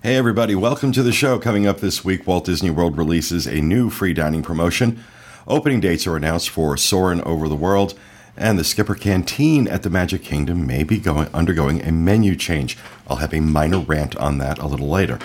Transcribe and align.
Hey, 0.00 0.14
everybody, 0.14 0.54
welcome 0.54 0.92
to 0.92 1.02
the 1.02 1.10
show. 1.10 1.40
Coming 1.40 1.66
up 1.66 1.80
this 1.80 2.04
week, 2.04 2.24
Walt 2.24 2.44
Disney 2.44 2.70
World 2.70 2.96
releases 2.96 3.48
a 3.48 3.60
new 3.60 3.90
free 3.90 4.14
dining 4.14 4.44
promotion. 4.44 5.02
Opening 5.48 5.80
dates 5.80 6.06
are 6.06 6.16
announced 6.16 6.50
for 6.50 6.76
Soarin' 6.76 7.20
Over 7.22 7.48
the 7.48 7.56
World, 7.56 7.98
and 8.36 8.56
the 8.56 8.62
Skipper 8.62 8.94
Canteen 8.94 9.66
at 9.66 9.82
the 9.82 9.90
Magic 9.90 10.22
Kingdom 10.22 10.68
may 10.68 10.84
be 10.84 10.98
going, 10.98 11.26
undergoing 11.34 11.82
a 11.82 11.90
menu 11.90 12.36
change. 12.36 12.78
I'll 13.08 13.16
have 13.16 13.34
a 13.34 13.40
minor 13.40 13.80
rant 13.80 14.16
on 14.18 14.38
that 14.38 14.60
a 14.60 14.68
little 14.68 14.88
later. 14.88 15.18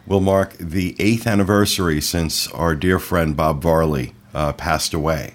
will 0.05 0.21
mark 0.21 0.53
the 0.57 0.95
eighth 0.97 1.27
anniversary 1.27 1.99
since 1.99 2.47
our 2.51 2.73
dear 2.73 2.99
friend 2.99 3.35
Bob 3.35 3.61
Varley 3.61 4.13
uh, 4.33 4.53
passed 4.53 4.93
away. 4.93 5.33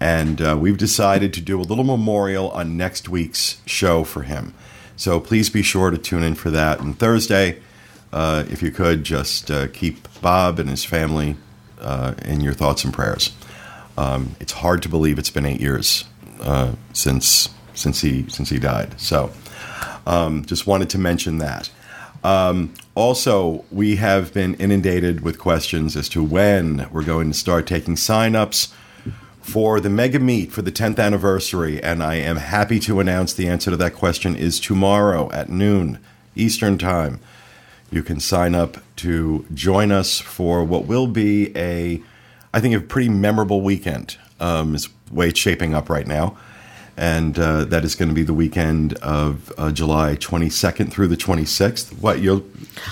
And 0.00 0.40
uh, 0.42 0.56
we've 0.60 0.76
decided 0.76 1.32
to 1.34 1.40
do 1.40 1.60
a 1.60 1.62
little 1.62 1.84
memorial 1.84 2.50
on 2.50 2.76
next 2.76 3.08
week's 3.08 3.60
show 3.66 4.04
for 4.04 4.22
him. 4.22 4.54
So 4.96 5.20
please 5.20 5.50
be 5.50 5.62
sure 5.62 5.90
to 5.90 5.98
tune 5.98 6.22
in 6.22 6.34
for 6.34 6.50
that. 6.50 6.80
And 6.80 6.98
Thursday, 6.98 7.60
uh, 8.12 8.44
if 8.50 8.62
you 8.62 8.70
could, 8.70 9.04
just 9.04 9.50
uh, 9.50 9.68
keep 9.68 10.08
Bob 10.20 10.58
and 10.58 10.68
his 10.68 10.84
family 10.84 11.36
uh, 11.80 12.14
in 12.24 12.40
your 12.40 12.54
thoughts 12.54 12.84
and 12.84 12.92
prayers. 12.92 13.34
Um, 13.98 14.36
it's 14.40 14.52
hard 14.52 14.82
to 14.82 14.88
believe 14.88 15.18
it's 15.18 15.30
been 15.30 15.46
eight 15.46 15.60
years 15.60 16.04
uh, 16.40 16.72
since 16.92 17.48
since 17.74 18.00
he 18.00 18.28
since 18.28 18.48
he 18.48 18.58
died. 18.58 18.98
So, 19.00 19.32
um, 20.06 20.44
just 20.44 20.66
wanted 20.66 20.90
to 20.90 20.98
mention 20.98 21.38
that. 21.38 21.70
Um, 22.24 22.74
also, 22.94 23.64
we 23.70 23.96
have 23.96 24.32
been 24.32 24.54
inundated 24.54 25.20
with 25.20 25.38
questions 25.38 25.96
as 25.96 26.08
to 26.10 26.22
when 26.22 26.88
we're 26.90 27.04
going 27.04 27.28
to 27.30 27.38
start 27.38 27.66
taking 27.66 27.94
signups 27.94 28.72
for 29.46 29.78
the 29.78 29.88
mega 29.88 30.18
meet 30.18 30.50
for 30.50 30.60
the 30.60 30.72
10th 30.72 30.98
anniversary, 30.98 31.80
and 31.80 32.02
I 32.02 32.16
am 32.16 32.36
happy 32.36 32.80
to 32.80 32.98
announce 32.98 33.32
the 33.32 33.48
answer 33.48 33.70
to 33.70 33.76
that 33.76 33.94
question 33.94 34.34
is 34.34 34.58
tomorrow 34.58 35.30
at 35.30 35.48
noon 35.48 36.00
Eastern 36.34 36.78
Time. 36.78 37.20
You 37.88 38.02
can 38.02 38.18
sign 38.18 38.56
up 38.56 38.78
to 38.96 39.46
join 39.54 39.92
us 39.92 40.18
for 40.18 40.64
what 40.64 40.86
will 40.86 41.06
be 41.06 41.56
a, 41.56 42.02
I 42.52 42.58
think, 42.60 42.74
a 42.74 42.80
pretty 42.80 43.08
memorable 43.08 43.60
weekend. 43.60 44.16
Um, 44.40 44.74
is 44.74 44.88
the 45.06 45.14
way 45.14 45.28
it's 45.28 45.38
shaping 45.38 45.74
up 45.74 45.88
right 45.88 46.08
now, 46.08 46.36
and 46.96 47.38
uh, 47.38 47.64
that 47.66 47.84
is 47.84 47.94
going 47.94 48.08
to 48.08 48.14
be 48.14 48.22
the 48.22 48.32
weekend 48.34 48.94
of 48.94 49.52
uh, 49.58 49.70
July 49.70 50.16
22nd 50.16 50.90
through 50.90 51.08
the 51.08 51.16
26th. 51.16 52.00
What 52.00 52.20
you, 52.20 52.38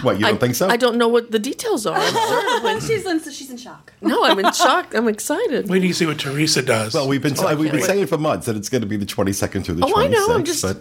what 0.02 0.16
you 0.18 0.26
don't 0.26 0.34
I, 0.34 0.38
think 0.38 0.54
so? 0.54 0.68
I 0.68 0.76
don't 0.76 0.96
know 0.98 1.08
what 1.08 1.30
the 1.30 1.38
details 1.38 1.86
are. 1.86 1.96
I'm 1.96 2.12
sure 2.12 2.62
when- 2.62 2.80
she's 2.80 3.06
in, 3.06 3.20
she's 3.22 3.50
in 3.50 3.56
shock. 3.56 3.92
no, 4.02 4.24
I'm 4.24 4.38
in 4.38 4.52
shock. 4.52 4.94
I'm 4.94 5.08
excited. 5.08 5.68
Wait 5.68 5.78
till 5.78 5.86
you 5.88 5.94
see 5.94 6.06
what 6.06 6.18
Teresa 6.18 6.60
does. 6.62 6.92
Well, 6.94 7.08
we've 7.08 7.22
been 7.22 7.34
Oh, 7.38 7.48
we've 7.56 7.70
been 7.70 7.80
can't 7.80 7.84
saying 7.92 8.06
for 8.08 8.18
months 8.18 8.46
that 8.46 8.56
it's 8.56 8.68
going 8.68 8.82
to 8.82 8.88
be 8.88 8.96
the 8.96 9.06
22nd 9.06 9.64
through 9.64 9.76
the 9.76 9.82
26th. 9.86 9.92
Oh, 9.94 10.00
I 10.00 10.06
know, 10.08 10.34
I'm 10.34 10.44
just 10.44 10.62
but 10.62 10.78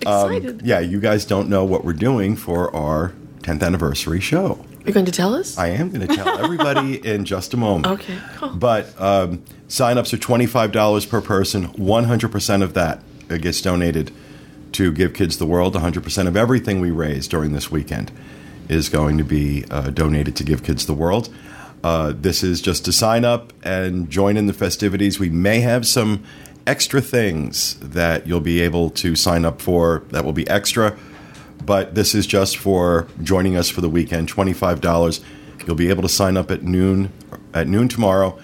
excited. 0.00 0.62
yeah, 0.64 0.80
you 0.80 1.00
guys 1.00 1.24
don't 1.24 1.48
know 1.48 1.64
what 1.64 1.84
we're 1.84 1.92
doing 1.92 2.36
for 2.36 2.74
our 2.74 3.12
10th 3.42 3.62
anniversary 3.62 4.20
show. 4.20 4.64
You're 4.86 4.94
going 4.94 5.06
to 5.06 5.12
tell 5.12 5.34
us? 5.34 5.58
I 5.58 5.68
am 5.68 5.90
going 5.90 6.06
to 6.06 6.14
tell 6.14 6.38
everybody 6.38 6.96
in 7.06 7.24
just 7.24 7.52
a 7.54 7.56
moment. 7.56 7.86
Okay, 7.86 8.16
cool. 8.36 8.50
But 8.50 8.98
um, 9.00 9.42
signups 9.68 10.12
are 10.12 10.16
$25 10.16 11.08
per 11.08 11.20
person. 11.20 11.68
100% 11.68 12.62
of 12.62 12.74
that 12.74 13.02
gets 13.28 13.60
donated 13.60 14.12
to 14.72 14.92
Give 14.92 15.12
Kids 15.12 15.38
the 15.38 15.46
World. 15.46 15.74
100% 15.74 16.28
of 16.28 16.36
everything 16.36 16.80
we 16.80 16.92
raise 16.92 17.26
during 17.26 17.52
this 17.52 17.68
weekend 17.68 18.12
is 18.68 18.88
going 18.88 19.18
to 19.18 19.24
be 19.24 19.64
uh, 19.70 19.90
donated 19.90 20.36
to 20.36 20.44
Give 20.44 20.62
Kids 20.62 20.86
the 20.86 20.94
World. 20.94 21.34
Uh, 21.82 22.12
this 22.16 22.44
is 22.44 22.60
just 22.60 22.84
to 22.84 22.92
sign 22.92 23.24
up 23.24 23.52
and 23.64 24.08
join 24.08 24.36
in 24.36 24.46
the 24.46 24.52
festivities. 24.52 25.18
We 25.18 25.30
may 25.30 25.60
have 25.60 25.86
some 25.86 26.24
extra 26.66 27.00
things 27.00 27.74
that 27.80 28.26
you'll 28.26 28.40
be 28.40 28.60
able 28.60 28.90
to 28.90 29.16
sign 29.16 29.44
up 29.44 29.60
for 29.60 30.04
that 30.10 30.24
will 30.24 30.32
be 30.32 30.48
extra 30.48 30.96
but 31.66 31.94
this 31.94 32.14
is 32.14 32.26
just 32.26 32.56
for 32.56 33.06
joining 33.22 33.56
us 33.56 33.68
for 33.68 33.80
the 33.80 33.88
weekend. 33.88 34.28
Twenty-five 34.28 34.80
dollars. 34.80 35.20
You'll 35.66 35.76
be 35.76 35.90
able 35.90 36.02
to 36.02 36.08
sign 36.08 36.36
up 36.36 36.50
at 36.50 36.62
noon 36.62 37.12
at 37.52 37.66
noon 37.66 37.88
tomorrow. 37.88 38.38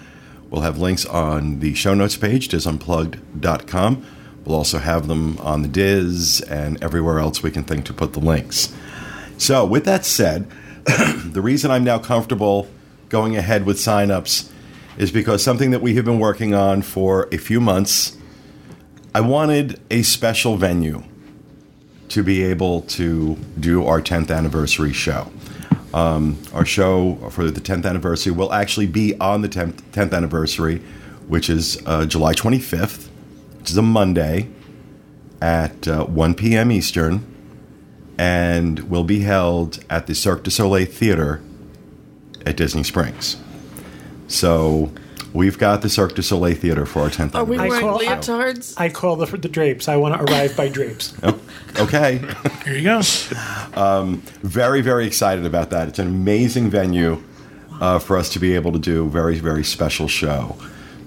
We'll 0.49 0.61
have 0.61 0.77
links 0.77 1.05
on 1.05 1.61
the 1.61 1.73
show 1.73 1.95
notes 1.95 2.15
page, 2.15 2.49
disunplugged.com. 2.49 4.05
We'll 4.45 4.55
also 4.55 4.77
have 4.77 5.07
them 5.07 5.39
on 5.39 5.61
the 5.61 5.67
Diz 5.67 6.41
and 6.41 6.81
everywhere 6.83 7.19
else 7.19 7.41
we 7.41 7.49
can 7.49 7.63
think 7.63 7.85
to 7.85 7.93
put 7.93 8.13
the 8.13 8.19
links. 8.19 8.71
So, 9.37 9.65
with 9.65 9.85
that 9.85 10.05
said, 10.05 10.47
the 10.85 11.41
reason 11.41 11.71
I'm 11.71 11.83
now 11.83 11.97
comfortable 11.97 12.67
going 13.09 13.35
ahead 13.37 13.65
with 13.65 13.77
signups 13.77 14.51
is 14.97 15.11
because 15.11 15.43
something 15.43 15.71
that 15.71 15.81
we 15.81 15.95
have 15.95 16.05
been 16.05 16.19
working 16.19 16.53
on 16.53 16.81
for 16.81 17.27
a 17.31 17.37
few 17.37 17.59
months. 17.59 18.17
I 19.15 19.21
wanted 19.21 19.79
a 19.91 20.01
special 20.01 20.57
venue 20.57 21.03
to 22.13 22.21
be 22.21 22.43
able 22.43 22.81
to 22.81 23.35
do 23.59 23.87
our 23.87 23.99
10th 23.99 24.29
anniversary 24.29 24.93
show. 24.93 25.31
Um, 25.95 26.37
our 26.53 26.63
show 26.63 27.15
for 27.31 27.49
the 27.49 27.59
10th 27.59 27.87
anniversary 27.87 28.31
will 28.31 28.53
actually 28.53 28.85
be 28.85 29.19
on 29.19 29.41
the 29.41 29.49
10th, 29.49 29.81
10th 29.93 30.13
anniversary, 30.13 30.77
which 31.27 31.49
is 31.49 31.81
uh, 31.87 32.05
July 32.05 32.33
25th, 32.33 33.07
which 33.57 33.71
is 33.71 33.77
a 33.77 33.81
Monday 33.81 34.47
at 35.41 35.87
uh, 35.87 36.05
1 36.05 36.35
p.m. 36.35 36.71
Eastern, 36.71 37.25
and 38.19 38.91
will 38.91 39.03
be 39.03 39.21
held 39.21 39.83
at 39.89 40.05
the 40.05 40.13
Cirque 40.13 40.43
du 40.43 40.51
Soleil 40.51 40.85
Theater 40.85 41.41
at 42.45 42.57
Disney 42.57 42.83
Springs. 42.83 43.37
So 44.27 44.91
we've 45.33 45.57
got 45.57 45.81
the 45.81 45.89
Cirque 45.89 46.15
du 46.15 46.21
Soleil 46.21 46.55
Theater 46.55 46.85
for 46.85 47.01
our 47.01 47.09
10th 47.09 47.35
Are 47.35 47.43
we 47.43 47.57
I 47.57 47.67
wearing 47.67 47.85
call- 47.87 47.99
leotards? 47.99 48.73
I 48.77 48.89
call 48.89 49.15
the, 49.15 49.25
the 49.37 49.49
drapes. 49.49 49.87
I 49.87 49.95
want 49.97 50.15
to 50.15 50.31
arrive 50.33 50.55
by 50.55 50.69
drapes. 50.69 51.13
Okay. 51.79 52.21
Here 52.65 52.75
you 52.75 52.83
go. 52.83 53.01
very 54.43 54.81
very 54.81 55.07
excited 55.07 55.43
about 55.45 55.71
that 55.71 55.87
it's 55.87 55.97
an 55.99 56.07
amazing 56.07 56.69
venue 56.69 57.21
uh, 57.81 57.97
for 57.99 58.15
us 58.17 58.29
to 58.29 58.39
be 58.39 58.53
able 58.53 58.71
to 58.71 58.79
do 58.79 59.05
a 59.05 59.09
very 59.09 59.39
very 59.39 59.63
special 59.63 60.07
show 60.07 60.55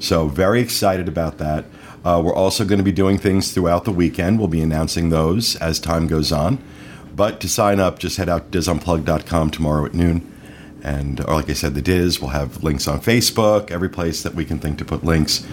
so 0.00 0.26
very 0.29 0.61
excited 0.61 1.06
about 1.08 1.38
that 1.38 1.64
uh, 2.05 2.20
we're 2.25 2.34
also 2.34 2.64
going 2.64 2.79
to 2.79 2.84
be 2.84 2.90
doing 2.93 3.17
things 3.17 3.52
throughout 3.52 3.84
the 3.84 3.93
weekend 3.93 4.38
we'll 4.40 4.49
be 4.49 4.61
announcing 4.61 5.11
those 5.11 5.55
as 5.56 5.79
time 5.79 6.08
goes 6.08 6.32
on 6.32 6.58
but 7.14 7.38
to 7.40 7.49
sign 7.49 7.79
up 7.79 7.99
just 8.00 8.17
head 8.17 8.29
out 8.29 8.50
to 8.50 8.58
disunplug.com 8.58 9.50
tomorrow 9.50 9.84
at 9.87 9.94
noon 9.94 10.20
and 10.86 11.20
or 11.26 11.34
like 11.34 11.50
i 11.50 11.52
said 11.52 11.74
the 11.74 11.82
diz 11.82 12.20
will 12.20 12.28
have 12.28 12.62
links 12.62 12.86
on 12.88 13.00
facebook 13.00 13.70
every 13.70 13.88
place 13.88 14.22
that 14.22 14.34
we 14.34 14.44
can 14.44 14.58
think 14.58 14.78
to 14.78 14.84
put 14.84 15.04
links 15.04 15.44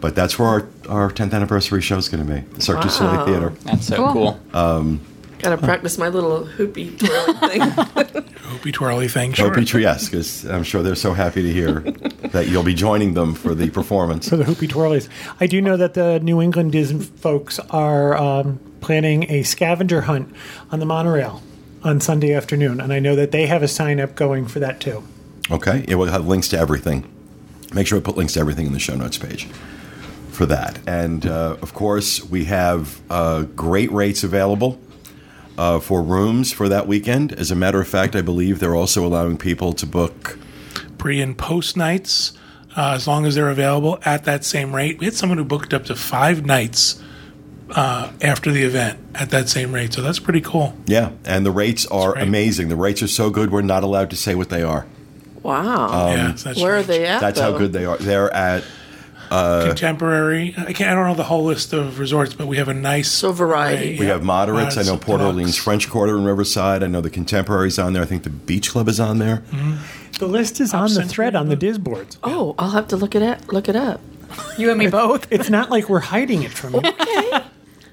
but 0.00 0.14
that's 0.14 0.38
where 0.38 0.48
our, 0.48 0.68
our 0.88 1.10
10th 1.10 1.32
anniversary 1.32 1.80
show 1.80 1.96
is 1.96 2.08
going 2.08 2.24
to 2.26 2.32
be 2.32 2.40
the 2.54 2.60
cirque 2.60 2.82
du 2.82 2.88
soleil 2.90 3.24
theater 3.24 3.50
That's 3.64 3.86
so 3.86 4.12
cool. 4.12 4.40
Gotta 5.42 5.56
practice 5.58 5.98
my 5.98 6.08
little 6.08 6.44
hoopy 6.44 6.96
twirly 7.00 7.48
thing. 7.48 8.22
Hoopy 8.52 8.72
twirly 8.72 9.08
thing. 9.08 9.32
Sure. 9.32 9.50
Opie 9.50 9.64
Tree, 9.64 9.82
yes, 9.82 10.08
because 10.08 10.44
I'm 10.44 10.62
sure 10.62 10.84
they're 10.84 10.94
so 10.94 11.14
happy 11.14 11.42
to 11.42 11.52
hear 11.52 11.80
that 12.30 12.46
you'll 12.48 12.62
be 12.62 12.74
joining 12.74 13.14
them 13.14 13.34
for 13.34 13.52
the 13.52 13.68
performance. 13.70 14.28
for 14.28 14.36
the 14.36 14.44
Hoopy 14.44 14.68
Twirlies. 14.68 15.08
I 15.40 15.48
do 15.48 15.60
know 15.60 15.76
that 15.76 15.94
the 15.94 16.20
New 16.20 16.40
England 16.40 16.70
Disney 16.70 17.00
folks 17.04 17.58
are 17.70 18.16
um, 18.16 18.60
planning 18.80 19.28
a 19.32 19.42
scavenger 19.42 20.02
hunt 20.02 20.32
on 20.70 20.78
the 20.78 20.86
monorail 20.86 21.42
on 21.84 22.00
Sunday 22.00 22.32
afternoon, 22.32 22.80
and 22.80 22.92
I 22.92 22.98
know 22.98 23.16
that 23.16 23.30
they 23.32 23.46
have 23.46 23.62
a 23.62 23.68
sign 23.68 24.00
up 24.00 24.14
going 24.14 24.46
for 24.46 24.60
that 24.60 24.80
too. 24.80 25.02
Okay, 25.50 25.84
yeah, 25.88 25.96
we'll 25.96 26.08
have 26.08 26.26
links 26.26 26.48
to 26.48 26.58
everything. 26.58 27.10
Make 27.74 27.86
sure 27.86 27.98
we 27.98 28.04
put 28.04 28.16
links 28.16 28.34
to 28.34 28.40
everything 28.40 28.66
in 28.66 28.72
the 28.72 28.78
show 28.78 28.94
notes 28.94 29.18
page 29.18 29.46
for 30.30 30.46
that. 30.46 30.78
And 30.86 31.26
uh, 31.26 31.56
of 31.60 31.74
course, 31.74 32.24
we 32.24 32.44
have 32.44 33.00
uh, 33.10 33.42
great 33.42 33.90
rates 33.92 34.22
available 34.24 34.80
uh, 35.58 35.80
for 35.80 36.02
rooms 36.02 36.52
for 36.52 36.68
that 36.68 36.86
weekend. 36.86 37.32
As 37.32 37.50
a 37.50 37.56
matter 37.56 37.80
of 37.80 37.88
fact, 37.88 38.14
I 38.16 38.22
believe 38.22 38.58
they're 38.58 38.76
also 38.76 39.04
allowing 39.04 39.36
people 39.36 39.72
to 39.74 39.86
book. 39.86 40.38
Pre 40.98 41.20
and 41.20 41.36
post 41.36 41.76
nights, 41.76 42.32
uh, 42.76 42.92
as 42.94 43.06
long 43.06 43.26
as 43.26 43.34
they're 43.34 43.50
available 43.50 43.98
at 44.04 44.24
that 44.24 44.44
same 44.44 44.74
rate. 44.74 44.98
We 44.98 45.06
had 45.06 45.14
someone 45.14 45.38
who 45.38 45.44
booked 45.44 45.74
up 45.74 45.84
to 45.86 45.96
five 45.96 46.46
nights 46.46 47.01
uh, 47.74 48.10
after 48.20 48.52
the 48.52 48.62
event 48.62 48.98
at 49.14 49.30
that 49.30 49.48
same 49.48 49.74
rate, 49.74 49.92
so 49.92 50.02
that's 50.02 50.18
pretty 50.18 50.40
cool. 50.40 50.74
Yeah, 50.86 51.10
and 51.24 51.44
the 51.46 51.50
rates 51.50 51.86
are 51.86 52.12
right. 52.12 52.22
amazing. 52.26 52.68
The 52.68 52.76
rates 52.76 53.02
are 53.02 53.08
so 53.08 53.30
good, 53.30 53.50
we're 53.50 53.62
not 53.62 53.82
allowed 53.82 54.10
to 54.10 54.16
say 54.16 54.34
what 54.34 54.48
they 54.50 54.62
are. 54.62 54.86
Wow. 55.42 56.08
yeah, 56.12 56.34
so 56.36 56.50
that's 56.50 56.60
Where 56.62 56.76
are 56.76 56.82
they 56.82 57.04
at? 57.06 57.20
That's 57.20 57.40
how 57.40 57.56
good 57.58 57.72
they 57.72 57.84
are. 57.84 57.96
They're 57.98 58.32
at 58.32 58.62
Contemporary. 59.32 60.54
I 60.58 60.72
can't. 60.72 60.90
I 60.90 60.94
don't 60.94 61.06
know 61.06 61.14
the 61.14 61.24
whole 61.24 61.44
list 61.44 61.72
of 61.72 61.98
resorts, 61.98 62.34
but 62.34 62.46
we 62.46 62.58
have 62.58 62.68
a 62.68 62.74
nice 62.74 63.10
So 63.10 63.32
variety. 63.32 63.92
array. 63.94 63.98
We 63.98 64.06
Yeah. 64.06 64.12
have 64.12 64.22
moderates. 64.22 64.76
I 64.76 64.82
know 64.82 64.92
Moderates, 64.92 65.04
Port 65.06 65.18
deluxe. 65.20 65.34
Orleans 65.34 65.56
French 65.56 65.88
Quarter 65.90 66.18
in 66.18 66.24
Riverside. 66.24 66.82
I 66.82 66.86
know 66.86 67.00
the 67.00 67.10
Contemporary's 67.10 67.78
on 67.78 67.92
there. 67.94 68.02
I 68.02 68.06
think 68.06 68.24
the 68.24 68.30
Beach 68.30 68.70
Club 68.70 68.88
is 68.88 69.00
on 69.00 69.18
there. 69.18 69.38
Mm-hmm. 69.50 69.76
The 70.18 70.26
list 70.26 70.60
is 70.60 70.74
on 70.74 70.92
the 70.92 71.04
thread 71.04 71.34
on 71.34 71.46
the 71.48 71.54
Club. 71.56 71.60
Diz 71.60 71.78
boards. 71.78 72.18
Oh, 72.22 72.54
I'll 72.58 72.70
have 72.70 72.88
to 72.88 72.96
look 72.96 73.14
it 73.14 73.22
at 73.22 73.52
look 73.52 73.68
it 73.68 73.76
up. 73.76 74.00
You 74.58 74.70
and 74.70 74.78
me 74.78 74.88
both. 74.88 75.26
It's 75.32 75.50
not 75.50 75.70
like 75.70 75.88
we're 75.88 76.00
hiding 76.00 76.42
it 76.42 76.52
from 76.52 76.74
you. 76.74 76.80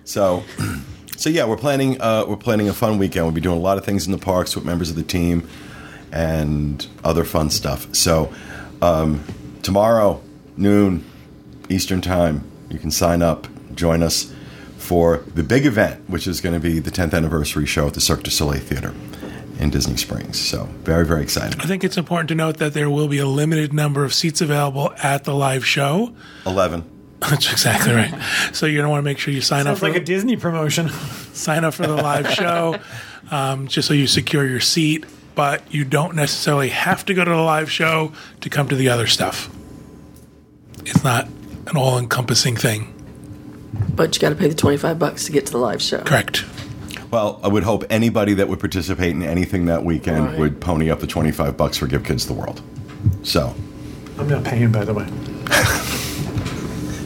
So, 0.10 0.44
so 1.18 1.30
yeah, 1.30 1.46
we're 1.46 1.56
planning. 1.56 2.02
Uh, 2.02 2.26
we're 2.28 2.36
planning 2.36 2.68
a 2.68 2.74
fun 2.74 2.98
weekend. 2.98 3.26
We'll 3.26 3.36
be 3.36 3.42
doing 3.42 3.58
a 3.58 3.62
lot 3.62 3.78
of 3.78 3.86
things 3.86 4.08
in 4.08 4.12
the 4.12 4.18
parks 4.18 4.56
with 4.56 4.66
members 4.66 4.90
of 4.90 4.96
the 4.96 5.04
team 5.04 5.48
and 6.12 6.86
other 7.04 7.24
fun 7.24 7.52
stuff. 7.52 7.94
So, 7.94 8.34
um, 8.82 9.24
tomorrow 9.62 10.20
noon 10.58 11.06
Eastern 11.70 12.02
time, 12.02 12.44
you 12.70 12.80
can 12.80 12.90
sign 12.90 13.22
up, 13.22 13.48
join 13.76 14.02
us 14.02 14.34
for 14.78 15.18
the 15.36 15.44
big 15.44 15.68
event, 15.68 16.10
which 16.10 16.26
is 16.26 16.42
going 16.42 16.56
to 16.56 16.60
be 16.60 16.80
the 16.80 16.90
10th 16.90 17.14
anniversary 17.14 17.68
show 17.68 17.86
at 17.86 17.94
the 17.94 18.02
Cirque 18.02 18.24
du 18.24 18.32
Soleil 18.32 18.60
Theater 18.60 18.96
in 19.60 19.70
Disney 19.70 19.96
Springs. 19.96 20.40
So, 20.40 20.64
very 20.86 21.06
very 21.06 21.22
excited. 21.22 21.62
I 21.62 21.66
think 21.66 21.84
it's 21.84 21.98
important 21.98 22.30
to 22.30 22.36
note 22.36 22.58
that 22.58 22.74
there 22.74 22.90
will 22.90 23.10
be 23.10 23.20
a 23.20 23.28
limited 23.28 23.74
number 23.74 24.04
of 24.04 24.16
seats 24.16 24.42
available 24.42 24.92
at 25.04 25.26
the 25.26 25.36
live 25.36 25.64
show. 25.64 26.16
Eleven. 26.48 26.99
That's 27.30 27.52
exactly 27.52 27.94
right. 27.94 28.14
So 28.54 28.66
you're 28.66 28.82
gonna 28.82 28.90
want 28.90 29.00
to 29.00 29.06
make 29.06 29.18
sure 29.18 29.34
you 29.34 29.42
sign 29.42 29.62
up 29.62 29.66
Sounds 29.78 29.80
for 29.80 29.88
like 29.90 29.98
a 30.02 30.04
Disney 30.06 30.38
promotion. 30.38 30.90
sign 31.34 31.64
up 31.66 31.74
for 31.74 31.86
the 31.86 31.96
live 31.96 32.32
show, 32.34 32.80
um, 33.32 33.68
just 33.68 33.88
so 33.88 33.94
you 33.94 34.08
secure 34.08 34.46
your 34.46 34.60
seat. 34.62 35.06
But 35.36 35.74
you 35.74 35.86
don't 35.86 36.16
necessarily 36.16 36.70
have 36.70 37.06
to 37.06 37.14
go 37.14 37.24
to 37.24 37.30
the 37.32 37.38
live 37.38 37.72
show 37.72 38.12
to 38.42 38.50
come 38.50 38.68
to 38.70 38.76
the 38.76 38.90
other 38.90 39.08
stuff. 39.08 39.50
It's 40.86 41.04
not 41.04 41.28
an 41.68 41.78
all-encompassing 41.78 42.56
thing. 42.58 42.94
But 43.96 44.16
you 44.16 44.22
got 44.22 44.30
to 44.30 44.36
pay 44.36 44.48
the 44.48 44.56
twenty 44.56 44.78
five 44.78 44.98
bucks 45.00 45.26
to 45.26 45.32
get 45.32 45.46
to 45.46 45.52
the 45.52 45.58
live 45.60 45.82
show. 45.82 46.00
Correct. 46.02 46.44
Well, 47.12 47.40
I 47.44 47.48
would 47.48 47.64
hope 47.64 47.84
anybody 47.90 48.34
that 48.36 48.48
would 48.50 48.60
participate 48.60 49.12
in 49.12 49.24
anything 49.24 49.66
that 49.66 49.84
weekend 49.84 50.26
Right. 50.28 50.38
would 50.40 50.62
pony 50.62 50.92
up 50.92 51.00
the 51.00 51.08
25 51.08 51.58
bucks 51.58 51.76
for 51.78 51.88
Give 51.88 52.04
Kids 52.04 52.28
the 52.28 52.34
World. 52.34 52.62
So, 53.24 53.56
I'm 54.20 54.28
not 54.30 54.44
paying, 54.44 54.72
by 54.72 54.86
the 54.86 54.94
way. 54.94 55.08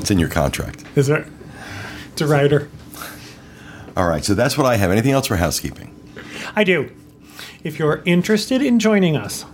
It's 0.04 0.12
in 0.12 0.20
your 0.20 0.28
contract. 0.28 0.84
Is 0.98 1.08
there? 1.08 1.26
It's 2.12 2.20
a 2.20 2.28
rider. 2.28 2.70
All 3.96 4.06
right, 4.06 4.26
so 4.26 4.34
that's 4.34 4.58
what 4.58 4.68
I 4.68 4.76
have. 4.76 4.92
Anything 4.92 5.14
else 5.14 5.28
for 5.28 5.38
housekeeping? 5.38 5.96
I 6.58 6.66
do. 6.66 6.92
If 7.64 7.80
you're 7.80 8.04
interested 8.04 8.62
in 8.62 8.80
joining 8.80 9.16
us 9.16 9.46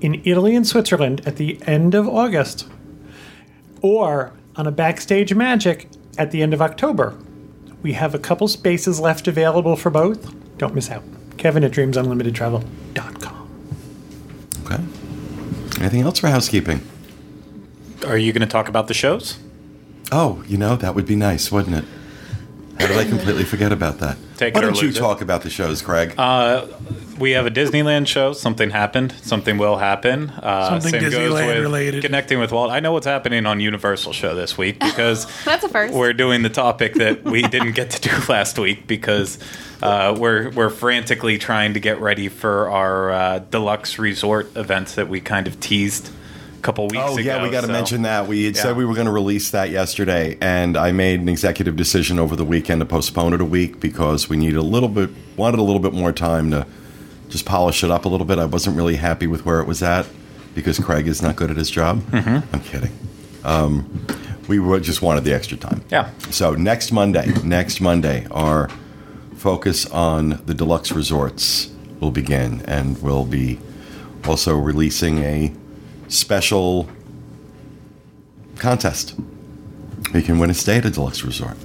in 0.00 0.22
Italy 0.24 0.54
and 0.54 0.64
Switzerland 0.64 1.20
at 1.26 1.34
the 1.34 1.58
end 1.66 1.96
of 1.96 2.06
August, 2.06 2.68
or 3.82 4.32
on 4.54 4.68
a 4.68 4.70
Backstage 4.70 5.34
Magic 5.34 5.88
at 6.16 6.30
the 6.30 6.42
end 6.42 6.54
of 6.54 6.62
October, 6.62 7.18
we 7.82 7.94
have 7.94 8.14
a 8.14 8.20
couple 8.20 8.46
spaces 8.46 9.00
left 9.00 9.26
available 9.26 9.74
for 9.74 9.90
both. 9.90 10.32
Don't 10.58 10.76
miss 10.76 10.92
out. 10.92 11.02
Kevin 11.38 11.64
at 11.64 11.72
dreamsunlimitedtravel.com. 11.72 13.50
Okay. 14.64 14.84
Anything 15.80 16.02
else 16.02 16.20
for 16.20 16.28
housekeeping? 16.28 16.82
Are 18.06 18.16
you 18.16 18.32
going 18.32 18.46
to 18.46 18.46
talk 18.46 18.68
about 18.68 18.86
the 18.86 18.94
shows? 18.94 19.40
Oh, 20.12 20.42
you 20.46 20.56
know, 20.56 20.76
that 20.76 20.94
would 20.94 21.06
be 21.06 21.16
nice, 21.16 21.50
wouldn't 21.50 21.76
it? 21.76 21.84
How 22.78 22.86
did 22.88 22.98
I 22.98 23.04
completely 23.04 23.44
forget 23.44 23.72
about 23.72 23.98
that? 24.00 24.18
Take 24.36 24.54
Why 24.54 24.60
it 24.60 24.64
or 24.64 24.66
don't 24.72 24.82
you 24.82 24.90
it. 24.90 24.96
talk 24.96 25.22
about 25.22 25.42
the 25.42 25.48
shows, 25.50 25.80
Craig? 25.80 26.14
Uh, 26.18 26.66
we 27.18 27.30
have 27.30 27.46
a 27.46 27.50
Disneyland 27.50 28.06
show. 28.06 28.34
Something 28.34 28.68
happened. 28.68 29.12
Something 29.22 29.56
will 29.56 29.78
happen. 29.78 30.28
Uh, 30.28 30.68
Something 30.68 30.90
same 30.92 31.00
goes 31.00 31.14
Disneyland 31.14 31.46
with 31.54 31.62
related. 31.62 32.02
Connecting 32.04 32.38
with 32.38 32.52
Walt. 32.52 32.70
I 32.70 32.80
know 32.80 32.92
what's 32.92 33.06
happening 33.06 33.46
on 33.46 33.60
Universal 33.60 34.12
show 34.12 34.34
this 34.34 34.58
week 34.58 34.78
because 34.78 35.26
That's 35.46 35.64
a 35.64 35.70
first. 35.70 35.94
we're 35.94 36.12
doing 36.12 36.42
the 36.42 36.50
topic 36.50 36.94
that 36.94 37.24
we 37.24 37.40
didn't 37.42 37.72
get 37.72 37.90
to 37.92 38.08
do 38.10 38.14
last 38.28 38.58
week 38.58 38.86
because 38.86 39.38
uh, 39.82 40.14
we're 40.18 40.50
we're 40.50 40.68
frantically 40.70 41.38
trying 41.38 41.72
to 41.74 41.80
get 41.80 41.98
ready 42.02 42.28
for 42.28 42.68
our 42.70 43.10
uh, 43.10 43.38
deluxe 43.38 43.98
resort 43.98 44.54
events 44.54 44.96
that 44.96 45.08
we 45.08 45.22
kind 45.22 45.46
of 45.46 45.58
teased 45.60 46.08
a 46.08 46.12
couple 46.62 46.84
weeks 46.88 47.02
Oh 47.06 47.12
ago. 47.18 47.22
yeah, 47.22 47.42
we 47.42 47.50
got 47.50 47.60
to 47.62 47.66
so- 47.68 47.72
mention 47.72 48.02
that. 48.02 48.26
We 48.26 48.44
had 48.44 48.56
Yeah. 48.56 48.62
said 48.62 48.76
we 48.76 48.84
were 48.84 48.94
going 48.94 49.06
to 49.06 49.12
release 49.12 49.50
that 49.50 49.70
yesterday, 49.70 50.36
and 50.40 50.76
I 50.76 50.92
made 50.92 51.20
an 51.20 51.28
executive 51.28 51.76
decision 51.76 52.18
over 52.18 52.34
the 52.36 52.44
weekend 52.44 52.80
to 52.80 52.86
postpone 52.86 53.34
it 53.34 53.40
a 53.40 53.44
week 53.44 53.80
because 53.80 54.28
we 54.28 54.36
needed 54.36 54.56
a 54.56 54.62
little 54.62 54.88
bit, 54.88 55.10
wanted 55.36 55.60
a 55.60 55.62
little 55.62 55.80
bit 55.80 55.92
more 55.92 56.12
time 56.12 56.50
to 56.50 56.66
just 57.28 57.44
polish 57.44 57.82
it 57.84 57.90
up 57.90 58.04
a 58.04 58.08
little 58.08 58.26
bit. 58.26 58.38
I 58.38 58.44
wasn't 58.46 58.76
really 58.76 58.96
happy 58.96 59.26
with 59.26 59.44
where 59.44 59.60
it 59.60 59.66
was 59.66 59.82
at 59.82 60.06
because 60.54 60.78
Craig 60.78 61.06
is 61.06 61.22
not 61.22 61.36
good 61.36 61.50
at 61.50 61.56
his 61.56 61.70
job. 61.70 62.00
Mm-hmm. 62.10 62.54
I'm 62.54 62.60
kidding. 62.60 62.90
Um, 63.44 64.06
we 64.48 64.58
were, 64.58 64.80
just 64.80 65.02
wanted 65.02 65.24
the 65.24 65.34
extra 65.34 65.56
time. 65.56 65.82
Yeah. 65.90 66.10
So 66.30 66.54
next 66.54 66.92
Monday, 66.92 67.32
next 67.44 67.80
Monday, 67.80 68.26
our 68.30 68.68
focus 69.36 69.86
on 69.86 70.40
the 70.46 70.54
deluxe 70.54 70.92
resorts 70.92 71.70
will 72.00 72.10
begin, 72.10 72.62
and 72.64 73.00
we'll 73.02 73.24
be 73.24 73.58
also 74.26 74.56
releasing 74.56 75.18
a 75.18 75.52
special 76.08 76.88
contest. 78.56 79.14
You 80.14 80.22
can 80.22 80.38
win 80.38 80.50
a 80.50 80.54
stay 80.54 80.78
at 80.78 80.84
a 80.84 80.90
deluxe 80.90 81.22
resort. 81.22 81.56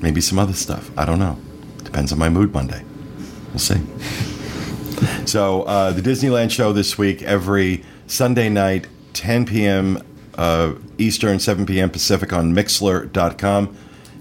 Maybe 0.00 0.20
some 0.20 0.38
other 0.38 0.54
stuff. 0.54 0.90
I 0.98 1.04
don't 1.04 1.18
know. 1.18 1.38
Depends 1.84 2.12
on 2.12 2.18
my 2.18 2.28
mood 2.28 2.52
Monday. 2.52 2.82
We'll 3.50 3.58
see. 3.58 3.80
So 5.26 5.62
uh, 5.62 5.92
the 5.92 6.02
Disneyland 6.02 6.50
show 6.50 6.72
this 6.72 6.96
week 6.96 7.22
every 7.22 7.84
Sunday 8.06 8.48
night, 8.48 8.86
10 9.14 9.46
p.m. 9.46 10.02
Uh, 10.34 10.74
Eastern, 10.98 11.38
7 11.38 11.66
p.m. 11.66 11.90
Pacific 11.90 12.32
on 12.32 12.54
Mixlr.com, 12.54 13.76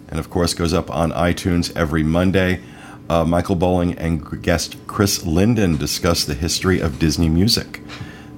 and 0.10 0.20
of 0.20 0.30
course 0.30 0.54
goes 0.54 0.74
up 0.74 0.90
on 0.90 1.12
iTunes 1.12 1.76
every 1.76 2.04
Monday. 2.04 2.62
Uh, 3.10 3.26
Michael 3.26 3.56
Bowling 3.56 3.98
and 3.98 4.42
guest 4.42 4.76
Chris 4.88 5.26
Linden 5.26 5.78
discuss 5.78 6.24
the 6.24 6.34
history 6.34 6.80
of 6.80 6.98
Disney 6.98 7.30
music. 7.30 7.82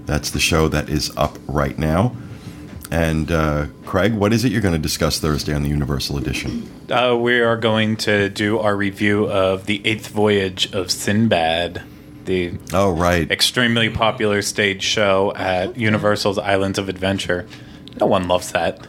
That's 0.05 0.31
the 0.31 0.39
show 0.39 0.67
that 0.69 0.89
is 0.89 1.11
up 1.17 1.37
right 1.47 1.77
now. 1.77 2.15
And 2.91 3.31
uh, 3.31 3.67
Craig, 3.85 4.13
what 4.13 4.33
is 4.33 4.45
it 4.45 4.51
you're 4.51 4.61
going 4.61 4.75
to 4.75 4.79
discuss 4.79 5.19
Thursday 5.19 5.53
on 5.53 5.63
the 5.63 5.69
Universal 5.69 6.17
Edition? 6.17 6.69
Uh, 6.91 7.15
we 7.19 7.39
are 7.39 7.57
going 7.57 7.95
to 7.97 8.29
do 8.29 8.59
our 8.59 8.75
review 8.75 9.25
of 9.27 9.65
the 9.65 9.81
Eighth 9.87 10.07
Voyage 10.09 10.71
of 10.73 10.91
Sinbad, 10.91 11.81
the 12.25 12.53
Oh, 12.71 12.91
right. 12.91 13.29
extremely 13.31 13.89
popular 13.89 14.41
stage 14.43 14.83
show 14.83 15.33
at 15.35 15.75
Universal's 15.75 16.37
Islands 16.37 16.77
of 16.77 16.87
Adventure. 16.89 17.47
No 17.99 18.05
one 18.05 18.27
loves 18.27 18.51
that. 18.51 18.85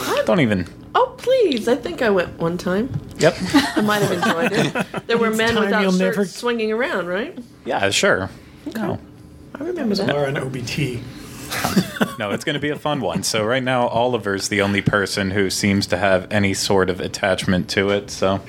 I 0.00 0.22
Don't 0.24 0.40
even. 0.40 0.68
Oh 0.94 1.14
please! 1.18 1.68
I 1.68 1.74
think 1.76 2.00
I 2.02 2.10
went 2.10 2.38
one 2.38 2.56
time. 2.58 2.88
Yep. 3.18 3.36
I 3.54 3.80
might 3.82 4.00
have 4.02 4.12
enjoyed 4.12 4.52
it. 4.52 5.06
There 5.06 5.18
were 5.18 5.30
men 5.34 5.58
without 5.58 5.82
shirts 5.82 5.98
never- 5.98 6.24
swinging 6.24 6.72
around, 6.72 7.08
right? 7.08 7.38
Yeah, 7.64 7.90
sure. 7.90 8.30
No, 8.74 8.98
I 9.60 9.64
remember 9.64 9.94
that. 9.96 10.08
Laura 10.08 10.28
and 10.28 10.36
OBT. 10.36 11.02
no, 12.18 12.30
it's 12.30 12.44
going 12.44 12.54
to 12.54 12.60
be 12.60 12.68
a 12.68 12.78
fun 12.78 13.00
one. 13.00 13.22
So 13.22 13.44
right 13.44 13.62
now, 13.62 13.88
Oliver's 13.88 14.48
the 14.48 14.60
only 14.60 14.82
person 14.82 15.30
who 15.30 15.50
seems 15.50 15.86
to 15.88 15.96
have 15.96 16.26
any 16.30 16.54
sort 16.54 16.90
of 16.90 17.00
attachment 17.00 17.68
to 17.70 17.90
it. 17.90 18.10
So 18.10 18.40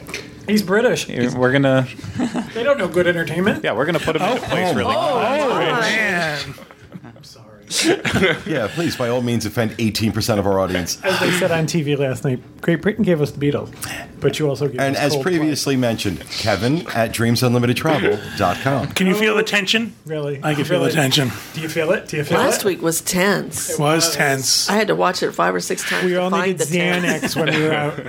He's 0.48 0.64
British. 0.64 1.08
we're 1.08 1.52
gonna, 1.52 1.88
They 2.54 2.64
don't 2.64 2.78
know 2.78 2.88
good 2.88 3.08
entertainment. 3.08 3.64
yeah, 3.64 3.74
we're 3.74 3.86
gonna 3.86 4.00
put 4.00 4.16
him 4.16 4.24
into 4.24 4.44
oh, 4.44 4.48
place 4.48 4.76
really. 4.76 4.96
Oh, 4.96 5.14
oh 5.16 5.60
Man, 5.60 6.40
I'm 6.44 6.54
sorry. 6.54 6.66
Yeah, 8.46 8.68
please, 8.74 8.96
by 8.98 9.10
all 9.10 9.22
means, 9.22 9.46
offend 9.46 9.72
18% 9.72 10.40
of 10.40 10.48
our 10.48 10.60
audience. 10.60 11.00
As 11.04 11.20
they 11.20 11.30
said 11.32 11.52
on 11.52 11.66
TV 11.68 11.98
last 11.98 12.24
night, 12.24 12.40
Great 12.62 12.82
Britain 12.82 13.04
gave 13.04 13.22
us 13.22 13.32
the 13.32 13.40
Beatles, 13.52 13.72
but 14.20 14.40
you 14.40 14.48
also 14.50 14.68
gave 14.68 14.80
us. 14.80 14.86
And 14.86 14.96
us 14.96 15.02
as 15.04 15.16
Coldplay. 15.16 15.22
previously 15.24 15.76
mentioned, 15.78 16.20
Kevin 16.30 16.80
at 16.90 17.12
dreamsunlimitedtravel.com. 17.14 18.88
Can 18.94 19.08
you 19.08 19.14
feel 19.16 19.36
the 19.36 19.44
tension? 19.44 19.94
Really? 20.06 20.40
I 20.44 20.56
can 20.56 20.66
feel 20.66 20.84
the 20.84 20.92
tension. 20.92 21.30
Do 21.54 21.62
you 21.62 21.70
feel 21.70 21.92
it? 21.92 22.08
Do 22.08 22.18
you 22.18 22.24
feel 22.24 22.38
Last 22.40 22.62
it? 22.62 22.66
week 22.66 22.82
was 22.82 23.02
tense. 23.02 23.70
It 23.72 23.80
was 23.80 24.16
tense. 24.16 24.70
I 24.70 24.74
had 24.74 24.88
to 24.88 24.96
watch 24.96 25.22
it 25.24 25.32
five 25.34 25.54
or 25.54 25.60
six 25.60 25.88
times 25.88 26.06
We 26.06 26.12
to 26.12 26.22
all 26.22 26.30
find 26.32 26.48
needed 26.54 26.68
the 26.68 26.78
tense. 26.78 27.36
Xanax 27.36 27.36
when 27.46 27.54
we 27.56 27.64
were 27.64 27.74
out. 27.74 28.00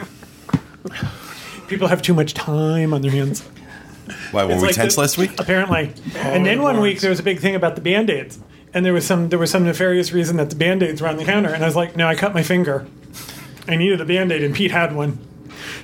People 1.68 1.88
have 1.88 2.02
too 2.02 2.14
much 2.14 2.34
time 2.34 2.92
on 2.94 3.02
their 3.02 3.10
hands. 3.10 3.42
Why, 4.32 4.44
were 4.44 4.52
It's 4.52 4.60
we 4.62 4.66
like 4.68 4.74
tense 4.76 4.94
the- 4.96 5.02
last 5.02 5.18
week? 5.18 5.38
Apparently. 5.38 5.92
and 6.16 6.44
then 6.44 6.62
one 6.62 6.80
week 6.80 7.00
there 7.00 7.10
was 7.10 7.20
a 7.20 7.22
big 7.22 7.38
thing 7.40 7.54
about 7.54 7.74
the 7.76 7.80
band-aids. 7.80 8.38
And 8.72 8.84
there 8.86 8.92
was 8.92 9.06
some 9.06 9.28
there 9.28 9.38
was 9.38 9.50
some 9.50 9.64
nefarious 9.64 10.12
reason 10.12 10.36
that 10.36 10.50
the 10.50 10.56
band-aids 10.56 11.02
were 11.02 11.08
on 11.08 11.16
the 11.16 11.24
counter. 11.24 11.52
And 11.52 11.62
I 11.62 11.66
was 11.66 11.76
like, 11.76 11.96
no, 11.96 12.06
I 12.06 12.14
cut 12.14 12.34
my 12.34 12.42
finger. 12.42 12.86
I 13.66 13.76
needed 13.76 14.00
a 14.00 14.04
band-aid 14.04 14.42
and 14.42 14.54
Pete 14.54 14.70
had 14.70 14.94
one. 14.94 15.18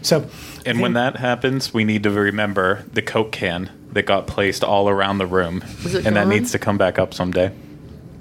So 0.02 0.28
And 0.64 0.80
when 0.80 0.92
that 0.94 1.16
happens, 1.16 1.74
we 1.74 1.84
need 1.84 2.02
to 2.04 2.10
remember 2.10 2.84
the 2.92 3.02
Coke 3.02 3.32
can 3.32 3.70
that 3.92 4.06
got 4.06 4.26
placed 4.26 4.62
all 4.62 4.88
around 4.88 5.18
the 5.18 5.26
room. 5.26 5.62
Is 5.84 5.94
it 5.94 6.06
and 6.06 6.16
that 6.16 6.28
needs 6.28 6.52
to 6.52 6.58
come 6.58 6.78
back 6.78 6.98
up 6.98 7.12
someday. 7.14 7.52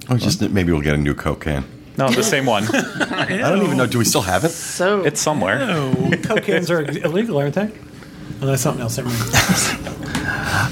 Oh, 0.10 0.18
just 0.18 0.42
maybe 0.42 0.72
we'll 0.72 0.82
get 0.82 0.96
a 0.96 0.98
new 0.98 1.16
Coke 1.16 1.42
can. 1.42 1.66
No, 1.98 2.10
the 2.10 2.24
same 2.24 2.46
one. 2.46 2.64
I 2.76 3.38
don't 3.38 3.64
even 3.64 3.78
know. 3.78 3.88
Do 3.88 3.98
we 3.98 4.06
still 4.06 4.22
have 4.22 4.44
it? 4.44 4.50
So 4.50 5.04
It's 5.04 5.22
somewhere. 5.22 5.60
Oh, 5.62 6.12
Coke 6.24 6.44
cans 6.44 6.70
are 6.70 6.82
illegal, 6.82 7.38
aren't 7.38 7.56
they? 7.56 7.72
Oh, 8.42 8.48
that's 8.48 8.62
something 8.62 8.82
else. 8.82 8.98
Never 8.98 9.10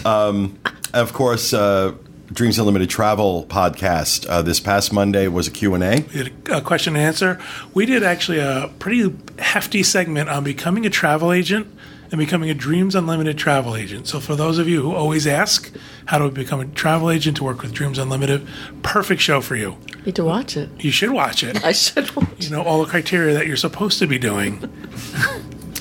mind. 0.03 0.59
Of 0.93 1.11
course, 1.11 1.53
uh, 1.53 1.95
Dreams 2.33 2.57
Unlimited 2.57 2.89
Travel 2.89 3.45
podcast. 3.47 4.27
Uh, 4.27 4.41
this 4.41 4.59
past 4.59 4.91
Monday 4.91 5.27
was 5.27 5.47
a 5.47 5.51
Q&A. 5.51 5.77
we 5.77 6.23
did 6.23 6.49
a 6.49 6.61
question 6.61 6.95
and 6.95 7.05
answer. 7.05 7.39
We 7.73 7.85
did 7.85 8.01
actually 8.03 8.39
a 8.39 8.71
pretty 8.79 9.13
hefty 9.37 9.83
segment 9.83 10.29
on 10.29 10.43
becoming 10.43 10.85
a 10.85 10.89
travel 10.89 11.31
agent 11.31 11.67
and 12.11 12.17
becoming 12.19 12.49
a 12.49 12.53
Dreams 12.55 12.95
Unlimited 12.95 13.37
travel 13.37 13.75
agent. 13.75 14.07
So 14.07 14.19
for 14.19 14.35
those 14.35 14.57
of 14.57 14.67
you 14.67 14.81
who 14.81 14.95
always 14.95 15.27
ask, 15.27 15.71
how 16.05 16.17
do 16.17 16.25
we 16.25 16.31
become 16.31 16.59
a 16.59 16.65
travel 16.65 17.11
agent 17.11 17.37
to 17.37 17.43
work 17.43 17.61
with 17.61 17.71
Dreams 17.71 17.99
Unlimited? 17.99 18.47
Perfect 18.81 19.21
show 19.21 19.39
for 19.41 19.55
you. 19.55 19.77
need 20.05 20.15
to 20.15 20.23
watch 20.23 20.57
it. 20.57 20.69
You 20.79 20.91
should 20.91 21.11
watch 21.11 21.43
it. 21.43 21.63
I 21.65 21.71
should 21.71 22.15
watch. 22.15 22.29
You 22.39 22.49
know 22.49 22.63
all 22.63 22.83
the 22.83 22.89
criteria 22.89 23.35
that 23.35 23.45
you're 23.47 23.57
supposed 23.57 23.99
to 23.99 24.07
be 24.07 24.17
doing. 24.17 24.59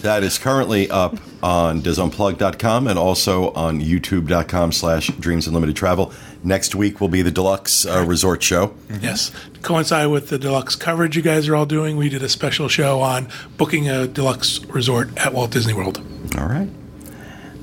That 0.03 0.25
is 0.25 0.37
currently 0.37 0.91
up 0.91 1.17
on 1.45 1.81
disunplug.com 1.81 2.89
and 2.89 2.99
also 2.99 3.53
on 3.53 3.81
youtube.com 3.81 4.73
slash 4.73 5.07
dreams 5.21 5.47
unlimited 5.47 5.77
travel. 5.77 6.13
Next 6.45 6.75
week 6.75 7.01
will 7.01 7.09
be 7.09 7.23
the 7.23 7.31
deluxe 7.31 7.87
uh, 7.87 8.05
resort 8.07 8.43
show. 8.43 8.75
Yes. 9.01 9.31
To 9.55 9.61
coincide 9.61 10.09
with 10.09 10.29
the 10.29 10.39
deluxe 10.39 10.75
coverage 10.75 11.17
you 11.17 11.23
guys 11.23 11.49
are 11.49 11.55
all 11.55 11.67
doing, 11.67 11.97
we 11.97 12.09
did 12.09 12.23
a 12.23 12.29
special 12.29 12.69
show 12.69 13.01
on 13.01 13.29
booking 13.57 13.89
a 13.89 14.07
deluxe 14.09 14.59
resort 14.65 15.17
at 15.17 15.33
Walt 15.33 15.53
Disney 15.53 15.73
World. 15.73 16.03
All 16.37 16.47
right. 16.47 16.69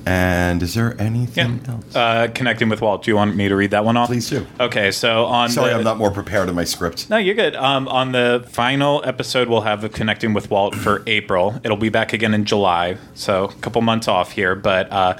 And 0.05 0.63
is 0.63 0.73
there 0.73 0.99
anything 0.99 1.61
else? 1.67 1.95
Uh, 1.95 2.29
connecting 2.33 2.69
with 2.69 2.81
Walt. 2.81 3.03
Do 3.03 3.11
you 3.11 3.15
want 3.15 3.35
me 3.35 3.47
to 3.49 3.55
read 3.55 3.71
that 3.71 3.85
one 3.85 3.95
off? 3.97 4.07
Please 4.07 4.29
do. 4.29 4.47
Okay, 4.59 4.91
so 4.91 5.25
on 5.25 5.49
Sorry, 5.49 5.69
the, 5.69 5.75
I'm 5.75 5.83
not 5.83 5.97
more 5.97 6.09
prepared 6.09 6.49
in 6.49 6.55
my 6.55 6.63
script. 6.63 7.09
No, 7.09 7.17
you're 7.17 7.35
good. 7.35 7.55
Um, 7.55 7.87
on 7.87 8.11
the 8.13 8.43
final 8.49 9.03
episode, 9.05 9.49
we'll 9.49 9.61
have 9.61 9.83
a 9.83 9.89
connecting 9.89 10.33
with 10.33 10.49
Walt 10.49 10.73
for 10.73 11.03
April. 11.07 11.59
It'll 11.63 11.77
be 11.77 11.89
back 11.89 12.13
again 12.13 12.33
in 12.33 12.45
July, 12.45 12.97
so 13.13 13.45
a 13.45 13.53
couple 13.55 13.81
months 13.81 14.07
off 14.07 14.31
here. 14.31 14.55
But 14.55 14.91
uh, 14.91 15.17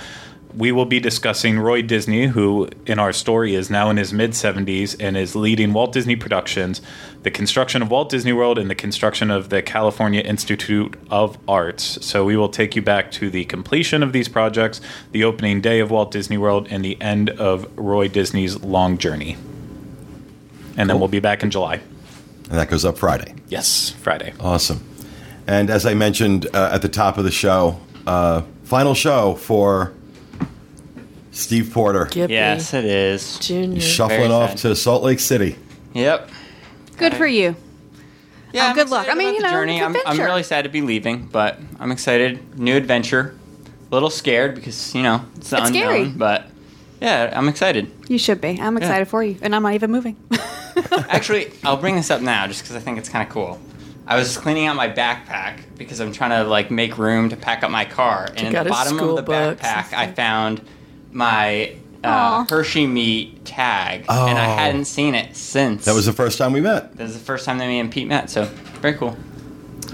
we 0.55 0.71
will 0.71 0.85
be 0.85 0.99
discussing 0.99 1.59
Roy 1.59 1.81
Disney, 1.81 2.27
who 2.27 2.69
in 2.85 2.97
our 2.97 3.13
story 3.13 3.53
is 3.53 3.69
now 3.69 3.89
in 3.89 3.97
his 3.97 4.11
mid 4.11 4.31
70s 4.31 4.95
and 4.99 5.15
is 5.15 5.35
leading 5.35 5.73
Walt 5.73 5.93
Disney 5.93 6.15
Productions, 6.15 6.81
the 7.23 7.31
construction 7.31 7.81
of 7.81 7.91
Walt 7.91 8.09
Disney 8.09 8.33
World, 8.33 8.57
and 8.57 8.69
the 8.69 8.75
construction 8.75 9.29
of 9.29 9.49
the 9.49 9.61
California 9.61 10.21
Institute 10.21 10.95
of 11.11 11.37
Arts. 11.47 12.03
So 12.05 12.25
we 12.25 12.35
will 12.35 12.49
take 12.49 12.75
you 12.75 12.81
back 12.81 13.11
to 13.13 13.29
the 13.29 13.45
completion 13.45 14.01
of 14.01 14.11
these 14.11 14.27
projects, 14.27 14.81
the 15.11 15.23
opening 15.23 15.61
day 15.61 15.79
of 15.79 15.91
Walt 15.91 16.11
Disney 16.11 16.37
World, 16.37 16.67
and 16.71 16.83
the 16.83 16.99
end 16.99 17.29
of 17.29 17.67
Roy 17.77 18.07
Disney's 18.07 18.59
long 18.61 18.97
journey. 18.97 19.37
And 20.77 20.89
then 20.89 20.99
we'll 20.99 21.09
be 21.09 21.19
back 21.19 21.43
in 21.43 21.51
July. 21.51 21.81
And 22.45 22.57
that 22.57 22.69
goes 22.69 22.85
up 22.85 22.97
Friday. 22.97 23.35
Yes, 23.49 23.91
Friday. 23.91 24.33
Awesome. 24.39 24.83
And 25.45 25.69
as 25.69 25.85
I 25.85 25.93
mentioned 25.93 26.47
uh, 26.53 26.71
at 26.73 26.81
the 26.81 26.89
top 26.89 27.17
of 27.17 27.23
the 27.23 27.31
show, 27.31 27.79
uh, 28.07 28.41
final 28.63 28.95
show 28.95 29.35
for 29.35 29.93
Steve 31.31 31.71
Porter. 31.73 32.05
Gippy 32.05 32.29
Yes, 32.33 32.73
it 32.73 32.85
is. 32.85 33.37
Junior. 33.39 33.79
Shuffling 33.81 34.19
Very 34.19 34.31
off 34.31 34.51
sad. 34.51 34.57
to 34.69 34.75
Salt 34.75 35.03
Lake 35.03 35.19
City. 35.19 35.55
Yep. 35.93 36.29
Good 36.97 37.13
for 37.15 37.27
you. 37.27 37.55
Yeah. 38.51 38.65
Oh, 38.65 38.67
I'm 38.69 38.75
good 38.75 38.89
luck. 38.89 39.05
excited 39.05 39.11
I 39.11 39.17
mean, 39.19 39.27
about 39.29 39.35
you 39.35 39.41
the 39.41 39.47
know, 39.47 39.53
journey. 39.53 39.77
it's 39.77 39.83
I'm, 39.85 39.89
I'm 39.91 39.95
adventure. 40.01 40.23
really 40.25 40.43
sad 40.43 40.63
to 40.63 40.69
be 40.69 40.81
leaving, 40.81 41.27
but 41.27 41.59
I'm 41.79 41.91
excited. 41.91 42.57
New 42.59 42.75
adventure. 42.75 43.35
A 43.91 43.93
little 43.93 44.09
scared 44.09 44.55
because 44.55 44.93
you 44.95 45.01
know 45.03 45.23
it's 45.37 45.49
the 45.51 45.57
It's 45.57 45.67
unknown, 45.67 45.83
scary. 45.83 46.05
but 46.09 46.45
yeah, 47.01 47.31
I'm 47.35 47.47
excited. 47.47 47.91
You 48.07 48.17
should 48.17 48.41
be. 48.41 48.59
I'm 48.59 48.75
excited 48.77 49.07
for 49.07 49.23
you, 49.23 49.37
and 49.41 49.55
I'm 49.55 49.63
not 49.63 49.73
even 49.73 49.91
moving. 49.91 50.15
Actually, 51.09 51.51
I'll 51.63 51.77
bring 51.77 51.95
this 51.95 52.09
up 52.11 52.21
now 52.21 52.47
just 52.47 52.61
because 52.63 52.75
I 52.75 52.79
think 52.79 52.97
it's 52.97 53.09
kind 53.09 53.27
of 53.27 53.33
cool. 53.33 53.59
I 54.07 54.15
was 54.15 54.37
cleaning 54.37 54.65
out 54.65 54.75
my 54.75 54.89
backpack 54.89 55.61
because 55.77 55.99
I'm 55.99 56.11
trying 56.11 56.31
to 56.31 56.43
like 56.43 56.71
make 56.71 56.97
room 56.97 57.29
to 57.29 57.35
pack 57.37 57.63
up 57.63 57.69
my 57.71 57.85
car, 57.85 58.27
and 58.35 58.47
in 58.47 58.53
got 58.53 58.63
the 58.63 58.69
his 58.69 58.77
bottom 58.77 58.99
of 58.99 59.15
the 59.15 59.21
books 59.23 59.63
and 59.63 59.85
backpack, 59.85 59.93
I 59.97 60.05
stuff. 60.05 60.15
found 60.15 60.61
my 61.11 61.75
uh, 62.03 62.45
Hershey 62.49 62.87
meet 62.87 63.43
tag, 63.45 64.01
and 64.09 64.37
I 64.37 64.53
Oh. 64.53 64.55
hadn't 64.57 64.85
seen 64.85 65.15
it 65.15 65.35
since. 65.35 65.85
That 65.85 65.95
was 65.95 66.05
the 66.05 66.13
first 66.13 66.37
time 66.37 66.53
we 66.53 66.61
met. 66.61 66.95
That 66.97 67.03
was 67.03 67.13
the 67.13 67.19
first 67.19 67.45
time 67.45 67.57
that 67.57 67.67
me 67.67 67.79
and 67.79 67.91
Pete 67.91 68.07
met, 68.07 68.29
so 68.29 68.45
very 68.81 68.93
cool. 68.95 69.17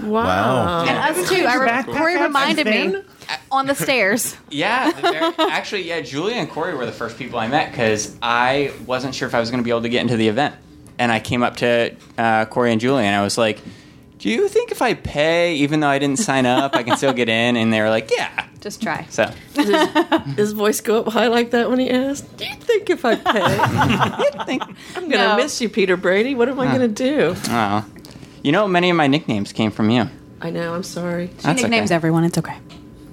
Wow. 0.02 0.22
Wow. 0.24 0.84
and 0.86 0.98
us 1.16 1.28
too. 1.28 1.44
I 1.46 1.56
re- 1.56 1.82
Corey 1.94 2.20
reminded 2.20 2.66
me 2.66 3.02
on 3.50 3.66
the 3.66 3.74
stairs. 3.74 4.36
Yeah, 4.50 4.92
the 4.92 5.00
very, 5.02 5.50
actually, 5.50 5.82
yeah. 5.88 6.00
Julia 6.02 6.36
and 6.36 6.48
Corey 6.50 6.74
were 6.74 6.86
the 6.86 6.92
first 6.92 7.18
people 7.18 7.38
I 7.38 7.48
met 7.48 7.70
because 7.72 8.14
I 8.22 8.72
wasn't 8.86 9.14
sure 9.14 9.26
if 9.26 9.34
I 9.34 9.40
was 9.40 9.50
going 9.50 9.60
to 9.62 9.64
be 9.64 9.70
able 9.70 9.82
to 9.82 9.88
get 9.88 10.02
into 10.02 10.16
the 10.16 10.28
event, 10.28 10.54
and 10.98 11.10
I 11.10 11.18
came 11.20 11.42
up 11.42 11.56
to 11.56 11.94
uh, 12.18 12.44
Corey 12.46 12.72
and 12.72 12.80
Julia 12.80 13.04
and 13.06 13.16
I 13.16 13.22
was 13.22 13.36
like, 13.38 13.58
"Do 14.18 14.28
you 14.28 14.48
think 14.48 14.70
if 14.70 14.80
I 14.82 14.94
pay, 14.94 15.54
even 15.56 15.80
though 15.80 15.88
I 15.88 15.98
didn't 15.98 16.20
sign 16.20 16.46
up, 16.46 16.76
I 16.76 16.82
can 16.84 16.96
still 16.96 17.12
get 17.14 17.28
in?" 17.28 17.56
And 17.56 17.72
they 17.72 17.80
were 17.80 17.90
like, 17.90 18.10
"Yeah." 18.16 18.46
Just 18.66 18.82
try. 18.82 19.06
So 19.10 19.26
His 20.34 20.50
voice 20.50 20.80
go 20.80 20.98
up 20.98 21.12
high 21.12 21.28
like 21.28 21.52
that 21.52 21.70
when 21.70 21.78
he 21.78 21.88
asked, 21.88 22.36
Do 22.36 22.44
you 22.46 22.56
think 22.56 22.90
if 22.90 23.04
I 23.04 23.14
pay? 23.14 23.22
I'm 24.96 25.02
going 25.02 25.10
to 25.12 25.18
No. 25.18 25.36
miss 25.36 25.60
you, 25.60 25.68
Peter 25.68 25.96
Brady. 25.96 26.34
What 26.34 26.48
am 26.48 26.58
I 26.58 26.66
going 26.76 26.80
to 26.80 26.88
do? 26.88 27.34
Oh. 27.36 27.44
oh. 27.48 27.84
You 28.42 28.50
know, 28.50 28.66
many 28.66 28.90
of 28.90 28.96
my 28.96 29.06
nicknames 29.06 29.52
came 29.52 29.70
from 29.70 29.88
you. 29.90 30.08
I 30.40 30.50
know. 30.50 30.74
I'm 30.74 30.82
sorry. 30.82 31.28
She 31.28 31.32
That's 31.42 31.62
nicknames 31.62 31.92
okay. 31.92 31.94
everyone. 31.94 32.24
It's 32.24 32.38
okay. 32.38 32.56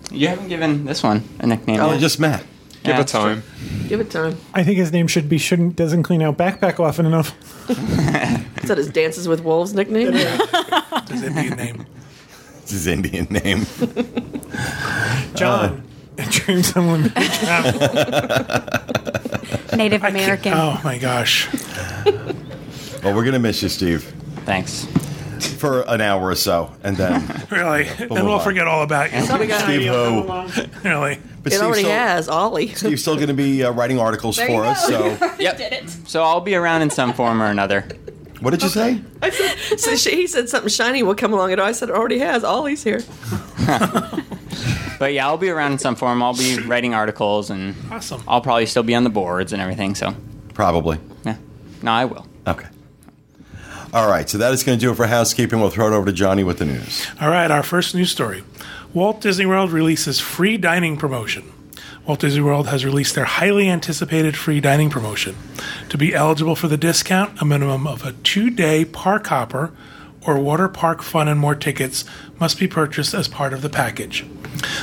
You 0.09 0.27
haven't 0.29 0.47
given 0.47 0.85
this 0.85 1.03
one 1.03 1.21
a 1.37 1.45
nickname. 1.45 1.79
Oh, 1.81 1.91
yet. 1.91 1.99
just 2.01 2.19
met. 2.19 2.39
Yeah, 2.41 2.47
Give 2.81 2.93
it 2.95 2.97
that's 2.97 3.11
true. 3.11 3.21
time. 3.21 3.43
Give 3.89 3.99
it 3.99 4.09
time. 4.09 4.37
I 4.55 4.63
think 4.63 4.79
his 4.79 4.91
name 4.91 5.05
should 5.05 5.29
be 5.29 5.37
shouldn't 5.37 5.75
doesn't 5.75 6.01
clean 6.01 6.23
out 6.23 6.35
backpack 6.35 6.79
often 6.79 7.05
enough. 7.05 7.35
Is 7.69 8.69
that 8.69 8.77
his 8.79 8.89
Dances 8.89 9.27
with 9.27 9.43
Wolves 9.43 9.75
nickname? 9.75 10.11
Does 11.05 11.21
it 11.21 11.35
be 11.35 11.47
a 11.47 11.55
name? 11.55 11.85
It's 12.63 12.71
his 12.71 12.87
Indian 12.87 13.27
name. 13.29 13.65
John. 15.35 15.83
Dreams 16.29 16.73
Unlimited 16.75 17.13
Travel. 17.33 17.79
Native 19.77 20.03
American. 20.03 20.53
Oh 20.53 20.79
my 20.83 20.97
gosh. 20.97 21.49
Well, 23.03 23.13
we're 23.15 23.23
going 23.23 23.33
to 23.33 23.39
miss 23.39 23.61
you, 23.63 23.67
Steve, 23.69 24.03
Thanks. 24.45 24.85
for 25.57 25.81
an 25.89 25.99
hour 26.01 26.23
or 26.29 26.35
so. 26.35 26.71
And 26.83 26.95
then, 26.95 27.45
Really? 27.49 27.83
then 27.83 28.07
move 28.09 28.23
we'll 28.23 28.33
on. 28.35 28.43
forget 28.43 28.65
all 28.67 28.83
about 28.83 29.11
you. 29.11 29.19
We 29.39 29.47
got- 29.47 29.61
Steve 29.61 29.87
who? 29.91 30.87
Really? 30.87 31.19
But 31.43 31.51
it 31.51 31.55
Steve's 31.57 31.61
already 31.63 31.81
still, 31.81 31.91
has, 31.91 32.29
Ollie. 32.29 32.67
Steve's 32.69 33.01
still 33.01 33.15
going 33.15 33.27
to 33.27 33.33
be 33.33 33.63
uh, 33.65 33.71
writing 33.71 33.99
articles 33.99 34.37
There 34.37 34.49
you 34.49 34.55
for 34.55 34.63
us. 34.65 34.87
So, 34.87 35.17
Yep. 35.39 35.89
So 36.07 36.23
I'll 36.23 36.39
be 36.39 36.55
around 36.55 36.83
in 36.83 36.89
some 36.89 37.11
form 37.13 37.41
or 37.41 37.47
another. 37.47 37.85
What 38.43 38.51
did 38.51 38.61
you 38.61 38.69
say? 38.69 39.01
I 39.21 39.29
said, 39.29 39.79
so 39.79 39.95
she, 39.95 40.15
he 40.15 40.27
said 40.27 40.49
something 40.49 40.69
shiny 40.69 41.01
will 41.03 41.15
come 41.15 41.33
along, 41.33 41.51
and 41.51 41.61
I 41.61 41.71
said 41.71 41.89
it 41.89 41.95
already 41.95 42.19
has. 42.19 42.43
Ollie's 42.43 42.83
here. 42.83 43.01
But 44.99 45.11
yeah, 45.13 45.25
I'll 45.27 45.37
be 45.37 45.49
around 45.49 45.73
in 45.73 45.79
some 45.79 45.95
form. 45.95 46.23
I'll 46.23 46.35
be 46.35 46.59
writing 46.59 46.93
articles 46.93 47.49
and 47.49 47.75
Awesome. 47.91 48.23
I'll 48.25 48.39
probably 48.39 48.65
still 48.67 48.83
be 48.83 48.95
on 48.95 49.03
the 49.03 49.09
boards 49.09 49.51
and 49.51 49.61
everything. 49.61 49.95
So 49.95 50.15
Probably. 50.53 50.97
yeah, 51.25 51.35
no, 51.81 51.91
I 51.91 52.05
will. 52.05 52.25
Okay. 52.47 52.67
All 53.91 54.07
right. 54.09 54.29
So 54.29 54.37
that 54.37 54.53
is 54.53 54.63
going 54.63 54.77
to 54.79 54.81
do 54.85 54.91
it 54.91 54.95
for 54.95 55.07
housekeeping. 55.07 55.59
We'll 55.59 55.71
throw 55.71 55.87
it 55.91 55.93
over 55.95 56.05
to 56.05 56.13
Johnny 56.13 56.45
with 56.45 56.59
the 56.59 56.65
news. 56.65 57.05
All 57.19 57.29
right, 57.29 57.51
our 57.51 57.63
first 57.63 57.93
news 57.95 58.11
story. 58.11 58.43
Walt 58.93 59.19
Disney 59.19 59.45
World 59.45 59.71
releases 59.71 60.19
free 60.21 60.55
dining 60.57 60.95
promotion. 60.95 61.51
Walt 62.05 62.19
Disney 62.19 62.41
World 62.41 62.67
has 62.67 62.83
released 62.83 63.15
their 63.15 63.25
highly 63.25 63.69
anticipated 63.69 64.35
free 64.35 64.59
dining 64.59 64.89
promotion. 64.89 65.35
To 65.89 65.97
be 65.97 66.13
eligible 66.13 66.55
for 66.55 66.67
the 66.67 66.77
discount, 66.77 67.41
a 67.41 67.45
minimum 67.45 67.87
of 67.87 68.05
a 68.05 68.11
two 68.11 68.49
day 68.49 68.83
park 68.83 69.27
hopper 69.27 69.71
or 70.25 70.39
water 70.39 70.67
park 70.67 71.01
fun 71.01 71.27
and 71.27 71.39
more 71.39 71.55
tickets 71.55 72.03
must 72.39 72.59
be 72.59 72.67
purchased 72.67 73.13
as 73.13 73.27
part 73.27 73.53
of 73.53 73.61
the 73.61 73.69
package. 73.69 74.25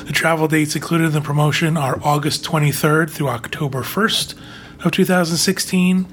The 0.04 0.12
travel 0.12 0.48
dates 0.48 0.74
included 0.74 1.08
in 1.08 1.12
the 1.12 1.20
promotion 1.20 1.76
are 1.76 2.00
August 2.02 2.44
23rd 2.44 3.10
through 3.10 3.28
October 3.28 3.82
1st, 3.82 4.34
of 4.84 4.92
2016, 4.92 6.06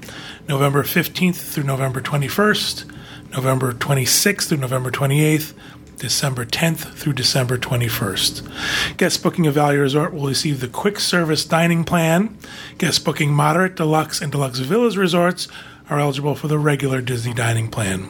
November 0.46 0.82
15th 0.82 1.36
through 1.36 1.64
November 1.64 2.00
21st, 2.00 2.84
November 3.32 3.72
26th 3.72 4.48
through 4.48 4.58
November 4.58 4.90
28th, 4.90 5.54
December 5.98 6.44
10th 6.44 6.94
through 6.94 7.12
December 7.12 7.58
21st. 7.58 8.96
Guest 8.96 9.22
booking 9.22 9.46
of 9.46 9.54
Value 9.54 9.80
Resort 9.80 10.14
will 10.14 10.26
receive 10.26 10.60
the 10.60 10.68
quick 10.68 11.00
service 11.00 11.44
dining 11.44 11.84
plan. 11.84 12.36
Guest 12.78 13.04
booking 13.04 13.32
moderate, 13.32 13.74
deluxe, 13.74 14.20
and 14.20 14.32
deluxe 14.32 14.60
villas 14.60 14.96
resorts 14.96 15.48
are 15.90 15.98
eligible 15.98 16.34
for 16.34 16.48
the 16.48 16.58
regular 16.58 17.00
Disney 17.00 17.32
dining 17.32 17.68
plan. 17.68 18.08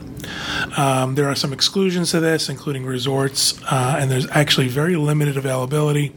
Um, 0.76 1.14
there 1.14 1.28
are 1.28 1.37
some 1.37 1.52
exclusions 1.52 2.11
to 2.11 2.21
this, 2.21 2.49
including 2.49 2.85
resorts, 2.85 3.61
uh, 3.64 3.97
and 3.99 4.11
there's 4.11 4.28
actually 4.30 4.68
very 4.68 4.97
limited 4.97 5.37
availability. 5.37 6.12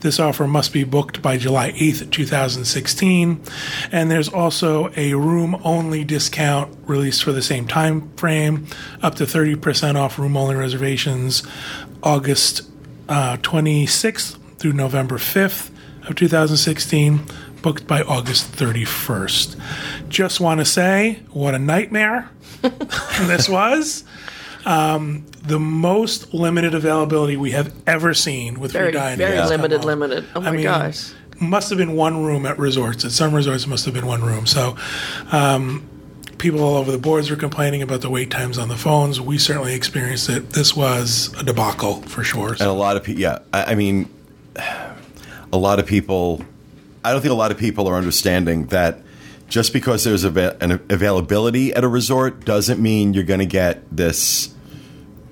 This 0.00 0.20
offer 0.20 0.46
must 0.46 0.72
be 0.72 0.84
booked 0.84 1.22
by 1.22 1.38
July 1.38 1.72
8th, 1.72 2.10
2016, 2.12 3.40
and 3.90 4.10
there's 4.10 4.28
also 4.28 4.92
a 4.96 5.14
room 5.14 5.60
only 5.64 6.04
discount 6.04 6.76
released 6.86 7.24
for 7.24 7.32
the 7.32 7.42
same 7.42 7.66
time 7.66 8.08
frame, 8.16 8.66
up 9.02 9.16
to 9.16 9.24
30% 9.24 9.96
off 9.96 10.18
room 10.18 10.36
only 10.36 10.54
reservations 10.54 11.42
August 12.02 12.62
uh, 13.08 13.38
26th 13.38 14.38
through 14.58 14.72
November 14.72 15.16
5th 15.16 15.70
of 16.08 16.14
2016, 16.14 17.20
booked 17.62 17.86
by 17.88 18.02
August 18.02 18.52
31st. 18.52 19.60
Just 20.08 20.40
want 20.40 20.60
to 20.60 20.64
say, 20.64 21.20
what 21.32 21.54
a 21.54 21.58
nightmare 21.58 22.30
this 22.62 23.48
was. 23.48 24.04
Um, 24.64 25.26
the 25.48 25.58
most 25.58 26.32
limited 26.34 26.74
availability 26.74 27.36
we 27.36 27.50
have 27.52 27.74
ever 27.86 28.14
seen 28.14 28.60
with 28.60 28.72
Very, 28.72 28.86
free 28.86 28.92
dining. 29.00 29.18
very 29.18 29.36
has 29.36 29.50
come 29.50 29.62
limited, 29.62 29.84
limited. 29.84 30.24
Oh 30.36 30.40
my 30.40 30.48
I 30.48 30.52
mean, 30.52 30.62
gosh. 30.62 31.12
Must 31.40 31.68
have 31.70 31.78
been 31.78 31.94
one 31.94 32.24
room 32.24 32.46
at 32.46 32.58
resorts. 32.58 33.04
At 33.04 33.12
some 33.12 33.32
resorts, 33.34 33.66
must 33.66 33.84
have 33.84 33.94
been 33.94 34.06
one 34.06 34.22
room. 34.22 34.44
So, 34.46 34.76
um, 35.30 35.88
people 36.38 36.60
all 36.62 36.76
over 36.76 36.90
the 36.90 36.98
boards 36.98 37.30
were 37.30 37.36
complaining 37.36 37.82
about 37.82 38.00
the 38.00 38.10
wait 38.10 38.30
times 38.30 38.58
on 38.58 38.68
the 38.68 38.76
phones. 38.76 39.20
We 39.20 39.38
certainly 39.38 39.74
experienced 39.74 40.28
it. 40.28 40.50
This 40.50 40.76
was 40.76 41.32
a 41.38 41.44
debacle 41.44 42.02
for 42.02 42.24
sure. 42.24 42.52
And 42.52 42.62
a 42.62 42.72
lot 42.72 42.96
of 42.96 43.04
people, 43.04 43.20
yeah, 43.22 43.38
I, 43.52 43.72
I 43.72 43.74
mean, 43.74 44.08
a 45.52 45.56
lot 45.56 45.78
of 45.78 45.86
people, 45.86 46.42
I 47.04 47.12
don't 47.12 47.20
think 47.22 47.32
a 47.32 47.36
lot 47.36 47.50
of 47.50 47.58
people 47.58 47.86
are 47.88 47.94
understanding 47.94 48.66
that 48.66 49.00
just 49.48 49.72
because 49.72 50.04
there's 50.04 50.24
ava- 50.24 50.56
an 50.60 50.72
availability 50.90 51.72
at 51.72 51.84
a 51.84 51.88
resort 51.88 52.44
doesn't 52.44 52.80
mean 52.80 53.14
you're 53.14 53.24
going 53.24 53.40
to 53.40 53.46
get 53.46 53.82
this 53.96 54.54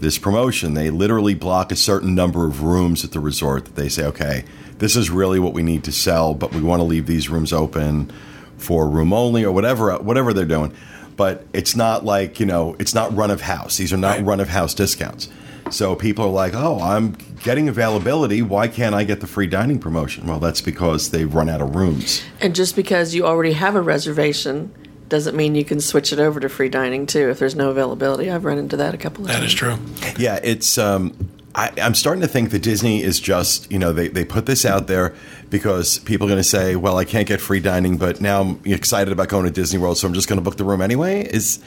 this 0.00 0.18
promotion. 0.18 0.74
They 0.74 0.90
literally 0.90 1.34
block 1.34 1.72
a 1.72 1.76
certain 1.76 2.14
number 2.14 2.46
of 2.46 2.62
rooms 2.62 3.04
at 3.04 3.12
the 3.12 3.20
resort 3.20 3.64
that 3.64 3.76
they 3.76 3.88
say, 3.88 4.04
okay, 4.06 4.44
this 4.78 4.94
is 4.96 5.10
really 5.10 5.38
what 5.40 5.52
we 5.54 5.62
need 5.62 5.84
to 5.84 5.92
sell, 5.92 6.34
but 6.34 6.52
we 6.52 6.60
want 6.62 6.80
to 6.80 6.84
leave 6.84 7.06
these 7.06 7.28
rooms 7.30 7.52
open 7.52 8.12
for 8.58 8.88
room 8.88 9.12
only 9.12 9.44
or 9.44 9.52
whatever 9.52 9.94
whatever 9.98 10.32
they're 10.32 10.44
doing. 10.44 10.72
But 11.16 11.46
it's 11.54 11.74
not 11.74 12.04
like, 12.04 12.38
you 12.40 12.46
know, 12.46 12.76
it's 12.78 12.94
not 12.94 13.14
run 13.16 13.30
of 13.30 13.40
house. 13.40 13.78
These 13.78 13.92
are 13.92 13.96
not 13.96 14.16
Right. 14.18 14.26
run 14.26 14.40
of 14.40 14.48
house 14.48 14.74
discounts. 14.74 15.28
So 15.70 15.94
people 15.96 16.26
are 16.26 16.30
like, 16.30 16.54
"Oh, 16.54 16.78
I'm 16.80 17.16
getting 17.42 17.68
availability. 17.68 18.40
Why 18.42 18.68
can't 18.68 18.94
I 18.94 19.02
get 19.02 19.20
the 19.20 19.26
free 19.26 19.46
dining 19.48 19.78
promotion?" 19.78 20.26
Well, 20.26 20.38
that's 20.38 20.60
because 20.60 21.10
they've 21.10 21.34
run 21.34 21.48
out 21.48 21.60
of 21.60 21.74
rooms. 21.74 22.22
And 22.40 22.54
just 22.54 22.76
because 22.76 23.14
you 23.14 23.26
already 23.26 23.54
have 23.54 23.74
a 23.74 23.80
reservation 23.80 24.70
doesn't 25.08 25.36
mean 25.36 25.54
you 25.54 25.64
can 25.64 25.80
switch 25.80 26.12
it 26.12 26.18
over 26.18 26.40
to 26.40 26.48
free 26.48 26.68
dining 26.68 27.06
too 27.06 27.30
if 27.30 27.38
there's 27.38 27.54
no 27.54 27.70
availability. 27.70 28.30
I've 28.30 28.44
run 28.44 28.58
into 28.58 28.76
that 28.78 28.94
a 28.94 28.98
couple 28.98 29.22
of 29.24 29.28
that 29.28 29.34
times. 29.40 29.46
is 29.46 29.54
true. 29.54 29.76
Yeah, 30.18 30.40
it's. 30.42 30.78
Um, 30.78 31.30
I, 31.54 31.72
I'm 31.80 31.94
starting 31.94 32.20
to 32.20 32.28
think 32.28 32.50
that 32.50 32.58
Disney 32.60 33.02
is 33.02 33.18
just, 33.18 33.72
you 33.72 33.78
know, 33.78 33.94
they, 33.94 34.08
they 34.08 34.26
put 34.26 34.44
this 34.44 34.66
out 34.66 34.88
there 34.88 35.14
because 35.48 35.98
people 36.00 36.26
are 36.26 36.28
going 36.28 36.38
to 36.42 36.44
say, 36.44 36.76
well, 36.76 36.98
I 36.98 37.06
can't 37.06 37.26
get 37.26 37.40
free 37.40 37.60
dining, 37.60 37.96
but 37.96 38.20
now 38.20 38.42
I'm 38.42 38.60
excited 38.66 39.10
about 39.10 39.28
going 39.28 39.46
to 39.46 39.50
Disney 39.50 39.78
World, 39.78 39.96
so 39.96 40.06
I'm 40.06 40.12
just 40.12 40.28
going 40.28 40.36
to 40.38 40.42
book 40.42 40.58
the 40.58 40.64
room 40.64 40.82
anyway. 40.82 41.22
Is 41.22 41.62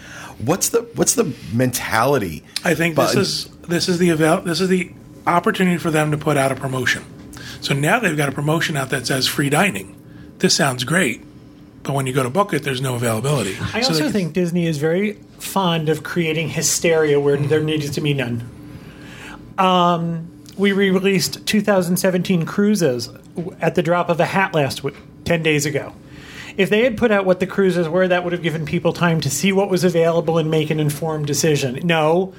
what's 0.45 0.69
the 0.69 0.81
what's 0.93 1.15
the 1.15 1.33
mentality? 1.53 2.43
I 2.63 2.75
think 2.75 2.95
But- 2.95 3.15
this 3.15 3.15
is 3.15 3.45
this 3.67 3.89
is 3.89 3.97
the 3.97 4.09
avail- 4.09 4.41
this 4.41 4.61
is 4.61 4.69
the 4.69 4.91
opportunity 5.25 5.77
for 5.77 5.89
them 5.89 6.11
to 6.11 6.17
put 6.17 6.37
out 6.37 6.51
a 6.51 6.55
promotion. 6.55 7.03
So 7.61 7.73
now 7.73 7.99
they've 7.99 8.15
got 8.15 8.29
a 8.29 8.31
promotion 8.31 8.77
out 8.77 8.89
that 8.91 9.07
says 9.07 9.27
free 9.27 9.49
dining. 9.49 9.95
This 10.37 10.55
sounds 10.55 10.83
great, 10.83 11.23
but 11.83 11.93
when 11.93 12.05
you 12.07 12.13
go 12.13 12.23
to 12.23 12.29
book 12.29 12.53
it, 12.53 12.63
there's 12.63 12.81
no 12.81 12.95
availability. 12.95 13.55
I 13.73 13.81
So 13.81 13.89
also 13.89 14.05
they- 14.05 14.11
think 14.11 14.33
Disney 14.33 14.67
is 14.67 14.77
very 14.77 15.13
fond 15.39 15.89
of 15.89 16.03
creating 16.03 16.49
hysteria 16.49 17.19
where 17.19 17.37
there 17.37 17.61
needs 17.61 17.89
to 17.91 18.01
be 18.01 18.13
none. 18.13 18.43
Um, 19.57 20.27
we 20.57 20.71
re-released 20.71 21.45
2017 21.45 22.45
cruises 22.45 23.09
at 23.61 23.75
the 23.75 23.81
drop 23.83 24.09
of 24.09 24.19
a 24.19 24.25
hat 24.25 24.53
last 24.53 24.83
week, 24.83 24.95
10 25.25 25.43
days 25.43 25.65
ago. 25.65 25.93
If 26.57 26.69
they 26.69 26.83
had 26.83 26.97
put 26.97 27.11
out 27.11 27.25
what 27.25 27.39
the 27.39 27.47
cruises 27.47 27.87
were, 27.87 28.07
that 28.07 28.23
would 28.23 28.33
have 28.33 28.41
given 28.43 28.65
people 28.65 28.91
time 28.91 29.21
to 29.21 29.29
see 29.29 29.53
what 29.53 29.69
was 29.69 29.83
available 29.85 30.37
and 30.37 30.51
make 30.51 30.69
an 30.69 30.79
informed 30.79 31.25
decision. 31.27 31.79
No, 31.83 32.33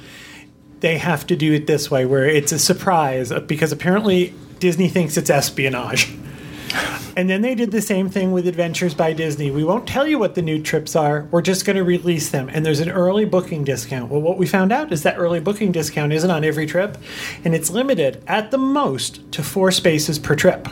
they 0.80 0.98
have 0.98 1.26
to 1.28 1.36
do 1.36 1.52
it 1.54 1.66
this 1.66 1.90
way, 1.90 2.04
where 2.04 2.26
it's 2.26 2.52
a 2.52 2.58
surprise 2.58 3.32
uh, 3.32 3.40
because 3.40 3.72
apparently 3.72 4.34
Disney 4.58 4.88
thinks 4.88 5.16
it's 5.16 5.30
espionage. 5.30 6.10
And 7.16 7.28
then 7.28 7.42
they 7.42 7.54
did 7.54 7.70
the 7.72 7.82
same 7.82 8.08
thing 8.08 8.32
with 8.32 8.46
Adventures 8.46 8.94
by 8.94 9.12
Disney. 9.12 9.50
We 9.50 9.64
won't 9.64 9.86
tell 9.86 10.06
you 10.06 10.18
what 10.18 10.34
the 10.34 10.42
new 10.42 10.62
trips 10.62 10.94
are. 10.94 11.26
We're 11.30 11.42
just 11.42 11.64
going 11.64 11.76
to 11.76 11.84
release 11.84 12.30
them. 12.30 12.48
And 12.48 12.64
there's 12.64 12.80
an 12.80 12.90
early 12.90 13.24
booking 13.24 13.64
discount. 13.64 14.10
Well, 14.10 14.20
what 14.20 14.38
we 14.38 14.46
found 14.46 14.72
out 14.72 14.92
is 14.92 15.02
that 15.02 15.18
early 15.18 15.40
booking 15.40 15.72
discount 15.72 16.12
isn't 16.12 16.30
on 16.30 16.44
every 16.44 16.66
trip, 16.66 16.96
and 17.44 17.54
it's 17.54 17.70
limited 17.70 18.22
at 18.26 18.50
the 18.50 18.58
most 18.58 19.30
to 19.32 19.42
four 19.42 19.70
spaces 19.70 20.18
per 20.18 20.36
trip. 20.36 20.68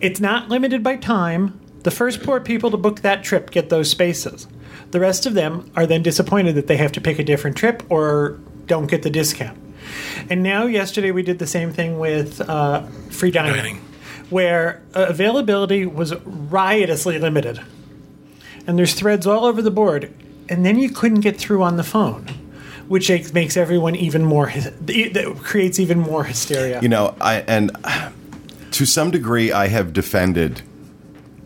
It's 0.00 0.20
not 0.20 0.48
limited 0.48 0.82
by 0.82 0.96
time. 0.96 1.58
The 1.82 1.90
first 1.90 2.22
four 2.22 2.40
people 2.40 2.70
to 2.70 2.76
book 2.76 3.00
that 3.00 3.24
trip 3.24 3.50
get 3.50 3.68
those 3.68 3.90
spaces. 3.90 4.46
The 4.90 5.00
rest 5.00 5.26
of 5.26 5.34
them 5.34 5.70
are 5.76 5.86
then 5.86 6.02
disappointed 6.02 6.54
that 6.54 6.66
they 6.66 6.76
have 6.76 6.92
to 6.92 7.00
pick 7.00 7.18
a 7.18 7.24
different 7.24 7.56
trip 7.56 7.82
or 7.88 8.38
don't 8.66 8.86
get 8.86 9.02
the 9.02 9.10
discount. 9.10 9.58
And 10.28 10.42
now, 10.42 10.66
yesterday, 10.66 11.10
we 11.10 11.22
did 11.22 11.38
the 11.38 11.46
same 11.46 11.72
thing 11.72 11.98
with 11.98 12.40
uh, 12.40 12.86
free 13.10 13.30
dining, 13.30 13.56
Dining. 13.56 13.80
Where 14.30 14.82
uh, 14.94 15.06
availability 15.08 15.86
was 15.86 16.14
riotously 16.24 17.18
limited. 17.18 17.60
And 18.66 18.78
there's 18.78 18.94
threads 18.94 19.26
all 19.26 19.44
over 19.44 19.60
the 19.62 19.70
board. 19.70 20.12
And 20.48 20.64
then 20.64 20.78
you 20.78 20.90
couldn't 20.90 21.20
get 21.20 21.36
through 21.36 21.62
on 21.62 21.76
the 21.76 21.84
phone, 21.84 22.26
which 22.88 23.10
makes- 23.32 23.56
everyone 23.56 23.96
even 23.96 24.24
more, 24.24 24.50
that 24.50 25.36
creates 25.42 25.78
even 25.78 25.98
more 25.98 26.24
hysteria. 26.24 26.80
You 26.80 26.88
know, 26.88 27.14
I 27.20 27.36
and 27.46 27.70
to 28.72 28.86
some 28.86 29.10
degree, 29.10 29.52
I 29.52 29.68
have 29.68 29.92
defended 29.92 30.62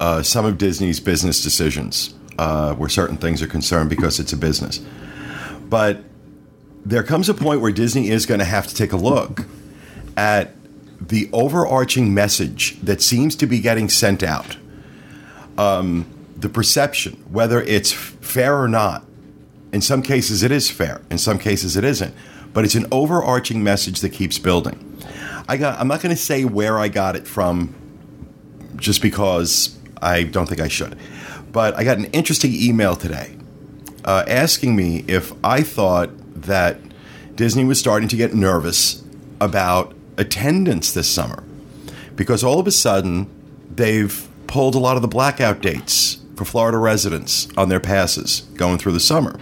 uh, 0.01 0.23
some 0.23 0.45
of 0.45 0.59
Disney's 0.59 1.01
business 1.01 1.43
decisions 1.43 2.15
uh, 2.39 2.75
where 2.75 2.89
certain 2.89 3.17
things 3.17 3.43
are 3.43 3.47
concerned 3.47 3.91
because 3.91 4.21
it's 4.21 4.33
a 4.33 4.37
business. 4.37 4.81
But 5.69 6.05
there 6.85 7.03
comes 7.03 7.29
a 7.29 7.35
point 7.35 7.61
where 7.61 7.73
Disney 7.73 8.11
is 8.11 8.27
going 8.27 8.41
to 8.41 8.45
have 8.45 8.67
to 8.67 8.75
take 8.75 8.93
a 8.93 8.97
look 8.97 9.45
at 10.17 10.55
the 11.09 11.29
overarching 11.33 12.15
message 12.15 12.81
that 12.81 13.03
seems 13.03 13.37
to 13.37 13.47
be 13.47 13.61
getting 13.61 13.89
sent 13.89 14.23
out. 14.23 14.57
Um, 15.59 16.07
the 16.37 16.49
perception, 16.49 17.15
whether 17.31 17.63
it's 17.63 17.93
fair 17.93 18.61
or 18.61 18.69
not. 18.69 19.05
In 19.73 19.81
some 19.81 20.03
cases, 20.03 20.43
it 20.43 20.51
is 20.51 20.71
fair. 20.71 21.01
In 21.11 21.19
some 21.19 21.39
cases, 21.39 21.77
it 21.77 21.85
isn't. 21.85 22.15
But 22.53 22.65
it's 22.65 22.75
an 22.75 22.87
overarching 22.93 23.63
message 23.65 24.01
that 24.01 24.11
keeps 24.11 24.39
building. 24.39 25.01
I 25.49 25.57
got. 25.57 25.79
I'm 25.81 25.89
not 25.89 26.01
going 26.01 26.15
to 26.15 26.21
say 26.21 26.45
where 26.45 26.79
I 26.79 26.89
got 26.89 27.17
it 27.17 27.27
from, 27.27 27.75
just 28.77 29.03
because 29.03 29.77
I 30.01 30.23
don't 30.23 30.49
think 30.49 30.61
I 30.61 30.69
should. 30.69 30.97
But 31.53 31.75
I 31.75 31.85
got 31.85 31.99
an 31.99 32.07
interesting 32.07 32.53
email 32.55 32.97
today 32.97 33.37
uh, 34.05 34.25
asking 34.27 34.77
me 34.77 35.05
if 35.09 35.33
I 35.43 35.63
thought 35.63 36.11
that 36.43 36.79
Disney 37.35 37.65
was 37.65 37.79
starting 37.79 38.09
to 38.09 38.17
get 38.17 38.35
nervous 38.35 39.03
about 39.41 39.94
attendance 40.17 40.93
this 40.93 41.09
summer, 41.09 41.43
because 42.17 42.45
all 42.45 42.61
of 42.61 42.67
a 42.67 42.73
sudden 42.73 43.29
they've 43.75 44.29
pulled 44.47 44.75
a 44.75 44.79
lot 44.79 44.97
of 44.97 45.03
the 45.03 45.09
blackout 45.09 45.61
dates 45.61 46.19
for 46.37 46.45
Florida 46.45 46.79
residents 46.79 47.49
on 47.57 47.69
their 47.69 47.81
passes 47.81 48.41
going 48.55 48.79
through 48.79 48.93
the 48.93 49.01
summer. 49.01 49.39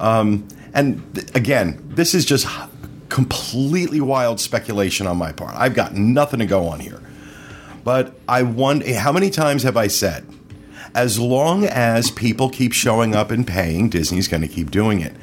Um, 0.00 0.46
and 0.74 1.02
th- 1.14 1.34
again, 1.34 1.82
this 1.88 2.14
is 2.14 2.24
just 2.24 2.46
completely 3.08 4.00
wild 4.00 4.38
speculation 4.38 5.06
on 5.06 5.16
my 5.16 5.32
part. 5.32 5.54
I've 5.56 5.74
got 5.74 5.94
nothing 5.94 6.40
to 6.40 6.46
go 6.46 6.68
on 6.68 6.80
here. 6.80 7.00
But 7.84 8.18
I 8.28 8.42
wonder 8.42 8.94
how 8.94 9.12
many 9.12 9.30
times 9.30 9.62
have 9.62 9.76
I 9.76 9.86
said, 9.86 10.26
as 10.94 11.18
long 11.18 11.64
as 11.64 12.10
people 12.10 12.50
keep 12.50 12.72
showing 12.72 13.14
up 13.14 13.30
and 13.30 13.46
paying, 13.46 13.88
Disney's 13.88 14.28
going 14.28 14.42
to 14.42 14.48
keep 14.48 14.70
doing 14.70 15.00
it. 15.00 15.14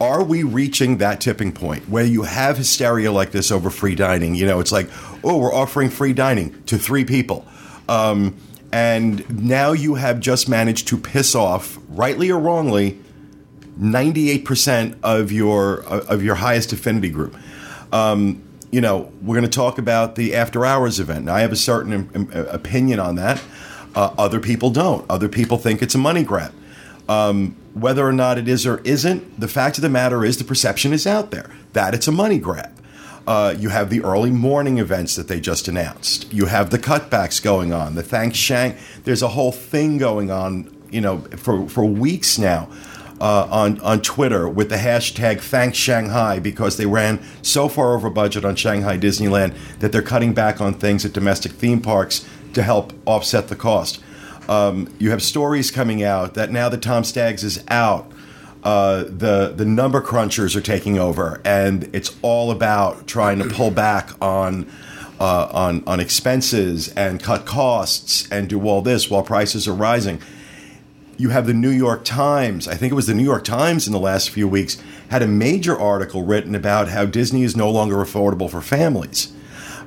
Are 0.00 0.22
we 0.22 0.42
reaching 0.42 0.98
that 0.98 1.20
tipping 1.20 1.52
point 1.52 1.88
where 1.88 2.04
you 2.04 2.22
have 2.22 2.58
hysteria 2.58 3.12
like 3.12 3.30
this 3.30 3.50
over 3.50 3.70
free 3.70 3.94
dining? 3.94 4.34
You 4.34 4.46
know, 4.46 4.60
it's 4.60 4.72
like, 4.72 4.88
oh, 5.24 5.38
we're 5.38 5.54
offering 5.54 5.90
free 5.90 6.12
dining 6.12 6.62
to 6.64 6.78
three 6.78 7.04
people. 7.04 7.46
Um, 7.88 8.36
and 8.72 9.28
now 9.44 9.72
you 9.72 9.94
have 9.94 10.20
just 10.20 10.48
managed 10.48 10.88
to 10.88 10.98
piss 10.98 11.34
off, 11.34 11.78
rightly 11.88 12.30
or 12.30 12.38
wrongly, 12.38 12.98
98% 13.78 14.96
of 15.02 15.32
your 15.32 15.80
of 15.84 16.22
your 16.22 16.34
highest 16.34 16.72
affinity 16.72 17.10
group. 17.10 17.36
Um, 17.92 18.42
you 18.70 18.80
know, 18.80 19.12
we're 19.22 19.36
going 19.36 19.48
to 19.48 19.56
talk 19.56 19.78
about 19.78 20.16
the 20.16 20.34
after 20.34 20.66
hours 20.66 20.98
event. 20.98 21.26
Now, 21.26 21.34
I 21.34 21.40
have 21.40 21.52
a 21.52 21.56
certain 21.56 22.10
um, 22.14 22.30
opinion 22.32 23.00
on 23.00 23.14
that. 23.16 23.40
Uh, 23.94 24.12
other 24.18 24.40
people 24.40 24.70
don't. 24.70 25.08
Other 25.08 25.28
people 25.28 25.56
think 25.56 25.80
it's 25.82 25.94
a 25.94 25.98
money 25.98 26.24
grab. 26.24 26.52
Um, 27.08 27.56
whether 27.76 28.06
or 28.06 28.12
not 28.12 28.38
it 28.38 28.48
is 28.48 28.66
or 28.66 28.78
isn't, 28.84 29.38
the 29.38 29.48
fact 29.48 29.76
of 29.76 29.82
the 29.82 29.90
matter 29.90 30.24
is 30.24 30.38
the 30.38 30.44
perception 30.44 30.94
is 30.94 31.06
out 31.06 31.30
there 31.30 31.50
that 31.74 31.92
it's 31.92 32.08
a 32.08 32.12
money 32.12 32.38
grab. 32.38 32.72
Uh, 33.26 33.54
you 33.58 33.68
have 33.68 33.90
the 33.90 34.02
early 34.02 34.30
morning 34.30 34.78
events 34.78 35.14
that 35.16 35.28
they 35.28 35.40
just 35.40 35.68
announced. 35.68 36.32
You 36.32 36.46
have 36.46 36.70
the 36.70 36.78
cutbacks 36.78 37.42
going 37.42 37.74
on. 37.74 37.94
The 37.94 38.02
thanks 38.02 38.38
shank. 38.38 38.76
There's 39.04 39.20
a 39.20 39.28
whole 39.28 39.52
thing 39.52 39.98
going 39.98 40.30
on. 40.30 40.72
You 40.90 41.00
know, 41.00 41.18
for 41.36 41.68
for 41.68 41.84
weeks 41.84 42.38
now. 42.38 42.68
Uh, 43.18 43.48
on 43.50 43.80
on 43.80 44.02
Twitter 44.02 44.46
with 44.46 44.68
the 44.68 44.76
hashtag 44.76 45.40
Thanks 45.40 45.78
Shanghai 45.78 46.38
because 46.38 46.76
they 46.76 46.84
ran 46.84 47.18
so 47.40 47.66
far 47.66 47.94
over 47.94 48.10
budget 48.10 48.44
on 48.44 48.56
Shanghai 48.56 48.98
Disneyland 48.98 49.56
that 49.78 49.90
they're 49.90 50.02
cutting 50.02 50.34
back 50.34 50.60
on 50.60 50.74
things 50.74 51.02
at 51.02 51.14
domestic 51.14 51.52
theme 51.52 51.80
parks 51.80 52.28
to 52.52 52.62
help 52.62 52.92
offset 53.06 53.48
the 53.48 53.56
cost. 53.56 54.02
Um, 54.48 54.92
you 54.98 55.10
have 55.10 55.22
stories 55.22 55.70
coming 55.70 56.02
out 56.02 56.34
that 56.34 56.50
now 56.50 56.68
that 56.68 56.82
Tom 56.82 57.04
Staggs 57.04 57.42
is 57.42 57.64
out, 57.68 58.10
uh, 58.62 59.04
the 59.04 59.52
the 59.56 59.64
number 59.64 60.00
crunchers 60.00 60.56
are 60.56 60.60
taking 60.60 60.98
over, 60.98 61.40
and 61.44 61.88
it's 61.92 62.16
all 62.22 62.50
about 62.50 63.06
trying 63.06 63.38
to 63.38 63.48
pull 63.48 63.70
back 63.70 64.10
on. 64.20 64.70
Uh, 65.18 65.48
on 65.50 65.82
on 65.86 65.98
expenses 65.98 66.88
and 66.88 67.22
cut 67.22 67.46
costs 67.46 68.30
and 68.30 68.50
do 68.50 68.68
all 68.68 68.82
this 68.82 69.08
while 69.08 69.22
prices 69.22 69.66
are 69.66 69.72
rising. 69.72 70.20
You 71.16 71.30
have 71.30 71.46
the 71.46 71.54
New 71.54 71.70
York 71.70 72.04
Times. 72.04 72.68
I 72.68 72.74
think 72.74 72.92
it 72.92 72.94
was 72.94 73.06
the 73.06 73.14
New 73.14 73.24
York 73.24 73.42
Times 73.42 73.86
in 73.86 73.94
the 73.94 73.98
last 73.98 74.28
few 74.28 74.46
weeks 74.46 74.76
had 75.08 75.22
a 75.22 75.26
major 75.26 75.78
article 75.78 76.24
written 76.24 76.54
about 76.54 76.88
how 76.88 77.06
Disney 77.06 77.44
is 77.44 77.56
no 77.56 77.70
longer 77.70 77.96
affordable 77.96 78.50
for 78.50 78.60
families. 78.60 79.32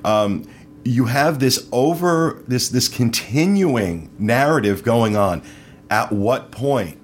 Um, 0.04 0.48
you 0.84 1.06
have 1.06 1.40
this 1.40 1.68
over 1.72 2.44
this 2.48 2.70
this 2.70 2.88
continuing 2.88 4.10
narrative 4.18 4.84
going 4.84 5.16
on. 5.16 5.42
At 5.90 6.12
what 6.12 6.52
point? 6.52 6.98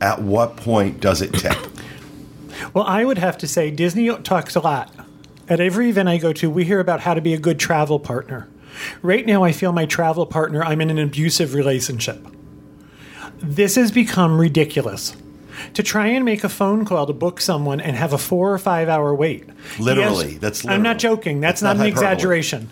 At 0.00 0.22
what 0.22 0.56
point 0.56 1.00
does 1.00 1.22
it 1.22 1.32
tip? 1.34 1.56
Well, 2.74 2.84
I 2.84 3.04
would 3.04 3.18
have 3.18 3.38
to 3.38 3.48
say 3.48 3.70
Disney 3.70 4.14
talks 4.18 4.54
a 4.54 4.60
lot. 4.60 4.94
At 5.48 5.58
every 5.58 5.88
event 5.88 6.08
I 6.08 6.18
go 6.18 6.32
to, 6.34 6.48
we 6.48 6.64
hear 6.64 6.80
about 6.80 7.00
how 7.00 7.12
to 7.12 7.20
be 7.20 7.34
a 7.34 7.38
good 7.38 7.58
travel 7.58 7.98
partner. 7.98 8.48
Right 9.02 9.26
now, 9.26 9.42
I 9.42 9.52
feel 9.52 9.72
my 9.72 9.84
travel 9.84 10.26
partner, 10.26 10.62
I'm 10.62 10.80
in 10.80 10.90
an 10.90 10.98
abusive 10.98 11.54
relationship. 11.54 12.24
This 13.38 13.74
has 13.74 13.90
become 13.90 14.38
ridiculous. 14.38 15.16
To 15.74 15.82
try 15.82 16.08
and 16.08 16.24
make 16.24 16.44
a 16.44 16.48
phone 16.48 16.84
call 16.84 17.06
to 17.06 17.12
book 17.12 17.40
someone 17.40 17.80
and 17.80 17.96
have 17.96 18.12
a 18.12 18.18
four 18.18 18.52
or 18.52 18.58
five 18.58 18.88
hour 18.88 19.14
wait. 19.14 19.48
Literally, 19.78 20.32
Yes, 20.32 20.40
that's 20.40 20.66
I'm 20.66 20.82
not 20.82 20.98
joking. 20.98 21.40
That's, 21.40 21.60
That's 21.60 21.76
not, 21.76 21.76
not 21.78 21.86
an 21.86 21.92
hyperbole. 21.92 22.12
exaggeration. 22.12 22.70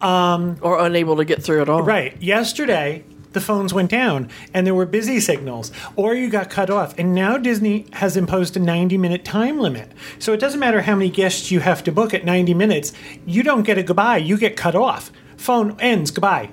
Um, 0.00 0.56
or 0.60 0.78
unable 0.84 1.16
to 1.16 1.24
get 1.24 1.42
through 1.42 1.62
at 1.62 1.68
all. 1.68 1.82
Right. 1.82 2.20
Yesterday, 2.22 3.04
the 3.32 3.40
phones 3.40 3.74
went 3.74 3.90
down 3.90 4.30
and 4.54 4.66
there 4.66 4.74
were 4.74 4.86
busy 4.86 5.20
signals, 5.20 5.70
or 5.96 6.14
you 6.14 6.30
got 6.30 6.48
cut 6.50 6.70
off. 6.70 6.98
And 6.98 7.14
now 7.14 7.36
Disney 7.36 7.86
has 7.92 8.16
imposed 8.16 8.56
a 8.56 8.60
90 8.60 8.96
minute 8.98 9.24
time 9.24 9.58
limit. 9.58 9.92
So 10.18 10.32
it 10.32 10.40
doesn't 10.40 10.60
matter 10.60 10.80
how 10.80 10.94
many 10.94 11.10
guests 11.10 11.50
you 11.50 11.60
have 11.60 11.84
to 11.84 11.92
book 11.92 12.14
at 12.14 12.24
90 12.24 12.54
minutes, 12.54 12.92
you 13.26 13.42
don't 13.42 13.64
get 13.64 13.76
a 13.78 13.82
goodbye, 13.82 14.16
you 14.18 14.38
get 14.38 14.56
cut 14.56 14.74
off. 14.74 15.10
Phone 15.36 15.76
ends, 15.78 16.10
goodbye. 16.10 16.50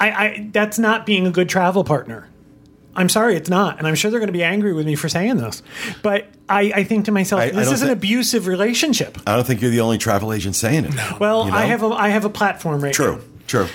I, 0.00 0.10
I 0.10 0.48
that's 0.52 0.78
not 0.78 1.06
being 1.06 1.26
a 1.26 1.30
good 1.30 1.48
travel 1.48 1.84
partner. 1.84 2.28
I'm 2.98 3.08
sorry, 3.08 3.36
it's 3.36 3.48
not, 3.48 3.78
and 3.78 3.86
I'm 3.86 3.94
sure 3.94 4.10
they're 4.10 4.20
going 4.20 4.26
to 4.28 4.32
be 4.32 4.44
angry 4.44 4.72
with 4.74 4.84
me 4.86 4.94
for 4.96 5.08
saying 5.08 5.36
this. 5.38 5.62
But 6.02 6.26
I, 6.48 6.72
I 6.74 6.84
think 6.84 7.06
to 7.06 7.12
myself, 7.12 7.40
I- 7.40 7.44
I 7.44 7.50
this 7.50 7.66
don't 7.66 7.74
is 7.74 7.82
an 7.82 7.88
thi- 7.88 7.92
abusive 7.92 8.46
relationship. 8.46 9.16
I 9.26 9.34
don't 9.36 9.46
think 9.46 9.62
you're 9.62 9.70
the 9.70 9.80
only 9.80 9.98
travel 9.98 10.32
agent 10.32 10.56
saying 10.56 10.84
it. 10.86 11.20
Well, 11.20 11.46
You 11.46 11.50
know? 11.52 11.56
I 11.56 11.64
have 11.66 11.82
a 11.82 11.86
I 11.88 12.08
have 12.10 12.24
a 12.24 12.30
platform 12.30 12.82
right 12.82 12.88
now. 12.98 13.04
True, 13.04 13.22
true. 13.46 13.66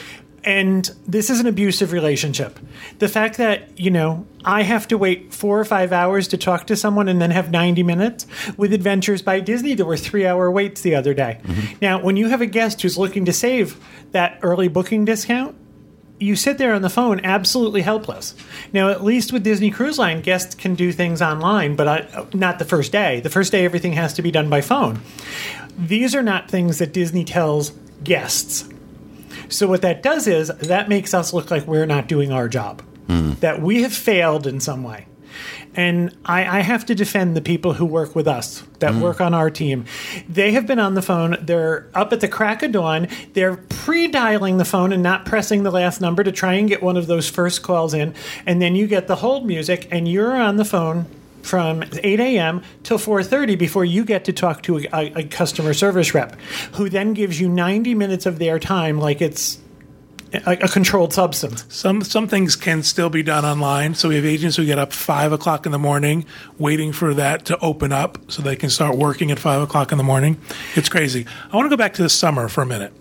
And 0.45 0.89
this 1.07 1.29
is 1.29 1.39
an 1.39 1.47
abusive 1.47 1.93
relationship. 1.93 2.59
The 2.99 3.07
fact 3.07 3.37
that, 3.37 3.79
you 3.79 3.89
know, 3.89 4.25
I 4.43 4.63
have 4.63 4.89
to 4.89 4.97
wait 4.97 5.33
four 5.33 5.57
or 5.57 5.63
five 5.63 5.93
hours 5.93 6.27
to 6.29 6.37
talk 6.37 6.67
to 6.67 6.75
someone 6.75 7.07
and 7.07 7.21
then 7.21 7.31
have 7.31 7.49
90 7.49 7.81
minutes. 7.83 8.27
With 8.57 8.73
Adventures 8.73 9.21
by 9.21 9.39
Disney, 9.39 9.73
there 9.73 9.85
were 9.85 9.95
three 9.95 10.25
hour 10.27 10.51
waits 10.51 10.81
the 10.81 10.95
other 10.95 11.13
day. 11.13 11.39
Mm-hmm. 11.43 11.75
Now, 11.81 12.01
when 12.01 12.17
you 12.17 12.27
have 12.27 12.41
a 12.41 12.45
guest 12.45 12.81
who's 12.81 12.97
looking 12.97 13.23
to 13.23 13.31
save 13.31 13.79
that 14.11 14.37
early 14.41 14.67
booking 14.67 15.05
discount, 15.05 15.55
you 16.19 16.35
sit 16.35 16.57
there 16.57 16.73
on 16.73 16.81
the 16.81 16.89
phone 16.89 17.19
absolutely 17.23 17.81
helpless. 17.81 18.35
Now, 18.71 18.89
at 18.89 19.03
least 19.03 19.33
with 19.33 19.43
Disney 19.43 19.71
Cruise 19.71 19.97
Line, 19.97 20.21
guests 20.21 20.55
can 20.55 20.75
do 20.75 20.91
things 20.91 21.21
online, 21.21 21.75
but 21.75 21.87
I, 21.87 22.25
not 22.33 22.59
the 22.59 22.65
first 22.65 22.91
day. 22.91 23.19
The 23.19 23.29
first 23.29 23.51
day, 23.51 23.65
everything 23.65 23.93
has 23.93 24.13
to 24.13 24.21
be 24.21 24.31
done 24.31 24.49
by 24.49 24.61
phone. 24.61 25.01
These 25.77 26.15
are 26.15 26.23
not 26.23 26.49
things 26.49 26.79
that 26.79 26.93
Disney 26.93 27.25
tells 27.25 27.71
guests. 28.03 28.69
So 29.49 29.67
what 29.67 29.81
that 29.81 30.03
does 30.03 30.27
is 30.27 30.49
that 30.49 30.89
makes 30.89 31.13
us 31.13 31.33
look 31.33 31.51
like 31.51 31.67
we're 31.67 31.85
not 31.85 32.07
doing 32.07 32.31
our 32.31 32.47
job, 32.47 32.81
hmm. 33.07 33.33
that 33.41 33.61
we 33.61 33.81
have 33.83 33.93
failed 33.93 34.47
in 34.47 34.59
some 34.59 34.83
way. 34.83 35.07
And 35.75 36.15
I, 36.25 36.59
I 36.59 36.61
have 36.61 36.85
to 36.87 36.95
defend 36.95 37.35
the 37.35 37.41
people 37.41 37.73
who 37.73 37.85
work 37.85 38.15
with 38.15 38.27
us, 38.27 38.63
that 38.79 38.91
mm-hmm. 38.91 39.01
work 39.01 39.21
on 39.21 39.33
our 39.33 39.49
team. 39.49 39.85
They 40.29 40.51
have 40.51 40.67
been 40.67 40.79
on 40.79 40.93
the 40.93 41.01
phone. 41.01 41.37
They're 41.41 41.87
up 41.93 42.13
at 42.13 42.19
the 42.19 42.27
crack 42.27 42.63
of 42.63 42.71
dawn. 42.71 43.07
They're 43.33 43.57
pre 43.57 44.07
dialing 44.07 44.57
the 44.57 44.65
phone 44.65 44.93
and 44.93 45.01
not 45.01 45.25
pressing 45.25 45.63
the 45.63 45.71
last 45.71 46.01
number 46.01 46.23
to 46.23 46.31
try 46.31 46.53
and 46.53 46.69
get 46.69 46.83
one 46.83 46.97
of 46.97 47.07
those 47.07 47.29
first 47.29 47.63
calls 47.63 47.93
in. 47.93 48.13
And 48.45 48.61
then 48.61 48.75
you 48.75 48.87
get 48.87 49.07
the 49.07 49.17
hold 49.17 49.45
music, 49.45 49.87
and 49.91 50.07
you're 50.07 50.35
on 50.35 50.57
the 50.57 50.65
phone 50.65 51.05
from 51.41 51.83
8 52.01 52.19
a.m. 52.19 52.63
till 52.83 52.97
4:30 52.97 53.57
before 53.57 53.85
you 53.85 54.05
get 54.05 54.25
to 54.25 54.33
talk 54.33 54.63
to 54.63 54.79
a, 54.93 55.11
a 55.15 55.23
customer 55.23 55.73
service 55.73 56.13
rep, 56.13 56.39
who 56.75 56.89
then 56.89 57.13
gives 57.13 57.39
you 57.39 57.49
90 57.49 57.93
minutes 57.95 58.25
of 58.25 58.39
their 58.39 58.59
time 58.59 58.99
like 58.99 59.21
it's 59.21 59.59
a, 60.33 60.67
controlled 60.67 61.13
substance. 61.13 61.65
Some 61.69 62.03
some 62.03 62.27
things 62.27 62.55
can 62.55 62.83
still 62.83 63.09
be 63.09 63.23
done 63.23 63.45
online. 63.45 63.95
So 63.95 64.09
we 64.09 64.15
have 64.15 64.25
agents 64.25 64.57
who 64.57 64.65
get 64.65 64.79
up 64.79 64.91
five 64.91 65.31
o'clock 65.31 65.65
in 65.65 65.71
the 65.71 65.79
morning, 65.79 66.25
waiting 66.57 66.91
for 66.91 67.13
that 67.13 67.45
to 67.45 67.59
open 67.59 67.91
up 67.91 68.17
so 68.31 68.41
they 68.41 68.55
can 68.55 68.69
start 68.69 68.97
working 68.97 69.31
at 69.31 69.39
five 69.39 69.61
o'clock 69.61 69.91
in 69.91 69.97
the 69.97 70.03
morning. 70.03 70.39
It's 70.75 70.89
crazy. 70.89 71.25
I 71.51 71.55
want 71.55 71.65
to 71.65 71.69
go 71.69 71.77
back 71.77 71.93
to 71.95 72.03
the 72.03 72.09
summer 72.09 72.49
for 72.49 72.61
a 72.61 72.65
minute. 72.65 72.93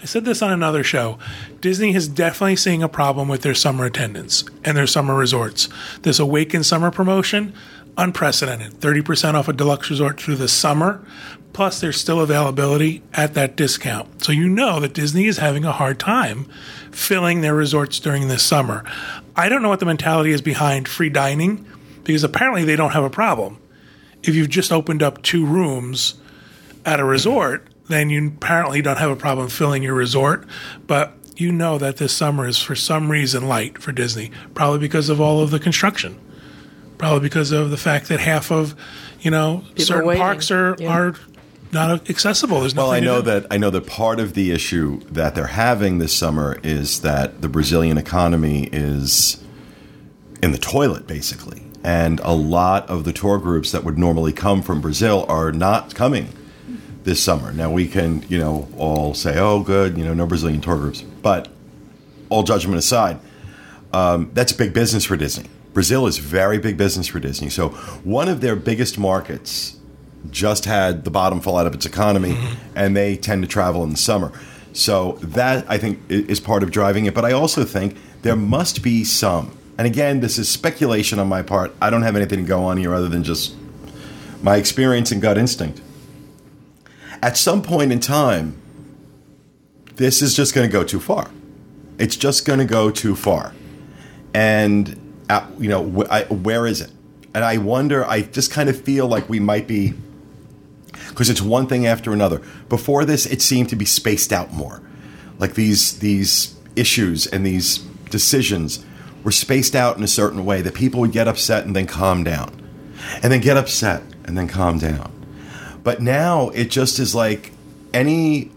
I 0.00 0.04
said 0.04 0.24
this 0.24 0.42
on 0.42 0.52
another 0.52 0.84
show. 0.84 1.18
Disney 1.60 1.94
is 1.94 2.08
definitely 2.08 2.56
seeing 2.56 2.82
a 2.82 2.88
problem 2.88 3.28
with 3.28 3.42
their 3.42 3.54
summer 3.54 3.84
attendance 3.84 4.44
and 4.64 4.76
their 4.76 4.86
summer 4.86 5.14
resorts. 5.14 5.68
This 6.02 6.18
Awaken 6.18 6.62
Summer 6.62 6.90
promotion, 6.90 7.52
unprecedented. 7.98 8.74
30% 8.74 9.34
off 9.34 9.48
a 9.48 9.52
deluxe 9.52 9.90
resort 9.90 10.20
through 10.20 10.36
the 10.36 10.48
summer, 10.48 11.04
plus 11.52 11.80
there's 11.80 12.00
still 12.00 12.20
availability 12.20 13.02
at 13.12 13.34
that 13.34 13.56
discount. 13.56 14.24
So 14.24 14.32
you 14.32 14.48
know 14.48 14.80
that 14.80 14.94
Disney 14.94 15.26
is 15.26 15.38
having 15.38 15.64
a 15.64 15.72
hard 15.72 15.98
time 15.98 16.44
filling 16.92 17.40
their 17.40 17.54
resorts 17.54 17.98
during 18.00 18.28
this 18.28 18.42
summer. 18.42 18.84
I 19.36 19.48
don't 19.48 19.60
know 19.62 19.68
what 19.68 19.80
the 19.80 19.86
mentality 19.86 20.30
is 20.30 20.40
behind 20.40 20.88
free 20.88 21.10
dining 21.10 21.66
because 22.04 22.24
apparently 22.24 22.64
they 22.64 22.76
don't 22.76 22.92
have 22.92 23.04
a 23.04 23.10
problem. 23.10 23.60
If 24.22 24.34
you've 24.34 24.48
just 24.48 24.72
opened 24.72 25.02
up 25.02 25.22
two 25.22 25.44
rooms 25.44 26.14
at 26.86 27.00
a 27.00 27.04
resort, 27.04 27.66
then 27.88 28.10
you 28.10 28.28
apparently 28.28 28.80
don't 28.80 28.98
have 28.98 29.10
a 29.10 29.16
problem 29.16 29.48
filling 29.48 29.82
your 29.82 29.94
resort. 29.94 30.46
But 30.86 31.12
you 31.36 31.52
know 31.52 31.78
that 31.78 31.98
this 31.98 32.12
summer 32.12 32.46
is 32.46 32.58
for 32.58 32.74
some 32.74 33.10
reason 33.10 33.46
light 33.46 33.80
for 33.80 33.92
Disney, 33.92 34.30
probably 34.54 34.78
because 34.78 35.08
of 35.08 35.20
all 35.20 35.40
of 35.40 35.50
the 35.50 35.60
construction, 35.60 36.18
probably 36.98 37.20
because 37.20 37.52
of 37.52 37.70
the 37.70 37.76
fact 37.76 38.08
that 38.08 38.20
half 38.20 38.50
of, 38.50 38.74
you 39.20 39.30
know, 39.30 39.64
are 39.78 39.82
certain 39.82 40.06
waiting. 40.06 40.20
parks 40.20 40.50
are 40.50 40.76
Yeah. 40.78 40.88
are 40.92 41.14
not 41.72 42.08
accessible. 42.10 42.60
There's 42.60 42.74
Well, 42.74 42.90
I 42.90 43.00
know 43.00 43.20
that 43.20 43.46
I 43.50 43.56
know 43.58 43.70
that 43.70 43.86
part 43.86 44.20
of 44.20 44.34
the 44.34 44.50
issue 44.50 45.00
that 45.12 45.34
they're 45.34 45.46
having 45.48 45.98
this 45.98 46.12
summer 46.12 46.58
is 46.62 47.00
that 47.00 47.40
the 47.42 47.48
Brazilian 47.48 47.98
economy 47.98 48.68
is 48.72 49.38
in 50.42 50.52
the 50.52 50.58
toilet, 50.58 51.06
basically, 51.06 51.62
and 51.84 52.20
a 52.24 52.32
lot 52.32 52.88
of 52.88 53.04
the 53.04 53.12
tour 53.12 53.38
groups 53.38 53.70
that 53.72 53.84
would 53.84 53.98
normally 53.98 54.32
come 54.32 54.62
from 54.62 54.80
Brazil 54.80 55.26
are 55.28 55.52
not 55.52 55.94
coming 55.94 56.28
this 57.04 57.20
summer. 57.22 57.52
Now 57.52 57.70
we 57.70 57.86
can, 57.86 58.24
you 58.28 58.38
know, 58.38 58.68
all 58.76 59.14
say, 59.14 59.38
"Oh, 59.38 59.60
good," 59.60 59.98
you 59.98 60.04
know, 60.04 60.14
no 60.14 60.26
Brazilian 60.26 60.60
tour 60.60 60.76
groups, 60.76 61.02
but 61.22 61.48
all 62.30 62.42
judgment 62.44 62.78
aside, 62.78 63.18
um, 63.92 64.30
that's 64.34 64.52
a 64.52 64.56
big 64.56 64.72
business 64.72 65.04
for 65.04 65.16
Disney. 65.16 65.46
Brazil 65.72 66.06
is 66.06 66.18
very 66.18 66.58
big 66.58 66.76
business 66.76 67.06
for 67.06 67.20
Disney. 67.20 67.50
So 67.50 67.70
one 68.04 68.28
of 68.28 68.40
their 68.40 68.56
biggest 68.56 68.98
markets 68.98 69.76
just 70.30 70.64
had 70.64 71.04
the 71.04 71.10
bottom 71.10 71.40
fall 71.40 71.56
out 71.56 71.66
of 71.66 71.74
its 71.74 71.86
economy, 71.86 72.32
mm-hmm. 72.32 72.76
and 72.76 72.96
they 72.96 73.16
tend 73.16 73.42
to 73.42 73.48
travel 73.48 73.84
in 73.84 73.90
the 73.90 73.96
summer. 73.96 74.32
So 74.72 75.12
that 75.22 75.64
I 75.68 75.78
think 75.78 76.00
is 76.08 76.40
part 76.40 76.62
of 76.62 76.70
driving 76.70 77.06
it. 77.06 77.14
But 77.14 77.24
I 77.24 77.32
also 77.32 77.64
think 77.64 77.96
there 78.22 78.36
must 78.36 78.82
be 78.82 79.04
some. 79.04 79.56
And 79.78 79.86
again, 79.86 80.20
this 80.20 80.38
is 80.38 80.48
speculation 80.48 81.18
on 81.18 81.28
my 81.28 81.42
part. 81.42 81.72
I 81.80 81.90
don't 81.90 82.02
have 82.02 82.16
anything 82.16 82.40
to 82.40 82.48
go 82.48 82.64
on 82.64 82.76
here 82.76 82.92
other 82.92 83.08
than 83.08 83.22
just 83.22 83.54
my 84.42 84.56
experience 84.56 85.12
and 85.12 85.22
gut 85.22 85.38
instinct. 85.38 85.80
At 87.22 87.36
some 87.36 87.62
point 87.62 87.92
in 87.92 88.00
time, 88.00 88.60
this 89.94 90.22
is 90.22 90.34
just 90.34 90.54
going 90.54 90.68
to 90.68 90.72
go 90.72 90.84
too 90.84 91.00
far. 91.00 91.30
It's 91.98 92.16
just 92.16 92.44
going 92.44 92.60
to 92.60 92.64
go 92.64 92.90
too 92.90 93.16
far. 93.16 93.54
And, 94.34 95.07
uh, 95.28 95.46
you 95.58 95.68
know, 95.68 95.90
wh- 95.90 96.10
I, 96.10 96.22
where 96.24 96.66
is 96.66 96.80
it? 96.80 96.90
And 97.34 97.44
I 97.44 97.58
wonder, 97.58 98.04
I 98.06 98.22
just 98.22 98.50
kind 98.50 98.68
of 98.68 98.80
feel 98.80 99.06
like 99.06 99.28
we 99.28 99.38
might 99.40 99.66
be, 99.66 99.94
because 101.10 101.28
it's 101.30 101.42
one 101.42 101.66
thing 101.66 101.86
after 101.86 102.12
another. 102.12 102.40
Before 102.68 103.04
this, 103.04 103.26
it 103.26 103.42
seemed 103.42 103.68
to 103.70 103.76
be 103.76 103.84
spaced 103.84 104.32
out 104.32 104.52
more. 104.52 104.80
Like 105.38 105.54
these, 105.54 105.98
these 106.00 106.56
issues 106.74 107.26
and 107.26 107.44
these 107.44 107.78
decisions 108.10 108.84
were 109.24 109.30
spaced 109.30 109.74
out 109.76 109.96
in 109.96 110.02
a 110.02 110.08
certain 110.08 110.44
way 110.44 110.62
that 110.62 110.74
people 110.74 111.00
would 111.00 111.12
get 111.12 111.28
upset 111.28 111.64
and 111.64 111.76
then 111.76 111.86
calm 111.86 112.24
down, 112.24 112.50
and 113.22 113.32
then 113.32 113.40
get 113.40 113.56
upset 113.56 114.02
and 114.24 114.36
then 114.36 114.48
calm 114.48 114.78
down. 114.78 115.12
But 115.84 116.00
now 116.02 116.48
it 116.50 116.70
just 116.70 116.98
is 116.98 117.14
like 117.14 117.52
any. 117.92 118.50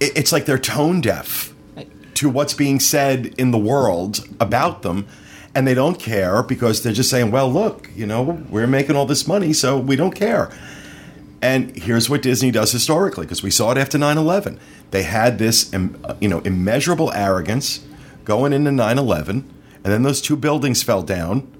it- 0.00 0.16
It's 0.16 0.32
like 0.32 0.46
they're 0.46 0.58
tone 0.58 1.00
deaf 1.00 1.54
to 2.14 2.28
what's 2.28 2.54
being 2.54 2.80
said 2.80 3.34
in 3.38 3.50
the 3.50 3.58
world 3.58 4.26
about 4.40 4.82
them, 4.82 5.06
and 5.54 5.66
they 5.66 5.74
don't 5.74 5.98
care 5.98 6.42
because 6.42 6.82
they're 6.82 6.92
just 6.92 7.10
saying, 7.10 7.30
"Well, 7.30 7.52
look, 7.52 7.90
you 7.94 8.06
know, 8.06 8.44
we're 8.50 8.66
making 8.66 8.96
all 8.96 9.06
this 9.06 9.26
money, 9.26 9.52
so 9.52 9.78
we 9.78 9.96
don't 9.96 10.14
care." 10.14 10.50
And 11.42 11.74
here's 11.76 12.10
what 12.10 12.22
Disney 12.22 12.50
does 12.50 12.70
historically, 12.72 13.24
because 13.24 13.42
we 13.42 13.50
saw 13.50 13.70
it 13.70 13.78
after 13.78 13.96
9 13.96 14.18
11. 14.18 14.60
They 14.90 15.04
had 15.04 15.38
this, 15.38 15.72
uh, 15.72 16.14
you 16.20 16.28
know, 16.28 16.40
immeasurable 16.40 17.12
arrogance 17.12 17.80
going 18.24 18.52
into 18.52 18.70
9 18.70 18.98
11, 18.98 19.48
and 19.82 19.92
then 19.92 20.02
those 20.02 20.20
two 20.20 20.36
buildings 20.36 20.82
fell 20.82 21.02
down, 21.02 21.50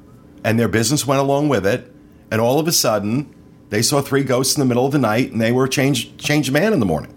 and 0.44 0.58
their 0.58 0.68
business 0.68 1.06
went 1.06 1.20
along 1.20 1.48
with 1.48 1.66
it, 1.66 1.90
and 2.30 2.40
all 2.40 2.58
of 2.58 2.68
a 2.68 2.72
sudden, 2.72 3.34
they 3.70 3.82
saw 3.82 4.00
three 4.02 4.22
ghosts 4.24 4.56
in 4.56 4.60
the 4.60 4.66
middle 4.66 4.84
of 4.84 4.92
the 4.92 4.98
night, 4.98 5.32
and 5.32 5.40
they 5.40 5.52
were 5.52 5.64
a 5.64 5.68
changed, 5.68 6.18
changed 6.18 6.52
man 6.52 6.72
in 6.72 6.80
the 6.80 6.86
morning. 6.86 7.14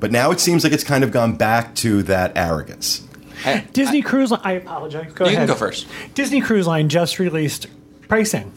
But 0.00 0.10
now 0.10 0.30
it 0.32 0.40
seems 0.40 0.64
like 0.64 0.72
it's 0.72 0.84
kind 0.84 1.04
of 1.04 1.12
gone 1.12 1.36
back 1.36 1.74
to 1.76 2.02
that 2.04 2.36
arrogance. 2.36 3.06
I- 3.44 3.64
Disney 3.72 4.02
Cruise 4.02 4.30
Line. 4.30 4.40
I 4.44 4.52
apologize. 4.52 5.12
Go 5.14 5.24
You 5.24 5.30
ahead. 5.32 5.48
can 5.48 5.48
go 5.48 5.54
first. 5.58 5.86
Disney 6.14 6.40
Cruise 6.40 6.66
Line 6.66 6.88
just 6.88 7.18
released 7.18 7.66
pricing. 8.08 8.52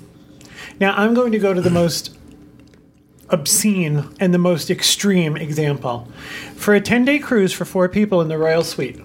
Now 0.80 0.94
I'm 0.96 1.14
going 1.14 1.32
to 1.32 1.40
go 1.40 1.54
to 1.54 1.62
the 1.62 1.70
most 1.70 2.16
obscene 3.30 4.06
and 4.20 4.34
the 4.34 4.38
most 4.38 4.70
extreme 4.70 5.36
example. 5.36 6.08
For 6.56 6.74
a 6.76 6.82
10 6.82 7.06
day 7.06 7.20
cruise 7.20 7.54
for 7.54 7.66
four 7.66 7.90
people 7.90 8.22
in 8.22 8.28
the 8.30 8.38
Royal 8.38 8.64
Suite 8.64 9.00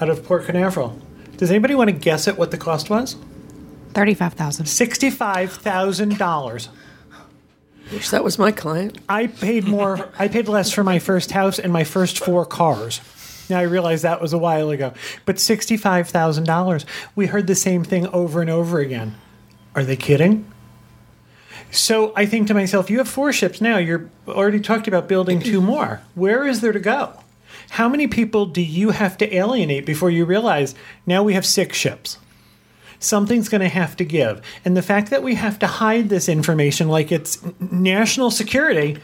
out 0.00 0.08
of 0.08 0.24
Port 0.24 0.46
Canaveral, 0.46 0.98
does 1.36 1.50
anybody 1.50 1.74
want 1.74 1.88
to 1.88 1.92
guess 1.96 2.28
at 2.28 2.38
what 2.38 2.50
the 2.50 2.58
cost 2.58 2.90
was? 2.90 3.16
Thirty-five 3.92 4.34
thousand. 4.34 4.66
$65,000. 4.66 6.68
Wish 7.92 8.10
that 8.10 8.22
was 8.22 8.38
my 8.38 8.52
client. 8.52 8.98
I 9.08 9.26
paid 9.26 9.64
more. 9.64 10.08
I 10.16 10.28
paid 10.28 10.46
less 10.46 10.70
for 10.70 10.84
my 10.84 11.00
first 11.00 11.32
house 11.32 11.58
and 11.58 11.72
my 11.72 11.82
first 11.82 12.20
four 12.20 12.46
cars. 12.46 13.00
Now 13.50 13.58
I 13.58 13.62
realize 13.62 14.02
that 14.02 14.20
was 14.20 14.32
a 14.32 14.38
while 14.38 14.70
ago, 14.70 14.92
but 15.24 15.38
sixty-five 15.38 16.08
thousand 16.08 16.44
dollars. 16.44 16.86
We 17.14 17.26
heard 17.26 17.46
the 17.46 17.54
same 17.54 17.84
thing 17.84 18.06
over 18.08 18.40
and 18.40 18.50
over 18.50 18.78
again. 18.78 19.16
Are 19.74 19.84
they 19.84 19.96
kidding? 19.96 20.50
So 21.70 22.12
I 22.16 22.26
think 22.26 22.48
to 22.48 22.54
myself, 22.54 22.90
you 22.90 22.98
have 22.98 23.08
four 23.08 23.32
ships 23.32 23.60
now. 23.60 23.78
You're 23.78 24.10
already 24.26 24.60
talked 24.60 24.88
about 24.88 25.08
building 25.08 25.40
two 25.40 25.60
more. 25.72 26.00
Where 26.14 26.46
is 26.46 26.60
there 26.60 26.72
to 26.72 26.80
go? 26.80 27.12
How 27.70 27.88
many 27.88 28.08
people 28.08 28.46
do 28.46 28.60
you 28.60 28.90
have 28.90 29.16
to 29.18 29.34
alienate 29.34 29.86
before 29.86 30.10
you 30.10 30.24
realize 30.24 30.74
now 31.06 31.22
we 31.22 31.34
have 31.34 31.46
six 31.46 31.76
ships? 31.76 32.18
something's 33.00 33.48
going 33.48 33.62
to 33.62 33.68
have 33.68 33.96
to 33.96 34.04
give. 34.04 34.42
And 34.64 34.76
the 34.76 34.82
fact 34.82 35.10
that 35.10 35.22
we 35.22 35.34
have 35.34 35.58
to 35.60 35.66
hide 35.66 36.08
this 36.08 36.28
information 36.28 36.88
like 36.88 37.10
it's 37.10 37.42
national 37.58 38.30
security, 38.30 38.98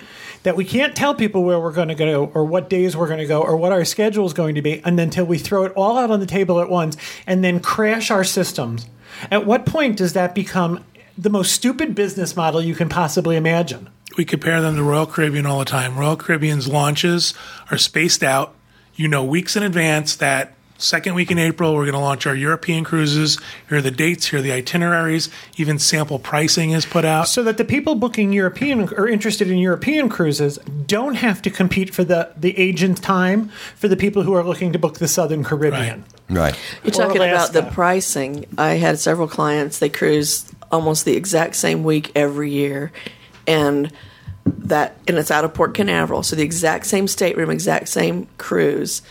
that 0.46 0.54
we 0.54 0.64
can't 0.64 0.94
tell 0.94 1.12
people 1.12 1.42
where 1.42 1.58
we're 1.58 1.72
going 1.72 1.88
to 1.88 1.94
go 1.96 2.30
or 2.32 2.44
what 2.44 2.70
days 2.70 2.96
we're 2.96 3.08
going 3.08 3.18
to 3.18 3.26
go 3.26 3.42
or 3.42 3.56
what 3.56 3.72
our 3.72 3.84
schedule 3.84 4.24
is 4.26 4.32
going 4.32 4.54
to 4.54 4.62
be, 4.62 4.80
and 4.84 4.98
until 5.00 5.24
we 5.24 5.38
throw 5.38 5.64
it 5.64 5.72
all 5.72 5.98
out 5.98 6.08
on 6.08 6.20
the 6.20 6.26
table 6.26 6.60
at 6.60 6.70
once 6.70 6.96
and 7.26 7.42
then 7.42 7.58
crash 7.58 8.12
our 8.12 8.22
systems. 8.22 8.86
At 9.28 9.44
what 9.44 9.66
point 9.66 9.96
does 9.96 10.12
that 10.12 10.36
become 10.36 10.84
the 11.18 11.30
most 11.30 11.50
stupid 11.50 11.96
business 11.96 12.36
model 12.36 12.62
you 12.62 12.76
can 12.76 12.88
possibly 12.88 13.36
imagine? 13.36 13.90
we 14.16 14.24
compare 14.24 14.62
them 14.62 14.76
to 14.76 14.82
Royal 14.82 15.04
Caribbean 15.04 15.46
all 15.46 15.58
the 15.58 15.64
time. 15.64 15.98
Royal 15.98 16.16
Caribbean's 16.16 16.68
launches 16.68 17.34
are 17.70 17.76
spaced 17.76 18.22
out. 18.22 18.54
You 18.94 19.08
know 19.08 19.24
weeks 19.24 19.56
in 19.56 19.62
advance 19.62 20.16
that 20.16 20.54
second 20.78 21.14
week 21.14 21.30
in 21.30 21.38
April 21.38 21.74
we're 21.74 21.84
going 21.84 21.94
to 21.94 21.98
launch 21.98 22.26
our 22.26 22.34
European 22.34 22.84
cruises. 22.84 23.38
Here 23.68 23.78
are 23.78 23.82
the 23.82 23.90
dates. 23.90 24.26
Here 24.26 24.38
are 24.38 24.42
the 24.42 24.52
itineraries. 24.52 25.28
Even 25.56 25.78
sample 25.78 26.18
pricing 26.18 26.72
is 26.72 26.86
put 26.86 27.04
out. 27.04 27.28
so 27.28 27.42
that 27.42 27.56
the 27.56 27.64
people 27.64 27.94
booking 27.94 28.32
European 28.32 28.88
or 28.94 29.08
interested 29.08 29.50
in 29.50 29.58
European 29.58 30.08
cruises 30.08 30.58
don't 30.86 31.14
have 31.14 31.42
to 31.42 31.50
compete 31.50 31.94
for 31.94 32.04
the, 32.04 32.30
the 32.36 32.56
agent 32.58 33.02
time 33.02 33.48
for 33.74 33.88
the 33.88 33.96
people 33.96 34.22
who 34.22 34.34
are 34.34 34.44
looking 34.44 34.72
to 34.72 34.78
book 34.78 34.98
the 34.98 35.08
Southern 35.08 35.44
Caribbean. 35.44 36.04
Right. 36.28 36.58
You're 36.82 36.94
Or 36.94 37.06
talking 37.06 37.22
about 37.22 37.52
the 37.52 37.62
pricing. 37.62 38.46
I 38.58 38.74
had 38.74 38.98
several 38.98 39.28
clients, 39.28 39.78
they 39.78 39.88
cruise 39.88 40.50
almost 40.72 41.04
the 41.04 41.16
exact 41.16 41.56
same 41.56 41.84
week 41.84 42.12
every 42.14 42.50
year. 42.50 42.92
And 43.46 43.92
that 44.44 44.96
and 45.08 45.18
it's 45.18 45.30
out 45.30 45.44
of 45.44 45.54
Port 45.54 45.74
Canaveral. 45.74 46.22
So 46.22 46.36
the 46.36 46.42
exact 46.42 46.86
same 46.86 47.08
stateroom, 47.08 47.50
exact 47.50 47.88
same 47.88 48.28
cruise 48.38 49.02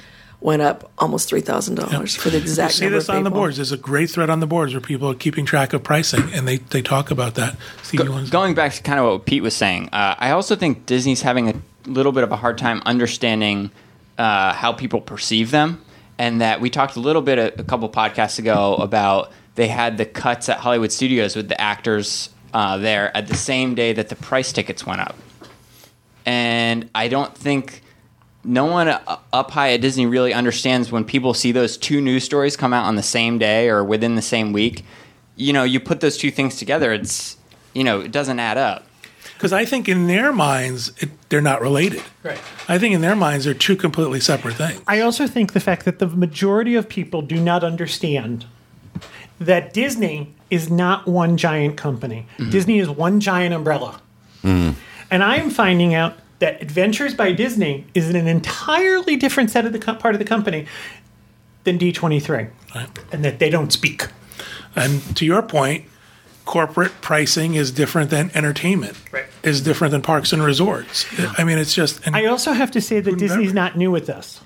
went 0.45 0.61
up 0.61 0.91
almost 0.99 1.27
three 1.27 1.41
thousand 1.41 1.73
dollars 1.73 2.15
for 2.15 2.29
the 2.29 2.37
You 2.37 2.43
exact 2.43 2.73
see 2.75 2.85
number 2.85 2.99
this 2.99 3.09
of 3.09 3.15
on 3.15 3.23
the 3.23 3.31
boards. 3.31 3.55
There's 3.55 3.71
a 3.71 3.77
great 3.77 4.11
thread 4.11 4.29
on 4.29 4.41
the 4.41 4.45
boards 4.47 4.73
where 4.73 4.79
people 4.81 5.09
are 5.09 5.15
keeping 5.15 5.43
track 5.43 5.73
of 5.73 5.81
pricing, 5.81 6.31
and 6.33 6.47
they, 6.47 6.57
they 6.57 6.83
talk 6.83 7.09
about 7.09 7.33
that. 7.35 7.57
Steve, 7.81 8.03
you 8.03 8.11
want 8.11 8.27
to- 8.27 8.31
Going 8.31 8.53
back 8.53 8.73
to 8.73 8.83
kind 8.83 8.99
of 8.99 9.05
what 9.05 9.25
Pete 9.25 9.41
was 9.41 9.55
saying, 9.55 9.89
uh, 9.91 10.15
I 10.19 10.29
also 10.31 10.55
think 10.55 10.85
Disney's 10.85 11.23
having 11.23 11.49
a 11.49 11.55
little 11.89 12.11
bit 12.11 12.23
of 12.23 12.31
a 12.31 12.35
hard 12.35 12.59
time 12.59 12.83
understanding 12.85 13.71
uh, 14.19 14.53
how 14.53 14.71
people 14.71 15.01
perceive 15.01 15.49
them, 15.49 15.81
and 16.19 16.39
that 16.41 16.61
we 16.61 16.69
talked 16.69 16.95
a 16.95 16.99
little 16.99 17.23
bit 17.23 17.39
a, 17.39 17.59
a 17.59 17.63
couple 17.63 17.89
podcasts 17.89 18.37
ago 18.37 18.75
about 18.75 19.31
they 19.55 19.67
had 19.67 19.97
the 19.97 20.05
cuts 20.05 20.47
at 20.47 20.59
Hollywood 20.59 20.91
Studios 20.91 21.35
with 21.35 21.49
the 21.49 21.59
actors 21.59 22.29
uh, 22.53 22.77
there 22.77 23.15
at 23.17 23.27
the 23.27 23.35
same 23.35 23.73
day 23.73 23.93
that 23.93 24.09
the 24.09 24.15
price 24.15 24.53
tickets 24.53 24.85
went 24.85 25.01
up, 25.01 25.15
and 26.25 26.87
I 26.93 27.07
don't 27.07 27.35
think 27.35 27.81
no 28.45 28.65
one 28.65 28.87
uh, 28.87 29.17
up 29.33 29.51
high 29.51 29.73
at 29.73 29.81
Disney 29.81 30.05
really 30.05 30.33
understands 30.33 30.91
when 30.91 31.03
people 31.03 31.33
see 31.33 31.51
those 31.51 31.77
two 31.77 32.01
news 32.01 32.23
stories 32.23 32.55
come 32.55 32.73
out 32.73 32.85
on 32.85 32.95
the 32.95 33.03
same 33.03 33.37
day 33.37 33.69
or 33.69 33.83
within 33.83 34.15
the 34.15 34.21
same 34.21 34.53
week. 34.53 34.85
You 35.35 35.53
know, 35.53 35.63
you 35.63 35.79
put 35.79 36.01
those 36.01 36.17
two 36.17 36.31
things 36.31 36.57
together, 36.57 36.93
it's 36.93 37.37
you 37.73 37.83
know, 37.83 37.99
it 37.99 38.11
doesn't 38.11 38.39
add 38.39 38.57
up. 38.57 38.85
Because 39.33 39.51
I 39.51 39.65
think 39.65 39.89
in 39.89 40.07
their 40.07 40.31
minds, 40.31 40.93
it, 40.99 41.09
they're 41.27 41.41
not 41.41 41.61
related. 41.61 42.01
Right. 42.23 42.39
I 42.69 42.79
think 42.79 42.95
in 42.95 43.01
their 43.01 43.17
minds, 43.17 43.43
they're 43.43 43.53
two 43.53 43.75
completely 43.75 44.21
separate 44.21 44.55
things. 44.55 44.81
I 44.87 45.01
also 45.01 45.27
think 45.27 45.51
the 45.51 45.59
fact 45.59 45.83
that 45.83 45.99
the 45.99 46.07
majority 46.07 46.75
of 46.75 46.87
people 46.87 47.21
do 47.21 47.35
not 47.35 47.61
understand 47.61 48.45
that 49.39 49.73
Disney 49.73 50.33
is 50.49 50.69
not 50.69 51.05
one 51.05 51.35
giant 51.35 51.75
company. 51.75 52.27
Disney 52.49 52.79
is 52.79 52.89
one 52.89 53.19
giant 53.19 53.53
umbrella. 53.53 53.99
And 54.43 54.75
I 55.11 55.35
am 55.37 55.49
finding 55.49 55.93
out 55.93 56.17
that 56.45 56.61
Adventures 56.61 57.15
by 57.15 57.31
Disney 57.31 57.85
is 57.95 58.07
in 58.07 58.15
an 58.15 58.27
entirely 58.27 59.15
different 59.15 59.49
set 59.49 59.65
of 59.65 59.73
the 59.73 59.79
co- 59.79 59.95
part 59.95 60.13
of 60.13 60.19
the 60.19 60.25
company 60.25 60.67
than 61.63 61.79
D23, 61.79 62.49
Right. 62.75 62.87
and 63.11 63.25
that 63.25 63.39
they 63.39 63.49
don't 63.49 63.73
speak. 63.73 64.09
And 64.75 65.01
to 65.15 65.25
your 65.25 65.41
point, 65.41 65.85
corporate 66.45 66.91
pricing 67.01 67.55
is 67.55 67.71
different 67.71 68.11
than 68.11 68.29
entertainment. 68.35 68.95
Right. 69.11 69.25
Is 69.41 69.61
different 69.61 69.91
than 69.91 70.03
parks 70.03 70.31
and 70.33 70.43
resorts. 70.43 71.07
I 71.39 71.43
mean, 71.43 71.57
it's 71.57 71.73
just. 71.73 71.99
And 72.05 72.15
I 72.15 72.25
also 72.25 72.53
have 72.53 72.69
to 72.71 72.81
say 72.81 72.99
that 72.99 73.17
Disney's 73.17 73.51
never- 73.51 73.55
not 73.55 73.75
new 73.75 73.89
with 73.89 74.05
this. 74.05 74.41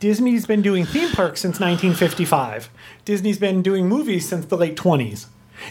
Disney's 0.00 0.44
been 0.44 0.60
doing 0.60 0.84
theme 0.84 1.08
parks 1.12 1.40
since 1.40 1.58
1955. 1.58 2.68
Disney's 3.06 3.38
been 3.38 3.62
doing 3.62 3.88
movies 3.88 4.28
since 4.28 4.44
the 4.44 4.58
late 4.58 4.76
20s. 4.76 5.24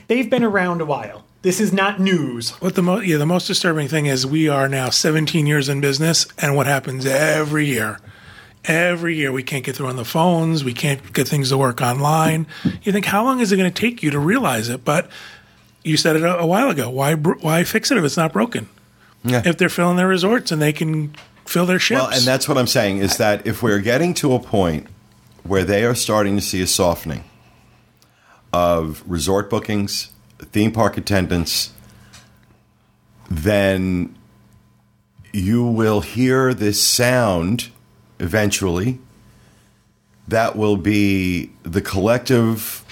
They've 0.07 0.29
been 0.29 0.43
around 0.43 0.81
a 0.81 0.85
while. 0.85 1.25
This 1.43 1.61
is 1.61 1.71
not 1.71 1.99
news. 1.99 2.51
What 2.61 2.75
the 2.75 2.81
most 2.81 3.05
yeah 3.05 3.17
the 3.17 3.25
most 3.25 3.47
disturbing 3.47 3.87
thing 3.87 4.05
is 4.07 4.25
we 4.25 4.49
are 4.49 4.67
now 4.67 4.89
17 4.89 5.45
years 5.45 5.69
in 5.69 5.81
business, 5.81 6.25
and 6.37 6.55
what 6.55 6.65
happens 6.65 7.05
every 7.05 7.65
year, 7.67 7.99
every 8.65 9.15
year 9.15 9.31
we 9.31 9.43
can't 9.43 9.63
get 9.63 9.75
through 9.75 9.87
on 9.87 9.95
the 9.95 10.05
phones, 10.05 10.63
we 10.63 10.73
can't 10.73 11.13
get 11.13 11.27
things 11.27 11.49
to 11.49 11.57
work 11.57 11.81
online. 11.81 12.47
You 12.83 12.91
think 12.91 13.05
how 13.05 13.23
long 13.23 13.39
is 13.39 13.51
it 13.51 13.57
going 13.57 13.71
to 13.71 13.81
take 13.81 14.01
you 14.03 14.09
to 14.11 14.19
realize 14.19 14.67
it? 14.69 14.83
But 14.83 15.09
you 15.83 15.95
said 15.95 16.15
it 16.15 16.23
a, 16.23 16.39
a 16.39 16.45
while 16.45 16.69
ago. 16.69 16.89
Why 16.89 17.15
br- 17.15 17.37
why 17.39 17.63
fix 17.63 17.91
it 17.91 17.97
if 17.97 18.03
it's 18.03 18.17
not 18.17 18.33
broken? 18.33 18.67
Yeah. 19.23 19.41
If 19.45 19.57
they're 19.57 19.69
filling 19.69 19.97
their 19.97 20.07
resorts 20.07 20.51
and 20.51 20.61
they 20.61 20.73
can 20.73 21.15
fill 21.45 21.65
their 21.65 21.79
ships, 21.79 22.01
Well, 22.01 22.09
and 22.09 22.23
that's 22.23 22.47
what 22.49 22.57
I'm 22.57 22.67
saying 22.67 22.97
is 22.97 23.17
that 23.17 23.45
if 23.47 23.61
we're 23.63 23.79
getting 23.79 24.13
to 24.15 24.33
a 24.33 24.39
point 24.39 24.87
where 25.43 25.63
they 25.63 25.85
are 25.85 25.95
starting 25.95 26.35
to 26.35 26.41
see 26.41 26.61
a 26.61 26.67
softening 26.67 27.23
of 28.53 29.03
resort 29.05 29.49
bookings, 29.49 30.11
theme 30.45 30.71
park 30.71 30.97
attendance, 30.97 31.71
then 33.29 34.15
you 35.33 35.63
will 35.65 36.01
hear 36.01 36.53
this 36.53 36.83
sound 36.83 37.69
eventually 38.19 38.99
that 40.27 40.55
will 40.55 40.77
be 40.77 41.51
the 41.63 41.81
collective 41.81 42.83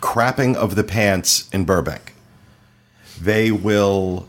crapping 0.00 0.54
of 0.54 0.74
the 0.74 0.84
pants 0.84 1.48
in 1.50 1.64
Burbank. 1.64 2.14
They 3.20 3.50
will 3.50 4.28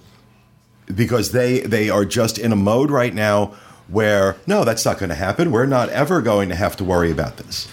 because 0.96 1.32
they 1.32 1.62
they 1.62 1.90
are 1.90 2.06
just 2.06 2.38
in 2.38 2.52
a 2.52 2.56
mode 2.56 2.92
right 2.92 3.14
now 3.14 3.56
where 3.88 4.36
no 4.48 4.64
that's 4.64 4.86
not 4.86 4.98
going 4.98 5.10
to 5.10 5.16
happen 5.16 5.52
we're 5.52 5.66
not 5.66 5.90
ever 5.90 6.22
going 6.22 6.50
to 6.50 6.56
have 6.56 6.76
to 6.76 6.84
worry 6.84 7.12
about 7.12 7.38
this 7.38 7.68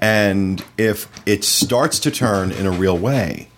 and 0.00 0.64
if 0.76 1.08
it 1.26 1.44
starts 1.44 1.98
to 2.00 2.10
turn 2.10 2.50
in 2.52 2.66
a 2.66 2.70
real 2.70 2.98
way 2.98 3.48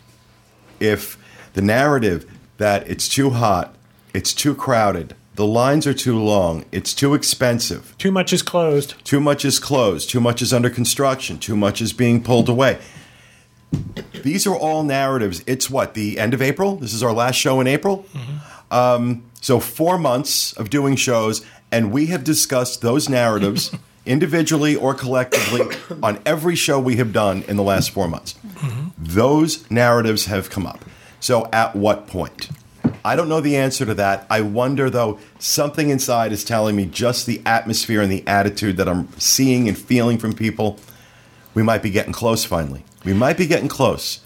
if 0.80 1.18
the 1.54 1.62
narrative 1.62 2.24
that 2.58 2.88
it's 2.88 3.08
too 3.08 3.30
hot 3.30 3.74
it's 4.14 4.32
too 4.34 4.54
crowded 4.54 5.14
The 5.36 5.46
lines 5.46 5.86
are 5.86 5.94
too 5.94 6.18
long. 6.18 6.64
It's 6.72 6.92
too 6.92 7.14
expensive. 7.14 7.94
Too 7.96 8.10
much 8.10 8.32
is 8.32 8.42
closed. 8.42 8.94
Too 9.04 9.20
much 9.20 9.44
is 9.44 9.60
closed. 9.60 10.10
Too 10.10 10.18
much 10.18 10.42
is 10.42 10.52
under 10.52 10.68
construction. 10.68 11.38
Too 11.38 11.56
much 11.56 11.80
is 11.80 11.92
being 11.92 12.24
pulled 12.24 12.48
away. 12.48 12.78
These 14.24 14.48
are 14.48 14.56
all 14.56 14.82
narratives. 14.82 15.44
It's 15.46 15.70
what, 15.70 15.94
the 15.94 16.18
end 16.18 16.34
of 16.34 16.42
April? 16.42 16.74
This 16.74 16.92
is 16.92 17.04
our 17.04 17.12
last 17.12 17.36
show 17.36 17.60
in 17.60 17.68
April? 17.68 18.04
Um, 18.72 19.22
so, 19.40 19.60
four 19.60 19.96
months 19.96 20.54
of 20.54 20.70
doing 20.70 20.96
shows, 20.96 21.46
and 21.70 21.92
we 21.92 22.06
have 22.06 22.24
discussed 22.24 22.82
those 22.82 23.08
narratives 23.08 23.70
individually 24.06 24.74
or 24.74 24.92
collectively 24.92 25.76
on 26.02 26.18
every 26.26 26.56
show 26.56 26.80
we 26.80 26.96
have 26.96 27.12
done 27.12 27.44
in 27.46 27.56
the 27.56 27.62
last 27.62 27.90
four 27.92 28.08
months. 28.08 28.34
Those 28.98 29.70
narratives 29.70 30.26
have 30.26 30.50
come 30.50 30.66
up. 30.66 30.84
So, 31.20 31.48
at 31.52 31.74
what 31.74 32.06
point? 32.06 32.50
I 33.04 33.16
don't 33.16 33.28
know 33.28 33.40
the 33.40 33.56
answer 33.56 33.86
to 33.86 33.94
that. 33.94 34.26
I 34.28 34.40
wonder, 34.40 34.90
though, 34.90 35.18
something 35.38 35.90
inside 35.90 36.32
is 36.32 36.44
telling 36.44 36.76
me 36.76 36.86
just 36.86 37.26
the 37.26 37.40
atmosphere 37.46 38.00
and 38.00 38.10
the 38.10 38.26
attitude 38.26 38.76
that 38.76 38.88
I'm 38.88 39.08
seeing 39.18 39.68
and 39.68 39.78
feeling 39.78 40.18
from 40.18 40.32
people. 40.32 40.78
We 41.54 41.62
might 41.62 41.82
be 41.82 41.90
getting 41.90 42.12
close 42.12 42.44
finally. 42.44 42.84
We 43.04 43.14
might 43.14 43.36
be 43.36 43.46
getting 43.46 43.68
close 43.68 44.20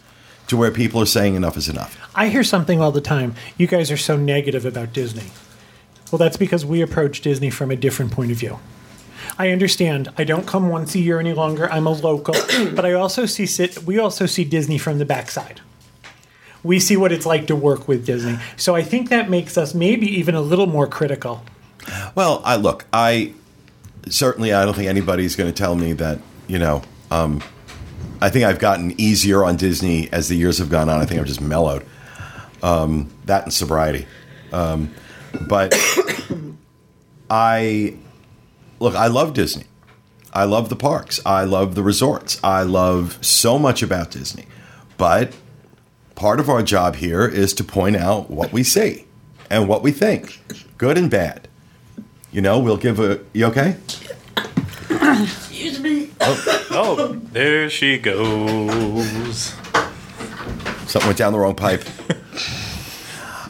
to 0.48 0.56
where 0.56 0.70
people 0.70 1.00
are 1.00 1.06
saying 1.06 1.34
enough 1.34 1.56
is 1.56 1.68
enough. 1.68 1.98
I 2.14 2.28
hear 2.28 2.44
something 2.44 2.80
all 2.80 2.92
the 2.92 3.00
time. 3.00 3.34
You 3.56 3.66
guys 3.66 3.90
are 3.90 3.96
so 3.96 4.16
negative 4.16 4.66
about 4.66 4.92
Disney. 4.92 5.30
Well, 6.10 6.18
that's 6.18 6.36
because 6.36 6.66
we 6.66 6.82
approach 6.82 7.22
Disney 7.22 7.48
from 7.48 7.70
a 7.70 7.76
different 7.76 8.12
point 8.12 8.32
of 8.32 8.36
view. 8.36 8.58
I 9.38 9.50
understand. 9.50 10.12
I 10.18 10.24
don't 10.24 10.46
come 10.46 10.68
once 10.68 10.94
a 10.94 10.98
year 10.98 11.18
any 11.18 11.32
longer. 11.32 11.70
I'm 11.70 11.86
a 11.86 11.92
local, 11.92 12.34
but 12.74 12.84
I 12.84 12.92
also 12.92 13.26
see 13.26 13.46
sit, 13.46 13.82
we 13.84 13.98
also 13.98 14.26
see 14.26 14.44
Disney 14.44 14.78
from 14.78 14.98
the 14.98 15.04
backside. 15.04 15.60
We 16.62 16.78
see 16.78 16.96
what 16.96 17.10
it's 17.10 17.26
like 17.26 17.46
to 17.48 17.56
work 17.56 17.88
with 17.88 18.06
Disney. 18.06 18.38
So 18.56 18.76
I 18.76 18.82
think 18.82 19.08
that 19.08 19.28
makes 19.28 19.58
us 19.58 19.74
maybe 19.74 20.06
even 20.06 20.34
a 20.34 20.40
little 20.40 20.66
more 20.66 20.86
critical. 20.86 21.44
Well, 22.14 22.40
I 22.44 22.56
look, 22.56 22.84
I 22.92 23.34
certainly 24.08 24.52
I 24.52 24.64
don't 24.64 24.74
think 24.74 24.88
anybody's 24.88 25.34
going 25.34 25.52
to 25.52 25.56
tell 25.56 25.74
me 25.74 25.92
that, 25.94 26.20
you 26.46 26.58
know, 26.58 26.82
um, 27.10 27.42
I 28.20 28.30
think 28.30 28.44
I've 28.44 28.60
gotten 28.60 28.98
easier 29.00 29.44
on 29.44 29.56
Disney 29.56 30.12
as 30.12 30.28
the 30.28 30.36
years 30.36 30.58
have 30.58 30.70
gone 30.70 30.88
on. 30.88 31.00
I 31.00 31.06
think 31.06 31.20
I've 31.20 31.26
just 31.26 31.40
mellowed. 31.40 31.84
Um, 32.62 33.10
that 33.24 33.42
and 33.42 33.52
sobriety. 33.52 34.06
Um, 34.52 34.94
but 35.48 35.74
I 37.30 37.96
look, 38.82 38.94
I 38.96 39.06
love 39.06 39.32
Disney. 39.32 39.64
I 40.34 40.44
love 40.44 40.68
the 40.68 40.76
parks. 40.76 41.20
I 41.24 41.44
love 41.44 41.74
the 41.74 41.82
resorts. 41.82 42.40
I 42.42 42.62
love 42.62 43.18
so 43.24 43.58
much 43.58 43.82
about 43.82 44.10
Disney. 44.10 44.46
But 44.98 45.34
part 46.14 46.40
of 46.40 46.50
our 46.50 46.62
job 46.62 46.96
here 46.96 47.26
is 47.26 47.54
to 47.54 47.64
point 47.64 47.96
out 47.96 48.28
what 48.28 48.52
we 48.52 48.62
see 48.62 49.06
and 49.50 49.68
what 49.68 49.82
we 49.82 49.92
think, 49.92 50.40
good 50.78 50.98
and 50.98 51.10
bad. 51.10 51.48
You 52.32 52.40
know, 52.40 52.58
we'll 52.58 52.78
give 52.78 52.98
a. 52.98 53.20
You 53.32 53.46
okay? 53.46 53.76
Excuse 54.90 55.78
me. 55.78 56.10
Oh, 56.20 56.68
oh 56.70 57.12
there 57.32 57.68
she 57.68 57.98
goes. 57.98 59.54
Something 60.86 61.08
went 61.08 61.18
down 61.18 61.32
the 61.32 61.38
wrong 61.38 61.54
pipe. 61.54 61.84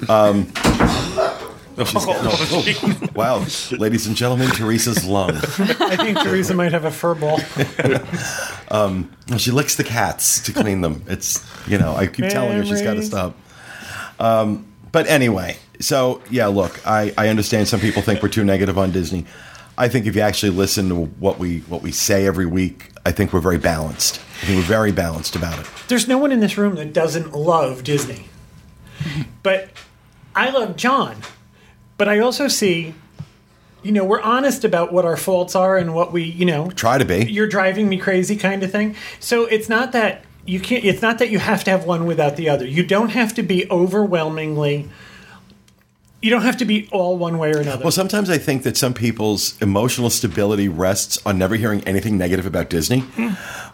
Um, 0.08 0.52
Oh, 1.94 3.08
Wow, 3.14 3.44
ladies 3.72 4.06
and 4.06 4.16
gentlemen, 4.16 4.48
Teresa's 4.50 5.04
lung. 5.04 5.36
I 5.36 5.96
think 5.96 6.18
Teresa 6.20 6.54
might 6.54 6.72
have 6.72 6.84
a 6.84 6.90
fur 6.90 7.14
ball. 7.14 7.40
Well, 8.70 9.08
she 9.38 9.50
licks 9.50 9.76
the 9.76 9.84
cats 9.84 10.40
to 10.42 10.52
clean 10.52 10.80
them. 10.80 11.04
It's 11.08 11.44
you 11.66 11.78
know, 11.78 11.94
I 11.94 12.06
keep 12.06 12.28
telling 12.28 12.56
her 12.56 12.64
she's 12.64 12.82
got 12.82 12.94
to 12.94 13.02
stop. 13.02 13.36
Um, 14.18 14.66
but 14.92 15.06
anyway, 15.06 15.56
so 15.80 16.22
yeah, 16.30 16.46
look, 16.46 16.86
I, 16.86 17.12
I 17.18 17.28
understand 17.28 17.68
some 17.68 17.80
people 17.80 18.02
think 18.02 18.22
we're 18.22 18.28
too 18.28 18.44
negative 18.44 18.78
on 18.78 18.92
Disney. 18.92 19.26
I 19.76 19.88
think 19.88 20.06
if 20.06 20.14
you 20.14 20.20
actually 20.22 20.50
listen 20.50 20.88
to 20.90 20.94
what 20.94 21.38
we 21.38 21.60
what 21.60 21.82
we 21.82 21.92
say 21.92 22.26
every 22.26 22.46
week, 22.46 22.92
I 23.04 23.12
think 23.12 23.32
we're 23.32 23.40
very 23.40 23.58
balanced. 23.58 24.20
I 24.42 24.46
think 24.46 24.58
we're 24.58 24.64
very 24.64 24.92
balanced 24.92 25.34
about 25.36 25.58
it. 25.58 25.66
There's 25.88 26.06
no 26.08 26.18
one 26.18 26.30
in 26.32 26.40
this 26.40 26.58
room 26.58 26.74
that 26.76 26.92
doesn't 26.92 27.32
love 27.32 27.84
Disney. 27.84 28.28
But 29.42 29.70
I 30.34 30.50
love 30.50 30.76
John. 30.76 31.16
But 32.02 32.08
I 32.08 32.18
also 32.18 32.48
see, 32.48 32.94
you 33.84 33.92
know, 33.92 34.04
we're 34.04 34.20
honest 34.20 34.64
about 34.64 34.92
what 34.92 35.04
our 35.04 35.16
faults 35.16 35.54
are 35.54 35.78
and 35.78 35.94
what 35.94 36.12
we, 36.12 36.24
you 36.24 36.44
know, 36.44 36.68
Try 36.72 36.98
to 36.98 37.04
be. 37.04 37.30
you're 37.30 37.46
driving 37.46 37.88
me 37.88 37.96
crazy 37.96 38.34
kind 38.34 38.64
of 38.64 38.72
thing. 38.72 38.96
So 39.20 39.44
it's 39.44 39.68
not 39.68 39.92
that 39.92 40.24
you 40.44 40.58
can't 40.58 40.84
it's 40.84 41.00
not 41.00 41.20
that 41.20 41.30
you 41.30 41.38
have 41.38 41.62
to 41.62 41.70
have 41.70 41.84
one 41.84 42.04
without 42.04 42.34
the 42.34 42.48
other. 42.48 42.66
You 42.66 42.84
don't 42.84 43.10
have 43.10 43.34
to 43.34 43.44
be 43.44 43.70
overwhelmingly 43.70 44.88
you 46.22 46.30
don't 46.30 46.42
have 46.42 46.56
to 46.58 46.64
be 46.64 46.88
all 46.92 47.18
one 47.18 47.36
way 47.36 47.52
or 47.52 47.58
another. 47.58 47.82
Well, 47.82 47.92
sometimes 47.92 48.30
I 48.30 48.38
think 48.38 48.62
that 48.62 48.76
some 48.76 48.94
people's 48.94 49.60
emotional 49.60 50.08
stability 50.08 50.68
rests 50.68 51.18
on 51.26 51.36
never 51.36 51.56
hearing 51.56 51.82
anything 51.84 52.16
negative 52.16 52.46
about 52.46 52.70
Disney. 52.70 53.04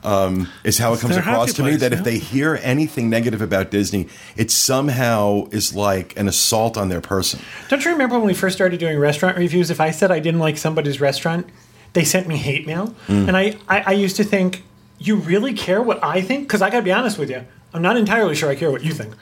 Um, 0.05 0.49
is 0.63 0.79
how 0.79 0.95
it 0.95 1.01
comes 1.01 1.17
across 1.17 1.53
to 1.55 1.63
me 1.63 1.71
place, 1.71 1.81
that 1.81 1.93
if 1.93 2.05
they 2.05 2.19
hear 2.19 2.59
anything 2.63 3.11
negative 3.11 3.43
about 3.43 3.71
Disney, 3.71 4.09
it 4.37 4.51
somehow 4.51 5.49
is 5.51 5.75
like 5.75 6.17
an 6.17 6.29
assault 6.29 6.77
on 6.77 6.89
their 6.89 7.01
person. 7.01 7.41
Don't 7.69 7.85
you 7.85 7.91
remember 7.91 8.17
when 8.17 8.27
we 8.27 8.35
first 8.35 8.57
started 8.57 8.79
doing 8.79 8.97
restaurant 8.99 9.37
reviews? 9.37 9.71
If 9.71 9.81
I 9.81 9.91
said 9.91 10.11
I 10.11 10.21
didn't 10.21 10.41
like 10.41 10.57
somebody's 10.57 11.01
restaurant, 11.01 11.49
they 11.95 12.05
sent 12.05 12.29
me 12.29 12.37
hate 12.37 12.67
mail. 12.67 12.95
Mm. 13.09 13.29
And 13.29 13.37
I, 13.37 13.57
I, 13.69 13.81
I 13.87 13.93
used 13.93 14.17
to 14.17 14.25
think, 14.25 14.63
you 14.99 15.17
really 15.17 15.53
care 15.53 15.83
what 15.83 16.03
I 16.03 16.21
think? 16.23 16.47
Because 16.47 16.63
I 16.63 16.71
got 16.71 16.79
to 16.79 16.85
be 16.85 16.93
honest 16.93 17.19
with 17.19 17.29
you, 17.29 17.45
I'm 17.75 17.83
not 17.83 17.97
entirely 17.97 18.35
sure 18.35 18.49
I 18.49 18.55
care 18.55 18.71
what 18.71 18.85
you 18.85 18.93
think. 18.93 19.15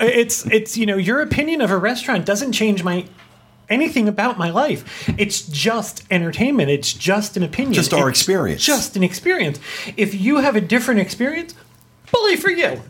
It's, 0.00 0.46
it's, 0.46 0.76
you 0.76 0.86
know, 0.86 0.96
your 0.96 1.20
opinion 1.20 1.60
of 1.60 1.70
a 1.70 1.76
restaurant 1.78 2.24
doesn't 2.24 2.52
change 2.52 2.82
my 2.84 3.06
anything 3.68 4.08
about 4.08 4.38
my 4.38 4.50
life. 4.50 5.08
It's 5.18 5.42
just 5.42 6.04
entertainment. 6.10 6.70
It's 6.70 6.92
just 6.92 7.36
an 7.36 7.42
opinion. 7.42 7.74
Just 7.74 7.92
our 7.92 8.08
It's 8.08 8.18
experience. 8.20 8.64
Just 8.64 8.96
an 8.96 9.02
experience. 9.02 9.60
If 9.96 10.14
you 10.14 10.38
have 10.38 10.56
a 10.56 10.60
different 10.60 11.00
experience, 11.00 11.54
bully 12.10 12.36
for 12.36 12.50
you. 12.50 12.80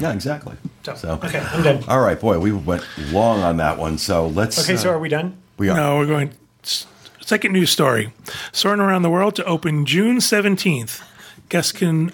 Yeah, 0.00 0.12
exactly. 0.12 0.56
So, 0.84 0.94
So, 0.94 1.10
okay, 1.24 1.40
I'm 1.40 1.62
done. 1.62 1.84
all 1.88 2.00
right, 2.00 2.18
boy, 2.20 2.38
we 2.38 2.52
went 2.52 2.84
long 3.10 3.42
on 3.42 3.56
that 3.58 3.78
one. 3.78 3.98
So 3.98 4.28
let's. 4.28 4.58
Okay, 4.62 4.76
so 4.76 4.90
uh, 4.90 4.94
are 4.94 4.98
we 4.98 5.08
done? 5.08 5.36
we 5.56 5.68
are. 5.68 5.76
No, 5.76 5.98
we're 5.98 6.06
going. 6.06 6.32
Second 6.62 7.52
news 7.52 7.70
story. 7.70 8.12
Soaring 8.52 8.80
around 8.80 9.02
the 9.02 9.10
world 9.10 9.36
to 9.36 9.44
open 9.44 9.84
June 9.84 10.16
17th. 10.18 11.02
Guests 11.50 11.72
can 11.72 12.10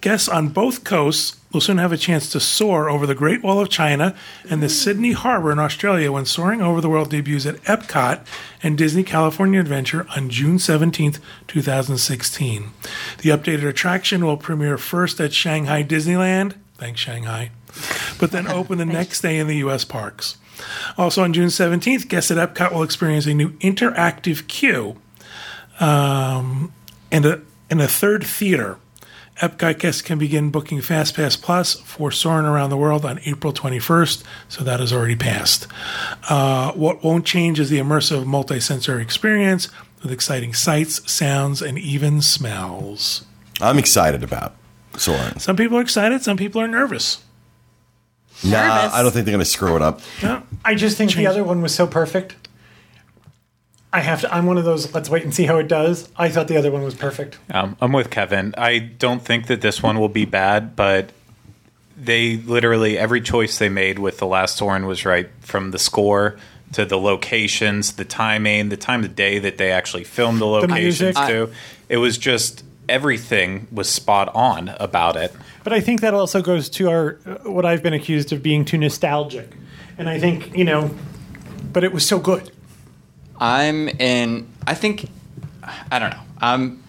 guests 0.00 0.28
on 0.28 0.48
both 0.48 0.84
coasts 0.84 1.36
will 1.52 1.60
soon 1.60 1.78
have 1.78 1.92
a 1.92 1.96
chance 1.96 2.30
to 2.30 2.40
soar 2.40 2.88
over 2.88 3.06
the 3.06 3.14
Great 3.14 3.42
Wall 3.42 3.60
of 3.60 3.68
China 3.68 4.14
and 4.48 4.62
the 4.62 4.68
Sydney 4.68 5.12
Harbor 5.12 5.50
in 5.50 5.58
Australia 5.58 6.12
when 6.12 6.24
Soaring 6.24 6.62
Over 6.62 6.80
the 6.80 6.88
World 6.88 7.10
debuts 7.10 7.46
at 7.46 7.56
Epcot 7.64 8.24
and 8.62 8.78
Disney 8.78 9.02
California 9.02 9.58
Adventure 9.58 10.06
on 10.16 10.30
June 10.30 10.56
17th, 10.56 11.18
2016. 11.48 12.70
The 13.18 13.30
updated 13.30 13.68
attraction 13.68 14.24
will 14.24 14.36
premiere 14.36 14.78
first 14.78 15.20
at 15.20 15.32
Shanghai 15.32 15.82
Disneyland. 15.82 16.54
Thanks, 16.76 17.00
Shanghai. 17.00 17.50
But 18.18 18.30
then 18.30 18.46
open 18.46 18.78
the 18.78 18.84
next 18.86 19.20
day 19.20 19.38
in 19.38 19.48
the 19.48 19.56
U.S. 19.58 19.84
parks. 19.84 20.36
Also 20.96 21.22
on 21.22 21.32
June 21.32 21.48
17th, 21.48 22.08
guests 22.08 22.30
at 22.30 22.36
Epcot 22.36 22.72
will 22.72 22.82
experience 22.82 23.26
a 23.26 23.34
new 23.34 23.50
interactive 23.58 24.46
queue 24.46 25.00
um, 25.80 26.72
and, 27.10 27.26
a, 27.26 27.40
and 27.68 27.80
a 27.80 27.88
third 27.88 28.24
theater. 28.24 28.78
Epcot 29.40 29.78
guests 29.78 30.02
can 30.02 30.18
begin 30.18 30.50
booking 30.50 30.80
FastPass 30.80 31.40
Plus 31.40 31.74
for 31.80 32.10
Soaring 32.10 32.44
Around 32.44 32.68
the 32.70 32.76
World 32.76 33.06
on 33.06 33.18
April 33.24 33.52
21st, 33.54 34.22
so 34.48 34.62
that 34.64 34.80
has 34.80 34.92
already 34.92 35.16
passed. 35.16 35.66
Uh, 36.28 36.72
what 36.72 37.02
won't 37.02 37.24
change 37.24 37.58
is 37.58 37.70
the 37.70 37.78
immersive 37.78 38.26
multi-sensory 38.26 39.02
experience 39.02 39.68
with 40.02 40.12
exciting 40.12 40.52
sights, 40.52 41.10
sounds, 41.10 41.62
and 41.62 41.78
even 41.78 42.20
smells. 42.20 43.24
I'm 43.62 43.78
excited 43.78 44.22
about 44.22 44.54
soaring. 44.98 45.38
Some 45.38 45.56
people 45.56 45.78
are 45.78 45.82
excited, 45.82 46.22
some 46.22 46.36
people 46.36 46.60
are 46.60 46.68
nervous. 46.68 47.24
Nah, 48.44 48.50
Nervous. 48.76 48.94
I 48.94 49.02
don't 49.02 49.12
think 49.12 49.24
they're 49.26 49.32
going 49.32 49.44
to 49.44 49.50
screw 49.50 49.76
it 49.76 49.82
up. 49.82 50.00
Yeah. 50.22 50.42
I 50.64 50.74
just 50.74 50.96
think 50.98 51.10
Change- 51.10 51.24
the 51.24 51.30
other 51.30 51.44
one 51.44 51.62
was 51.62 51.74
so 51.74 51.86
perfect. 51.86 52.36
I 53.92 54.00
have 54.00 54.20
to. 54.20 54.32
I'm 54.32 54.46
one 54.46 54.56
of 54.58 54.64
those. 54.64 54.92
Let's 54.94 55.10
wait 55.10 55.24
and 55.24 55.34
see 55.34 55.44
how 55.44 55.58
it 55.58 55.68
does. 55.68 56.08
I 56.16 56.28
thought 56.28 56.48
the 56.48 56.56
other 56.56 56.70
one 56.70 56.82
was 56.82 56.94
perfect. 56.94 57.38
Um, 57.50 57.76
I'm 57.80 57.92
with 57.92 58.10
Kevin. 58.10 58.54
I 58.56 58.78
don't 58.78 59.22
think 59.22 59.48
that 59.48 59.60
this 59.60 59.82
one 59.82 59.98
will 59.98 60.08
be 60.08 60.24
bad, 60.24 60.76
but 60.76 61.10
they 61.96 62.36
literally 62.36 62.96
every 62.96 63.20
choice 63.20 63.58
they 63.58 63.68
made 63.68 63.98
with 63.98 64.18
the 64.18 64.26
last 64.26 64.56
Soarin' 64.56 64.86
was 64.86 65.04
right 65.04 65.28
from 65.40 65.72
the 65.72 65.78
score 65.78 66.36
to 66.72 66.84
the 66.84 66.98
locations, 66.98 67.94
the 67.94 68.04
timing, 68.04 68.68
the 68.68 68.76
time 68.76 69.02
of 69.02 69.16
day 69.16 69.40
that 69.40 69.58
they 69.58 69.72
actually 69.72 70.04
filmed 70.04 70.40
the 70.40 70.46
locations 70.46 71.16
music. 71.16 71.26
to. 71.26 71.50
It 71.88 71.96
was 71.96 72.16
just 72.16 72.64
everything 72.88 73.66
was 73.72 73.88
spot 73.88 74.30
on 74.34 74.68
about 74.80 75.16
it. 75.16 75.32
But 75.64 75.72
I 75.72 75.80
think 75.80 76.00
that 76.00 76.14
also 76.14 76.42
goes 76.42 76.68
to 76.70 76.90
our 76.90 77.18
uh, 77.26 77.50
what 77.50 77.66
I've 77.66 77.82
been 77.82 77.92
accused 77.92 78.32
of 78.32 78.42
being 78.42 78.64
too 78.64 78.78
nostalgic, 78.78 79.50
and 79.98 80.08
I 80.08 80.20
think 80.20 80.56
you 80.56 80.64
know. 80.64 80.94
But 81.72 81.84
it 81.84 81.92
was 81.92 82.06
so 82.06 82.18
good. 82.18 82.50
I'm 83.40 83.88
in. 83.88 84.48
I 84.66 84.74
think. 84.74 85.08
I 85.90 85.98
don't 85.98 86.10
know. 86.10 86.22
I'm 86.40 86.82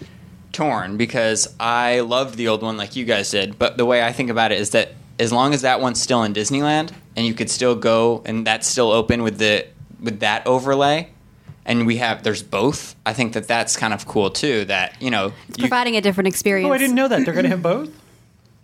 torn 0.52 0.98
because 0.98 1.54
I 1.60 2.02
loved 2.02 2.36
the 2.36 2.48
old 2.48 2.62
one 2.62 2.78
like 2.78 2.96
you 2.96 3.06
guys 3.06 3.32
did, 3.32 3.58
but 3.58 3.78
the 3.78 3.86
way 3.86 4.04
I 4.04 4.12
think 4.12 4.30
about 4.30 4.52
it 4.52 4.60
is 4.60 4.72
that 4.72 4.94
as 5.20 5.32
long 5.32 5.54
as 5.54 5.62
that 5.62 5.82
one's 5.82 6.02
still 6.02 6.24
in 6.24 6.34
Disneyland 6.34 6.92
and 7.16 7.26
you 7.26 7.34
could 7.34 7.50
still 7.50 7.76
go 7.76 8.22
and 8.26 8.46
that's 8.46 8.68
still 8.68 8.92
open 8.92 9.24
with 9.24 9.38
the 9.38 9.68
with 10.02 10.20
that 10.22 10.46
overlay, 10.48 11.10
and 11.66 11.86
we 11.86 11.98
have 11.98 12.24
there's 12.24 12.44
both. 12.44 12.96
I 13.06 13.14
think 13.14 13.34
that 13.34 13.48
that's 13.48 13.78
kind 13.78 13.94
of 13.94 14.08
cool 14.08 14.30
too. 14.30 14.66
That 14.66 15.00
you 15.02 15.12
know, 15.12 15.28
you, 15.56 15.60
Providing 15.60 15.96
a 15.96 16.02
different 16.02 16.28
experience. 16.28 16.70
Oh, 16.70 16.74
I 16.74 16.78
didn't 16.78 16.96
know 16.96 17.08
that. 17.08 17.24
They're 17.24 17.34
going 17.34 17.44
to 17.44 17.50
have 17.50 17.62
both? 17.62 17.90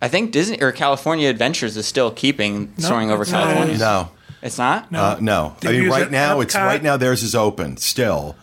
I 0.00 0.08
think 0.08 0.32
Disney 0.32 0.60
or 0.62 0.72
California 0.72 1.28
Adventures 1.28 1.76
is 1.76 1.86
still 1.86 2.10
keeping 2.10 2.72
soaring 2.78 3.10
over. 3.10 3.24
California. 3.24 3.78
No, 3.78 4.10
It's 4.42 4.58
not. 4.58 4.92
uh, 4.94 5.18
no. 5.20 5.56
I 5.64 5.72
mean, 5.72 5.88
right 5.88 6.02
it 6.02 6.10
now 6.10 6.40
it's 6.40 6.54
right 6.54 6.82
now 6.82 6.96
theirs 6.96 7.22
is 7.22 7.34
open 7.34 7.76
still, 7.76 8.36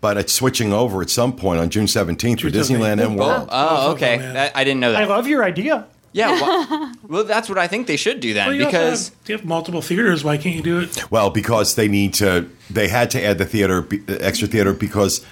but 0.00 0.16
it's 0.16 0.32
switching 0.32 0.72
over 0.72 1.00
at 1.02 1.10
some 1.10 1.34
point 1.34 1.60
on 1.60 1.70
June 1.70 1.88
seventeenth 1.88 2.40
for 2.40 2.48
Disneyland 2.50 3.04
and 3.04 3.18
World. 3.18 3.48
Oh, 3.50 3.88
Both 3.88 3.96
okay. 3.96 4.18
them. 4.18 4.34
That, 4.34 4.56
I 4.56 4.64
didn't 4.64 4.80
know 4.80 4.92
that. 4.92 5.02
I 5.02 5.06
love 5.06 5.26
your 5.26 5.42
idea. 5.44 5.86
yeah. 6.12 6.32
Well, 6.40 6.92
well, 7.08 7.24
that's 7.24 7.48
what 7.48 7.56
I 7.56 7.68
think 7.68 7.86
they 7.86 7.96
should 7.96 8.20
do 8.20 8.34
then 8.34 8.48
Well, 8.48 8.56
you 8.56 8.66
because 8.66 9.08
have, 9.08 9.16
you 9.28 9.36
have 9.36 9.44
multiple 9.46 9.80
theaters. 9.80 10.22
Why 10.24 10.36
can't 10.36 10.56
you 10.56 10.62
do 10.62 10.80
it? 10.80 11.10
Well, 11.10 11.30
because 11.30 11.74
they 11.74 11.88
need 11.88 12.14
to, 12.14 12.50
they 12.68 12.88
had 12.88 13.10
to 13.12 13.24
add 13.24 13.38
the 13.38 13.46
theater, 13.46 13.80
the 13.82 14.18
extra 14.20 14.46
theater, 14.48 14.72
because, 14.74 15.24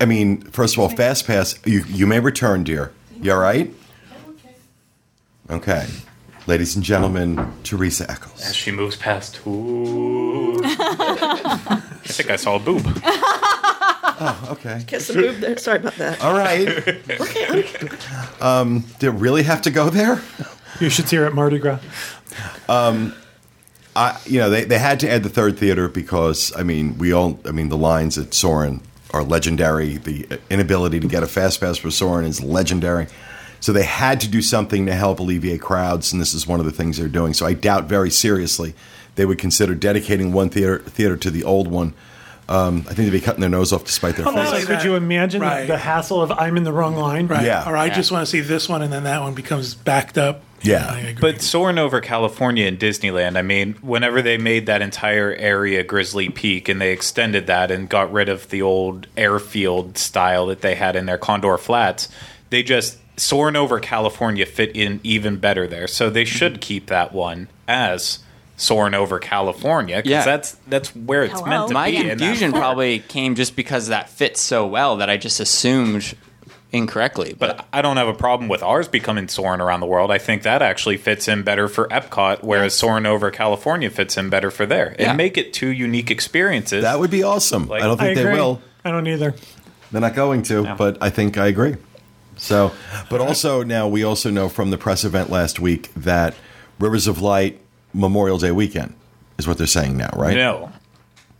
I 0.00 0.04
mean, 0.04 0.40
first 0.42 0.74
of 0.76 0.80
all, 0.80 0.88
Fast 0.88 1.26
Pass, 1.26 1.58
you, 1.66 1.82
you 1.88 2.06
may 2.06 2.20
return, 2.20 2.62
dear. 2.64 2.92
You 3.20 3.32
all 3.32 3.38
right? 3.38 3.74
Okay. 5.50 5.86
Ladies 6.46 6.74
and 6.74 6.84
gentlemen, 6.84 7.52
Teresa 7.62 8.10
Eccles. 8.10 8.34
As 8.34 8.40
Eccles. 8.40 8.56
she 8.56 8.72
moves 8.72 8.96
past. 8.96 9.40
Ooh. 9.46 10.60
I 10.64 11.80
think 12.04 12.30
I 12.30 12.36
saw 12.36 12.56
a 12.56 12.58
boob. 12.58 12.84
Okay. 14.50 14.84
Kiss 14.86 15.08
the 15.08 15.14
boob 15.14 15.36
there. 15.38 15.56
Sorry 15.56 15.78
about 15.78 15.96
that. 15.96 16.22
All 16.22 16.32
right. 16.32 16.68
Okay. 17.20 17.88
Um, 18.40 18.84
did 19.00 19.08
it 19.08 19.18
really 19.18 19.42
have 19.42 19.62
to 19.62 19.70
go 19.72 19.90
there? 19.90 20.20
You 20.78 20.90
should 20.90 21.08
see 21.08 21.16
her 21.16 21.24
at 21.26 21.34
Mardi 21.34 21.58
Gras. 21.58 21.80
I, 22.68 24.18
you 24.24 24.38
know, 24.38 24.48
they, 24.48 24.64
they 24.64 24.78
had 24.78 25.00
to 25.00 25.10
add 25.10 25.22
the 25.24 25.28
third 25.28 25.58
theater 25.58 25.88
because, 25.88 26.52
I 26.56 26.62
mean, 26.62 26.98
we 26.98 27.12
all, 27.12 27.38
I 27.44 27.50
mean, 27.50 27.68
the 27.68 27.76
lines 27.76 28.16
at 28.16 28.32
Soarin' 28.32 28.80
are 29.12 29.22
legendary. 29.24 29.96
The 29.98 30.38
inability 30.48 31.00
to 31.00 31.08
get 31.08 31.22
a 31.22 31.26
fast 31.26 31.60
pass 31.60 31.76
for 31.78 31.90
Soarin' 31.90 32.24
is 32.24 32.40
legendary. 32.42 33.08
So 33.62 33.72
they 33.72 33.84
had 33.84 34.20
to 34.20 34.28
do 34.28 34.42
something 34.42 34.84
to 34.86 34.94
help 34.94 35.20
alleviate 35.20 35.60
crowds, 35.62 36.12
and 36.12 36.20
this 36.20 36.34
is 36.34 36.46
one 36.46 36.58
of 36.60 36.66
the 36.66 36.72
things 36.72 36.98
they're 36.98 37.08
doing. 37.08 37.32
So 37.32 37.46
I 37.46 37.54
doubt 37.54 37.84
very 37.84 38.10
seriously 38.10 38.74
they 39.14 39.24
would 39.24 39.38
consider 39.38 39.74
dedicating 39.74 40.32
one 40.32 40.50
theater 40.50 40.80
theater 40.80 41.16
to 41.16 41.30
the 41.30 41.44
old 41.44 41.68
one. 41.68 41.94
Um, 42.48 42.80
I 42.80 42.94
think 42.94 42.96
they'd 43.08 43.10
be 43.10 43.20
cutting 43.20 43.40
their 43.40 43.48
nose 43.48 43.72
off 43.72 43.84
to 43.84 43.92
spite 43.92 44.16
their 44.16 44.26
face. 44.26 44.34
Also, 44.36 44.52
like 44.52 44.64
could 44.66 44.82
you 44.82 44.96
imagine 44.96 45.40
the- 45.40 45.46
Right. 45.46 45.66
the 45.66 45.78
hassle 45.78 46.20
of 46.20 46.32
I'm 46.32 46.56
in 46.56 46.64
the 46.64 46.72
wrong 46.72 46.96
line? 46.96 47.28
Right. 47.28 47.46
Yeah. 47.46 47.66
Or 47.70 47.76
I 47.76 47.88
just 47.88 48.10
want 48.10 48.26
to 48.26 48.30
see 48.30 48.40
this 48.40 48.68
one, 48.68 48.82
and 48.82 48.92
then 48.92 49.04
that 49.04 49.22
one 49.22 49.32
becomes 49.34 49.74
backed 49.74 50.18
up. 50.18 50.42
Yeah. 50.60 50.84
I. 50.90 51.14
But 51.20 51.40
soaring 51.40 51.78
over 51.78 52.00
California 52.00 52.66
and 52.66 52.78
Disneyland, 52.80 53.36
I 53.36 53.42
mean, 53.42 53.74
whenever 53.80 54.22
they 54.22 54.38
made 54.38 54.66
that 54.66 54.82
entire 54.82 55.32
area 55.32 55.82
Grizzly 55.84 56.28
Peak 56.30 56.68
and 56.68 56.80
they 56.80 56.90
extended 56.92 57.46
that 57.46 57.70
and 57.70 57.88
got 57.88 58.12
rid 58.12 58.28
of 58.28 58.48
the 58.50 58.60
old 58.62 59.06
airfield 59.16 59.96
style 59.98 60.46
that 60.48 60.62
they 60.62 60.74
had 60.74 60.96
in 60.96 61.06
their 61.06 61.18
Condor 61.18 61.56
Flats, 61.58 62.08
they 62.50 62.62
just 62.62 62.98
soaring 63.16 63.56
over 63.56 63.78
California 63.80 64.46
fit 64.46 64.74
in 64.74 65.00
even 65.02 65.36
better 65.36 65.66
there. 65.66 65.86
So 65.86 66.10
they 66.10 66.22
mm-hmm. 66.24 66.36
should 66.36 66.60
keep 66.60 66.86
that 66.86 67.12
one 67.12 67.48
as 67.68 68.20
soaring 68.56 68.94
over 68.94 69.18
California 69.18 69.96
because 69.96 70.10
Yeah. 70.10 70.24
that's 70.24 70.56
that's 70.68 70.94
where 70.94 71.24
it's 71.24 71.34
Hello? 71.34 71.46
meant 71.46 71.68
to 71.68 71.74
my 71.74 71.90
be. 71.90 72.02
My 72.02 72.08
confusion 72.10 72.52
park. 72.52 72.60
probably 72.62 72.98
came 73.00 73.34
just 73.34 73.56
because 73.56 73.88
that 73.88 74.08
fits 74.08 74.40
so 74.40 74.66
well 74.66 74.96
that 74.98 75.10
I 75.10 75.16
just 75.16 75.40
assumed 75.40 76.14
incorrectly. 76.70 77.34
But, 77.38 77.56
But 77.58 77.66
I 77.72 77.82
don't 77.82 77.98
have 77.98 78.08
a 78.08 78.14
problem 78.14 78.48
with 78.48 78.62
ours 78.62 78.88
becoming 78.88 79.28
soaring 79.28 79.60
around 79.60 79.80
the 79.80 79.86
world. 79.86 80.10
I 80.10 80.18
think 80.18 80.42
that 80.44 80.62
actually 80.62 80.96
fits 80.96 81.28
in 81.28 81.42
better 81.42 81.68
for 81.68 81.86
Epcot, 81.88 82.42
whereas 82.42 82.74
soaring 82.74 83.04
over 83.04 83.30
California 83.30 83.90
fits 83.90 84.16
in 84.16 84.30
better 84.30 84.50
for 84.50 84.64
there. 84.64 84.96
Yeah. 84.98 85.08
And 85.10 85.18
make 85.18 85.36
it 85.36 85.52
two 85.52 85.68
unique 85.68 86.10
experiences. 86.10 86.82
That 86.82 86.98
would 86.98 87.10
be 87.10 87.22
awesome. 87.22 87.68
Like- 87.68 87.82
I 87.82 87.86
don't 87.86 88.00
I 88.00 88.14
think 88.14 88.16
they 88.16 88.32
will. 88.32 88.62
I 88.84 88.90
don't 88.90 89.06
either. 89.06 89.34
They're 89.90 90.00
not 90.00 90.14
going 90.14 90.42
to, 90.44 90.62
No. 90.62 90.74
but 90.76 90.96
I 91.02 91.10
think 91.10 91.36
I 91.36 91.48
agree. 91.48 91.76
So, 92.42 92.72
but 93.08 93.20
also 93.20 93.62
now 93.62 93.86
we 93.86 94.02
also 94.02 94.28
know 94.28 94.48
from 94.48 94.70
the 94.70 94.78
press 94.78 95.04
event 95.04 95.30
last 95.30 95.60
week 95.60 95.94
that 95.94 96.34
Rivers 96.80 97.06
of 97.06 97.22
Light 97.22 97.60
Memorial 97.94 98.36
Day 98.36 98.50
weekend 98.50 98.94
is 99.38 99.46
what 99.46 99.58
they're 99.58 99.66
saying 99.68 99.96
now, 99.96 100.10
right? 100.16 100.34
No. 100.34 100.72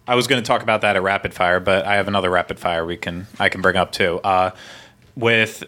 I 0.07 0.15
was 0.15 0.29
going 0.29 0.41
to 0.41 0.47
talk 0.47 0.63
about 0.63 0.83
that 0.83 0.95
at 0.95 1.03
rapid 1.03 1.35
fire, 1.35 1.59
but 1.59 1.87
I 1.87 1.97
have 1.97 2.07
another 2.07 2.31
rapid 2.31 2.59
fire 2.61 2.85
we 2.85 2.97
can 2.97 3.27
I 3.41 3.49
can 3.49 3.63
bring 3.63 3.77
up 3.77 3.91
too. 3.91 4.21
Uh, 4.23 4.53
with 5.17 5.65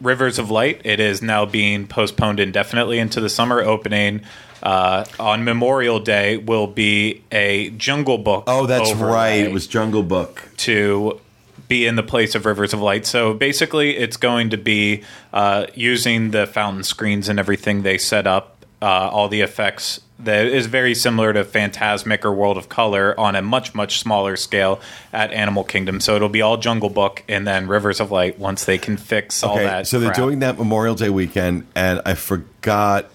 Rivers 0.00 0.38
of 0.38 0.48
Light, 0.48 0.82
it 0.84 1.00
is 1.00 1.20
now 1.20 1.44
being 1.44 1.88
postponed 1.88 2.38
indefinitely 2.38 3.00
into 3.00 3.20
the 3.20 3.28
summer 3.28 3.60
opening. 3.60 4.20
Uh, 4.62 5.04
on 5.18 5.44
Memorial 5.44 5.98
Day 5.98 6.36
will 6.36 6.66
be 6.66 7.22
a 7.32 7.70
Jungle 7.70 8.18
Book. 8.18 8.44
Oh, 8.46 8.66
that's 8.66 8.90
overlay 8.90 9.10
right. 9.12 9.44
It 9.44 9.52
was 9.52 9.66
Jungle 9.66 10.02
Book. 10.02 10.48
to 10.58 11.20
be 11.68 11.86
in 11.86 11.96
the 11.96 12.02
place 12.02 12.34
of 12.34 12.46
Rivers 12.46 12.72
of 12.74 12.80
Light. 12.80 13.06
So 13.06 13.34
basically, 13.34 13.96
it's 13.96 14.16
going 14.16 14.50
to 14.50 14.56
be 14.58 15.02
uh, 15.32 15.66
using 15.74 16.30
the 16.30 16.46
fountain 16.46 16.84
screens 16.84 17.28
and 17.28 17.38
everything 17.38 17.82
they 17.82 17.98
set 17.98 18.26
up, 18.26 18.64
uh, 18.82 18.86
all 18.86 19.28
the 19.28 19.40
effects 19.40 20.00
that 20.18 20.46
is 20.46 20.66
very 20.66 20.94
similar 20.94 21.32
to 21.32 21.44
Fantasmic 21.44 22.24
or 22.24 22.32
World 22.32 22.56
of 22.56 22.68
Color 22.68 23.18
on 23.18 23.34
a 23.34 23.42
much, 23.42 23.74
much 23.74 23.98
smaller 23.98 24.36
scale 24.36 24.80
at 25.12 25.32
Animal 25.32 25.64
Kingdom. 25.64 26.00
So 26.00 26.14
it'll 26.14 26.28
be 26.28 26.40
all 26.40 26.56
Jungle 26.56 26.88
Book 26.88 27.24
and 27.28 27.46
then 27.46 27.66
Rivers 27.66 27.98
of 27.98 28.12
Light 28.12 28.38
once 28.38 28.64
they 28.64 28.78
can 28.78 28.96
fix 28.96 29.42
all 29.42 29.54
Okay, 29.54 29.64
that. 29.64 29.86
so 29.88 29.98
they're 29.98 30.10
crap. 30.10 30.16
doing 30.16 30.38
that 30.38 30.56
Memorial 30.56 30.94
Day 30.94 31.10
weekend, 31.10 31.66
and 31.74 32.00
I 32.06 32.14
forgot 32.14 33.10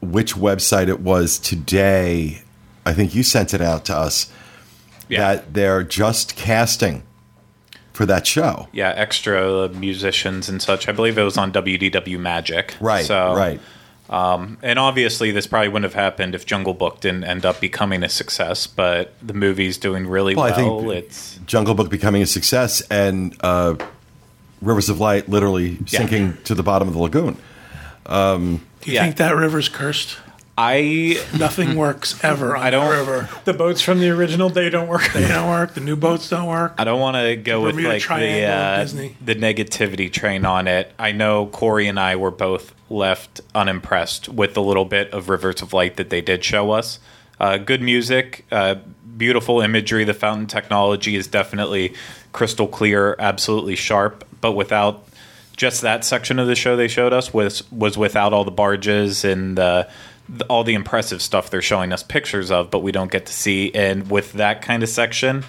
which 0.00 0.34
website 0.34 0.88
it 0.88 1.00
was 1.00 1.38
today. 1.38 2.42
I 2.86 2.94
think 2.94 3.14
you 3.14 3.22
sent 3.22 3.52
it 3.52 3.60
out 3.60 3.84
to 3.84 3.96
us 3.96 4.32
Yeah. 5.08 5.20
that 5.34 5.52
they're 5.52 5.82
just 5.84 6.34
casting 6.34 7.02
for 8.00 8.06
that 8.06 8.26
show. 8.26 8.66
yeah, 8.72 8.94
extra 8.96 9.68
musicians 9.68 10.48
and 10.48 10.62
such. 10.62 10.88
I 10.88 10.92
believe 10.92 11.18
it 11.18 11.22
was 11.22 11.36
on 11.36 11.52
WDW 11.52 12.18
Magic. 12.18 12.74
Right, 12.80 13.04
So, 13.04 13.34
right. 13.34 13.60
Um, 14.08 14.56
And 14.62 14.78
obviously, 14.78 15.32
this 15.32 15.46
probably 15.46 15.68
wouldn't 15.68 15.92
have 15.92 16.02
happened 16.02 16.34
if 16.34 16.46
Jungle 16.46 16.72
Book 16.72 17.00
didn't 17.02 17.24
end 17.24 17.44
up 17.44 17.60
becoming 17.60 18.02
a 18.02 18.08
success. 18.08 18.66
But 18.66 19.12
the 19.20 19.34
movie's 19.34 19.76
doing 19.76 20.06
really 20.06 20.34
Well, 20.34 20.46
well. 20.46 20.54
I 20.54 20.56
think 20.92 21.04
it's 21.04 21.38
Jungle 21.44 21.74
Book 21.74 21.90
becoming 21.90 22.22
a 22.22 22.26
success, 22.26 22.80
and 22.90 23.36
uh, 23.40 23.74
Rivers 24.62 24.88
of 24.88 24.98
Light 24.98 25.28
literally 25.28 25.72
Yeah. 25.86 25.98
sinking 26.00 26.38
to 26.44 26.54
the 26.54 26.62
bottom 26.62 26.88
of 26.88 26.94
the 26.94 27.00
lagoon. 27.00 27.36
Um, 28.06 28.66
Do 28.80 28.90
you 28.90 28.94
yeah. 28.96 29.02
think 29.04 29.16
that 29.16 29.36
river's 29.36 29.68
cursed? 29.68 30.16
I 30.62 31.18
Nothing 31.38 31.74
works 31.76 32.22
ever 32.22 32.54
on 32.56 32.62
I 32.62 32.70
don't- 32.70 32.90
the 32.90 32.96
river. 32.98 33.28
The 33.44 33.54
boats 33.54 33.80
from 33.80 33.98
the 34.00 34.10
original 34.10 34.50
day 34.50 34.68
don't 34.68 34.88
work. 34.88 35.10
They 35.14 35.26
don't 35.26 35.48
work. 35.48 35.72
The 35.74 35.80
new 35.80 35.96
boats 35.96 36.28
don't 36.28 36.46
work. 36.46 36.74
I 36.76 36.84
don't 36.84 37.00
want 37.00 37.16
to 37.16 37.36
go 37.36 37.62
with 37.62 37.72
Bermuda 37.76 37.88
like 37.94 38.02
the 38.02 38.06
Triangle 38.06 38.50
of 38.50 38.78
uh, 38.78 38.82
Disney. 38.82 39.16
the 39.24 39.34
negativity 39.34 40.12
train 40.12 40.44
on 40.44 40.68
it. 40.68 40.92
I 40.98 41.12
know 41.12 41.46
Corey 41.46 41.86
and 41.88 41.98
I 41.98 42.16
were 42.16 42.30
both 42.30 42.74
left 42.90 43.40
unimpressed 43.54 44.28
with 44.28 44.54
the 44.54 44.62
little 44.62 44.84
bit 44.84 45.10
of 45.12 45.28
Rivers 45.28 45.62
of 45.62 45.72
Light 45.72 45.96
that 45.96 46.10
they 46.10 46.20
did 46.20 46.44
show 46.44 46.72
us. 46.72 46.98
Uh, 47.38 47.56
good 47.56 47.80
music, 47.80 48.44
uh, 48.52 48.74
beautiful 49.16 49.60
imagery. 49.62 50.04
The 50.04 50.12
fountain 50.14 50.46
technology 50.46 51.16
is 51.16 51.26
definitely 51.26 51.94
crystal 52.32 52.66
clear, 52.68 53.16
absolutely 53.18 53.76
sharp. 53.76 54.26
But 54.42 54.52
without 54.52 55.06
just 55.56 55.82
that 55.82 56.04
section 56.04 56.38
of 56.38 56.46
the 56.46 56.54
show 56.54 56.74
they 56.76 56.88
showed 56.88 57.12
us 57.12 57.32
was 57.34 57.70
was 57.70 57.96
without 57.98 58.32
all 58.32 58.44
the 58.44 58.50
barges 58.50 59.24
and 59.26 59.58
the, 59.58 59.86
the, 59.86 59.90
all 60.48 60.64
the 60.64 60.74
impressive 60.74 61.20
stuff 61.22 61.50
they're 61.50 61.62
showing 61.62 61.92
us 61.92 62.02
pictures 62.02 62.50
of, 62.50 62.70
but 62.70 62.80
we 62.80 62.92
don't 62.92 63.10
get 63.10 63.26
to 63.26 63.32
see. 63.32 63.72
And 63.74 64.10
with 64.10 64.32
that 64.34 64.62
kind 64.62 64.82
of 64.82 64.88
section, 64.88 65.44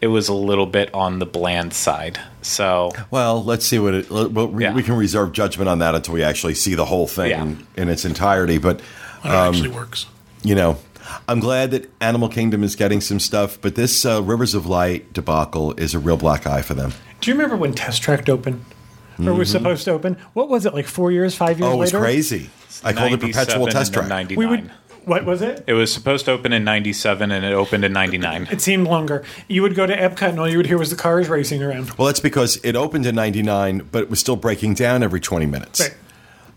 it 0.00 0.08
was 0.08 0.28
a 0.28 0.34
little 0.34 0.66
bit 0.66 0.92
on 0.94 1.18
the 1.18 1.26
bland 1.26 1.72
side. 1.74 2.20
So 2.42 2.92
Well, 3.10 3.42
let's 3.42 3.66
see 3.66 3.78
what 3.78 3.94
it. 3.94 4.10
Well, 4.10 4.28
we, 4.48 4.62
Yeah. 4.64 4.74
we 4.74 4.82
can 4.82 4.94
reserve 4.96 5.32
judgment 5.32 5.68
on 5.68 5.78
that 5.80 5.94
until 5.94 6.14
we 6.14 6.22
actually 6.22 6.54
see 6.54 6.74
the 6.74 6.84
whole 6.84 7.06
thing 7.06 7.30
Yeah. 7.30 7.42
in, 7.42 7.66
in 7.76 7.88
its 7.88 8.04
entirety. 8.04 8.58
But 8.58 8.80
When 9.22 9.32
it 9.32 9.36
actually 9.36 9.68
works. 9.70 10.06
you 10.42 10.54
know, 10.54 10.78
I'm 11.26 11.40
glad 11.40 11.70
that 11.70 11.90
Animal 12.00 12.28
Kingdom 12.28 12.62
is 12.62 12.76
getting 12.76 13.00
some 13.00 13.18
stuff. 13.18 13.58
But 13.60 13.74
this 13.76 14.04
uh, 14.04 14.22
Rivers 14.22 14.54
of 14.54 14.66
Light 14.66 15.12
debacle 15.12 15.72
is 15.74 15.94
a 15.94 15.98
real 15.98 16.16
black 16.18 16.46
eye 16.46 16.62
for 16.62 16.74
them. 16.74 16.92
Do 17.20 17.30
you 17.30 17.34
remember 17.34 17.56
when 17.56 17.72
Test 17.72 18.02
Track 18.02 18.28
opened? 18.28 18.64
Or 19.20 19.34
was 19.34 19.50
supposed 19.50 19.84
to 19.86 19.90
open? 19.90 20.16
What 20.32 20.48
was 20.48 20.64
it, 20.64 20.74
like 20.74 20.86
four 20.86 21.10
years, 21.10 21.34
five 21.34 21.58
years 21.58 21.62
Mm-hmm. 21.66 21.72
Oh, 21.72 21.74
it 21.74 21.80
was 21.80 21.92
later? 21.92 22.04
crazy. 22.04 22.50
I 22.84 22.92
called 22.92 23.12
it 23.12 23.20
perpetual 23.20 23.66
test 23.66 23.92
then 23.92 24.02
track. 24.02 24.08
99. 24.08 24.38
We 24.38 24.46
would. 24.46 24.70
What 25.04 25.24
was 25.24 25.40
it? 25.40 25.64
It 25.66 25.72
was 25.72 25.90
supposed 25.92 26.26
to 26.26 26.32
open 26.32 26.52
in 26.52 26.64
97 26.64 27.30
and 27.30 27.42
it 27.42 27.54
opened 27.54 27.82
in 27.82 27.94
99. 27.94 28.48
It 28.50 28.60
seemed 28.60 28.86
longer. 28.86 29.24
You 29.48 29.62
would 29.62 29.74
go 29.74 29.86
to 29.86 29.96
Epcot 29.96 30.28
and 30.28 30.38
all 30.38 30.48
you 30.48 30.58
would 30.58 30.66
hear 30.66 30.76
was 30.76 30.90
the 30.90 30.96
cars 30.96 31.30
racing 31.30 31.62
around. 31.62 31.92
Well, 31.92 32.06
that's 32.06 32.20
because 32.20 32.56
it 32.62 32.76
opened 32.76 33.06
in 33.06 33.14
'99, 33.14 33.88
but 33.90 34.02
it 34.02 34.10
was 34.10 34.20
still 34.20 34.36
breaking 34.36 34.74
down 34.74 35.02
every 35.02 35.20
20 35.20 35.46
minutes. 35.46 35.80
Right. 35.80 35.94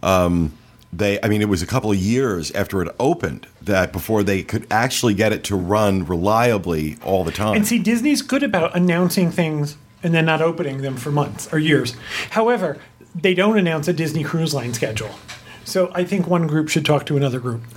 Um, 0.04 0.58
they, 0.94 1.22
I 1.24 1.30
mean, 1.30 1.42
it 1.42 1.48
was 1.48 1.62
a 1.62 1.68
couple 1.68 1.92
of 1.92 1.98
years 1.98 2.52
after 2.52 2.82
it 2.82 2.94
opened 3.00 3.48
that 3.62 3.94
before 3.94 4.24
they 4.24 4.44
could 4.44 4.68
actually 4.70 5.14
get 5.14 5.32
it 5.32 5.44
to 5.46 5.56
run 5.56 6.06
reliably 6.06 6.98
all 7.04 7.24
the 7.24 7.32
time. 7.32 7.56
And 7.56 7.66
see, 7.66 7.80
Disney's 7.80 8.22
good 8.22 8.44
about 8.44 8.76
announcing 8.76 9.32
things 9.32 9.78
and 10.04 10.14
then 10.14 10.26
not 10.26 10.42
opening 10.42 10.82
them 10.82 10.98
for 10.98 11.12
months 11.12 11.52
or 11.54 11.60
years. 11.60 11.96
However, 12.32 12.78
they 13.16 13.34
don't 13.34 13.58
announce 13.58 13.88
a 13.88 13.94
Disney 13.94 14.24
Cruise 14.24 14.54
Line 14.54 14.74
schedule. 14.74 15.12
So 15.72 15.90
I 15.96 16.04
think 16.04 16.28
one 16.28 16.48
group 16.48 16.68
should 16.68 16.86
talk 16.86 17.06
to 17.06 17.16
another 17.16 17.40
group. 17.40 17.62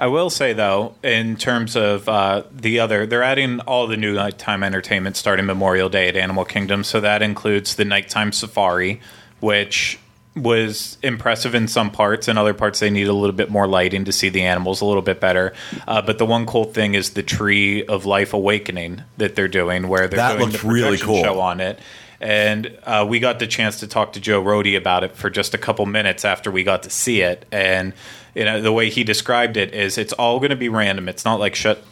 I 0.00 0.06
will 0.06 0.30
say 0.30 0.52
though, 0.52 0.94
in 1.02 1.36
terms 1.36 1.74
of 1.74 2.08
uh, 2.08 2.44
the 2.52 2.78
other, 2.78 3.04
they're 3.04 3.24
adding 3.24 3.58
all 3.60 3.88
the 3.88 3.96
new 3.96 4.14
nighttime 4.14 4.62
entertainment 4.62 5.16
starting 5.16 5.44
Memorial 5.44 5.88
Day 5.88 6.08
at 6.08 6.16
Animal 6.16 6.44
Kingdom. 6.44 6.84
So 6.84 7.00
that 7.00 7.22
includes 7.22 7.74
the 7.74 7.84
nighttime 7.84 8.30
safari, 8.30 9.00
which 9.40 9.98
was 10.36 10.98
impressive 11.02 11.56
in 11.56 11.66
some 11.66 11.90
parts. 11.90 12.28
In 12.28 12.38
other 12.38 12.54
parts, 12.54 12.78
they 12.78 12.90
need 12.90 13.08
a 13.08 13.12
little 13.12 13.34
bit 13.34 13.50
more 13.50 13.66
lighting 13.66 14.04
to 14.04 14.12
see 14.12 14.28
the 14.28 14.42
animals 14.42 14.80
a 14.80 14.84
little 14.84 15.02
bit 15.02 15.18
better. 15.18 15.52
Uh, 15.88 16.02
but 16.02 16.18
the 16.18 16.26
one 16.26 16.46
cool 16.46 16.64
thing 16.64 16.94
is 16.94 17.10
the 17.10 17.22
Tree 17.24 17.84
of 17.86 18.06
Life 18.06 18.34
Awakening 18.34 19.02
that 19.16 19.34
they're 19.34 19.48
doing, 19.48 19.88
where 19.88 20.06
they're 20.06 20.18
That 20.18 20.36
doing 20.38 20.50
looked 20.50 20.62
the 20.62 20.68
really 20.68 20.98
cool. 20.98 21.22
show 21.22 21.40
on 21.40 21.60
it. 21.60 21.80
And 22.20 22.78
uh, 22.84 23.06
we 23.08 23.20
got 23.20 23.38
the 23.38 23.46
chance 23.46 23.80
to 23.80 23.86
talk 23.86 24.14
to 24.14 24.20
Joe 24.20 24.42
Rohde 24.42 24.76
about 24.76 25.04
it 25.04 25.16
for 25.16 25.30
just 25.30 25.54
a 25.54 25.58
couple 25.58 25.86
minutes 25.86 26.24
after 26.24 26.50
we 26.50 26.64
got 26.64 26.82
to 26.84 26.90
see 26.90 27.20
it. 27.20 27.44
And 27.52 27.92
you 28.34 28.44
know 28.44 28.60
the 28.60 28.72
way 28.72 28.90
he 28.90 29.02
described 29.02 29.56
it 29.56 29.74
is 29.74 29.96
it's 29.96 30.12
all 30.12 30.38
going 30.38 30.50
to 30.50 30.56
be 30.56 30.68
random. 30.68 31.08
It's 31.08 31.24
not 31.24 31.40
like 31.40 31.54
shut 31.54 31.82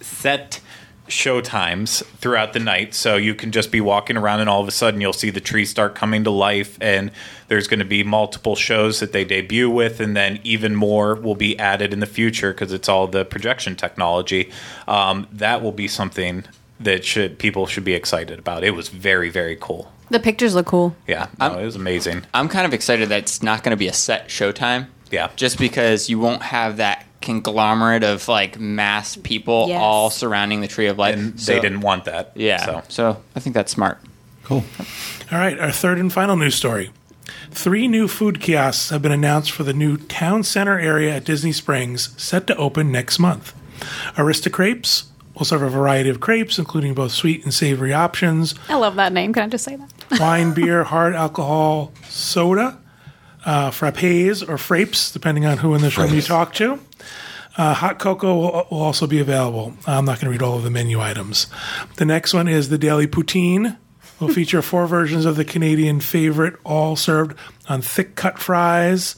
set 0.00 0.60
show 1.08 1.40
times 1.40 2.02
throughout 2.18 2.52
the 2.52 2.60
night 2.60 2.94
so 2.94 3.16
you 3.16 3.34
can 3.34 3.50
just 3.50 3.72
be 3.72 3.80
walking 3.80 4.16
around 4.16 4.40
and 4.40 4.48
all 4.48 4.60
of 4.60 4.68
a 4.68 4.70
sudden 4.70 5.00
you'll 5.00 5.12
see 5.12 5.30
the 5.30 5.40
trees 5.40 5.68
start 5.68 5.94
coming 5.94 6.22
to 6.22 6.30
life 6.30 6.78
and 6.80 7.10
there's 7.48 7.66
going 7.66 7.80
to 7.80 7.84
be 7.84 8.04
multiple 8.04 8.54
shows 8.54 9.00
that 9.00 9.12
they 9.12 9.24
debut 9.24 9.68
with 9.68 10.00
and 10.00 10.16
then 10.16 10.38
even 10.44 10.74
more 10.74 11.16
will 11.16 11.34
be 11.34 11.58
added 11.58 11.92
in 11.92 11.98
the 11.98 12.06
future 12.06 12.52
because 12.52 12.72
it's 12.72 12.88
all 12.88 13.08
the 13.08 13.24
projection 13.24 13.74
technology 13.74 14.50
um, 14.86 15.26
that 15.32 15.62
will 15.62 15.72
be 15.72 15.88
something 15.88 16.44
that 16.80 17.04
should 17.04 17.38
people 17.38 17.66
should 17.66 17.84
be 17.84 17.94
excited 17.94 18.38
about 18.38 18.64
it 18.64 18.70
was 18.72 18.88
very 18.88 19.28
very 19.30 19.56
cool 19.60 19.92
The 20.10 20.18
pictures 20.20 20.54
look 20.54 20.66
cool. 20.66 20.96
yeah 21.06 21.28
no, 21.38 21.58
it 21.58 21.64
was 21.64 21.76
amazing 21.76 22.22
I'm 22.34 22.48
kind 22.48 22.66
of 22.66 22.72
excited 22.74 23.08
that 23.10 23.18
it's 23.20 23.42
not 23.42 23.62
going 23.62 23.70
to 23.72 23.76
be 23.76 23.88
a 23.88 23.92
set 23.92 24.28
showtime. 24.28 24.86
Yeah. 25.10 25.30
Just 25.36 25.58
because 25.58 26.08
you 26.08 26.18
won't 26.20 26.42
have 26.42 26.76
that 26.76 27.04
conglomerate 27.20 28.04
of 28.04 28.28
like 28.28 28.58
mass 28.60 29.16
people 29.16 29.66
Yes. 29.68 29.80
all 29.80 30.08
surrounding 30.10 30.60
the 30.60 30.68
tree 30.68 30.86
of 30.86 30.98
life. 30.98 31.16
and 31.16 31.38
So- 31.40 31.52
they 31.52 31.60
didn't 31.60 31.80
want 31.80 32.04
that 32.04 32.32
Yeah. 32.36 32.64
so 32.64 32.82
So. 32.88 33.22
I 33.36 33.40
think 33.40 33.54
that's 33.54 33.72
smart. 33.72 33.98
Cool. 34.44 34.64
All 35.32 35.38
right, 35.38 35.58
our 35.60 35.70
third 35.72 35.98
and 35.98 36.12
final 36.12 36.36
news 36.36 36.54
story. 36.54 36.90
Three 37.50 37.88
new 37.88 38.06
food 38.08 38.40
kiosks 38.40 38.90
have 38.90 39.02
been 39.02 39.12
announced 39.12 39.50
for 39.50 39.64
the 39.64 39.72
new 39.74 39.96
town 39.96 40.42
center 40.44 40.78
area 40.78 41.14
at 41.16 41.24
Disney 41.24 41.52
Springs, 41.52 42.10
set 42.16 42.46
to 42.46 42.56
open 42.56 42.90
next 42.92 43.18
month. 43.18 43.52
Aristocrapes 44.16 45.04
will 45.34 45.44
serve 45.44 45.62
a 45.62 45.68
variety 45.68 46.10
of 46.10 46.20
crepes, 46.20 46.58
including 46.58 46.94
both 46.94 47.12
sweet 47.12 47.44
and 47.44 47.54
savory 47.54 47.92
options, 47.92 48.54
I 48.68 48.76
love 48.76 48.96
that 48.96 49.12
name. 49.12 49.32
Can 49.32 49.44
I 49.44 49.48
just 49.48 49.64
say 49.64 49.76
that? 49.76 49.92
wine, 50.20 50.52
beer, 50.52 50.84
hard 50.84 51.14
alcohol, 51.14 51.92
soda, 52.08 52.78
uh, 53.44 53.70
frappes 53.70 54.42
or 54.42 54.56
frapes, 54.56 55.12
depending 55.12 55.46
on 55.46 55.58
who 55.58 55.74
in 55.74 55.80
this 55.80 55.96
room 55.96 56.14
you 56.14 56.22
talk 56.22 56.54
to. 56.54 56.78
Uh, 57.56 57.74
hot 57.74 57.98
cocoa 57.98 58.34
will, 58.34 58.66
will 58.70 58.82
also 58.82 59.06
be 59.06 59.18
available. 59.18 59.74
I'm 59.86 60.04
not 60.04 60.20
going 60.20 60.26
to 60.26 60.30
read 60.30 60.42
all 60.42 60.56
of 60.56 60.62
the 60.62 60.70
menu 60.70 61.00
items. 61.00 61.46
The 61.96 62.04
next 62.04 62.32
one 62.32 62.48
is 62.48 62.68
the 62.68 62.78
Daily 62.78 63.06
Poutine. 63.06 63.76
Will 64.18 64.28
feature 64.28 64.60
four 64.60 64.86
versions 64.86 65.24
of 65.24 65.36
the 65.36 65.46
Canadian 65.46 65.98
favorite, 66.00 66.54
all 66.62 66.94
served 66.94 67.38
on 67.70 67.80
thick 67.80 68.16
cut 68.16 68.38
fries. 68.38 69.16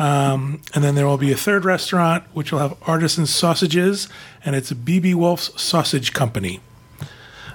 Um, 0.00 0.62
and 0.74 0.82
then 0.82 0.94
there 0.94 1.06
will 1.06 1.18
be 1.18 1.30
a 1.30 1.36
third 1.36 1.66
restaurant, 1.66 2.24
which 2.32 2.52
will 2.52 2.60
have 2.60 2.74
artisan 2.86 3.26
sausages, 3.26 4.08
and 4.42 4.56
it's 4.56 4.72
BB 4.72 5.14
Wolf's 5.14 5.50
Sausage 5.60 6.14
Company. 6.14 6.60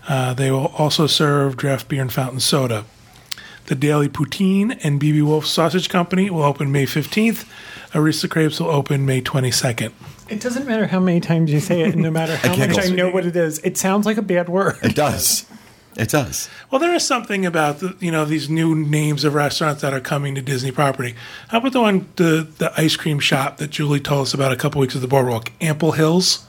Uh, 0.08 0.36
they 0.36 0.52
will 0.52 0.68
also 0.78 1.08
serve 1.08 1.58
draft 1.58 1.88
beer 1.88 2.04
and 2.04 2.14
fountain 2.14 2.40
soda. 2.40 2.86
The 3.66 3.74
Daily 3.74 4.08
Poutine 4.08 4.80
and 4.84 5.02
BB 5.02 5.24
Wolf 5.24 5.48
Sausage 5.48 5.90
Company 5.90 6.30
will 6.30 6.44
open 6.44 6.72
May 6.72 6.86
15th. 6.86 7.48
Arista 7.94 8.30
Crepes 8.30 8.60
will 8.60 8.70
open 8.70 9.08
May 9.08 9.24
22nd. 9.24 9.92
It 10.30 10.40
doesn't 10.40 10.68
matter 10.68 10.86
how 10.86 11.00
many 11.00 11.22
times 11.22 11.52
you 11.52 11.60
say 11.60 11.82
it, 11.82 11.96
no 11.96 12.12
matter 12.12 12.36
how 12.36 12.56
much. 12.56 12.78
I 12.78 12.90
know 12.90 13.10
what 13.10 13.26
it 13.26 13.36
is, 13.36 13.58
it 13.64 13.76
sounds 13.76 14.06
like 14.06 14.18
a 14.18 14.22
bad 14.22 14.50
word. 14.50 14.78
It 14.84 14.96
does. 14.96 15.48
It 15.98 16.10
does. 16.10 16.50
Well, 16.70 16.80
there 16.80 16.94
is 16.94 17.06
something 17.06 17.46
about 17.46 17.80
the, 17.80 17.96
you 18.00 18.12
know 18.12 18.26
these 18.26 18.50
new 18.50 18.76
names 18.76 19.24
of 19.24 19.34
restaurants 19.34 19.82
that 19.82 19.94
are 19.94 20.02
coming 20.02 20.36
to 20.36 20.42
Disney 20.42 20.72
property. 20.72 21.16
How 21.48 21.60
about 21.60 21.72
the 21.72 21.82
one 21.82 22.08
the 22.18 22.48
the 22.58 22.74
ice 22.78 22.98
cream 22.98 23.20
shop 23.20 23.58
that 23.58 23.70
Julie 23.70 24.02
told 24.02 24.24
us 24.24 24.34
about 24.34 24.52
a 24.52 24.58
couple 24.58 24.82
weeks 24.82 24.96
at 24.96 25.02
the 25.02 25.08
boardwalk, 25.08 25.52
Ample 25.62 25.94
Hills? 25.94 26.46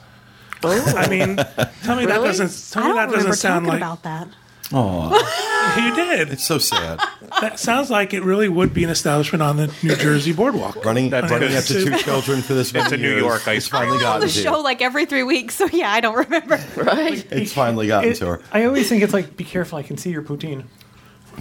Oh. 0.63 0.93
I 0.97 1.07
mean, 1.07 1.37
tell 1.83 1.95
me 1.95 2.05
that 2.07 2.19
doesn't 2.19 2.71
tell 2.73 2.83
I 2.83 2.87
me 2.87 2.93
don't 2.93 3.09
that 3.09 3.15
doesn't 3.15 3.33
sound 3.33 3.67
like 3.67 3.77
about 3.77 4.03
that. 4.03 4.27
You 4.71 5.95
did. 5.95 6.29
It's 6.29 6.43
so 6.45 6.57
sad. 6.57 6.99
That 7.41 7.59
sounds 7.59 7.89
like 7.89 8.13
it 8.13 8.23
really 8.23 8.49
would 8.49 8.73
be 8.73 8.83
an 8.83 8.89
establishment 8.89 9.41
on 9.41 9.57
the 9.57 9.73
New 9.83 9.95
Jersey 9.95 10.33
boardwalk. 10.33 10.83
Running, 10.83 11.09
That's 11.09 11.31
running 11.31 11.49
good. 11.49 11.57
up 11.57 11.63
to 11.65 11.85
two 11.85 11.97
children 11.97 12.41
for 12.41 12.53
this 12.53 12.73
many 12.73 12.95
a 12.95 12.97
New 12.97 13.15
York 13.17 13.47
ice 13.47 13.57
It's 13.57 13.67
finally 13.67 13.97
On 13.97 14.01
gotten 14.03 14.21
the 14.21 14.27
to 14.27 14.33
show 14.41 14.57
you. 14.57 14.63
like 14.63 14.81
every 14.81 15.05
three 15.05 15.23
weeks, 15.23 15.55
so 15.55 15.65
yeah, 15.67 15.91
I 15.91 15.99
don't 16.01 16.15
remember. 16.17 16.59
Right? 16.77 17.25
It's 17.31 17.53
finally 17.53 17.87
gotten 17.87 18.11
It- 18.11 18.15
to 18.15 18.25
her. 18.27 18.41
I 18.51 18.65
always 18.65 18.87
think 18.89 19.03
it's 19.03 19.13
like, 19.13 19.35
be 19.37 19.43
careful, 19.43 19.77
I 19.77 19.83
can 19.83 19.97
see 19.97 20.09
your 20.11 20.21
poutine. 20.23 20.65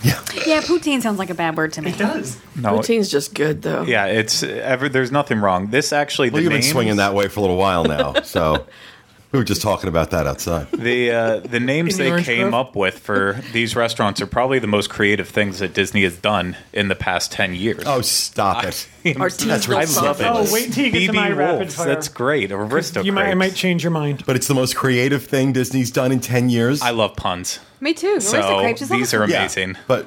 Yeah. 0.03 0.21
yeah, 0.47 0.61
poutine 0.61 1.01
sounds 1.01 1.19
like 1.19 1.31
a 1.31 1.35
bad 1.35 1.57
word 1.57 1.73
to 1.75 1.83
me. 1.83 1.91
It 1.91 1.97
does. 1.99 2.39
no 2.55 2.79
Poutine's 2.79 3.11
just 3.11 3.33
good 3.35 3.63
though. 3.63 3.83
yeah 3.85 4.05
it's 4.07 4.43
ever 4.43 4.91
there's 4.91 5.11
nothing 5.11 5.39
wrong 5.41 5.71
this 5.71 5.91
actually 5.91 6.29
Well, 6.29 6.37
the 6.37 6.43
you've 6.43 6.51
been 6.53 6.61
names- 6.61 6.71
swinging 6.71 6.97
that 6.97 7.15
way 7.15 7.29
for 7.29 7.41
a 7.41 7.43
little 7.43 7.57
while 7.57 7.85
now, 7.85 8.21
so 8.21 8.67
we 9.37 9.41
were 9.41 9.45
just 9.45 9.61
talking 9.61 9.89
about 9.89 10.11
that 10.13 10.27
outside. 10.27 10.67
The 10.73 11.11
uh, 11.11 11.41
the 11.41 11.61
names 11.61 11.99
In 11.99 12.05
they 12.05 12.11
Orange 12.11 12.27
came 12.27 12.51
Grove? 12.51 12.55
up 12.55 12.75
with 12.77 12.99
for 12.99 13.39
these 13.53 13.77
restaurants 13.77 14.21
are 14.23 14.27
probably 14.27 14.59
the 14.59 14.67
most 14.67 14.89
creative 14.89 15.29
things 15.29 15.59
that 15.59 15.75
Disney 15.75 16.03
has 16.05 16.17
done 16.17 16.57
in 16.73 16.89
the 16.89 16.95
past 16.95 17.33
ten 17.33 17.55
years. 17.55 17.83
Oh, 17.87 18.01
stop 18.01 18.65
it! 18.65 18.89
Artisanal 19.05 19.75
I 19.75 19.79
love 19.81 19.89
sausage. 19.89 20.27
it. 20.27 20.31
Oh, 20.31 20.53
wait 20.53 20.73
till 20.73 20.87
you 20.87 20.91
get 20.91 21.07
to 21.09 21.13
my 21.13 21.31
BB 21.31 21.37
rapid 21.37 21.73
fire. 21.73 21.87
that's 21.87 22.09
great. 22.09 22.51
Aristo 22.51 23.03
You 23.03 23.13
might, 23.13 23.29
I 23.29 23.35
might 23.35 23.55
change 23.55 23.85
your 23.85 23.91
mind. 23.93 24.25
But 24.27 24.37
it's 24.37 24.49
the 24.49 24.55
most 24.55 24.75
creative 24.75 25.25
thing 25.27 25.53
Disney's 25.53 25.91
done 25.91 26.13
in 26.13 26.21
ten 26.21 26.49
years. 26.49 26.81
I 26.81 26.91
love 26.91 27.15
puns, 27.17 27.61
Me 27.81 27.93
too. 27.93 28.21
so 28.21 28.39
Aristocrapes 28.39 28.83
is 28.83 28.89
these 28.89 29.09
awesome. 29.09 29.23
are 29.23 29.29
Yeah, 29.29 29.39
amazing. 29.41 29.77
but 29.87 30.07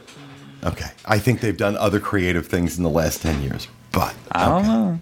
okay, 0.64 0.90
I 1.06 1.20
think 1.20 1.42
they've 1.42 1.56
done 1.56 1.78
other 1.78 2.00
creative 2.00 2.48
things 2.48 2.78
in 2.78 2.84
the 2.84 2.90
last 2.90 3.22
ten 3.22 3.42
years. 3.44 3.68
But 3.92 4.16
I 4.32 4.46
don't 4.48 4.64
know. 4.64 5.00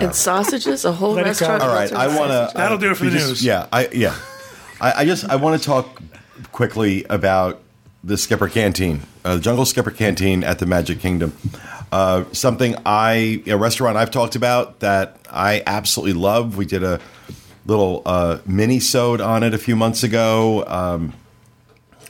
And 0.00 0.14
sausages, 0.14 0.84
a 0.84 0.92
whole 0.92 1.12
Let 1.12 1.22
it 1.22 1.24
go. 1.24 1.28
restaurant. 1.48 1.62
all 1.62 1.68
right, 1.68 1.88
built 1.88 2.00
I 2.00 2.06
around 2.06 2.16
want 2.16 2.30
sausages. 2.30 2.52
to. 2.52 2.58
That'll 2.58 2.78
do 2.78 2.90
it 2.90 2.96
for 2.96 3.04
the 3.04 3.10
news. 3.12 3.44
Yeah, 3.44 3.66
I 3.72 3.88
yeah, 3.92 4.14
I, 4.80 4.92
I 4.98 5.04
just 5.04 5.24
I 5.28 5.36
want 5.36 5.60
to 5.60 5.66
talk 5.66 6.00
quickly 6.52 7.04
about 7.08 7.62
the 8.04 8.16
Skipper 8.18 8.48
Canteen, 8.48 9.02
uh, 9.24 9.36
the 9.36 9.40
Jungle 9.40 9.64
Skipper 9.64 9.90
Canteen 9.90 10.44
at 10.44 10.58
the 10.58 10.66
Magic 10.66 11.00
Kingdom. 11.00 11.32
Uh, 11.92 12.24
something 12.32 12.74
I 12.84 13.42
a 13.46 13.56
restaurant 13.56 13.96
I've 13.96 14.10
talked 14.10 14.36
about 14.36 14.80
that 14.80 15.18
I 15.30 15.62
absolutely 15.66 16.14
love. 16.14 16.56
We 16.56 16.66
did 16.66 16.82
a 16.82 17.00
little 17.64 18.02
uh, 18.06 18.38
mini 18.46 18.80
sode 18.80 19.20
on 19.20 19.42
it 19.42 19.54
a 19.54 19.58
few 19.58 19.76
months 19.76 20.02
ago, 20.02 20.64
um, 20.66 21.14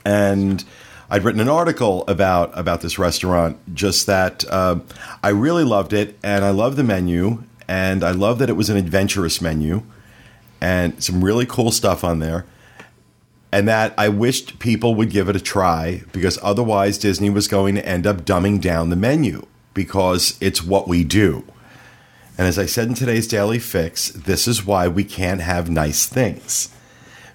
and 0.04 0.64
I'd 1.10 1.22
written 1.24 1.40
an 1.40 1.48
article 1.48 2.04
about 2.08 2.58
about 2.58 2.80
this 2.80 2.98
restaurant. 2.98 3.58
Just 3.74 4.06
that 4.06 4.44
uh, 4.50 4.80
I 5.22 5.28
really 5.30 5.64
loved 5.64 5.92
it, 5.92 6.18
and 6.22 6.44
I 6.44 6.50
love 6.50 6.76
the 6.76 6.84
menu, 6.84 7.42
and 7.68 8.04
I 8.04 8.12
love 8.12 8.38
that 8.38 8.50
it 8.50 8.54
was 8.54 8.70
an 8.70 8.76
adventurous 8.76 9.40
menu, 9.40 9.82
and 10.60 11.02
some 11.02 11.24
really 11.24 11.46
cool 11.46 11.70
stuff 11.70 12.04
on 12.04 12.18
there. 12.18 12.46
And 13.52 13.68
that 13.68 13.94
I 13.96 14.08
wished 14.08 14.58
people 14.58 14.94
would 14.96 15.10
give 15.10 15.28
it 15.28 15.36
a 15.36 15.40
try 15.40 16.02
because 16.12 16.38
otherwise 16.42 16.98
Disney 16.98 17.30
was 17.30 17.48
going 17.48 17.76
to 17.76 17.88
end 17.88 18.06
up 18.06 18.22
dumbing 18.22 18.60
down 18.60 18.90
the 18.90 18.96
menu 18.96 19.46
because 19.72 20.36
it's 20.40 20.62
what 20.62 20.88
we 20.88 21.04
do. 21.04 21.44
And 22.36 22.46
as 22.46 22.58
I 22.58 22.66
said 22.66 22.88
in 22.88 22.94
today's 22.94 23.26
Daily 23.26 23.58
Fix, 23.58 24.10
this 24.10 24.46
is 24.46 24.66
why 24.66 24.88
we 24.88 25.04
can't 25.04 25.40
have 25.40 25.70
nice 25.70 26.06
things 26.06 26.74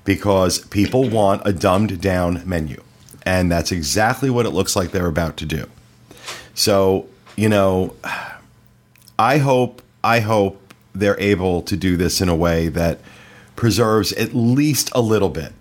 because 0.04 0.60
people 0.68 1.10
want 1.10 1.42
a 1.46 1.54
dumbed 1.54 2.02
down 2.02 2.44
menu. 2.46 2.84
And 3.24 3.52
that's 3.52 3.72
exactly 3.72 4.30
what 4.30 4.46
it 4.46 4.52
looks 4.52 4.76
like 4.76 4.92
they're 4.92 5.08
about 5.08 5.38
to 5.38 5.46
do. 5.46 5.70
So, 6.54 7.08
you 7.36 7.50
know, 7.50 7.96
I 9.18 9.38
hope 9.38 9.82
I 10.04 10.20
hope 10.20 10.74
they're 10.94 11.20
able 11.20 11.62
to 11.64 11.78
do 11.78 11.98
this 11.98 12.22
in 12.22 12.30
a 12.30 12.36
way 12.36 12.68
that 12.70 13.00
preserves 13.56 14.12
at 14.14 14.34
least 14.34 14.90
a 14.94 15.02
little 15.02 15.30
bit 15.30 15.54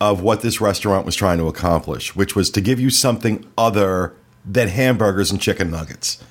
of 0.00 0.22
what 0.22 0.42
this 0.42 0.60
restaurant 0.60 1.04
was 1.04 1.16
trying 1.16 1.38
to 1.38 1.48
accomplish, 1.48 2.14
which 2.14 2.36
was 2.36 2.50
to 2.50 2.60
give 2.60 2.78
you 2.78 2.90
something 2.90 3.44
other 3.56 4.14
than 4.44 4.68
hamburgers 4.68 5.30
and 5.30 5.40
chicken 5.40 5.70
nuggets. 5.70 6.22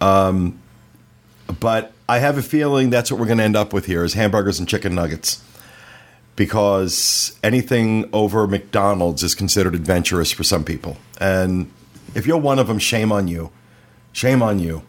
Um, 0.00 0.60
but 1.60 1.92
I 2.08 2.18
have 2.18 2.36
a 2.36 2.42
feeling 2.42 2.90
that's 2.90 3.10
what 3.10 3.18
we're 3.18 3.26
going 3.26 3.38
to 3.38 3.44
end 3.44 3.56
up 3.56 3.72
with 3.72 3.86
here 3.86 4.04
is 4.04 4.14
hamburgers 4.14 4.58
and 4.58 4.68
chicken 4.68 4.94
nuggets 4.94 5.42
because 6.36 7.38
anything 7.42 8.08
over 8.12 8.46
McDonald's 8.46 9.22
is 9.22 9.34
considered 9.34 9.74
adventurous 9.74 10.30
for 10.30 10.42
some 10.42 10.64
people. 10.64 10.96
And 11.20 11.70
if 12.14 12.26
you're 12.26 12.38
one 12.38 12.58
of 12.58 12.66
them, 12.66 12.78
shame 12.78 13.12
on 13.12 13.28
you. 13.28 13.50
Shame 14.12 14.42
on 14.42 14.58
you 14.58 14.82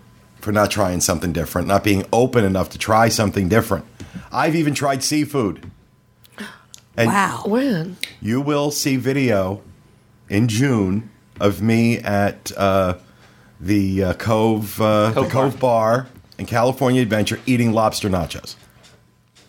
for 0.45 0.51
not 0.51 0.69
trying 0.69 1.01
something 1.01 1.33
different, 1.33 1.67
not 1.67 1.83
being 1.83 2.05
open 2.13 2.45
enough 2.45 2.69
to 2.69 2.77
try 2.77 3.09
something 3.09 3.49
different. 3.49 3.83
I've 4.31 4.55
even 4.55 4.73
tried 4.75 5.03
seafood. 5.03 5.69
And 6.97 7.09
Wow. 7.09 7.43
When? 7.45 7.97
you 8.21 8.39
will 8.39 8.71
see 8.71 8.95
video 8.95 9.61
in 10.29 10.47
June 10.47 11.09
of 11.41 11.61
me 11.61 11.97
at 11.97 12.53
uh, 12.55 12.93
the 13.59 14.01
uh, 14.01 14.13
Cove, 14.13 14.79
uh, 14.79 15.09
the 15.09 15.21
Cove 15.23 15.31
Cove 15.31 15.59
Bar 15.59 16.07
in 16.37 16.45
California 16.45 17.01
Adventure 17.01 17.37
eating 17.45 17.73
lobster 17.73 18.07
nachos. 18.09 18.55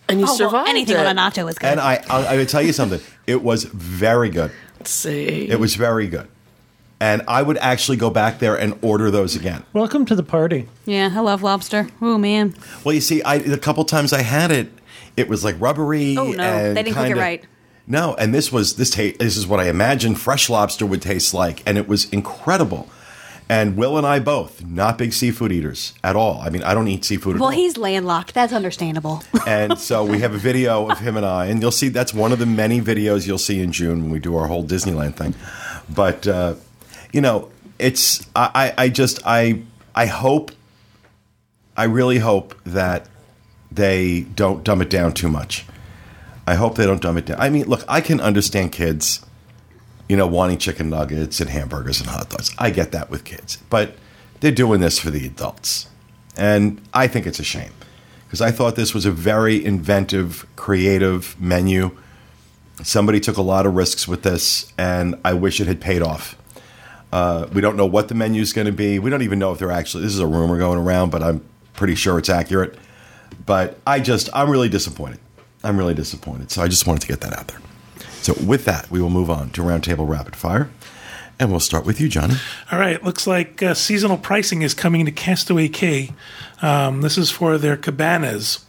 And 0.08 0.18
you 0.18 0.24
Oh, 0.26 0.28
well, 0.30 0.36
survived 0.36 0.68
anything 0.70 0.96
it. 0.96 1.06
on 1.06 1.16
a 1.16 1.20
nacho 1.20 1.48
is 1.48 1.56
good. 1.58 1.68
And 1.70 1.78
I, 1.80 2.02
I, 2.10 2.34
I 2.34 2.36
would 2.36 2.48
tell 2.48 2.62
you 2.62 2.72
something. 2.72 3.00
It 3.28 3.42
was 3.44 3.62
very 3.64 4.28
good. 4.30 4.50
Let's 4.80 4.90
see. 4.90 5.48
It 5.48 5.60
was 5.60 5.76
very 5.76 6.08
good. 6.08 6.26
And 6.98 7.22
I 7.28 7.42
would 7.42 7.58
actually 7.58 7.98
go 7.98 8.08
back 8.08 8.38
there 8.38 8.54
and 8.58 8.78
order 8.82 9.10
those 9.10 9.36
again. 9.36 9.64
Welcome 9.74 10.06
to 10.06 10.14
the 10.14 10.22
party. 10.22 10.66
yeah, 10.86 11.10
I 11.14 11.20
love 11.20 11.42
lobster. 11.42 11.88
Oh 12.00 12.16
man. 12.16 12.54
Well, 12.84 12.94
you 12.94 13.00
see, 13.02 13.22
I, 13.22 13.38
the 13.38 13.58
couple 13.58 13.84
times 13.84 14.12
I 14.14 14.22
had 14.22 14.50
it, 14.50 14.70
it 15.16 15.28
was 15.28 15.44
like 15.44 15.56
rubbery. 15.60 16.16
Oh, 16.16 16.32
no. 16.32 16.42
and 16.42 16.76
They 16.76 16.82
didn't 16.82 16.96
cook 16.96 17.08
it 17.10 17.16
right. 17.16 17.44
No, 17.86 18.14
and 18.18 18.34
this 18.34 18.50
was 18.50 18.76
this 18.76 18.90
ta- 18.90 19.16
This 19.18 19.36
is 19.36 19.46
what 19.46 19.60
I 19.60 19.68
imagined 19.68 20.18
fresh 20.20 20.48
lobster 20.50 20.86
would 20.86 21.02
taste 21.02 21.34
like, 21.34 21.62
and 21.66 21.76
it 21.78 21.86
was 21.86 22.10
incredible. 22.10 22.88
And 23.48 23.76
Will 23.76 23.96
and 23.96 24.04
I 24.04 24.18
both 24.18 24.64
not 24.64 24.98
big 24.98 25.12
seafood 25.12 25.52
eaters 25.52 25.94
at 26.02 26.16
all. 26.16 26.40
I 26.40 26.50
mean, 26.50 26.64
I 26.64 26.74
don't 26.74 26.88
eat 26.88 27.04
seafood. 27.04 27.38
Well, 27.38 27.50
at 27.50 27.52
all. 27.52 27.60
he's 27.60 27.76
landlocked. 27.76 28.34
That's 28.34 28.52
understandable. 28.52 29.22
and 29.46 29.78
so 29.78 30.02
we 30.04 30.18
have 30.18 30.34
a 30.34 30.38
video 30.38 30.90
of 30.90 30.98
him 30.98 31.16
and 31.16 31.24
I, 31.24 31.46
and 31.46 31.60
you'll 31.62 31.70
see 31.70 31.88
that's 31.88 32.12
one 32.12 32.32
of 32.32 32.40
the 32.40 32.46
many 32.46 32.80
videos 32.80 33.24
you'll 33.26 33.38
see 33.38 33.60
in 33.60 33.70
June 33.70 34.02
when 34.02 34.10
we 34.10 34.18
do 34.18 34.34
our 34.34 34.48
whole 34.48 34.64
Disneyland 34.64 35.14
thing. 35.14 35.34
But 35.88 36.26
uh, 36.26 36.54
you 37.16 37.22
know, 37.22 37.50
it's 37.78 38.26
I, 38.36 38.74
I 38.76 38.88
just 38.90 39.20
I 39.24 39.62
I 39.94 40.04
hope 40.04 40.52
I 41.74 41.84
really 41.84 42.18
hope 42.18 42.54
that 42.64 43.08
they 43.72 44.20
don't 44.20 44.62
dumb 44.62 44.82
it 44.82 44.90
down 44.90 45.14
too 45.14 45.28
much. 45.28 45.64
I 46.46 46.54
hope 46.54 46.76
they 46.76 46.84
don't 46.84 47.00
dumb 47.00 47.16
it 47.16 47.24
down. 47.24 47.40
I 47.40 47.48
mean, 47.48 47.66
look, 47.66 47.84
I 47.88 48.02
can 48.02 48.20
understand 48.20 48.72
kids, 48.72 49.24
you 50.10 50.16
know, 50.16 50.26
wanting 50.26 50.58
chicken 50.58 50.90
nuggets 50.90 51.40
and 51.40 51.48
hamburgers 51.48 52.00
and 52.00 52.08
hot 52.10 52.28
dogs. 52.28 52.54
I 52.58 52.68
get 52.68 52.92
that 52.92 53.08
with 53.08 53.24
kids, 53.24 53.56
but 53.70 53.94
they're 54.40 54.52
doing 54.52 54.80
this 54.80 54.98
for 54.98 55.10
the 55.10 55.26
adults, 55.26 55.88
and 56.36 56.82
I 56.92 57.08
think 57.08 57.26
it's 57.26 57.40
a 57.40 57.44
shame 57.44 57.72
because 58.26 58.42
I 58.42 58.50
thought 58.50 58.76
this 58.76 58.92
was 58.92 59.06
a 59.06 59.10
very 59.10 59.64
inventive, 59.64 60.46
creative 60.54 61.34
menu. 61.40 61.96
Somebody 62.82 63.20
took 63.20 63.38
a 63.38 63.42
lot 63.42 63.64
of 63.64 63.74
risks 63.74 64.06
with 64.06 64.22
this, 64.22 64.70
and 64.76 65.14
I 65.24 65.32
wish 65.32 65.62
it 65.62 65.66
had 65.66 65.80
paid 65.80 66.02
off. 66.02 66.36
Uh, 67.12 67.46
we 67.52 67.60
don't 67.60 67.76
know 67.76 67.86
what 67.86 68.08
the 68.08 68.14
menu 68.14 68.42
is 68.42 68.52
going 68.52 68.66
to 68.66 68.72
be. 68.72 68.98
We 68.98 69.10
don't 69.10 69.22
even 69.22 69.38
know 69.38 69.52
if 69.52 69.58
they're 69.58 69.70
actually. 69.70 70.02
This 70.02 70.12
is 70.12 70.20
a 70.20 70.26
rumor 70.26 70.58
going 70.58 70.78
around, 70.78 71.10
but 71.10 71.22
I'm 71.22 71.44
pretty 71.72 71.94
sure 71.94 72.18
it's 72.18 72.28
accurate. 72.28 72.76
But 73.44 73.78
I 73.86 74.00
just, 74.00 74.28
I'm 74.34 74.50
really 74.50 74.68
disappointed. 74.68 75.20
I'm 75.62 75.78
really 75.78 75.94
disappointed. 75.94 76.50
So 76.50 76.62
I 76.62 76.68
just 76.68 76.86
wanted 76.86 77.02
to 77.02 77.08
get 77.08 77.20
that 77.22 77.32
out 77.32 77.48
there. 77.48 77.60
So 78.22 78.34
with 78.44 78.64
that, 78.64 78.90
we 78.90 79.00
will 79.00 79.10
move 79.10 79.30
on 79.30 79.50
to 79.50 79.62
Roundtable 79.62 80.08
Rapid 80.08 80.34
Fire, 80.34 80.68
and 81.38 81.48
we'll 81.48 81.60
start 81.60 81.86
with 81.86 82.00
you, 82.00 82.08
Johnny. 82.08 82.34
All 82.72 82.78
right, 82.78 83.00
looks 83.04 83.24
like 83.24 83.62
uh, 83.62 83.72
seasonal 83.72 84.18
pricing 84.18 84.62
is 84.62 84.74
coming 84.74 85.06
to 85.06 85.12
Castaway 85.12 85.68
Cay. 85.68 86.12
Um, 86.60 87.02
this 87.02 87.16
is 87.16 87.30
for 87.30 87.56
their 87.56 87.76
cabanas. 87.76 88.65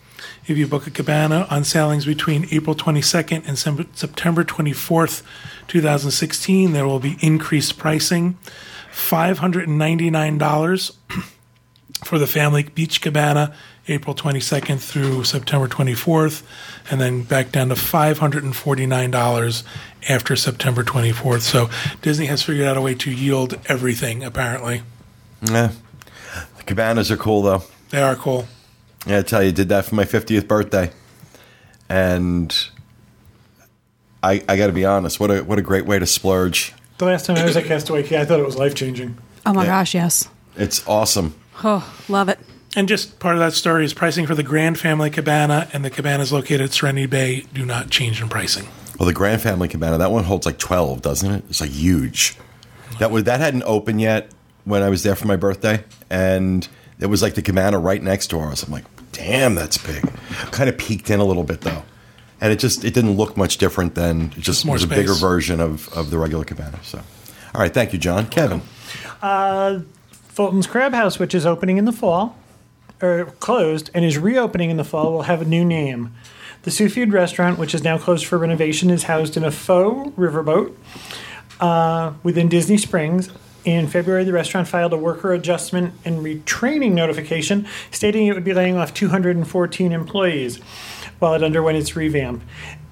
If 0.47 0.57
you 0.57 0.67
book 0.67 0.87
a 0.87 0.91
cabana 0.91 1.47
on 1.49 1.63
sailings 1.63 2.05
between 2.05 2.47
April 2.51 2.75
22nd 2.75 3.47
and 3.47 3.57
Sem- 3.57 3.89
September 3.93 4.43
24th, 4.43 5.23
2016, 5.67 6.73
there 6.73 6.87
will 6.87 6.99
be 6.99 7.17
increased 7.21 7.77
pricing. 7.77 8.37
$599 8.91 10.95
for 12.03 12.17
the 12.17 12.27
family 12.27 12.63
beach 12.63 13.01
cabana, 13.01 13.53
April 13.87 14.15
22nd 14.15 14.79
through 14.79 15.23
September 15.23 15.67
24th, 15.67 16.43
and 16.89 16.99
then 16.99 17.23
back 17.23 17.51
down 17.51 17.69
to 17.69 17.75
$549 17.75 19.63
after 20.09 20.35
September 20.35 20.83
24th. 20.83 21.41
So 21.41 21.69
Disney 22.01 22.25
has 22.25 22.43
figured 22.43 22.67
out 22.67 22.77
a 22.77 22.81
way 22.81 22.95
to 22.95 23.11
yield 23.11 23.59
everything, 23.67 24.23
apparently. 24.23 24.81
Yeah. 25.41 25.71
The 26.57 26.63
cabanas 26.63 27.11
are 27.11 27.17
cool, 27.17 27.41
though. 27.41 27.63
They 27.89 28.01
are 28.01 28.15
cool. 28.15 28.47
Yeah, 29.07 29.19
I 29.19 29.21
tell 29.21 29.41
you, 29.43 29.51
did 29.51 29.69
that 29.69 29.85
for 29.85 29.95
my 29.95 30.03
50th 30.03 30.47
birthday. 30.47 30.91
And 31.89 32.55
I, 34.21 34.43
I 34.47 34.57
got 34.57 34.67
to 34.67 34.73
be 34.73 34.85
honest, 34.85 35.19
what 35.19 35.31
a, 35.31 35.41
what 35.43 35.57
a 35.59 35.61
great 35.61 35.85
way 35.85 35.99
to 35.99 36.05
splurge. 36.05 36.73
The 36.97 37.05
last 37.05 37.25
time 37.25 37.37
I 37.37 37.45
was 37.45 37.55
at 37.55 37.65
Castaway 37.65 38.03
Cay, 38.03 38.19
I 38.19 38.25
thought 38.25 38.39
it 38.39 38.45
was 38.45 38.57
life 38.57 38.75
changing. 38.75 39.17
Oh 39.45 39.53
my 39.53 39.63
Yeah. 39.63 39.69
gosh, 39.69 39.93
yes. 39.93 40.27
It's 40.55 40.85
awesome. 40.87 41.35
Oh, 41.63 41.89
love 42.09 42.27
it. 42.29 42.39
And 42.75 42.87
just 42.87 43.19
part 43.19 43.35
of 43.35 43.39
that 43.39 43.53
story 43.53 43.85
is 43.85 43.93
pricing 43.93 44.27
for 44.27 44.35
the 44.35 44.43
Grand 44.43 44.77
Family 44.77 45.09
Cabana 45.09 45.67
and 45.73 45.85
the 45.85 45.89
cabanas 45.89 46.31
located 46.33 46.61
at 46.61 46.73
Serenity 46.73 47.05
Bay 47.07 47.41
do 47.53 47.65
not 47.65 47.89
change 47.89 48.21
in 48.21 48.29
pricing. 48.29 48.67
Well, 48.99 49.07
the 49.07 49.13
Grand 49.13 49.41
Family 49.41 49.67
Cabana, 49.67 49.97
that 49.99 50.11
one 50.11 50.23
holds 50.25 50.45
like 50.45 50.57
12, 50.57 51.01
doesn't 51.01 51.31
it? 51.31 51.43
It's 51.49 51.61
like 51.61 51.69
huge. 51.69 52.35
That 52.99 53.11
was 53.11 53.23
that 53.25 53.39
hadn't 53.39 53.63
opened 53.63 54.01
yet 54.01 54.31
when 54.65 54.81
I 54.83 54.89
was 54.89 55.03
there 55.03 55.15
for 55.15 55.27
my 55.27 55.35
birthday, 55.35 55.83
and 56.09 56.67
it 56.99 57.07
was 57.07 57.21
like 57.21 57.35
the 57.35 57.41
cabana 57.41 57.79
right 57.79 58.01
next 58.01 58.27
to 58.27 58.39
ours. 58.39 58.63
I'm 58.63 58.71
like, 58.71 58.85
damn, 59.11 59.55
that's 59.55 59.77
big. 59.77 60.09
Kind 60.51 60.69
of 60.69 60.77
peeked 60.77 61.09
in 61.09 61.19
a 61.19 61.25
little 61.25 61.43
bit 61.43 61.61
though, 61.61 61.83
and 62.41 62.51
it 62.51 62.59
just 62.59 62.83
it 62.83 62.93
didn't 62.93 63.17
look 63.17 63.37
much 63.37 63.57
different 63.57 63.95
than 63.95 64.33
it 64.37 64.41
just 64.41 64.65
more 64.65 64.73
was 64.73 64.83
a 64.83 64.87
bigger 64.87 65.13
version 65.13 65.59
of 65.59 65.89
of 65.93 66.09
the 66.09 66.17
regular 66.17 66.45
cabana. 66.45 66.79
So, 66.83 66.99
all 67.53 67.61
right, 67.61 67.73
thank 67.73 67.93
you, 67.93 67.99
John. 67.99 68.27
Kevin, 68.27 68.61
Fulton's 70.29 70.67
Crab 70.67 70.93
House, 70.93 71.19
which 71.19 71.33
is 71.33 71.45
opening 71.45 71.77
in 71.77 71.85
the 71.85 71.91
fall, 71.91 72.37
or 73.01 73.25
closed, 73.39 73.89
and 73.93 74.05
is 74.05 74.17
reopening 74.17 74.69
in 74.69 74.77
the 74.77 74.83
fall, 74.83 75.13
will 75.13 75.23
have 75.23 75.41
a 75.41 75.45
new 75.45 75.65
name. 75.65 76.13
The 76.63 76.71
Seafood 76.71 77.13
Restaurant, 77.13 77.57
which 77.57 77.73
is 77.73 77.83
now 77.83 77.97
closed 77.97 78.25
for 78.25 78.37
renovation, 78.37 78.89
is 78.89 79.03
housed 79.03 79.37
in 79.37 79.43
a 79.43 79.51
faux 79.51 80.11
riverboat 80.17 80.75
uh, 81.59 82.13
within 82.23 82.49
Disney 82.49 82.77
Springs. 82.77 83.29
In 83.67 83.85
February, 83.87 84.23
the 84.23 84.31
restaurant 84.31 84.65
filed 84.69 84.93
a 84.93 84.97
worker 84.97 85.33
adjustment 85.33 85.93
and 86.05 86.19
retraining 86.19 86.93
notification 86.93 87.67
stating 87.91 88.25
it 88.27 88.33
would 88.33 88.45
be 88.45 88.53
laying 88.53 88.77
off 88.77 88.93
214 88.93 89.91
employees 89.91 90.59
while 91.19 91.33
it 91.33 91.43
underwent 91.43 91.77
its 91.77 91.93
revamp. 91.93 92.43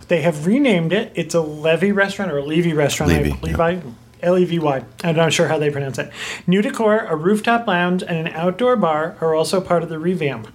They 0.09 0.21
have 0.23 0.45
renamed 0.45 0.91
it. 0.91 1.13
It's 1.15 1.33
a 1.33 1.39
Levy 1.39 1.93
restaurant 1.93 2.29
or 2.29 2.39
a 2.39 2.43
Levy 2.43 2.73
restaurant, 2.73 3.13
Levy, 3.13 3.31
I 3.31 3.35
believe. 3.37 3.57
yeah. 3.57 3.63
I 3.63 3.81
L 4.21 4.37
E 4.37 4.43
V 4.43 4.59
Y. 4.59 4.83
I'm 5.05 5.15
not 5.15 5.31
sure 5.31 5.47
how 5.47 5.57
they 5.57 5.69
pronounce 5.69 5.97
it. 5.97 6.11
New 6.45 6.61
decor, 6.61 7.05
a 7.05 7.15
rooftop 7.15 7.67
lounge, 7.67 8.03
and 8.03 8.27
an 8.27 8.33
outdoor 8.33 8.75
bar 8.75 9.15
are 9.21 9.33
also 9.33 9.61
part 9.61 9.81
of 9.81 9.87
the 9.87 9.97
revamp. 9.97 10.49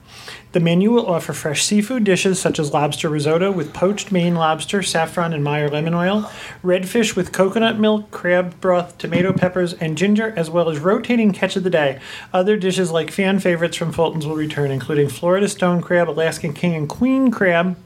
The 0.53 0.59
menu 0.59 0.90
will 0.90 1.07
offer 1.07 1.32
fresh 1.32 1.64
seafood 1.64 2.03
dishes 2.03 2.40
such 2.40 2.59
as 2.59 2.72
lobster 2.72 3.09
risotto 3.09 3.53
with 3.53 3.72
poached 3.72 4.11
Maine 4.11 4.34
lobster, 4.34 4.82
saffron, 4.82 5.32
and 5.32 5.44
Meyer 5.44 5.70
lemon 5.70 5.94
oil, 5.94 6.28
redfish 6.64 7.14
with 7.14 7.30
coconut 7.30 7.78
milk, 7.78 8.11
crab 8.11 8.61
broth, 8.61 8.98
tomato 8.98 9.32
peppers, 9.32 9.74
and 9.74 9.96
ginger, 9.96 10.34
as 10.36 10.51
well 10.51 10.68
as 10.68 10.80
rotating 10.80 11.30
catch 11.32 11.55
of 11.55 11.62
the 11.62 11.70
day. 11.70 12.01
Other 12.32 12.57
dishes 12.57 12.90
like 12.90 13.12
fan 13.12 13.38
favorites 13.38 13.76
from 13.76 13.92
Fulton's 13.92 14.26
will 14.26 14.34
return, 14.34 14.72
including 14.72 15.09
Florida 15.09 15.48
stone 15.48 15.80
crab, 15.80 16.11
Alaskan 16.11 16.53
king 16.53 16.74
and 16.74 16.88
queen 16.88 17.30
crab, 17.30 17.76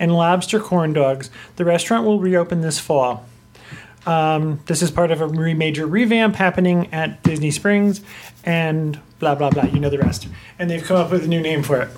and 0.00 0.12
lobster 0.12 0.58
corn 0.58 0.92
dogs. 0.92 1.30
The 1.56 1.64
restaurant 1.64 2.04
will 2.04 2.18
reopen 2.18 2.62
this 2.62 2.80
fall. 2.80 3.24
Um, 4.06 4.60
this 4.66 4.82
is 4.82 4.90
part 4.90 5.10
of 5.10 5.20
a 5.20 5.28
major 5.28 5.86
revamp 5.86 6.34
happening 6.34 6.92
at 6.92 7.22
Disney 7.22 7.50
Springs, 7.50 8.00
and 8.44 8.98
blah 9.18 9.34
blah 9.34 9.50
blah. 9.50 9.64
You 9.64 9.80
know 9.80 9.90
the 9.90 9.98
rest. 9.98 10.28
And 10.58 10.70
they've 10.70 10.82
come 10.82 10.96
up 10.96 11.10
with 11.10 11.24
a 11.24 11.28
new 11.28 11.40
name 11.40 11.62
for 11.62 11.80
it. 11.80 11.90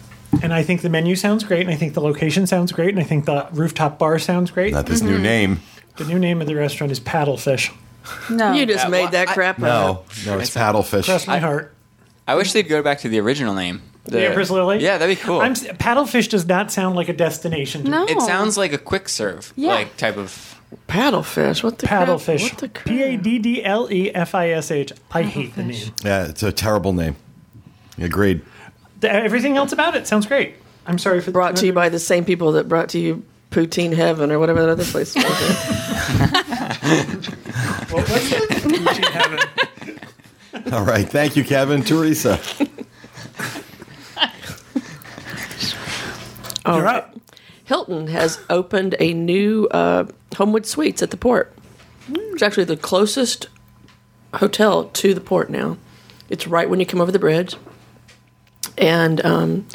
And 0.43 0.53
I 0.53 0.63
think 0.63 0.81
the 0.81 0.89
menu 0.89 1.15
sounds 1.15 1.45
great, 1.45 1.61
and 1.61 1.71
I 1.71 1.77
think 1.77 1.95
the 1.95 2.01
location 2.01 2.47
sounds 2.47 2.73
great, 2.73 2.89
and 2.89 2.99
I 2.99 3.03
think 3.03 3.27
the 3.27 3.47
rooftop 3.53 3.99
bar 3.99 4.19
sounds 4.19 4.51
great. 4.51 4.73
not 4.73 4.87
this 4.87 5.03
new 5.03 5.15
mm-hmm. 5.15 5.23
name. 5.23 5.61
The 5.97 6.05
new 6.05 6.19
name 6.19 6.41
of 6.41 6.47
the 6.47 6.55
restaurant 6.55 6.91
is 6.91 6.99
Paddlefish. 7.01 7.71
No. 8.31 8.53
You 8.53 8.67
just 8.67 8.85
Yeah, 8.85 8.91
made 8.91 9.03
well, 9.03 9.11
that 9.13 9.29
I- 9.29 9.35
crap 9.35 9.57
up. 9.57 9.61
No, 9.63 10.05
no, 10.27 10.39
it's 10.39 10.55
paddlefish. 10.55 11.05
Cross 11.05 11.27
my 11.27 11.37
I- 11.37 11.39
heart. 11.39 11.75
I 12.27 12.35
wish 12.35 12.53
they'd 12.53 12.69
go 12.69 12.83
back 12.83 13.01
to 13.01 13.09
the 13.09 13.21
original 13.21 13.55
name. 13.55 13.83
The 14.05 14.27
Empress 14.27 14.51
Lily. 14.51 14.79
Yeah, 14.81 14.99
that'd 14.99 15.17
be 15.17 15.21
cool. 15.23 15.41
I'm, 15.41 15.53
s- 15.53 15.65
Paddlefish 15.65 16.29
does 16.29 16.47
not 16.47 16.73
sound 16.73 16.97
like 16.97 17.09
a 17.09 17.13
destination. 17.13 17.85
to 17.85 17.91
me. 17.91 17.97
no. 17.97 18.05
it 18.07 18.21
sounds 18.23 18.57
like 18.57 18.73
a 18.73 18.79
quick 18.79 19.09
serve, 19.09 19.53
Yeah. 19.55 19.75
like 19.75 19.97
type 19.97 20.17
of. 20.17 20.52
Paddlefish. 20.89 21.63
What 21.63 21.79
the 21.79 21.87
crap? 21.87 22.09
Paddlefish. 22.09 22.43
What 22.51 22.59
the 22.59 22.69
crap? 22.69 22.87
P 22.87 23.03
A 23.03 23.17
D 23.17 23.39
D 23.39 23.65
L 23.65 23.91
E 23.91 24.11
F 24.15 24.35
I 24.35 24.51
S 24.51 24.71
H. 24.71 24.93
I 25.11 25.23
hate 25.23 25.55
the 25.55 25.65
name. 25.65 25.93
Yeah, 26.05 26.27
it's 26.27 26.43
a 26.43 26.53
terrible 26.53 26.93
name. 26.93 27.17
Agreed. 27.99 28.43
The- 29.01 29.11
everything 29.13 29.57
else 29.57 29.73
about 29.73 29.95
it 29.97 30.07
sounds 30.07 30.27
great. 30.27 30.55
I'm 30.87 30.99
sorry 30.99 31.21
for 31.21 31.27
the 31.27 31.33
Brought 31.33 31.57
to 31.57 31.67
you 31.67 31.73
by 31.73 31.89
the 31.89 31.99
same 31.99 32.25
people 32.25 32.53
that 32.53 32.69
brought 32.69 32.89
to 32.91 32.99
you 32.99 33.25
Poutine 33.51 33.95
Heaven 33.95 34.33
or 34.33 34.39
whatever 34.39 34.61
that 34.63 34.71
other 34.71 34.85
place 34.85 35.15
was. 35.15 35.25
Gucci 37.93 39.09
heaven. 39.13 40.73
All 40.73 40.85
right, 40.85 41.09
thank 41.09 41.37
you, 41.37 41.45
Kevin. 41.45 41.83
Teresa. 41.83 42.41
You're 46.67 46.87
up. 46.87 47.15
Hilton 47.65 48.07
has 48.09 48.41
opened 48.51 48.95
a 49.01 49.13
new 49.15 49.67
uh, 49.71 50.05
Homewood 50.35 50.67
Suites 50.67 51.03
at 51.03 51.11
the 51.11 51.17
port. 51.17 51.53
It's 52.11 52.43
actually 52.43 52.65
the 52.65 52.77
closest 52.77 53.49
hotel 54.35 54.85
to 54.85 55.15
the 55.15 55.21
port 55.21 55.51
now. 55.51 55.77
It's 56.29 56.47
right 56.47 56.69
when 56.69 56.81
you 56.81 56.87
come 56.87 57.01
over 57.01 57.13
the 57.13 57.19
bridge, 57.19 57.55
and 58.79 59.25
um, 59.25 59.67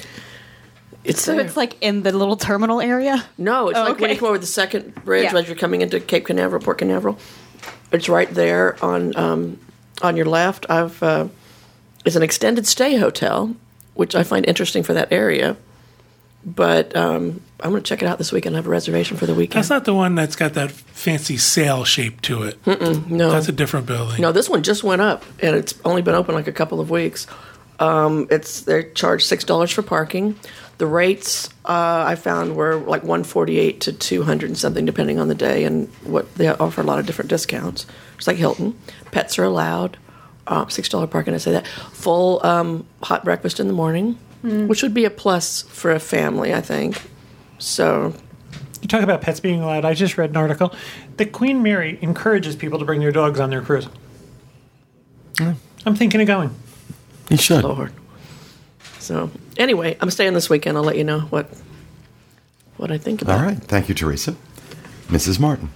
it's 1.04 1.22
So 1.22 1.34
there. 1.36 1.46
it's 1.46 1.56
like 1.56 1.76
in 1.82 2.04
the 2.04 2.12
little 2.12 2.36
terminal 2.36 2.82
area. 2.82 3.26
No, 3.38 3.70
it's 3.70 3.78
Oh, 3.80 3.84
like 3.84 4.00
when 4.00 4.10
you 4.10 4.18
come 4.18 4.30
over 4.30 4.38
the 4.40 4.46
second 4.48 4.96
bridge 5.06 5.32
Yeah. 5.32 5.38
as 5.40 5.48
you're 5.48 5.56
coming 5.56 5.82
into 5.82 6.00
Cape 6.00 6.26
Canaveral, 6.26 6.62
Port 6.62 6.80
Canaveral. 6.80 7.18
It's 7.92 8.10
right 8.10 8.30
there 8.34 8.84
on 8.84 9.16
um, 9.16 9.60
on 10.02 10.18
your 10.18 10.26
left. 10.26 10.66
I've 10.70 11.02
uh, 11.02 11.28
is 12.06 12.16
an 12.16 12.24
extended 12.24 12.66
stay 12.68 12.98
hotel, 12.98 13.56
which 13.94 14.16
I 14.16 14.24
find 14.24 14.46
interesting 14.46 14.84
for 14.84 14.94
that 14.94 15.12
area. 15.12 15.56
But 16.46 16.96
um, 16.96 17.42
I'm 17.60 17.72
going 17.72 17.82
to 17.82 17.88
check 17.88 18.02
it 18.04 18.08
out 18.08 18.18
this 18.20 18.32
weekend. 18.32 18.56
I 18.56 18.60
have 18.60 18.68
a 18.68 18.70
reservation 18.70 19.18
for 19.18 19.26
the 19.26 19.34
weekend. 19.34 19.60
That's 19.60 19.70
not 19.70 19.86
the 19.86 19.94
one 19.94 20.14
that's 20.16 20.36
got 20.36 20.54
that 20.54 20.70
fancy 20.72 21.38
sail 21.38 21.84
shape 21.86 22.22
to 22.22 22.44
it. 22.44 22.58
no, 23.10 23.32
That's 23.32 23.48
a 23.48 23.52
different 23.52 23.88
building. 23.88 24.22
no, 24.22 24.32
this 24.32 24.48
one 24.50 24.62
just 24.64 24.84
went 24.84 25.02
up, 25.02 25.24
and 25.42 25.56
it's 25.56 25.74
only 25.84 26.02
been 26.04 26.14
open 26.16 26.36
like 26.36 26.48
a 26.48 26.52
couple 26.52 26.80
of 26.80 26.90
weeks. 26.92 27.26
Um, 27.80 28.28
it's 28.32 28.62
they 28.62 28.92
charge 28.92 29.24
six 29.24 29.44
dollars 29.44 29.72
for 29.72 29.82
parking. 29.84 30.36
The 30.80 30.88
rates 30.88 31.50
uh, 31.66 32.06
I 32.08 32.16
found 32.16 32.56
were 32.56 32.76
like 32.78 33.04
one 33.04 33.24
forty 33.24 33.60
eight 33.60 33.82
to 33.82 33.94
two 33.94 34.24
hundred 34.24 34.50
and 34.50 34.58
something, 34.58 34.86
depending 34.86 35.20
on 35.20 35.28
the 35.28 35.36
day, 35.36 35.64
and 35.64 35.88
what 36.04 36.34
they 36.36 36.48
offer 36.48 36.82
a 36.82 36.84
lot 36.84 36.98
of 37.00 37.06
different 37.06 37.30
discounts. 37.30 37.86
It's 38.18 38.26
like 38.28 38.38
Hilton. 38.38 38.76
Pets 39.12 39.38
are 39.40 39.44
allowed. 39.44 39.98
Uh, 40.48 40.68
six 40.70 40.90
dollar 40.90 41.06
parking. 41.08 41.34
I 41.34 41.38
say 41.38 41.52
that 41.52 41.68
full 41.68 42.44
um, 42.46 42.86
hot 43.04 43.24
breakfast 43.24 43.60
in 43.60 43.68
the 43.68 43.74
morning, 43.74 44.18
which 44.44 44.82
would 44.82 44.94
be 44.94 45.06
a 45.06 45.10
plus 45.12 45.62
for 45.64 45.92
a 45.92 46.00
family, 46.00 46.54
I 46.54 46.62
think. 46.62 47.02
So 47.58 48.14
You 48.82 48.88
talk 48.88 49.02
about 49.02 49.22
pets 49.22 49.40
being 49.40 49.62
allowed. 49.62 49.86
I 49.86 49.94
just 49.94 50.18
read 50.18 50.30
an 50.30 50.38
article 50.38 50.74
that 51.18 51.32
Queen 51.32 51.64
Mary 51.64 51.98
encourages 52.02 52.56
people 52.56 52.80
to 52.80 52.86
bring 52.86 53.00
their 53.00 53.12
dogs 53.12 53.40
on 53.40 53.50
their 53.50 53.62
cruise. 53.62 53.88
I'm 55.40 55.96
thinking 55.96 56.22
of 56.22 56.28
going. 56.28 56.56
You 57.30 57.38
should. 57.38 57.64
Lord. 57.64 57.92
So 59.00 59.32
anyway, 59.58 59.98
I'm 60.00 60.12
staying 60.12 60.34
this 60.34 60.50
weekend. 60.50 60.78
I'll 60.78 60.84
let 60.84 60.98
you 60.98 61.04
know 61.04 61.22
what 61.22 61.50
what 62.78 62.92
I 62.92 62.98
think 62.98 63.22
about. 63.22 63.40
It. 63.40 63.40
All 63.40 63.46
right. 63.46 63.58
Thank 63.58 63.90
you, 63.90 63.96
Teresa. 63.96 64.36
Mrs. 65.08 65.40
Martin. 65.40 65.70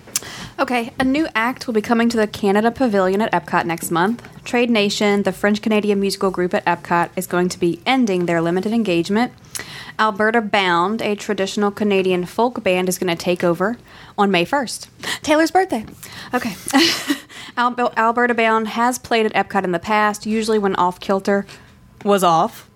Okay, 0.59 0.93
a 0.99 1.03
new 1.03 1.27
act 1.34 1.65
will 1.65 1.73
be 1.73 1.82
coming 1.82 2.09
to 2.09 2.17
the 2.17 2.27
Canada 2.27 2.69
Pavilion 2.69 3.21
at 3.21 3.32
Epcot 3.32 3.65
next 3.65 3.89
month. 3.89 4.27
Trade 4.43 4.69
Nation, 4.69 5.23
the 5.23 5.32
French 5.32 5.61
Canadian 5.61 5.99
musical 5.99 6.29
group 6.29 6.53
at 6.53 6.63
Epcot, 6.65 7.09
is 7.15 7.25
going 7.25 7.49
to 7.49 7.59
be 7.59 7.82
ending 7.86 8.25
their 8.25 8.41
limited 8.41 8.71
engagement. 8.71 9.34
Alberta 10.02 10.41
Bound, 10.41 10.99
a 11.04 11.16
traditional 11.16 11.70
Canadian 11.70 12.26
folk 12.26 12.64
band, 12.64 12.89
is 12.89 12.97
going 12.97 13.16
to 13.16 13.24
take 13.24 13.43
over 13.43 13.78
on 14.18 14.32
May 14.32 14.45
1st. 14.45 14.88
Taylor's 15.22 15.52
birthday. 15.52 15.86
Okay. 16.34 16.56
Al- 17.58 17.93
Alberta 17.95 18.34
Bound 18.34 18.70
has 18.70 18.97
played 18.97 19.28
at 19.28 19.34
Epcot 19.34 19.64
in 19.64 19.74
the 19.74 19.80
past, 19.80 20.26
usually 20.26 20.58
when 20.58 20.74
Off 20.76 20.99
Kilter 20.99 21.45
was 22.04 22.24
off. 22.24 22.68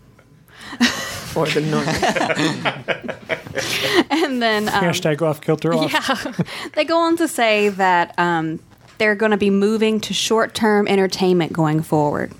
Or 1.35 1.45
the 1.47 1.59
north. 1.59 1.85
And 4.09 4.41
then. 4.41 4.69
Um, 4.69 4.85
Hashtag 4.85 5.21
off 5.21 5.41
kilter 5.41 5.73
off. 5.73 5.91
Yeah. 5.91 6.45
they 6.75 6.85
go 6.85 6.97
on 6.97 7.17
to 7.17 7.27
say 7.27 7.67
that 7.67 8.17
um, 8.17 8.61
they're 8.99 9.15
going 9.15 9.31
to 9.31 9.37
be 9.37 9.49
moving 9.49 9.99
to 10.01 10.13
short 10.13 10.53
term 10.53 10.87
entertainment 10.87 11.51
going 11.51 11.83
forward. 11.83 12.31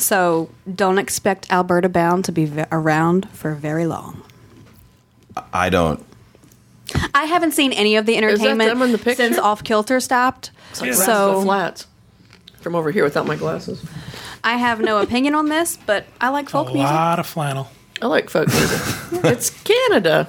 So 0.00 0.50
don't 0.74 0.98
expect 0.98 1.50
Alberta 1.52 1.88
Bound 1.88 2.24
to 2.26 2.32
be 2.32 2.46
v- 2.46 2.64
around 2.72 3.28
for 3.30 3.54
very 3.54 3.86
long. 3.86 4.22
I 5.52 5.68
don't. 5.70 6.04
I 7.14 7.24
haven't 7.24 7.52
seen 7.52 7.72
any 7.72 7.96
of 7.96 8.06
the 8.06 8.16
entertainment 8.16 8.68
them 8.70 8.82
in 8.82 8.92
the 8.92 8.98
picture? 8.98 9.14
since 9.24 9.38
Off 9.38 9.62
Kilter 9.62 10.00
stopped. 10.00 10.50
so 10.72 10.90
So 10.92 11.42
flats 11.42 11.86
from 12.60 12.74
over 12.74 12.90
here 12.90 13.04
without 13.04 13.26
my 13.26 13.36
glasses. 13.36 13.84
I 14.42 14.56
have 14.56 14.80
no 14.80 14.98
opinion 14.98 15.34
on 15.34 15.48
this, 15.48 15.76
but 15.86 16.06
I 16.20 16.30
like 16.30 16.46
a 16.46 16.50
folk 16.50 16.68
music. 16.68 16.90
A 16.90 16.94
lot 16.94 17.18
of 17.18 17.26
flannel. 17.26 17.68
I 18.02 18.06
like 18.06 18.30
folk 18.30 18.48
music. 18.48 18.80
it's 19.24 19.50
Canada. 19.62 20.28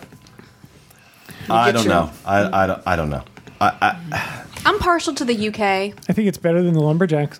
I 1.49 1.71
don't 1.71 1.85
your- 1.85 1.93
know. 1.93 2.11
I, 2.25 2.63
I, 2.63 2.67
don't, 2.67 2.81
I 2.85 2.95
don't 2.95 3.09
know. 3.09 3.23
I, 3.59 3.97
I, 4.11 4.43
I'm 4.65 4.79
partial 4.79 5.13
to 5.15 5.25
the 5.25 5.47
UK. 5.47 5.59
I 5.61 6.13
think 6.13 6.27
it's 6.27 6.37
better 6.37 6.61
than 6.61 6.73
the 6.73 6.81
Lumberjacks. 6.81 7.39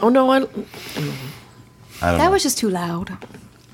Oh 0.00 0.08
no, 0.08 0.30
I 0.30 0.36
I 0.36 0.40
don't 0.40 0.46
That 2.00 2.18
know. 2.18 2.30
was 2.30 2.42
just 2.42 2.58
too 2.58 2.70
loud. 2.70 3.16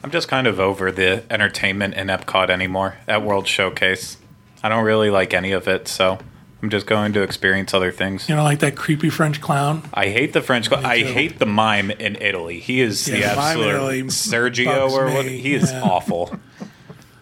I'm 0.02 0.10
just 0.10 0.28
kind 0.28 0.46
of 0.46 0.60
over 0.60 0.90
the 0.92 1.24
entertainment 1.30 1.94
in 1.94 2.06
Epcot 2.06 2.50
anymore 2.50 2.96
at 3.06 3.22
World 3.22 3.46
Showcase. 3.46 4.16
I 4.62 4.68
don't 4.68 4.84
really 4.84 5.10
like 5.10 5.34
any 5.34 5.52
of 5.52 5.68
it, 5.68 5.88
so 5.88 6.18
I'm 6.62 6.70
just 6.70 6.86
going 6.86 7.12
to 7.14 7.22
experience 7.22 7.74
other 7.74 7.92
things. 7.92 8.28
You 8.28 8.36
know, 8.36 8.44
like 8.44 8.60
that 8.60 8.76
creepy 8.76 9.10
French 9.10 9.40
clown. 9.40 9.82
I 9.92 10.08
hate 10.08 10.32
the 10.32 10.40
French. 10.42 10.68
Clown. 10.68 10.84
I 10.84 10.98
hate 11.02 11.38
the 11.38 11.46
mime 11.46 11.90
in 11.90 12.16
Italy. 12.16 12.60
He 12.60 12.80
is 12.80 13.04
the 13.04 13.18
Yeah, 13.18 13.30
the 13.30 13.36
mime 13.36 13.58
in 13.58 13.64
absolute 13.68 13.74
Italy 13.74 14.02
Sergio 14.04 14.66
bugs 14.66 14.94
or 14.94 15.04
what? 15.06 15.26
He 15.26 15.54
is 15.54 15.70
Yeah. 15.70 15.82
awful. 15.82 16.38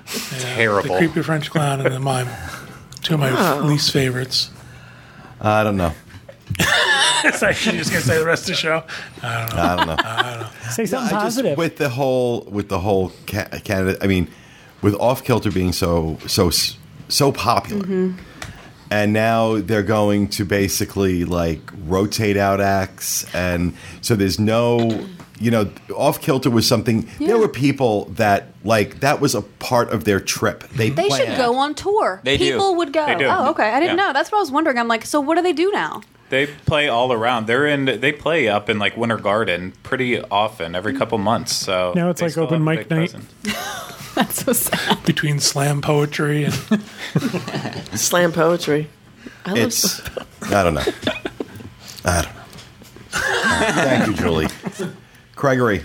The 0.07 0.39
Terrible. 0.41 0.95
The 0.95 0.99
creepy 0.99 1.23
French 1.23 1.51
clown 1.51 1.81
and 1.85 1.95
the 1.95 2.01
mime. 2.01 2.29
Two 3.03 3.15
of 3.15 3.21
my 3.21 3.31
oh. 3.31 3.65
least 3.65 3.91
favorites. 3.93 4.51
I 5.41 5.65
don't 5.65 5.77
know. 5.77 5.93
It's 7.35 7.43
actually 7.43 7.79
just 7.79 7.91
going 7.91 8.03
to 8.03 8.09
say 8.09 8.19
the 8.19 8.25
rest 8.25 8.43
of 8.45 8.49
the 8.49 8.55
show. 8.55 8.83
I 9.23 9.47
don't 9.77 9.87
know. 9.87 9.97
I 9.99 10.23
don't 10.23 10.41
know. 10.43 10.71
Say 10.71 10.87
something 10.87 11.09
I 11.09 11.11
just- 11.11 11.25
positive. 11.37 11.59
with 11.59 11.77
the 11.77 11.89
whole 11.89 12.43
with 12.51 12.69
the 12.69 12.79
whole 12.81 13.13
ca- 13.27 13.49
Canada. 13.65 13.99
I 14.01 14.07
mean, 14.07 14.29
with 14.83 14.95
off 14.95 15.25
kilter 15.25 15.51
being 15.51 15.73
so 15.73 16.19
so 16.27 16.51
so 17.09 17.33
popular, 17.33 17.83
mm-hmm. 17.85 18.19
and 18.91 19.13
now 19.13 19.59
they're 19.59 19.83
going 19.83 20.29
to 20.29 20.45
basically 20.45 21.25
like 21.25 21.61
rotate 21.87 22.37
out 22.37 22.61
acts, 22.61 23.27
and 23.35 23.75
so 24.01 24.15
there's 24.17 24.39
no. 24.39 25.07
You 25.39 25.51
know, 25.51 25.71
off 25.95 26.23
kilter 26.23 26.49
was 26.49 26.67
something. 26.67 27.07
There 27.19 27.37
were 27.37 27.47
people 27.49 28.07
that 28.17 28.55
like 28.65 29.01
that 29.01 29.21
was 29.21 29.35
a 29.35 29.43
part 29.43 29.91
of 29.91 30.05
their 30.05 30.19
trip. 30.19 30.67
They 30.71 30.89
They 30.89 31.11
should 31.11 31.27
planned. 31.27 31.37
go 31.37 31.57
on 31.59 31.75
tour. 31.75 32.23
They 32.25 32.39
do. 32.39 32.53
People 32.53 32.75
would 32.77 32.91
go. 32.95 33.05
They 33.05 33.17
do. 33.17 33.27
Oh, 33.27 33.51
okay. 33.51 33.69
I 33.69 33.79
didn't 33.79 33.99
Yeah. 33.99 34.07
know. 34.07 34.13
That's 34.15 34.33
what 34.33 34.39
I 34.39 34.41
was 34.41 34.51
wondering. 34.51 34.79
I'm 34.79 34.89
like, 34.89 35.05
so 35.05 35.21
what 35.21 35.35
do 35.35 35.43
they 35.43 35.53
do 35.53 35.71
now? 35.73 36.01
They 36.29 36.47
play 36.47 36.89
all 36.89 37.13
around. 37.13 37.47
They're 37.47 37.67
in. 37.67 37.85
They 37.85 38.13
play 38.13 38.49
up 38.49 38.69
in 38.69 38.79
like 38.79 38.97
Winter 38.97 39.17
Garden 39.17 39.73
pretty 39.83 40.21
often, 40.21 40.75
every 40.75 40.93
mm. 40.93 40.99
couple 40.99 41.19
months. 41.19 41.55
So 41.55 41.93
Now 41.95 42.11
it's 42.11 42.21
like 42.21 42.37
open 42.37 42.65
mic 42.65 42.89
big 42.89 42.91
night. 42.91 43.15
That's 44.15 44.45
so 44.45 44.53
sad. 44.53 45.05
Between 45.05 45.41
slam 45.41 45.83
poetry 45.83 46.45
and 46.45 46.55
slam 47.95 48.33
poetry. 48.33 48.89
I 49.45 49.51
love 49.51 49.59
It's 49.59 50.01
I 50.53 50.63
don't 50.63 50.75
know. 50.75 50.85
I 52.05 52.23
don't 52.23 52.35
know. 52.35 52.43
Thank 53.11 54.07
you, 54.07 54.15
Julie. 54.15 54.49
Gregory. 55.37 55.83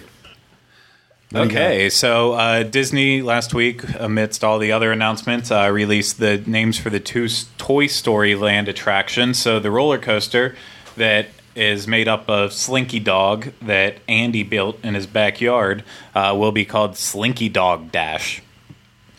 Okay, 1.34 1.90
so 1.90 2.34
uh, 2.34 2.64
Disney 2.64 3.22
last 3.22 3.54
week, 3.54 3.84
amidst 3.98 4.44
all 4.44 4.60
the 4.60 4.74
other 4.74 4.92
announcements, 4.92 5.50
uh, 5.50 5.70
released 5.72 6.20
the 6.20 6.40
names 6.46 6.78
for 6.78 6.90
the 6.90 7.00
two 7.00 7.30
Toy 7.58 7.88
Story 7.88 8.36
Land 8.36 8.68
attractions. 8.68 9.38
So 9.38 9.58
the 9.58 9.72
roller 9.72 9.98
coaster 9.98 10.58
that 10.98 11.28
is 11.56 11.88
made 11.88 12.10
up 12.10 12.30
of 12.30 12.52
Slinky 12.52 13.00
Dog 13.00 13.54
that 13.62 14.00
Andy 14.10 14.44
built 14.44 14.84
in 14.84 14.94
his 14.94 15.08
backyard 15.08 15.86
uh, 16.14 16.36
will 16.38 16.52
be 16.52 16.66
called 16.66 16.98
Slinky 16.98 17.48
Dog 17.48 17.94
Dash. 17.94 18.42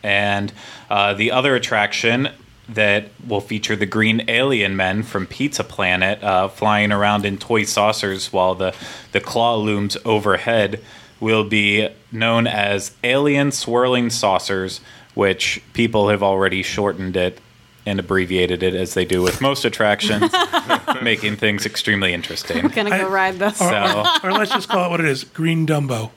And 0.03 0.53
uh, 0.91 1.15
the 1.15 1.31
other 1.31 1.55
attraction 1.55 2.29
that 2.69 3.09
will 3.27 3.41
feature 3.41 3.75
the 3.75 3.87
green 3.87 4.25
alien 4.29 4.77
men 4.77 5.03
from 5.03 5.27
Pizza 5.27 5.65
Planet 5.65 6.23
uh, 6.23 6.49
flying 6.49 6.93
around 6.93 7.25
in 7.25 7.39
toy 7.39 7.65
saucers 7.65 8.33
while 8.33 8.55
the, 8.55 8.75
the 9.13 9.21
claw 9.21 9.57
looms 9.57 9.97
overhead 10.05 10.83
will 11.23 11.45
be 11.45 11.89
known 12.11 12.47
as 12.47 12.91
Alien 13.03 13.53
Swirling 13.53 14.11
Saucers, 14.11 14.81
which 15.15 15.63
people 15.73 16.09
have 16.11 16.23
already 16.23 16.63
shortened 16.63 17.17
it 17.17 17.39
and 17.87 17.99
abbreviated 17.99 18.63
it 18.63 18.75
as 18.75 18.95
they 18.95 19.05
do 19.05 19.23
with 19.23 19.41
most 19.41 19.65
attractions, 19.65 20.33
making 21.03 21.37
things 21.37 21.65
extremely 21.67 22.13
interesting. 22.13 22.67
Gonna 22.69 22.91
go 22.91 22.97
I- 22.97 23.09
ride 23.09 23.39
this. 23.39 23.61
or, 23.61 23.71
So 23.71 24.05
or 24.25 24.33
let's 24.33 24.51
just 24.53 24.69
call 24.69 24.87
it 24.87 24.91
what 24.91 25.01
it 25.01 25.07
is: 25.07 25.25
Green 25.25 25.67
Dumbo. 25.67 26.11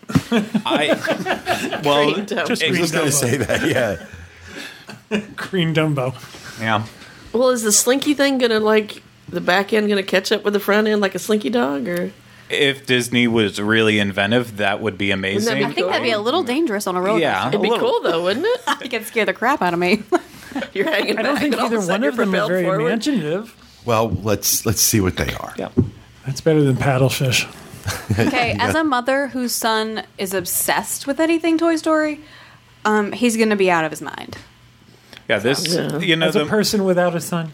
I, 0.66 1.82
well, 1.86 2.14
Green 2.14 2.26
Dumbo. 2.26 2.48
Just 2.48 2.64
I 2.64 2.70
Green 2.70 2.82
was 2.82 2.92
going 2.92 3.06
to 3.06 3.12
say 3.12 3.38
that. 3.38 3.68
Yeah. 3.68 5.20
Green 5.36 5.74
Dumbo. 5.74 6.14
yeah. 6.60 6.86
Well, 7.34 7.50
is 7.50 7.64
the 7.64 7.72
slinky 7.72 8.14
thing 8.14 8.38
gonna 8.38 8.60
like 8.60 9.02
the 9.30 9.42
back 9.42 9.74
end 9.74 9.88
gonna 9.90 10.04
catch 10.04 10.32
up 10.32 10.44
with 10.44 10.54
the 10.54 10.60
front 10.60 10.88
end 10.88 11.02
like 11.02 11.16
a 11.16 11.20
slinky 11.20 11.50
dog, 11.50 11.88
or 11.88 12.12
If 12.50 12.86
Disney 12.86 13.28
was 13.28 13.60
really 13.60 13.98
inventive, 14.00 14.58
that 14.58 14.80
would 14.80 14.98
be 14.98 15.12
amazing. 15.12 15.64
I 15.64 15.72
think 15.72 15.88
that'd 15.88 16.04
be 16.04 16.12
a 16.12 16.20
little 16.20 16.44
dangerous 16.44 16.86
on 16.88 16.96
a 16.96 17.02
roller 17.02 17.20
Yeah. 17.20 17.34
coaster. 17.44 17.48
it'd 17.50 17.62
be 17.62 17.70
little. 17.70 17.90
cool 17.90 18.02
though, 18.04 18.24
wouldn't 18.24 18.46
it? 18.46 18.62
It 18.86 18.90
could 18.90 19.06
scare 19.08 19.26
the 19.26 19.34
crap 19.34 19.62
out 19.62 19.74
of 19.74 19.80
me. 19.80 20.04
You're 20.74 20.90
hanging 20.90 21.18
I 21.18 21.22
don't 21.24 21.34
back, 21.36 21.42
think 21.42 21.54
and 21.56 21.62
all 21.62 21.66
of 21.68 21.74
a 21.74 21.76
either 21.78 21.82
sudden 21.86 21.92
one 21.92 22.02
you're 22.04 22.10
of 22.12 22.18
them 22.18 22.30
are 22.30 22.32
propelled 22.32 22.50
very 22.52 22.64
forward. 22.64 22.82
imaginative. 22.82 23.56
Well, 23.84 24.10
let's 24.10 24.66
let's 24.66 24.82
see 24.82 25.02
what 25.02 25.18
they 25.18 25.34
are. 25.34 25.54
Yeah. 25.58 25.70
That's 26.26 26.40
better 26.42 26.64
than 26.64 26.76
paddlefish. 26.76 27.46
okay, 28.20 28.56
as 28.60 28.74
a 28.74 28.84
mother 28.84 29.28
whose 29.28 29.54
son 29.54 30.04
is 30.18 30.34
obsessed 30.34 31.06
with 31.08 31.20
anything 31.20 31.58
Toy 31.58 31.76
Story, 31.76 32.20
um, 32.84 33.12
he's 33.12 33.38
gonna 33.38 33.56
be 33.56 33.70
out 33.70 33.86
of 33.86 33.92
his 33.92 34.02
mind. 34.02 34.38
Yeah, 35.30 35.40
this 35.40 35.68
Yeah. 35.76 35.98
you 36.00 36.16
know 36.16 36.28
As 36.28 36.36
a 36.36 36.40
the, 36.40 36.46
person 36.46 36.84
without 36.84 37.16
a 37.16 37.22
son. 37.22 37.52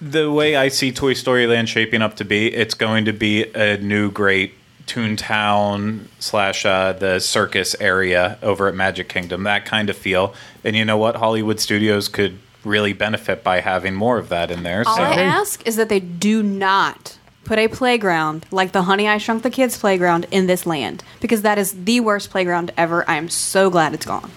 The 0.00 0.30
way 0.30 0.56
I 0.56 0.68
see 0.68 0.92
Toy 0.92 1.14
Story 1.14 1.46
Land 1.46 1.68
shaping 1.68 2.02
up 2.02 2.16
to 2.16 2.24
be, 2.24 2.52
it's 2.52 2.74
going 2.74 3.04
to 3.06 3.12
be 3.12 3.44
a 3.54 3.78
new 3.78 4.10
great 4.10 4.54
Toontown 4.86 6.06
slash 6.18 6.64
uh, 6.64 6.92
the 6.92 7.18
circus 7.18 7.74
area 7.80 8.38
over 8.42 8.68
at 8.68 8.74
Magic 8.74 9.08
Kingdom, 9.08 9.42
that 9.44 9.64
kind 9.64 9.90
of 9.90 9.96
feel. 9.96 10.34
And 10.64 10.76
you 10.76 10.84
know 10.84 10.96
what, 10.96 11.16
Hollywood 11.16 11.60
Studios 11.60 12.08
could 12.08 12.38
really 12.64 12.92
benefit 12.92 13.42
by 13.42 13.60
having 13.60 13.94
more 13.94 14.18
of 14.18 14.28
that 14.28 14.50
in 14.50 14.62
there. 14.62 14.84
All 14.86 14.96
So 14.96 15.02
I 15.02 15.20
ask 15.20 15.66
is 15.66 15.76
that 15.76 15.88
they 15.88 16.00
do 16.00 16.42
not 16.42 17.18
put 17.44 17.58
a 17.58 17.68
playground 17.68 18.44
like 18.50 18.72
the 18.72 18.82
Honey 18.82 19.08
I 19.08 19.18
Shrunk 19.18 19.42
the 19.42 19.50
Kids 19.50 19.78
playground 19.78 20.26
in 20.30 20.46
this 20.46 20.66
land 20.66 21.04
because 21.20 21.42
that 21.42 21.58
is 21.58 21.84
the 21.84 22.00
worst 22.00 22.30
playground 22.30 22.72
ever. 22.76 23.08
I 23.08 23.16
am 23.16 23.28
so 23.28 23.70
glad 23.70 23.94
it's 23.94 24.06
gone. 24.06 24.30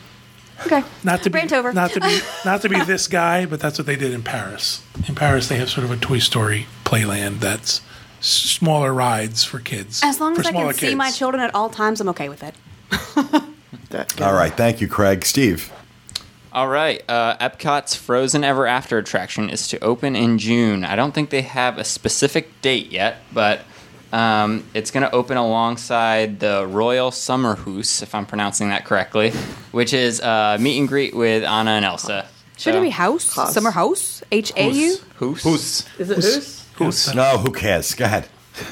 Okay. 0.65 0.83
Not 1.03 1.23
to 1.23 1.29
be 1.29 1.39
Rant 1.39 1.53
over. 1.53 1.73
not 1.73 1.91
to 1.91 1.99
be 2.01 2.19
not 2.45 2.61
to 2.61 2.69
be 2.69 2.81
this 2.83 3.07
guy, 3.07 3.45
but 3.45 3.59
that's 3.59 3.77
what 3.77 3.87
they 3.87 3.95
did 3.95 4.13
in 4.13 4.23
Paris. 4.23 4.83
In 5.07 5.15
Paris, 5.15 5.47
they 5.47 5.57
have 5.57 5.69
sort 5.69 5.85
of 5.85 5.91
a 5.91 5.97
Toy 5.97 6.19
Story 6.19 6.67
playland 6.83 7.39
that's 7.39 7.81
smaller 8.19 8.93
rides 8.93 9.43
for 9.43 9.59
kids. 9.59 10.01
As 10.03 10.19
long 10.19 10.37
as 10.37 10.45
I 10.45 10.51
smaller 10.51 10.67
can 10.67 10.79
see 10.79 10.85
kids. 10.87 10.97
my 10.97 11.11
children 11.11 11.41
at 11.41 11.53
all 11.55 11.69
times, 11.69 12.01
I'm 12.01 12.09
okay 12.09 12.29
with 12.29 12.43
it. 12.43 12.55
All 14.21 14.33
right, 14.33 14.53
thank 14.53 14.81
you, 14.81 14.87
Craig. 14.87 15.25
Steve. 15.25 15.71
All 16.51 16.67
right. 16.67 17.03
Uh, 17.07 17.37
Epcot's 17.37 17.95
Frozen 17.95 18.43
Ever 18.43 18.65
After 18.65 18.97
attraction 18.97 19.49
is 19.49 19.67
to 19.69 19.79
open 19.83 20.15
in 20.15 20.37
June. 20.39 20.83
I 20.83 20.95
don't 20.95 21.13
think 21.13 21.29
they 21.29 21.43
have 21.43 21.77
a 21.77 21.83
specific 21.83 22.61
date 22.61 22.91
yet, 22.91 23.17
but 23.31 23.61
um, 24.11 24.63
it's 24.73 24.91
going 24.91 25.03
to 25.03 25.11
open 25.11 25.37
alongside 25.37 26.39
the 26.39 26.65
Royal 26.67 27.11
Sommerhus, 27.11 28.01
if 28.03 28.13
I'm 28.15 28.25
pronouncing 28.25 28.69
that 28.69 28.85
correctly, 28.85 29.31
which 29.71 29.93
is 29.93 30.19
uh, 30.21 30.57
meet 30.59 30.79
and 30.79 30.87
greet 30.87 31.15
with 31.15 31.43
Anna 31.43 31.71
and 31.71 31.85
Elsa. 31.85 32.25
Should 32.57 32.75
it 32.75 32.81
be 32.81 32.89
house? 32.89 33.33
House. 33.35 33.53
Summer 33.53 33.71
house? 33.71 34.21
H 34.31 34.51
A 34.57 34.69
U? 34.69 34.97
Hoose? 35.19 35.43
Who's 35.43 35.85
Is 35.97 36.09
it 36.09 36.15
who's? 36.15 36.65
Who's- 36.75 37.15
No, 37.15 37.37
who 37.37 37.51
cares? 37.51 37.93
Go 37.95 38.05
ahead. 38.05 38.27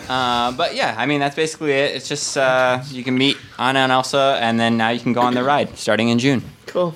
Uh, 0.10 0.52
but 0.52 0.76
yeah, 0.76 0.94
I 0.98 1.06
mean 1.06 1.22
that's 1.22 1.36
basically 1.36 1.72
it. 1.72 1.96
It's 1.96 2.10
just 2.10 2.36
uh, 2.38 2.84
you 2.90 3.04
can 3.06 3.18
meet 3.18 3.38
Anna 3.58 3.80
and 3.80 3.92
Elsa, 3.92 4.38
and 4.42 4.60
then 4.60 4.76
now 4.76 4.90
you 4.90 5.00
can 5.00 5.14
go 5.14 5.22
on 5.22 5.34
the 5.34 5.44
ride 5.44 5.78
starting 5.78 6.10
in 6.10 6.20
June. 6.20 6.44
Cool. 6.66 6.94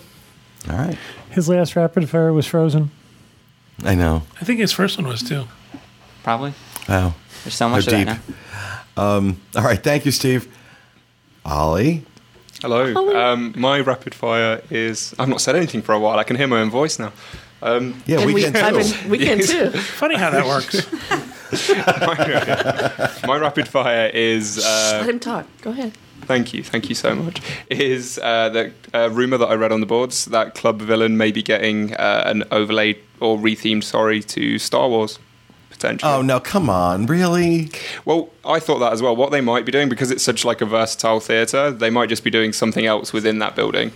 All 0.69 0.77
right. 0.77 0.97
His 1.29 1.47
last 1.47 1.77
rapid 1.77 2.09
fire 2.09 2.33
was 2.33 2.45
Frozen. 2.45 2.91
I 3.83 3.95
know. 3.95 4.23
I 4.41 4.43
think 4.43 4.59
his 4.59 4.73
first 4.73 4.97
one 4.97 5.07
was 5.07 5.23
too. 5.23 5.45
Probably. 6.23 6.53
Wow. 6.89 7.13
There's 7.43 7.55
so 7.55 7.69
much 7.69 7.85
How 7.85 7.91
of 7.99 8.05
that 8.07 8.19
deep. 8.25 8.35
now. 8.97 9.03
All 9.59 9.63
right, 9.63 9.81
thank 9.81 10.05
you, 10.05 10.11
Steve. 10.11 10.47
Ollie. 11.45 12.03
Hello. 12.61 12.93
Um, 13.19 13.53
my 13.57 13.79
rapid 13.79 14.13
fire 14.13 14.61
is. 14.69 15.15
I've 15.17 15.29
not 15.29 15.41
said 15.41 15.55
anything 15.55 15.81
for 15.81 15.93
a 15.93 15.99
while. 15.99 16.19
I 16.19 16.23
can 16.23 16.35
hear 16.35 16.47
my 16.47 16.59
own 16.61 16.69
voice 16.69 16.99
now. 16.99 17.11
Um, 17.63 18.01
Yeah, 18.05 18.17
And 18.17 18.25
we, 18.27 18.33
we, 18.35 18.43
can 18.43 18.55
I've 18.55 18.73
too. 18.85 18.93
been, 19.01 19.09
we 19.09 19.17
can 19.17 19.39
too. 19.39 19.69
Funny 20.01 20.15
how 20.15 20.29
that 20.29 20.45
works. 20.45 20.85
my 23.27 23.37
rapid 23.37 23.67
fire 23.67 24.09
is. 24.13 24.57
Let 24.57 25.01
Uh, 25.01 25.03
him 25.03 25.19
talk. 25.19 25.45
Go 25.61 25.71
ahead. 25.71 25.93
thank 26.21 26.53
you, 26.53 26.63
thank 26.63 26.87
you 26.89 26.95
so 26.95 27.15
much. 27.15 27.41
Is 27.69 28.19
uh, 28.21 28.49
the 28.49 28.71
uh, 28.93 29.09
rumor 29.11 29.37
that 29.37 29.47
I 29.47 29.55
read 29.55 29.71
on 29.71 29.79
the 29.79 29.85
boards 29.87 30.25
that 30.25 30.53
Club 30.55 30.79
Villain 30.81 31.17
may 31.17 31.31
be 31.31 31.41
getting 31.43 31.93
uh, 31.95 32.23
an 32.25 32.43
overlay 32.51 32.97
or 33.19 33.37
rethemed, 33.37 33.83
sorry, 33.83 34.21
to 34.23 34.57
Star 34.59 34.87
Wars 34.89 35.19
potentially. 35.81 36.11
Oh 36.11 36.21
no, 36.21 36.39
come 36.39 36.69
on, 36.69 37.05
really? 37.05 37.69
Well, 38.05 38.29
I 38.45 38.59
thought 38.59 38.79
that 38.79 38.93
as 38.93 39.01
well. 39.01 39.15
What 39.15 39.31
they 39.31 39.41
might 39.41 39.65
be 39.65 39.71
doing, 39.71 39.89
because 39.89 40.11
it's 40.11 40.23
such 40.23 40.45
like 40.45 40.61
a 40.61 40.65
versatile 40.65 41.19
theatre, 41.19 41.71
they 41.71 41.89
might 41.89 42.09
just 42.09 42.23
be 42.23 42.29
doing 42.29 42.53
something 42.53 42.85
else 42.85 43.11
within 43.13 43.39
that 43.39 43.55
building, 43.55 43.91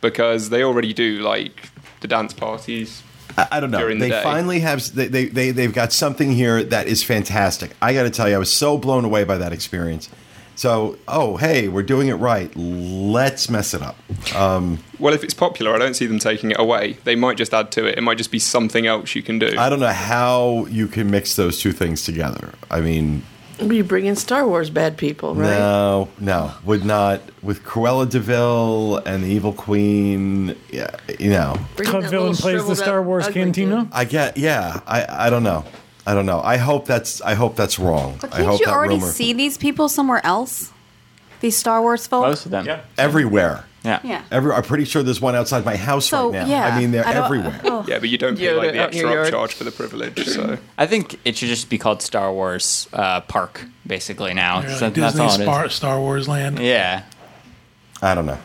because 0.00 0.50
they 0.50 0.62
already 0.62 0.92
do 0.92 1.20
like 1.20 1.70
the 2.00 2.08
dance 2.08 2.32
parties. 2.32 3.02
I, 3.36 3.48
I 3.52 3.60
don't 3.60 3.70
know. 3.70 3.86
The 3.86 3.94
They 3.96 4.08
day. 4.10 4.22
finally 4.22 4.60
have 4.60 4.94
they, 4.94 5.08
they 5.08 5.26
they 5.26 5.50
they've 5.50 5.72
got 5.74 5.92
something 5.92 6.32
here 6.32 6.62
that 6.64 6.86
is 6.86 7.02
fantastic. 7.02 7.72
I 7.82 7.92
got 7.92 8.04
to 8.04 8.10
tell 8.10 8.28
you, 8.28 8.34
I 8.34 8.38
was 8.38 8.52
so 8.52 8.78
blown 8.78 9.04
away 9.04 9.24
by 9.24 9.38
that 9.38 9.52
experience. 9.52 10.08
So, 10.56 10.98
oh 11.06 11.36
hey, 11.36 11.68
we're 11.68 11.82
doing 11.82 12.08
it 12.08 12.14
right. 12.14 12.50
Let's 12.56 13.48
mess 13.50 13.74
it 13.74 13.82
up. 13.82 13.96
Um, 14.34 14.78
well, 14.98 15.12
if 15.14 15.22
it's 15.22 15.34
popular, 15.34 15.74
I 15.74 15.78
don't 15.78 15.94
see 15.94 16.06
them 16.06 16.18
taking 16.18 16.50
it 16.50 16.58
away. 16.58 16.94
They 17.04 17.14
might 17.14 17.36
just 17.36 17.52
add 17.52 17.70
to 17.72 17.84
it. 17.86 17.98
It 17.98 18.00
might 18.00 18.16
just 18.18 18.30
be 18.32 18.38
something 18.38 18.86
else 18.86 19.14
you 19.14 19.22
can 19.22 19.38
do. 19.38 19.54
I 19.58 19.68
don't 19.68 19.80
know 19.80 19.88
how 19.92 20.66
you 20.70 20.88
can 20.88 21.10
mix 21.10 21.36
those 21.36 21.60
two 21.60 21.72
things 21.72 22.04
together. 22.04 22.54
I 22.70 22.80
mean, 22.80 23.22
You 23.60 23.84
bring 23.84 24.06
in 24.06 24.16
Star 24.16 24.48
Wars 24.48 24.70
bad 24.70 24.96
people, 24.96 25.34
right? 25.34 25.58
no, 25.58 26.08
no, 26.18 26.52
would 26.64 26.84
not 26.86 27.20
with 27.42 27.62
Cruella 27.62 28.08
de 28.08 28.20
Vil 28.20 28.96
and 29.04 29.24
the 29.24 29.28
Evil 29.28 29.52
Queen. 29.52 30.56
Yeah, 30.70 30.90
you 31.18 31.30
know, 31.30 31.54
Bring 31.76 31.86
in 31.88 31.90
Club 31.90 32.02
that 32.04 32.10
Villain 32.10 32.34
plays 32.34 32.66
the 32.66 32.76
Star 32.76 33.02
Wars 33.02 33.28
Cantina. 33.28 33.88
I 33.92 34.06
get. 34.06 34.38
Yeah, 34.38 34.80
I 34.86 35.26
I 35.26 35.30
don't 35.30 35.42
know. 35.42 35.64
I 36.06 36.14
don't 36.14 36.26
know. 36.26 36.40
I 36.40 36.56
hope 36.56 36.86
that's 36.86 37.20
I 37.20 37.34
hope 37.34 37.56
that's 37.56 37.78
wrong. 37.78 38.18
But 38.20 38.32
I 38.32 38.36
can't 38.38 38.48
hope 38.48 38.60
you 38.60 38.66
that 38.66 38.72
already 38.74 38.94
rumor 38.94 39.08
see 39.08 39.32
these 39.32 39.58
people 39.58 39.88
somewhere 39.88 40.24
else? 40.24 40.72
These 41.40 41.56
Star 41.56 41.82
Wars 41.82 42.06
folks. 42.06 42.26
Most 42.28 42.44
of 42.46 42.52
them. 42.52 42.64
Yeah. 42.66 42.80
everywhere. 42.96 43.64
Yeah. 43.84 44.00
Yeah. 44.02 44.22
Every, 44.32 44.50
I'm 44.52 44.62
pretty 44.64 44.84
sure 44.84 45.02
there's 45.04 45.20
one 45.20 45.36
outside 45.36 45.64
my 45.64 45.76
house 45.76 46.06
So, 46.06 46.30
right 46.32 46.40
now. 46.40 46.46
yeah. 46.48 46.66
I 46.74 46.78
mean, 46.80 46.90
they're 46.90 47.06
I 47.06 47.12
everywhere. 47.12 47.60
oh. 47.64 47.84
yeah, 47.86 48.00
but 48.00 48.08
you 48.08 48.18
don't 48.18 48.36
pay 48.36 48.52
like 48.52 48.72
the 48.72 48.82
out 48.82 48.92
in 48.92 48.98
your 48.98 49.20
extra 49.20 49.38
yard. 49.38 49.50
upcharge 49.50 49.52
for 49.54 49.62
the 49.64 49.70
privilege. 49.70 50.26
So 50.26 50.58
I 50.76 50.86
think 50.86 51.20
it 51.24 51.36
should 51.36 51.48
just 51.48 51.68
be 51.68 51.78
called 51.78 52.02
Star 52.02 52.32
Wars 52.32 52.88
uh, 52.92 53.20
Park, 53.22 53.64
basically 53.86 54.34
now. 54.34 54.62
Yeah, 54.62 54.74
So 54.76 54.84
like 54.86 54.94
that's 54.94 55.14
Disney 55.14 55.20
all 55.22 55.28
it 55.34 55.38
is. 55.38 55.42
Star, 55.42 55.68
Star 55.68 56.00
Wars 56.00 56.26
Land. 56.26 56.58
Yeah. 56.58 57.02
I 58.02 58.14
don't 58.16 58.26
know. 58.26 58.38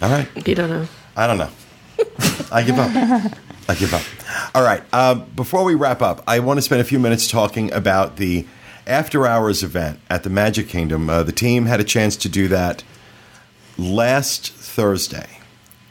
All 0.00 0.08
right. 0.10 0.28
You 0.46 0.54
don't 0.54 0.70
know. 0.70 0.88
I 1.16 1.26
don't 1.26 1.38
know. 1.38 1.50
I 2.50 2.62
give 2.62 2.78
up. 2.78 3.32
I 3.68 3.74
give 3.74 3.94
up. 3.94 4.02
All 4.54 4.62
right. 4.62 4.82
Uh, 4.92 5.14
before 5.14 5.64
we 5.64 5.74
wrap 5.74 6.02
up, 6.02 6.22
I 6.26 6.40
want 6.40 6.58
to 6.58 6.62
spend 6.62 6.80
a 6.80 6.84
few 6.84 6.98
minutes 6.98 7.28
talking 7.28 7.72
about 7.72 8.16
the 8.16 8.46
after 8.86 9.26
hours 9.26 9.62
event 9.62 10.00
at 10.10 10.22
the 10.24 10.30
Magic 10.30 10.68
Kingdom. 10.68 11.08
Uh, 11.08 11.22
the 11.22 11.32
team 11.32 11.66
had 11.66 11.80
a 11.80 11.84
chance 11.84 12.16
to 12.16 12.28
do 12.28 12.48
that 12.48 12.82
last 13.78 14.52
Thursday. 14.52 15.38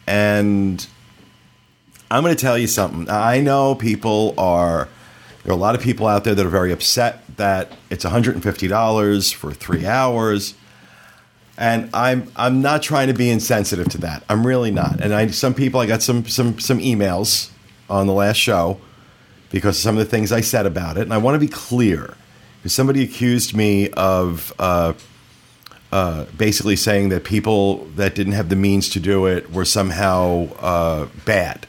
And 0.05 0.85
I'm 2.09 2.23
going 2.23 2.35
to 2.35 2.41
tell 2.41 2.57
you 2.57 2.67
something. 2.67 3.09
I 3.09 3.39
know 3.39 3.75
people 3.75 4.33
are, 4.37 4.89
there 5.43 5.53
are 5.53 5.55
a 5.55 5.59
lot 5.59 5.75
of 5.75 5.81
people 5.81 6.07
out 6.07 6.23
there 6.23 6.35
that 6.35 6.45
are 6.45 6.49
very 6.49 6.71
upset 6.71 7.23
that 7.37 7.71
it's 7.89 8.03
$150 8.03 9.33
for 9.33 9.53
three 9.53 9.85
hours. 9.85 10.55
And 11.57 11.89
I'm 11.93 12.31
I'm 12.35 12.61
not 12.61 12.81
trying 12.81 13.07
to 13.07 13.13
be 13.13 13.29
insensitive 13.29 13.87
to 13.89 13.99
that. 13.99 14.23
I'm 14.29 14.47
really 14.47 14.71
not. 14.71 14.99
And 14.99 15.13
I 15.13 15.27
some 15.27 15.53
people 15.53 15.79
I 15.79 15.85
got 15.85 16.01
some 16.01 16.25
some 16.25 16.57
some 16.59 16.79
emails 16.79 17.51
on 17.89 18.07
the 18.07 18.13
last 18.13 18.37
show 18.37 18.79
because 19.49 19.77
of 19.77 19.81
some 19.81 19.97
of 19.97 20.03
the 20.03 20.09
things 20.09 20.31
I 20.31 20.41
said 20.41 20.65
about 20.65 20.97
it. 20.97 21.01
And 21.01 21.13
I 21.13 21.17
want 21.17 21.35
to 21.35 21.39
be 21.39 21.51
clear 21.51 22.15
because 22.57 22.73
somebody 22.73 23.03
accused 23.03 23.55
me 23.55 23.89
of 23.89 24.53
uh, 24.59 24.93
uh, 25.91 26.25
basically 26.37 26.75
saying 26.75 27.09
that 27.09 27.23
people 27.23 27.85
that 27.95 28.15
didn't 28.15 28.33
have 28.33 28.49
the 28.49 28.55
means 28.55 28.89
to 28.89 28.99
do 28.99 29.25
it 29.25 29.51
were 29.51 29.65
somehow 29.65 30.47
uh, 30.59 31.07
bad. 31.25 31.67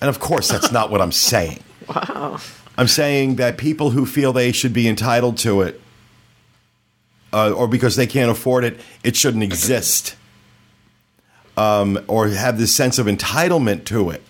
And 0.00 0.08
of 0.10 0.20
course, 0.20 0.48
that's 0.48 0.70
not 0.70 0.90
what 0.90 1.00
I'm 1.00 1.12
saying. 1.30 1.60
Wow. 1.88 2.40
I'm 2.76 2.88
saying 2.88 3.36
that 3.36 3.56
people 3.56 3.90
who 3.90 4.04
feel 4.04 4.32
they 4.32 4.52
should 4.52 4.72
be 4.72 4.88
entitled 4.88 5.38
to 5.38 5.62
it, 5.62 5.80
uh, 7.32 7.52
or 7.52 7.68
because 7.68 7.96
they 7.96 8.06
can't 8.06 8.30
afford 8.30 8.64
it, 8.64 8.80
it 9.02 9.16
shouldn't 9.16 9.44
exist, 9.44 10.16
um, 11.56 12.04
or 12.08 12.28
have 12.28 12.58
this 12.58 12.74
sense 12.74 12.98
of 12.98 13.06
entitlement 13.06 13.84
to 13.86 14.10
it, 14.10 14.22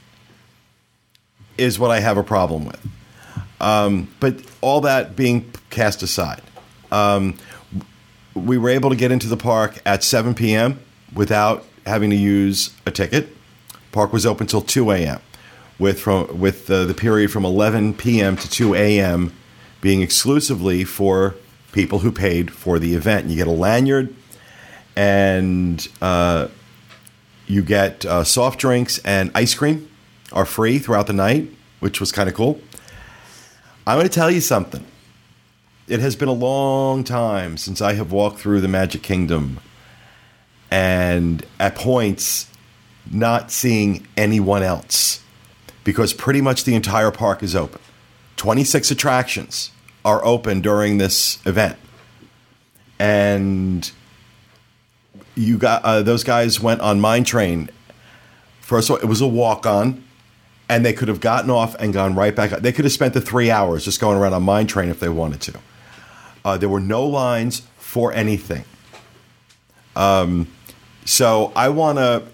is 1.59 1.78
what 1.78 1.90
I 1.90 2.00
have 2.00 2.16
a 2.16 2.22
problem 2.22 2.64
with. 2.64 2.80
Um, 3.61 4.12
but 4.20 4.40
all 4.61 4.80
that 4.82 5.16
being 5.16 5.50
cast 5.70 6.02
aside, 6.02 6.42
um, 6.90 7.36
we 8.34 8.59
were 8.59 8.68
able 8.68 8.90
to 8.90 8.96
get 8.96 9.12
into 9.12 9.28
the 9.28 9.36
park 9.36 9.80
at 9.86 10.02
7 10.02 10.34
p.m. 10.34 10.80
without 11.14 11.64
having 11.86 12.11
to 12.11 12.16
use 12.16 12.74
a 12.86 12.90
ticket. 12.90 13.28
Park 13.92 14.12
was 14.12 14.26
open 14.26 14.46
till 14.46 14.61
2 14.61 14.90
a.m. 14.90 15.20
with 15.78 16.00
from 16.00 16.40
with 16.40 16.66
the 16.66 16.94
period 16.96 17.30
from 17.30 17.44
11 17.44 17.94
p.m. 17.94 18.36
to 18.36 18.50
2 18.50 18.74
a.m. 18.74 19.32
being 19.80 20.02
exclusively 20.02 20.84
for 20.84 21.36
people 21.72 22.00
who 22.00 22.11
paid 22.11 22.52
for 22.52 22.78
the 22.78 22.94
event. 22.94 23.28
You 23.28 23.36
get 23.36 23.46
a 23.46 23.52
lanyard, 23.52 24.12
and 24.96 25.86
uh, 26.02 26.48
you 27.46 27.62
get 27.62 28.05
uh, 28.05 28.24
soft 28.24 28.59
drinks 28.59 28.98
and 28.98 29.30
ice 29.34 29.55
cream 29.55 29.88
are 30.35 30.45
free 30.45 30.78
throughout 30.78 31.07
the 31.07 31.12
night, 31.14 31.49
which 31.80 32.01
was 32.01 32.12
kind 32.12 32.28
of 32.28 32.35
cool. 32.35 32.61
I'm 33.87 33.97
going 33.97 34.09
to 34.09 34.12
tell 34.14 34.30
you 34.30 34.41
something. 34.41 34.85
It 35.87 36.01
has 36.01 36.16
been 36.16 36.28
a 36.28 36.32
long 36.32 37.05
time 37.05 37.57
since 37.57 37.80
I 37.80 37.95
have 37.95 38.12
walked 38.12 38.39
through 38.39 38.61
the 38.61 38.68
Magic 38.68 39.03
Kingdom 39.03 39.61
and 40.70 41.47
at 41.61 41.74
points 41.74 42.51
not 43.11 43.51
seeing 43.51 44.07
anyone 44.16 44.62
else 44.62 45.20
because 45.85 46.12
pretty 46.12 46.41
much 46.41 46.64
the 46.64 46.74
entire 46.74 47.11
park 47.11 47.43
is 47.43 47.55
open. 47.55 47.80
26 48.37 48.91
attractions 48.91 49.70
are 50.05 50.24
open 50.24 50.61
during 50.61 50.99
this 50.99 51.45
event. 51.47 51.76
And 52.99 53.91
you 55.35 55.59
got 55.59 55.85
uh, 55.85 56.03
those 56.03 56.24
guys 56.24 56.61
went 56.61 56.80
on 56.80 57.01
Mine 57.01 57.24
Train. 57.24 57.70
First 58.61 58.89
of 58.89 58.97
all, 58.97 59.03
it 59.03 59.07
was 59.07 59.20
a 59.20 59.26
walk 59.26 59.66
on, 59.66 60.03
and 60.68 60.84
they 60.84 60.92
could 60.92 61.08
have 61.08 61.20
gotten 61.20 61.50
off 61.50 61.74
and 61.76 61.92
gone 61.92 62.14
right 62.14 62.34
back. 62.34 62.50
They 62.50 62.72
could 62.72 62.84
have 62.84 62.92
spent 62.92 63.14
the 63.14 63.20
three 63.20 63.50
hours 63.50 63.84
just 63.84 64.00
going 64.00 64.16
around 64.18 64.32
on 64.32 64.42
Mine 64.42 64.66
Train 64.66 64.88
if 64.88 65.00
they 65.00 65.08
wanted 65.08 65.40
to. 65.42 65.58
Uh, 66.44 66.56
there 66.56 66.68
were 66.68 66.80
no 66.80 67.06
lines 67.06 67.62
for 67.76 68.12
anything. 68.12 68.64
Um, 69.96 70.48
so 71.04 71.52
I 71.54 71.68
want 71.68 71.98
to, 71.98 72.24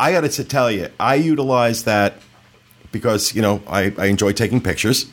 I 0.00 0.12
got 0.12 0.28
to 0.28 0.44
tell 0.44 0.70
you, 0.70 0.88
I 0.98 1.16
utilize 1.16 1.84
that 1.84 2.14
because, 2.90 3.34
you 3.34 3.42
know, 3.42 3.62
I, 3.66 3.92
I 3.98 4.06
enjoy 4.06 4.32
taking 4.32 4.60
pictures. 4.60 5.06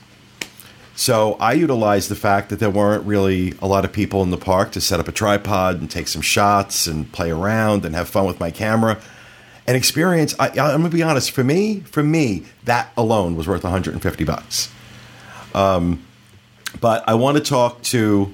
So 0.95 1.33
I 1.39 1.53
utilized 1.53 2.09
the 2.09 2.15
fact 2.15 2.49
that 2.49 2.59
there 2.59 2.69
weren't 2.69 3.05
really 3.05 3.53
a 3.61 3.67
lot 3.67 3.85
of 3.85 3.93
people 3.93 4.21
in 4.23 4.29
the 4.29 4.37
park 4.37 4.71
to 4.73 4.81
set 4.81 4.99
up 4.99 5.07
a 5.07 5.11
tripod 5.11 5.79
and 5.79 5.89
take 5.89 6.07
some 6.07 6.21
shots 6.21 6.85
and 6.85 7.11
play 7.11 7.31
around 7.31 7.85
and 7.85 7.95
have 7.95 8.09
fun 8.09 8.25
with 8.25 8.39
my 8.39 8.51
camera. 8.51 9.01
And 9.67 9.77
experience, 9.77 10.35
I, 10.39 10.49
I'm 10.49 10.55
gonna 10.55 10.89
be 10.89 11.03
honest, 11.03 11.31
for 11.31 11.43
me, 11.43 11.81
for 11.81 12.03
me, 12.03 12.45
that 12.65 12.91
alone 12.97 13.35
was 13.35 13.47
worth 13.47 13.63
150 13.63 14.23
bucks. 14.23 14.71
Um, 15.53 16.03
but 16.79 17.07
I 17.07 17.13
want 17.15 17.37
to 17.37 17.43
talk 17.43 17.81
to 17.83 18.33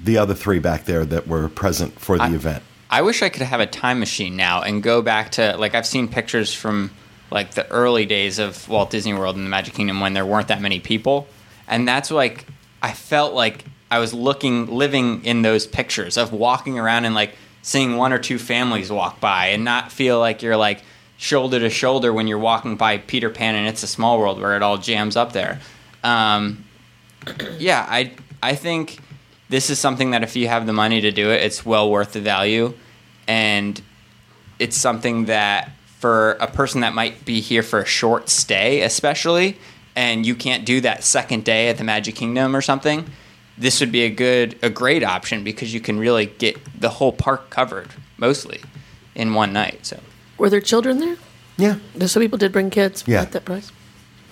the 0.00 0.18
other 0.18 0.34
three 0.34 0.58
back 0.58 0.84
there 0.84 1.04
that 1.04 1.26
were 1.26 1.48
present 1.48 1.98
for 1.98 2.18
the 2.18 2.24
I- 2.24 2.30
event. 2.30 2.62
I 2.90 3.02
wish 3.02 3.22
I 3.22 3.28
could 3.28 3.42
have 3.42 3.58
a 3.58 3.66
time 3.66 3.98
machine 3.98 4.36
now 4.36 4.62
and 4.62 4.80
go 4.80 5.02
back 5.02 5.32
to 5.32 5.56
like 5.56 5.74
I've 5.74 5.86
seen 5.86 6.06
pictures 6.06 6.54
from 6.54 6.92
like 7.30 7.54
the 7.54 7.68
early 7.70 8.06
days 8.06 8.38
of 8.38 8.68
Walt 8.68 8.90
Disney 8.90 9.14
World 9.14 9.34
and 9.34 9.44
the 9.44 9.50
Magic 9.50 9.74
Kingdom 9.74 9.98
when 10.00 10.12
there 10.12 10.24
weren't 10.26 10.48
that 10.48 10.60
many 10.60 10.78
people, 10.78 11.26
and 11.66 11.88
that's 11.88 12.12
like 12.12 12.46
I 12.82 12.92
felt 12.92 13.34
like 13.34 13.64
I 13.90 13.98
was 13.98 14.14
looking, 14.14 14.66
living 14.66 15.24
in 15.24 15.42
those 15.42 15.66
pictures 15.66 16.16
of 16.16 16.32
walking 16.32 16.78
around 16.78 17.04
and 17.04 17.14
like 17.14 17.34
seeing 17.64 17.96
one 17.96 18.12
or 18.12 18.18
two 18.18 18.38
families 18.38 18.92
walk 18.92 19.20
by 19.20 19.46
and 19.46 19.64
not 19.64 19.90
feel 19.90 20.18
like 20.18 20.42
you're 20.42 20.56
like 20.56 20.82
shoulder 21.16 21.58
to 21.58 21.70
shoulder 21.70 22.12
when 22.12 22.26
you're 22.26 22.38
walking 22.38 22.76
by 22.76 22.98
Peter 22.98 23.30
Pan 23.30 23.54
and 23.54 23.66
It's 23.66 23.82
a 23.82 23.86
Small 23.86 24.18
World 24.18 24.38
where 24.38 24.54
it 24.54 24.62
all 24.62 24.76
jams 24.76 25.16
up 25.16 25.32
there. 25.32 25.60
Um, 26.02 26.62
yeah, 27.58 27.86
I 27.88 28.12
I 28.42 28.54
think 28.54 28.98
this 29.48 29.70
is 29.70 29.78
something 29.78 30.10
that 30.10 30.22
if 30.22 30.36
you 30.36 30.46
have 30.46 30.66
the 30.66 30.74
money 30.74 31.00
to 31.00 31.10
do 31.10 31.30
it, 31.30 31.42
it's 31.42 31.64
well 31.64 31.90
worth 31.90 32.12
the 32.12 32.20
value, 32.20 32.74
and 33.26 33.80
it's 34.58 34.76
something 34.76 35.24
that 35.24 35.70
for 36.00 36.32
a 36.32 36.46
person 36.46 36.82
that 36.82 36.92
might 36.92 37.24
be 37.24 37.40
here 37.40 37.62
for 37.62 37.80
a 37.80 37.86
short 37.86 38.28
stay, 38.28 38.82
especially, 38.82 39.56
and 39.96 40.26
you 40.26 40.34
can't 40.34 40.66
do 40.66 40.82
that 40.82 41.02
second 41.02 41.44
day 41.44 41.70
at 41.70 41.78
the 41.78 41.84
Magic 41.84 42.14
Kingdom 42.14 42.54
or 42.54 42.60
something, 42.60 43.10
this 43.58 43.80
would 43.80 43.92
be 43.92 44.02
a 44.02 44.10
good, 44.10 44.58
a 44.62 44.70
great 44.70 45.02
option 45.04 45.44
because 45.44 45.72
you 45.72 45.80
can 45.80 45.98
really 45.98 46.26
get 46.26 46.56
the 46.80 46.88
whole 46.88 47.12
park 47.12 47.50
covered 47.50 47.88
mostly 48.16 48.60
in 49.14 49.34
one 49.34 49.52
night. 49.52 49.86
So 49.86 50.00
Were 50.38 50.50
there 50.50 50.60
children 50.60 50.98
there? 51.00 51.16
Yeah. 51.56 51.76
So 52.06 52.20
people 52.20 52.38
did 52.38 52.50
bring 52.52 52.70
kids 52.70 53.04
Yeah. 53.06 53.22
at 53.22 53.32
that 53.32 53.44
price. 53.44 53.70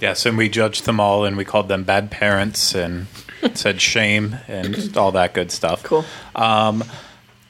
Yes, 0.00 0.26
and 0.26 0.36
we 0.36 0.48
judged 0.48 0.84
them 0.84 0.98
all, 0.98 1.24
and 1.24 1.36
we 1.36 1.44
called 1.44 1.68
them 1.68 1.84
bad 1.84 2.10
parents, 2.10 2.74
and 2.74 3.06
said 3.54 3.80
shame, 3.80 4.36
and 4.48 4.96
all 4.96 5.12
that 5.12 5.32
good 5.32 5.52
stuff. 5.52 5.84
Cool. 5.84 6.04
Um, 6.34 6.82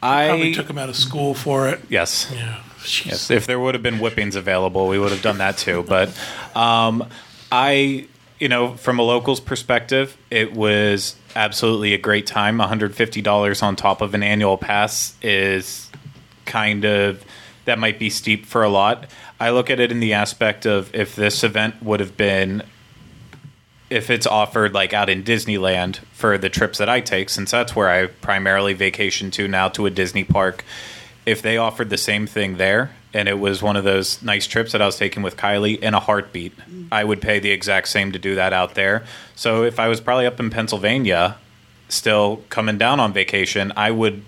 I 0.03 0.27
Probably 0.29 0.55
took 0.55 0.67
them 0.67 0.77
out 0.77 0.91
of 0.91 0.97
school 0.97 1.33
for 1.33 1.69
it. 1.71 1.81
yes, 1.89 2.31
Yeah. 2.31 2.61
yes. 3.07 3.31
If 3.31 3.47
there 3.47 3.59
would 3.59 3.75
have 3.75 3.83
been 3.83 3.99
whippings 4.01 4.37
available, 4.37 4.87
we 4.89 4.99
would 4.99 5.13
have 5.13 5.23
done 5.23 5.39
that 5.39 5.57
too. 5.57 5.83
But 5.89 6.11
um, 6.55 7.09
I, 7.51 8.07
you 8.39 8.49
know, 8.49 8.75
from 8.75 8.99
a 8.99 9.03
local's 9.03 9.41
perspective, 9.41 10.17
it 10.31 10.53
was 10.53 11.17
absolutely 11.37 11.95
a 11.95 11.99
great 11.99 12.27
time. 12.27 12.59
One 12.59 12.69
hundred 12.69 12.95
fifty 12.95 13.23
dollars 13.23 13.63
on 13.63 13.77
top 13.77 14.01
of 14.01 14.15
an 14.15 14.23
annual 14.23 14.59
pass 14.59 15.17
is 15.23 15.91
kind 16.45 16.85
of 16.85 17.25
that 17.65 17.79
might 17.79 17.99
be 17.99 18.11
steep 18.11 18.47
for 18.47 18.63
a 18.63 18.69
lot. 18.69 19.09
I 19.39 19.51
look 19.51 19.71
at 19.71 19.81
it 19.81 19.91
in 19.91 20.01
the 20.01 20.13
aspect 20.13 20.67
of 20.67 20.95
if 20.95 21.17
this 21.17 21.45
event 21.45 21.83
would 21.83 22.01
have 22.01 22.17
been 22.17 22.63
if 23.91 24.09
it's 24.09 24.27
offered 24.27 24.73
like 24.73 24.93
out 24.95 25.11
in 25.11 25.23
Disneyland 25.23 25.97
for 26.13 26.39
the 26.39 26.49
trips 26.49 26.79
that 26.79 26.89
I 26.89 27.01
take, 27.01 27.29
since 27.29 27.51
that's 27.51 27.77
where 27.77 27.91
I 27.91 28.07
primarily 28.07 28.73
vacation 28.73 29.31
to 29.33 29.47
now 29.47 29.69
to 29.69 29.87
a 29.87 29.91
Disney 29.91 30.25
park. 30.25 30.65
If 31.25 31.43
they 31.43 31.57
offered 31.57 31.91
the 31.91 31.99
same 31.99 32.27
thing 32.27 32.57
there 32.57 32.91
and 33.15 33.29
it 33.29 33.39
was 33.39 33.63
one 33.63 33.77
of 33.77 33.85
those 33.85 34.23
nice 34.23 34.47
trips 34.47 34.73
that 34.73 34.83
I 34.83 34.87
was 34.87 34.97
taking 34.97 35.23
with 35.23 35.37
Kylie 35.37 35.79
in 35.79 35.95
a 35.95 36.01
heartbeat, 36.01 36.53
I 36.91 37.05
would 37.05 37.21
pay 37.21 37.39
the 37.39 37.51
exact 37.51 37.89
same 37.89 38.13
to 38.13 38.19
do 38.19 38.35
that 38.35 38.53
out 38.53 38.75
there. 38.75 39.05
So 39.37 39.63
if 39.65 39.79
I 39.79 39.89
was 39.89 40.01
probably 40.01 40.27
up 40.27 40.41
in 40.41 40.51
Pennsylvania, 40.51 41.37
still 41.89 42.43
coming 42.49 42.79
down 42.79 43.01
on 43.01 43.13
vacation, 43.13 43.73
I 43.77 43.91
would 43.91 44.25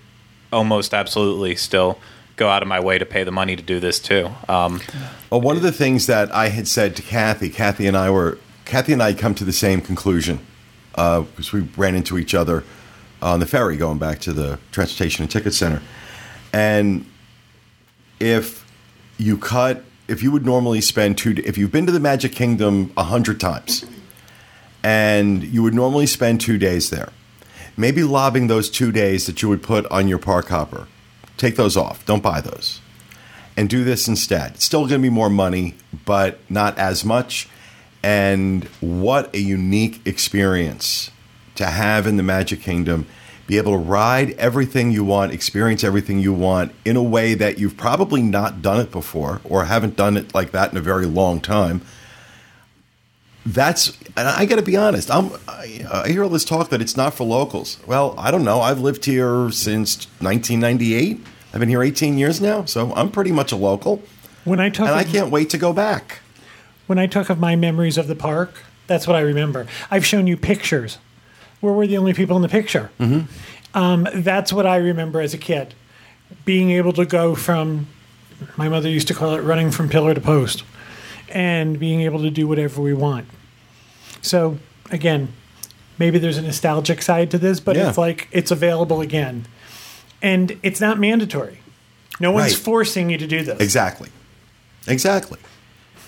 almost 0.53 0.93
absolutely 0.93 1.55
still 1.55 1.99
go 2.37 2.47
out 2.49 2.61
of 2.61 2.67
my 2.67 2.79
way 2.79 2.97
to 2.97 3.05
pay 3.05 3.23
the 3.23 3.31
money 3.31 3.55
to 3.55 3.63
do 3.63 3.79
this 3.79 3.99
too. 3.99 4.29
Um, 4.47 4.81
Well, 5.29 5.41
one 5.41 5.55
of 5.57 5.63
the 5.63 5.71
things 5.71 6.05
that 6.07 6.33
I 6.33 6.49
had 6.49 6.67
said 6.67 6.95
to 6.97 7.01
Kathy, 7.01 7.49
Kathy 7.49 7.87
and 7.87 7.97
I 7.97 8.09
were, 8.09 8.37
Kathy 8.65 8.93
and 8.93 9.01
I 9.01 9.13
come 9.13 9.35
to 9.35 9.43
the 9.43 9.53
same 9.53 9.81
conclusion 9.81 10.39
because 10.91 11.51
we 11.51 11.61
ran 11.75 11.95
into 11.95 12.17
each 12.17 12.33
other 12.33 12.63
on 13.21 13.39
the 13.39 13.45
ferry 13.45 13.75
going 13.75 13.97
back 13.97 14.19
to 14.19 14.33
the 14.33 14.59
transportation 14.71 15.23
and 15.23 15.31
ticket 15.31 15.53
center. 15.53 15.81
And 16.55 17.05
if 18.17 18.65
you 19.17 19.37
cut, 19.37 19.83
if 20.07 20.23
you 20.23 20.31
would 20.31 20.45
normally 20.45 20.79
spend 20.79 21.17
two, 21.17 21.35
if 21.43 21.57
you've 21.57 21.73
been 21.73 21.85
to 21.85 21.91
the 21.91 21.99
Magic 21.99 22.31
Kingdom 22.31 22.93
a 22.95 23.03
hundred 23.03 23.41
times, 23.41 23.85
and 24.81 25.43
you 25.43 25.61
would 25.63 25.73
normally 25.73 26.05
spend 26.05 26.39
two 26.39 26.57
days 26.57 26.91
there, 26.91 27.09
maybe 27.75 28.03
lobbing 28.03 28.47
those 28.47 28.69
two 28.69 28.93
days 28.93 29.25
that 29.25 29.41
you 29.41 29.49
would 29.49 29.63
put 29.63 29.85
on 29.87 30.07
your 30.07 30.17
park 30.17 30.47
hopper, 30.47 30.87
take 31.35 31.57
those 31.57 31.75
off. 31.75 32.05
Don't 32.05 32.23
buy 32.23 32.39
those 32.39 32.79
and 33.57 33.69
do 33.69 33.83
this 33.83 34.07
instead. 34.07 34.53
It's 34.53 34.63
still 34.63 34.87
going 34.87 35.01
to 35.01 35.05
be 35.05 35.09
more 35.09 35.29
money, 35.29 35.75
but 36.05 36.39
not 36.49 36.77
as 36.77 37.03
much. 37.03 37.49
And 38.01 38.63
what 38.79 39.35
a 39.35 39.39
unique 39.39 39.99
experience 40.07 41.11
to 41.55 41.65
have 41.65 42.07
in 42.07 42.15
the 42.15 42.23
Magic 42.23 42.61
Kingdom. 42.61 43.07
Be 43.47 43.57
able 43.57 43.73
to 43.73 43.77
ride 43.77 44.31
everything 44.31 44.91
you 44.91 45.03
want, 45.03 45.31
experience 45.31 45.83
everything 45.83 46.19
you 46.19 46.33
want 46.33 46.73
in 46.83 46.95
a 46.95 47.03
way 47.03 47.35
that 47.35 47.59
you've 47.59 47.77
probably 47.77 48.21
not 48.23 48.61
done 48.63 48.79
it 48.79 48.91
before 48.91 49.39
or 49.43 49.65
haven't 49.65 49.95
done 49.95 50.17
it 50.17 50.33
like 50.33 50.51
that 50.51 50.71
in 50.71 50.77
a 50.77 50.81
very 50.81 51.05
long 51.05 51.39
time. 51.39 51.81
That's, 53.45 53.95
and 54.17 54.27
I 54.27 54.45
got 54.47 54.55
to 54.55 54.63
be 54.63 54.75
honest. 54.75 55.11
I'm, 55.11 55.29
I, 55.47 55.85
I 55.91 56.07
hear 56.07 56.23
all 56.23 56.29
this 56.29 56.45
talk 56.45 56.69
that 56.69 56.81
it's 56.81 56.97
not 56.97 57.13
for 57.13 57.23
locals. 57.25 57.77
Well, 57.85 58.15
I 58.17 58.31
don't 58.31 58.43
know. 58.43 58.61
I've 58.61 58.79
lived 58.79 59.05
here 59.05 59.51
since 59.51 60.05
1998. 60.19 61.19
I've 61.53 61.59
been 61.59 61.69
here 61.69 61.83
18 61.83 62.17
years 62.17 62.41
now, 62.41 62.65
so 62.65 62.91
I'm 62.95 63.11
pretty 63.11 63.31
much 63.31 63.51
a 63.51 63.55
local, 63.55 64.01
When 64.43 64.59
I 64.59 64.69
talk 64.69 64.87
and 64.87 64.95
I 64.95 65.03
can't 65.03 65.29
wait 65.31 65.51
to 65.51 65.57
go 65.59 65.71
back. 65.73 66.19
when 66.87 66.97
I 66.97 67.05
talk 67.05 67.29
of 67.29 67.39
my 67.39 67.55
memories 67.55 67.97
of 67.99 68.07
the 68.07 68.15
park, 68.15 68.63
that's 68.87 69.05
what 69.07 69.15
I 69.15 69.21
remember. 69.21 69.67
I've 69.91 70.05
shown 70.05 70.25
you 70.27 70.35
pictures 70.37 70.97
where 71.61 71.73
we're 71.73 71.87
the 71.87 71.97
only 71.97 72.13
people 72.13 72.35
in 72.35 72.41
the 72.41 72.49
picture. 72.49 72.89
Mm-hmm. 72.99 73.77
Um, 73.77 74.07
that's 74.13 74.53
what 74.53 74.65
I 74.65 74.77
remember 74.77 75.19
as 75.21 75.33
a 75.33 75.37
kid. 75.37 75.73
Being 76.45 76.71
able 76.71 76.93
to 76.93 77.05
go 77.05 77.35
from, 77.35 77.87
my 78.57 78.69
mother 78.69 78.89
used 78.89 79.07
to 79.09 79.13
call 79.13 79.35
it 79.35 79.41
running 79.41 79.71
from 79.71 79.89
pillar 79.89 80.13
to 80.13 80.21
post, 80.21 80.63
and 81.29 81.79
being 81.79 82.01
able 82.01 82.21
to 82.21 82.29
do 82.29 82.47
whatever 82.47 82.81
we 82.81 82.93
want. 82.93 83.27
So, 84.21 84.57
again, 84.91 85.29
maybe 85.99 86.17
there's 86.19 86.37
a 86.37 86.41
nostalgic 86.41 87.01
side 87.01 87.31
to 87.31 87.37
this, 87.37 87.59
but 87.59 87.75
Yeah. 87.75 87.89
it's 87.89 87.97
like 87.97 88.27
it's 88.31 88.51
available 88.51 89.01
again. 89.01 89.45
And 90.21 90.57
it's 90.63 90.81
not 90.81 90.99
mandatory. 90.99 91.59
No 92.19 92.31
one's 92.31 92.53
Right. 92.53 92.63
forcing 92.63 93.09
you 93.09 93.17
to 93.17 93.27
do 93.27 93.43
this. 93.43 93.59
Exactly. 93.59 94.09
Exactly. 94.87 95.37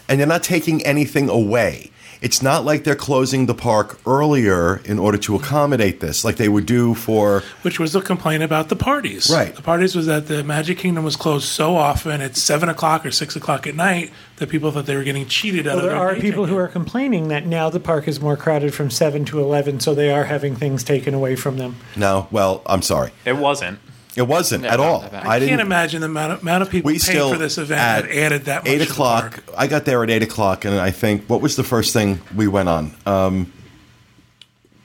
And 0.07 0.19
you're 0.19 0.27
not 0.27 0.43
taking 0.43 0.81
anything 0.85 1.29
away. 1.29 1.91
It's 2.21 2.41
not 2.41 2.65
like 2.65 2.83
they're 2.83 2.95
closing 2.95 3.45
the 3.45 3.53
park 3.53 3.99
earlier 4.05 4.77
in 4.85 4.97
order 4.99 5.17
to 5.19 5.35
accommodate 5.35 5.99
this, 5.99 6.25
like 6.25 6.37
they 6.37 6.49
would 6.49 6.65
do 6.65 6.93
for. 6.95 7.43
Which 7.61 7.79
was 7.79 7.93
the 7.93 8.01
complaint 8.01 8.43
about 8.43 8.69
the 8.69 8.75
parties. 8.75 9.29
Right. 9.31 9.55
The 9.55 9.61
parties 9.61 9.95
was 9.95 10.07
that 10.07 10.27
the 10.27 10.43
Magic 10.43 10.77
Kingdom 10.79 11.03
was 11.03 11.15
closed 11.15 11.45
so 11.45 11.75
often 11.75 12.21
at 12.21 12.35
seven 12.35 12.69
o'clock 12.69 13.05
or 13.05 13.11
six 13.11 13.35
o'clock 13.35 13.67
at 13.67 13.75
night 13.75 14.11
that 14.37 14.49
people 14.49 14.71
thought 14.71 14.85
they 14.85 14.95
were 14.95 15.03
getting 15.03 15.27
cheated 15.27 15.67
out 15.67 15.75
Well, 15.77 15.85
of 15.85 15.91
there 15.91 15.99
are 15.99 16.15
day 16.15 16.21
people 16.21 16.45
who 16.47 16.57
are 16.57 16.67
complaining 16.67 17.27
that 17.29 17.45
now 17.45 17.69
the 17.69 17.79
park 17.79 18.07
is 18.07 18.19
more 18.19 18.37
crowded 18.37 18.73
from 18.73 18.89
7 18.91 19.25
to 19.25 19.39
11, 19.39 19.79
so 19.79 19.93
they 19.95 20.11
are 20.11 20.25
having 20.25 20.55
things 20.55 20.83
taken 20.83 21.13
away 21.13 21.35
from 21.35 21.57
them. 21.57 21.75
No, 21.95 22.27
well, 22.31 22.61
I'm 22.65 22.81
sorry. 22.81 23.11
it 23.25 23.37
wasn't. 23.37 23.79
It 24.17 24.27
wasn't 24.27 24.63
Yeah, 24.63 24.73
at 24.73 24.79
all. 24.79 25.01
that 25.01 25.11
bad. 25.11 25.25
I, 25.27 25.39
didn't. 25.39 25.49
can't 25.49 25.61
imagine 25.61 26.01
the 26.01 26.07
amount 26.07 26.33
of, 26.33 26.41
amount 26.41 26.63
of 26.63 26.69
people 26.69 26.87
we 26.87 26.93
paying 26.93 26.99
still 26.99 27.31
for 27.31 27.37
this 27.37 27.57
event 27.57 27.79
at 27.79 28.01
that 28.03 28.11
added 28.17 28.45
that 28.45 28.63
much 28.63 28.73
eight 28.73 28.79
to 28.79 28.85
the 28.85 28.91
o'clock. 28.91 29.45
park. 29.45 29.53
I 29.57 29.67
got 29.67 29.85
there 29.85 30.03
at 30.03 30.09
eight 30.09 30.23
o'clock, 30.23 30.65
and 30.65 30.75
I 30.79 30.91
think 30.91 31.25
what 31.29 31.39
was 31.41 31.55
the 31.55 31.63
first 31.63 31.93
thing 31.93 32.19
we 32.35 32.47
went 32.47 32.67
on? 32.67 32.93
Um, 33.05 33.53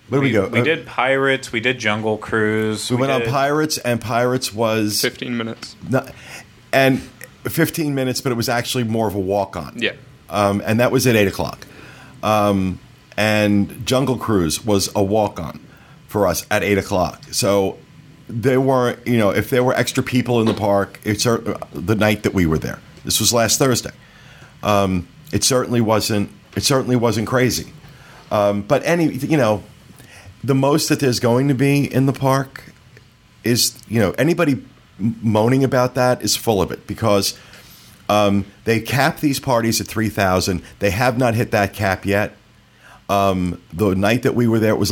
where 0.09 0.21
did 0.21 0.27
we, 0.27 0.33
go? 0.33 0.49
We 0.49 0.61
Uh, 0.61 0.65
did 0.65 0.87
Pirates. 0.87 1.51
We 1.53 1.61
did 1.61 1.79
Jungle 1.79 2.19
Cruise. 2.19 2.91
We, 2.91 2.97
went 2.99 3.11
on 3.13 3.23
Pirates, 3.23 3.79
and 3.79 4.01
Pirates 4.01 4.53
was 4.53 5.01
15 5.01 5.37
minutes. 5.37 5.75
not, 5.89 6.13
and 6.73 7.01
15 7.45 7.95
minutes, 7.95 8.21
but 8.21 8.31
it 8.33 8.35
was 8.35 8.49
actually 8.51 8.85
more 8.85 9.09
of 9.09 9.15
a 9.15 9.21
walk 9.21 9.57
on. 9.57 9.75
Yeah. 9.79 9.93
Um, 10.29 10.63
and 10.65 10.79
that 10.81 10.93
was 10.93 11.07
at 11.07 11.17
8 11.17 11.29
o'clock. 11.29 11.67
Um, 12.23 12.79
and 13.17 13.87
Jungle 13.87 14.17
Cruise 14.19 14.65
was 14.65 14.91
a 14.95 15.03
walk 15.03 15.41
on 15.41 15.61
for 16.09 16.27
us 16.27 16.45
at 16.51 16.63
8 16.63 16.77
o'clock. 16.79 17.23
So 17.31 17.79
there 18.41 18.61
weren't, 18.61 19.07
you 19.07 19.19
know, 19.19 19.31
if 19.31 19.51
there 19.51 19.63
were 19.63 19.75
extra 19.75 20.03
people 20.03 20.41
in 20.41 20.47
the 20.47 20.55
park, 20.55 21.01
it's 21.05 21.25
the 21.25 21.97
night 21.97 22.23
that 22.23 22.35
we 22.35 22.47
were 22.47 22.59
there. 22.59 22.81
This 23.05 23.21
was 23.21 23.33
last 23.33 23.59
Thursday. 23.59 23.93
Um, 24.63 25.09
it 25.33 25.45
certainly 25.45 25.81
wasn't. 25.81 26.31
It 26.57 26.63
certainly 26.63 26.97
wasn't 26.97 27.27
crazy. 27.27 27.73
Um, 28.31 28.63
but 28.63 28.83
any, 28.85 29.13
you 29.13 29.37
know, 29.37 29.63
the 30.45 30.55
most 30.55 30.89
that 30.89 31.01
there's 31.01 31.21
going 31.21 31.49
to 31.49 31.55
be 31.55 31.93
in 31.93 32.07
the 32.07 32.13
park 32.13 32.73
is 33.45 33.79
you 33.89 33.99
know 33.99 34.13
anybody 34.13 34.63
moaning 34.99 35.65
about 35.65 35.95
that 35.95 36.23
is 36.23 36.37
full 36.37 36.63
of 36.63 36.71
it 36.71 36.87
because 36.87 37.39
um, 38.09 38.45
they 38.65 38.81
cap 38.81 39.21
these 39.21 39.41
parties 39.41 39.81
at 39.81 39.87
3000 39.87 40.63
they 40.79 40.91
have 40.91 41.19
not 41.19 41.35
hit 41.35 41.51
that 41.51 41.73
cap 41.73 42.05
yet 42.07 42.37
Um, 43.09 43.61
the 43.73 43.95
night 43.95 44.23
that 44.23 44.35
we 44.35 44.49
were 44.49 44.59
there, 44.59 44.73
it 44.73 44.79
was 44.79 44.91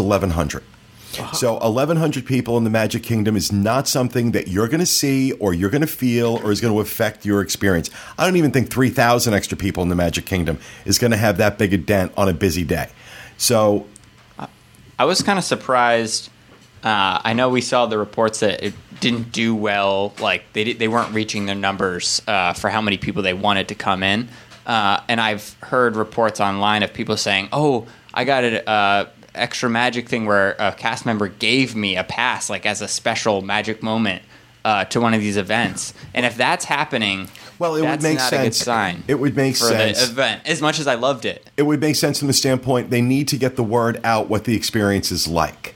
1,100. 1.16 1.36
So 1.36 1.54
1,100 1.54 2.24
people 2.26 2.56
in 2.56 2.64
the 2.64 2.70
Magic 2.70 3.02
Kingdom 3.02 3.36
is 3.36 3.52
not 3.52 3.88
something 3.88 4.32
that 4.32 4.48
you're 4.48 4.68
going 4.68 4.80
to 4.80 4.86
see 4.86 5.32
or 5.32 5.52
you're 5.52 5.70
going 5.70 5.80
to 5.80 5.86
feel 5.86 6.40
or 6.44 6.52
is 6.52 6.60
going 6.60 6.72
to 6.72 6.80
affect 6.80 7.24
your 7.24 7.40
experience. 7.40 7.90
I 8.18 8.26
don't 8.26 8.36
even 8.36 8.50
think 8.50 8.70
3,000 8.70 9.34
extra 9.34 9.56
people 9.56 9.82
in 9.82 9.88
the 9.88 9.96
Magic 9.96 10.26
Kingdom 10.26 10.58
is 10.84 10.98
going 10.98 11.10
to 11.10 11.16
have 11.16 11.38
that 11.38 11.58
big 11.58 11.72
a 11.72 11.78
dent 11.78 12.12
on 12.16 12.28
a 12.28 12.34
busy 12.34 12.64
day. 12.64 12.88
So 13.36 13.86
I 15.00 15.04
was 15.04 15.22
kind 15.22 15.38
of 15.38 15.44
surprised. 15.46 16.28
Uh, 16.84 17.20
I 17.24 17.32
know 17.32 17.48
we 17.48 17.62
saw 17.62 17.86
the 17.86 17.96
reports 17.96 18.40
that 18.40 18.62
it 18.62 18.74
didn't 19.00 19.32
do 19.32 19.54
well. 19.54 20.12
Like 20.20 20.44
they 20.52 20.64
di- 20.64 20.72
they 20.74 20.88
weren't 20.88 21.14
reaching 21.14 21.46
their 21.46 21.54
numbers 21.54 22.20
uh, 22.28 22.52
for 22.52 22.68
how 22.68 22.82
many 22.82 22.98
people 22.98 23.22
they 23.22 23.32
wanted 23.32 23.68
to 23.68 23.74
come 23.74 24.02
in. 24.02 24.28
Uh, 24.66 25.00
and 25.08 25.18
I've 25.18 25.56
heard 25.62 25.96
reports 25.96 26.38
online 26.38 26.82
of 26.82 26.92
people 26.92 27.16
saying, 27.16 27.48
"Oh, 27.50 27.86
I 28.12 28.24
got 28.24 28.44
uh, 28.44 29.06
extra 29.34 29.68
magic 29.70 30.08
thing 30.08 30.26
where 30.26 30.52
a 30.58 30.72
cast 30.72 31.06
member 31.06 31.28
gave 31.28 31.74
me 31.74 31.96
a 31.96 32.04
pass, 32.04 32.48
like 32.50 32.66
as 32.66 32.80
a 32.82 32.88
special 32.88 33.42
magic 33.42 33.82
moment." 33.82 34.22
Uh, 34.62 34.84
to 34.84 35.00
one 35.00 35.14
of 35.14 35.20
these 35.22 35.38
events, 35.38 35.94
and 36.12 36.26
if 36.26 36.36
that's 36.36 36.66
happening, 36.66 37.30
Well, 37.58 37.76
it 37.76 37.80
would 37.80 38.02
make 38.02 38.18
not 38.18 38.30
a 38.30 38.36
good 38.36 38.42
sense. 38.54 38.58
sign. 38.58 39.04
It 39.08 39.14
would 39.14 39.34
make 39.34 39.56
for 39.56 39.64
sense. 39.64 40.02
event. 40.06 40.42
As 40.44 40.60
much 40.60 40.78
as 40.78 40.86
I 40.86 40.96
loved 40.96 41.24
it, 41.24 41.48
it 41.56 41.62
would 41.62 41.80
make 41.80 41.96
sense 41.96 42.18
from 42.18 42.28
the 42.28 42.34
standpoint 42.34 42.90
they 42.90 43.00
need 43.00 43.26
to 43.28 43.38
get 43.38 43.56
the 43.56 43.62
word 43.62 43.98
out 44.04 44.28
what 44.28 44.44
the 44.44 44.54
experience 44.54 45.10
is 45.10 45.26
like. 45.26 45.74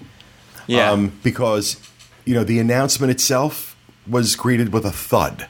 yeah. 0.67 0.91
Um, 0.91 1.19
because, 1.23 1.79
you 2.27 2.35
know, 2.35 2.45
the 2.45 2.59
announcement 2.59 3.11
itself 3.11 3.75
was 4.07 4.37
greeted 4.37 4.71
with 4.71 4.85
a 4.85 4.93
thud. 4.93 5.47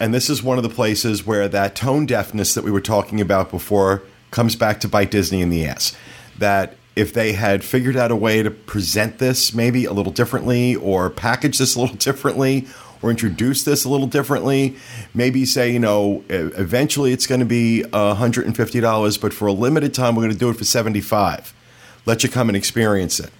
And 0.00 0.12
this 0.12 0.28
is 0.28 0.42
one 0.42 0.56
of 0.56 0.64
the 0.64 0.68
places 0.68 1.24
where 1.24 1.46
that 1.46 1.76
tone 1.76 2.06
deafness 2.06 2.54
that 2.54 2.64
we 2.64 2.72
were 2.72 2.80
talking 2.80 3.20
about 3.20 3.52
before 3.52 4.02
comes 4.32 4.56
back 4.56 4.80
to 4.80 4.88
bite 4.88 5.12
Disney 5.12 5.42
in 5.42 5.50
the 5.50 5.64
ass. 5.64 5.94
That 6.40 6.74
if 6.96 7.14
they 7.14 7.32
had 7.32 7.64
figured 7.64 7.96
out 7.96 8.10
a 8.10 8.16
way 8.16 8.42
to 8.42 8.50
present 8.50 9.18
this 9.18 9.54
maybe 9.54 9.84
a 9.84 9.92
little 9.92 10.12
differently 10.12 10.74
or 10.74 11.08
package 11.08 11.58
this 11.58 11.74
a 11.76 11.80
little 11.80 11.96
differently 12.08 12.66
or 13.02 13.10
introduce 13.10 13.62
this 13.64 13.84
a 13.84 13.88
little 13.88 14.06
differently, 14.06 14.76
maybe 15.14 15.46
say, 15.46 15.72
you 15.72 15.78
know, 15.78 16.22
eventually 16.28 17.12
it's 17.12 17.26
going 17.26 17.38
to 17.38 17.46
be 17.46 17.82
$150, 17.92 19.20
but 19.20 19.32
for 19.32 19.46
a 19.46 19.52
limited 19.52 19.94
time 19.94 20.14
we're 20.14 20.22
going 20.22 20.32
to 20.32 20.38
do 20.38 20.50
it 20.50 20.56
for 20.56 20.64
75 20.64 21.54
Let 22.04 22.22
you 22.22 22.28
come 22.28 22.50
and 22.50 22.56
experience 22.56 23.20
it 23.20 23.30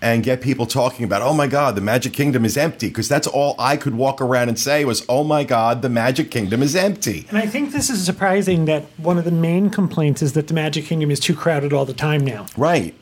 and 0.00 0.22
get 0.22 0.40
people 0.40 0.64
talking 0.66 1.04
about, 1.04 1.22
oh 1.22 1.34
my 1.34 1.46
God, 1.48 1.74
the 1.74 1.80
Magic 1.80 2.12
Kingdom 2.12 2.44
is 2.44 2.56
empty. 2.56 2.88
Because 2.88 3.08
that's 3.08 3.26
all 3.26 3.56
I 3.58 3.76
could 3.76 3.94
walk 3.96 4.20
around 4.20 4.48
and 4.48 4.58
say 4.58 4.84
was, 4.84 5.04
oh 5.08 5.24
my 5.24 5.42
God, 5.44 5.82
the 5.82 5.88
Magic 5.88 6.30
Kingdom 6.30 6.62
is 6.62 6.76
empty. 6.76 7.26
And 7.28 7.38
I 7.38 7.46
think 7.46 7.72
this 7.72 7.90
is 7.90 8.04
surprising 8.04 8.66
that 8.66 8.84
one 8.96 9.18
of 9.18 9.24
the 9.24 9.32
main 9.32 9.70
complaints 9.70 10.22
is 10.22 10.34
that 10.34 10.46
the 10.46 10.54
Magic 10.54 10.84
Kingdom 10.84 11.10
is 11.10 11.18
too 11.18 11.34
crowded 11.34 11.72
all 11.72 11.84
the 11.84 11.92
time 11.94 12.24
now. 12.24 12.46
Right, 12.56 12.94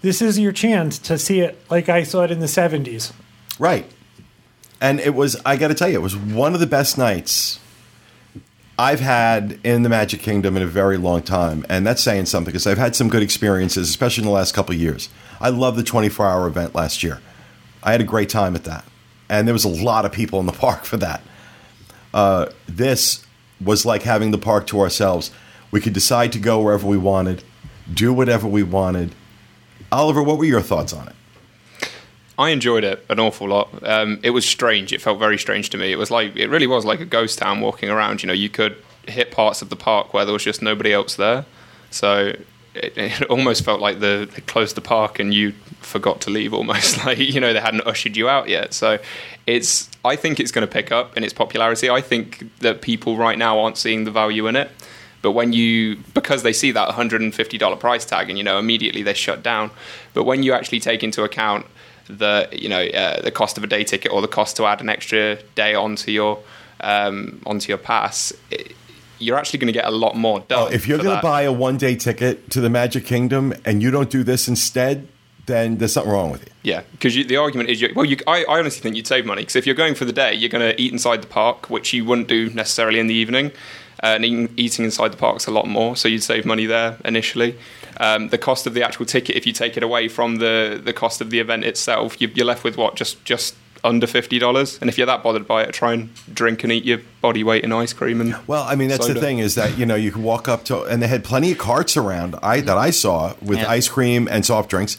This 0.00 0.22
is 0.22 0.38
your 0.38 0.52
chance 0.52 0.98
to 1.00 1.18
see 1.18 1.40
it 1.40 1.60
like 1.70 1.90
I 1.90 2.04
saw 2.04 2.22
it 2.24 2.30
in 2.30 2.40
the 2.40 2.46
70s. 2.46 3.12
right. 3.58 3.84
And 4.82 4.98
it 4.98 5.14
was, 5.14 5.36
I 5.44 5.56
got 5.58 5.68
to 5.68 5.74
tell 5.74 5.90
you, 5.90 5.96
it 5.96 6.02
was 6.02 6.16
one 6.16 6.54
of 6.54 6.60
the 6.60 6.66
best 6.66 6.96
nights 6.96 7.59
I've 8.80 9.00
had 9.00 9.60
in 9.62 9.82
the 9.82 9.90
Magic 9.90 10.20
Kingdom 10.20 10.56
in 10.56 10.62
a 10.62 10.66
very 10.66 10.96
long 10.96 11.20
time. 11.20 11.66
And 11.68 11.86
that's 11.86 12.02
saying 12.02 12.24
something 12.26 12.50
because 12.50 12.66
I've 12.66 12.78
had 12.78 12.96
some 12.96 13.10
good 13.10 13.22
experiences, 13.22 13.90
especially 13.90 14.22
in 14.22 14.26
the 14.26 14.32
last 14.32 14.54
couple 14.54 14.74
years. 14.74 15.10
I 15.38 15.50
love 15.50 15.76
the 15.76 15.82
24 15.82 16.26
hour 16.26 16.46
event 16.46 16.74
last 16.74 17.02
year. 17.02 17.20
I 17.82 17.92
had 17.92 18.00
a 18.00 18.04
great 18.04 18.30
time 18.30 18.56
at 18.56 18.64
that. 18.64 18.86
And 19.28 19.46
there 19.46 19.52
was 19.52 19.66
a 19.66 19.68
lot 19.68 20.06
of 20.06 20.12
people 20.12 20.40
in 20.40 20.46
the 20.46 20.52
park 20.66 20.84
for 20.84 20.96
that. 20.96 21.20
Uh, 22.14 22.46
this 22.66 23.22
was 23.60 23.84
like 23.84 24.02
having 24.02 24.30
the 24.30 24.38
park 24.38 24.66
to 24.68 24.80
ourselves. 24.80 25.30
We 25.70 25.82
could 25.82 25.92
decide 25.92 26.32
to 26.32 26.38
go 26.38 26.62
wherever 26.62 26.86
we 26.86 26.96
wanted, 26.96 27.44
do 27.92 28.14
whatever 28.14 28.48
we 28.48 28.62
wanted. 28.62 29.14
Oliver, 29.92 30.22
what 30.22 30.38
were 30.38 30.46
your 30.46 30.62
thoughts 30.62 30.94
on 30.94 31.06
it? 31.06 31.14
I 32.40 32.48
enjoyed 32.48 32.84
it 32.84 33.04
an 33.10 33.20
awful 33.20 33.48
lot. 33.48 33.68
Um, 33.86 34.18
it 34.22 34.30
was 34.30 34.46
strange. 34.46 34.94
It 34.94 35.02
felt 35.02 35.18
very 35.18 35.36
strange 35.36 35.68
to 35.70 35.76
me. 35.76 35.92
It 35.92 35.96
was 35.96 36.10
like 36.10 36.34
it 36.36 36.48
really 36.48 36.66
was 36.66 36.86
like 36.86 36.98
a 36.98 37.04
ghost 37.04 37.38
town 37.38 37.60
walking 37.60 37.90
around. 37.90 38.22
You 38.22 38.28
know, 38.28 38.32
you 38.32 38.48
could 38.48 38.82
hit 39.06 39.30
parts 39.30 39.60
of 39.60 39.68
the 39.68 39.76
park 39.76 40.14
where 40.14 40.24
there 40.24 40.32
was 40.32 40.42
just 40.42 40.62
nobody 40.62 40.90
else 40.90 41.16
there. 41.16 41.44
So 41.90 42.34
it, 42.74 42.96
it 42.96 43.22
almost 43.24 43.62
felt 43.62 43.82
like 43.82 44.00
the 44.00 44.26
they 44.34 44.40
closed 44.40 44.74
the 44.74 44.80
park 44.80 45.18
and 45.18 45.34
you 45.34 45.52
forgot 45.80 46.22
to 46.22 46.30
leave. 46.30 46.54
Almost 46.54 47.04
like 47.04 47.18
you 47.18 47.40
know 47.40 47.52
they 47.52 47.60
hadn't 47.60 47.86
ushered 47.86 48.16
you 48.16 48.26
out 48.26 48.48
yet. 48.48 48.72
So 48.72 48.98
it's. 49.46 49.90
I 50.02 50.16
think 50.16 50.40
it's 50.40 50.50
going 50.50 50.66
to 50.66 50.72
pick 50.72 50.90
up 50.90 51.18
in 51.18 51.24
its 51.24 51.34
popularity. 51.34 51.90
I 51.90 52.00
think 52.00 52.58
that 52.60 52.80
people 52.80 53.18
right 53.18 53.36
now 53.36 53.60
aren't 53.60 53.76
seeing 53.76 54.04
the 54.04 54.10
value 54.10 54.46
in 54.46 54.56
it. 54.56 54.70
But 55.20 55.32
when 55.32 55.52
you, 55.52 55.96
because 56.14 56.42
they 56.42 56.54
see 56.54 56.70
that 56.72 56.88
$150 56.88 57.78
price 57.78 58.06
tag 58.06 58.30
and, 58.30 58.38
you 58.38 58.44
know, 58.44 58.58
immediately 58.58 59.02
they 59.02 59.12
shut 59.12 59.42
down. 59.42 59.70
But 60.14 60.24
when 60.24 60.42
you 60.42 60.54
actually 60.54 60.80
take 60.80 61.02
into 61.02 61.22
account 61.24 61.66
the, 62.10 62.48
you 62.52 62.68
know, 62.68 62.82
uh, 62.82 63.22
the 63.22 63.30
cost 63.30 63.56
of 63.58 63.64
a 63.64 63.66
day 63.66 63.84
ticket 63.84 64.12
or 64.12 64.20
the 64.20 64.28
cost 64.28 64.56
to 64.56 64.66
add 64.66 64.80
an 64.80 64.88
extra 64.88 65.38
day 65.54 65.74
onto 65.74 66.10
your, 66.10 66.38
um, 66.80 67.40
onto 67.46 67.68
your 67.68 67.78
pass, 67.78 68.32
it, 68.50 68.74
you're 69.18 69.36
actually 69.36 69.58
going 69.58 69.66
to 69.66 69.72
get 69.72 69.84
a 69.84 69.90
lot 69.90 70.16
more 70.16 70.40
done. 70.40 70.58
Oh, 70.58 70.66
if 70.66 70.88
you're 70.88 70.98
going 70.98 71.16
to 71.16 71.22
buy 71.22 71.42
a 71.42 71.52
one 71.52 71.76
day 71.76 71.94
ticket 71.94 72.50
to 72.50 72.60
the 72.60 72.70
Magic 72.70 73.04
Kingdom 73.04 73.52
and 73.64 73.82
you 73.82 73.90
don't 73.90 74.10
do 74.10 74.22
this 74.24 74.48
instead, 74.48 75.06
then 75.46 75.78
there's 75.78 75.92
something 75.92 76.12
wrong 76.12 76.30
with 76.30 76.42
you. 76.42 76.52
Yeah, 76.62 76.82
because 76.92 77.14
the 77.14 77.36
argument 77.36 77.70
is, 77.70 77.80
you, 77.80 77.92
well, 77.94 78.04
you, 78.04 78.16
I, 78.26 78.44
I 78.44 78.58
honestly 78.58 78.80
think 78.82 78.96
you'd 78.96 79.06
save 79.06 79.26
money 79.26 79.42
because 79.42 79.56
if 79.56 79.66
you're 79.66 79.74
going 79.74 79.94
for 79.94 80.04
the 80.04 80.12
day, 80.12 80.34
you're 80.34 80.48
going 80.48 80.74
to 80.74 80.80
eat 80.80 80.92
inside 80.92 81.22
the 81.22 81.26
park, 81.26 81.70
which 81.70 81.92
you 81.92 82.04
wouldn't 82.04 82.28
do 82.28 82.50
necessarily 82.50 82.98
in 82.98 83.06
the 83.06 83.14
evening. 83.14 83.52
Uh, 84.02 84.14
and 84.14 84.24
eating, 84.24 84.54
eating 84.56 84.84
inside 84.86 85.12
the 85.12 85.16
park's 85.16 85.46
a 85.46 85.50
lot 85.50 85.66
more, 85.68 85.94
so 85.94 86.08
you'd 86.08 86.22
save 86.22 86.46
money 86.46 86.64
there 86.64 86.96
initially. 87.04 87.54
Um, 88.00 88.28
the 88.30 88.38
cost 88.38 88.66
of 88.66 88.72
the 88.74 88.82
actual 88.82 89.04
ticket, 89.04 89.36
if 89.36 89.46
you 89.46 89.52
take 89.52 89.76
it 89.76 89.82
away 89.82 90.08
from 90.08 90.36
the, 90.36 90.80
the 90.82 90.92
cost 90.92 91.20
of 91.20 91.28
the 91.30 91.38
event 91.38 91.64
itself, 91.64 92.18
you, 92.20 92.28
you're 92.34 92.46
left 92.46 92.64
with 92.64 92.76
what 92.76 92.96
just 92.96 93.22
just 93.24 93.54
under 93.84 94.06
fifty 94.06 94.38
dollars. 94.38 94.78
And 94.80 94.88
if 94.90 94.96
you're 94.98 95.06
that 95.06 95.22
bothered 95.22 95.46
by 95.46 95.62
it, 95.64 95.72
try 95.72 95.92
and 95.92 96.10
drink 96.32 96.64
and 96.64 96.72
eat 96.72 96.84
your 96.84 96.98
body 97.20 97.44
weight 97.44 97.62
in 97.62 97.72
ice 97.72 97.92
cream. 97.92 98.20
And 98.20 98.36
Well, 98.46 98.62
I 98.62 98.74
mean, 98.74 98.88
that's 98.88 99.06
the 99.06 99.20
thing 99.20 99.38
is 99.38 99.54
that, 99.54 99.78
you 99.78 99.86
know, 99.86 99.94
you 99.94 100.12
can 100.12 100.22
walk 100.22 100.48
up 100.48 100.64
to, 100.64 100.82
and 100.84 101.02
they 101.02 101.08
had 101.08 101.24
plenty 101.24 101.52
of 101.52 101.58
carts 101.58 101.96
around 101.96 102.36
I, 102.42 102.60
that 102.62 102.76
I 102.76 102.90
saw 102.90 103.34
with 103.42 103.58
Yeah. 103.58 103.70
ice 103.70 103.88
cream 103.88 104.28
and 104.30 104.44
soft 104.44 104.70
drinks. 104.70 104.96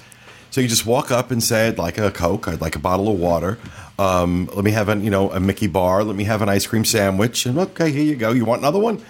So 0.51 0.61
you 0.61 0.67
just 0.67 0.85
walk 0.85 1.11
up 1.11 1.31
and 1.31 1.43
say, 1.43 1.67
I'd 1.69 1.77
like 1.77 1.97
a 1.97 2.11
Coke, 2.11 2.47
I'd 2.47 2.61
like 2.61 2.75
a 2.75 2.79
bottle 2.79 3.07
of 3.07 3.17
water. 3.19 3.57
Um, 3.97 4.49
let 4.53 4.63
me 4.63 4.71
have 4.71 4.89
a, 4.89 4.97
you 4.97 5.09
know, 5.09 5.31
a 5.31 5.39
Mickey 5.39 5.67
bar. 5.67 6.03
Let 6.03 6.15
me 6.15 6.23
have 6.25 6.41
an 6.41 6.49
ice 6.49 6.65
cream 6.67 6.83
sandwich. 6.85 7.45
And 7.45 7.57
okay, 7.57 7.91
here 7.91 8.03
you 8.03 8.15
go. 8.15 8.31
You 8.31 8.45
want 8.45 8.61
another 8.61 8.79
one? 8.79 9.01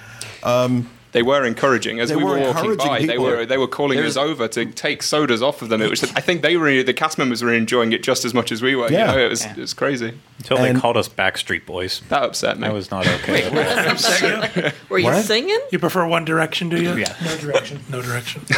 They 1.14 1.24
were 1.24 1.44
encouraging 1.46 2.00
as 2.00 2.08
They 2.10 2.16
we 2.16 2.24
were 2.24 2.32
were 2.32 2.40
walking 2.40 2.72
encouraging 2.72 2.88
by. 2.88 3.06
They 3.06 3.18
were 3.18 3.46
they 3.46 3.58
were 3.58 3.68
calling 3.68 3.98
There's- 3.98 4.16
us 4.16 4.24
over 4.24 4.48
to 4.48 4.66
take 4.66 5.04
sodas 5.04 5.42
off 5.42 5.62
of 5.62 5.68
them. 5.70 5.82
It 5.82 5.90
was 5.90 6.04
I 6.16 6.22
think 6.22 6.42
they 6.42 6.56
were 6.56 6.84
the 6.84 6.94
cast 6.94 7.18
members 7.18 7.44
were 7.44 7.54
enjoying 7.54 7.92
it 7.92 8.02
just 8.02 8.24
as 8.24 8.34
much 8.34 8.52
as 8.52 8.62
we 8.62 8.76
were. 8.76 8.90
Yeah. 8.90 9.12
You 9.12 9.18
know, 9.18 9.26
it 9.26 9.30
was 9.30 9.44
Yeah. 9.44 9.52
it 9.52 9.58
was 9.58 9.74
crazy. 9.74 10.14
Until 10.38 10.58
And- 10.58 10.78
they 10.78 10.80
called 10.80 10.96
us 10.98 11.10
Backstreet 11.10 11.66
Boys. 11.66 12.02
That 12.10 12.24
upset 12.24 12.58
me. 12.60 12.68
That 12.68 12.74
was 12.74 12.90
not 12.92 13.06
okay. 13.08 13.50
Were 14.90 15.00
you 15.00 15.06
What? 15.06 15.26
singing? 15.26 15.60
You 15.72 15.80
prefer 15.80 16.06
One 16.06 16.24
Direction, 16.26 16.70
do 16.70 16.82
you? 16.82 16.96
yeah. 16.96 17.14
No 17.26 17.36
direction. 17.38 17.80
No 17.90 18.02
direction. 18.02 18.44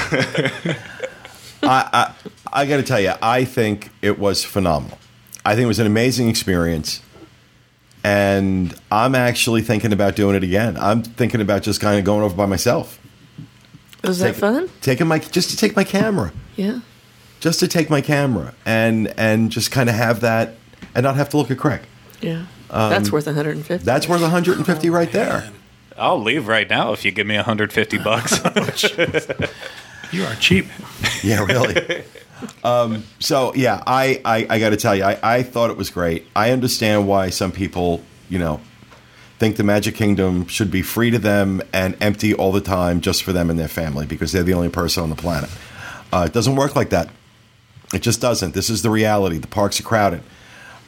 I, 1.64 1.90
I 1.94 2.14
I 2.52 2.66
got 2.66 2.78
to 2.78 2.84
tell 2.84 3.00
you, 3.00 3.14
I 3.22 3.46
think 3.46 3.90
it 4.02 4.20
was 4.20 4.44
phenomenal. 4.44 4.98
I 5.46 5.56
think 5.56 5.64
it 5.66 5.68
was 5.68 5.80
an 5.80 5.88
amazing 5.88 6.30
experience. 6.30 7.02
And 8.04 8.76
I'm 8.92 9.16
actually 9.16 9.62
thinking 9.62 9.94
about 9.94 10.16
doing 10.16 10.36
it 10.36 10.44
again. 10.44 10.76
I'm 10.78 11.04
thinking 11.04 11.40
about 11.42 11.64
just 11.64 11.80
kind 11.80 11.98
of 11.98 12.04
going 12.06 12.22
over 12.22 12.36
by 12.36 12.46
myself. 12.46 13.00
Was 14.04 14.20
that 14.20 14.32
Take- 14.32 14.36
fun? 14.36 14.70
Taking 14.82 15.08
my 15.08 15.20
just 15.20 15.50
to 15.52 15.56
take 15.58 15.76
my 15.76 15.86
camera, 15.86 16.34
Yeah. 16.58 16.80
just 17.40 17.60
to 17.62 17.68
take 17.68 17.90
my 17.90 18.02
camera 18.02 18.54
and 18.66 19.14
and 19.18 19.50
just 19.52 19.72
kind 19.72 19.88
of 19.90 19.96
have 19.96 20.20
that 20.20 20.56
and 20.94 21.04
not 21.06 21.16
have 21.16 21.30
to 21.30 21.38
look 21.38 21.50
at 21.50 21.58
Craig. 21.58 21.82
Yeah. 22.22 22.44
That's 22.70 23.12
worth 23.12 23.28
150. 23.28 23.74
Um, 23.74 23.80
That's 23.86 24.10
worth 24.10 24.22
150 24.22 24.90
right 24.90 25.12
there. 25.12 25.52
I'll 25.98 26.20
leave 26.22 26.48
right 26.48 26.68
now 26.70 26.92
if 26.92 27.06
you 27.06 27.12
give 27.12 27.28
me 27.28 27.36
150 27.36 27.98
bucks. 28.00 28.40
You 30.12 30.26
are 30.26 30.36
cheap. 30.36 30.68
Yeah, 31.24 31.44
really. 31.44 32.04
um, 32.64 33.04
so 33.20 33.54
yeah, 33.56 33.84
I 33.86 34.22
I, 34.26 34.48
I 34.50 34.60
got 34.60 34.72
to 34.72 34.78
tell 34.78 34.96
you, 34.96 35.04
I, 35.04 35.20
I 35.22 35.44
thought 35.44 35.70
it 35.70 35.78
was 35.78 35.90
great. 35.90 36.26
I 36.36 36.52
understand 36.52 37.08
why 37.08 37.30
some 37.30 37.52
people, 37.52 38.02
you 38.30 38.40
know, 38.40 38.60
think 39.40 39.58
the 39.58 39.64
Magic 39.64 39.96
Kingdom 39.96 40.48
should 40.48 40.72
be 40.72 40.82
free 40.82 41.12
to 41.12 41.20
them 41.20 41.62
and 41.74 41.98
empty 42.02 42.34
all 42.34 42.52
the 42.52 42.62
time 42.62 43.02
just 43.02 43.24
for 43.24 43.34
them 43.34 43.50
and 43.50 43.60
their 43.60 43.68
family 43.68 44.06
because 44.06 44.32
they're 44.32 44.44
the 44.44 44.54
only 44.54 44.70
person 44.70 45.04
on 45.04 45.10
the 45.10 45.16
planet. 45.16 45.50
Uh, 46.12 46.26
it 46.28 46.34
doesn't 46.34 46.56
work 46.56 46.76
like 46.76 46.92
that. 46.92 47.10
It 47.94 48.02
just 48.02 48.22
doesn't. 48.22 48.54
This 48.54 48.70
is 48.70 48.82
the 48.82 48.90
reality. 48.90 49.38
The 49.38 49.48
parks 49.48 49.80
are 49.80 49.84
crowded. 49.84 50.24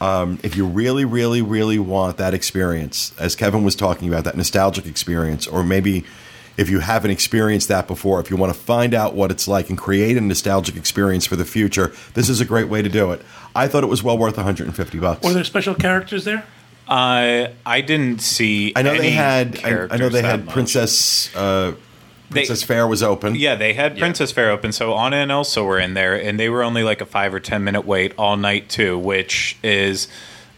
Um, 0.01 0.39
if 0.43 0.55
you 0.55 0.65
really, 0.65 1.05
really, 1.05 1.41
really 1.41 1.79
want 1.79 2.17
that 2.17 2.33
experience, 2.33 3.13
as 3.19 3.35
Kevin 3.35 3.63
was 3.63 3.75
talking 3.75 4.07
about, 4.07 4.23
that 4.25 4.35
nostalgic 4.35 4.85
experience, 4.85 5.47
or 5.47 5.63
maybe 5.63 6.03
if 6.57 6.69
you 6.69 6.79
haven't 6.79 7.11
experienced 7.11 7.67
that 7.67 7.87
before, 7.87 8.19
if 8.19 8.29
you 8.29 8.37
want 8.37 8.53
to 8.53 8.59
find 8.59 8.93
out 8.93 9.13
what 9.13 9.31
it's 9.31 9.47
like 9.47 9.69
and 9.69 9.77
create 9.77 10.17
a 10.17 10.21
nostalgic 10.21 10.75
experience 10.75 11.25
for 11.25 11.35
the 11.35 11.45
future, 11.45 11.93
this 12.13 12.29
is 12.29 12.41
a 12.41 12.45
great 12.45 12.69
way 12.69 12.81
to 12.81 12.89
do 12.89 13.11
it. 13.11 13.21
I 13.55 13.67
thought 13.67 13.83
it 13.83 13.87
was 13.87 14.03
well 14.03 14.17
worth 14.17 14.37
150 14.37 14.99
bucks. 14.99 15.25
Were 15.25 15.33
there 15.33 15.43
special 15.43 15.75
characters 15.75 16.25
there? 16.25 16.45
I 16.87 17.53
I 17.65 17.81
didn't 17.81 18.21
see. 18.21 18.73
I 18.75 18.83
know 18.83 18.91
any 18.91 18.99
they 18.99 19.11
had. 19.11 19.59
I, 19.63 19.87
I 19.89 19.97
know 19.97 20.09
they 20.09 20.21
had 20.21 20.45
much. 20.45 20.53
Princess 20.53 21.35
uh, 21.35 21.73
Princess 22.29 22.63
Fair 22.63 22.87
was 22.87 23.03
open. 23.03 23.35
Yeah, 23.35 23.55
they 23.55 23.73
had 23.73 23.97
Princess 23.97 24.31
Fair 24.31 24.51
open, 24.51 24.71
so 24.71 24.93
Anna 24.95 25.17
and 25.17 25.31
Elsa 25.31 25.63
were 25.63 25.79
in 25.79 25.93
there, 25.93 26.15
and 26.15 26.39
they 26.39 26.49
were 26.49 26.63
only 26.63 26.83
like 26.83 27.01
a 27.01 27.05
five 27.05 27.33
or 27.33 27.39
ten 27.39 27.63
minute 27.63 27.85
wait 27.85 28.13
all 28.17 28.37
night 28.37 28.69
too, 28.69 28.97
which 28.97 29.57
is 29.63 30.07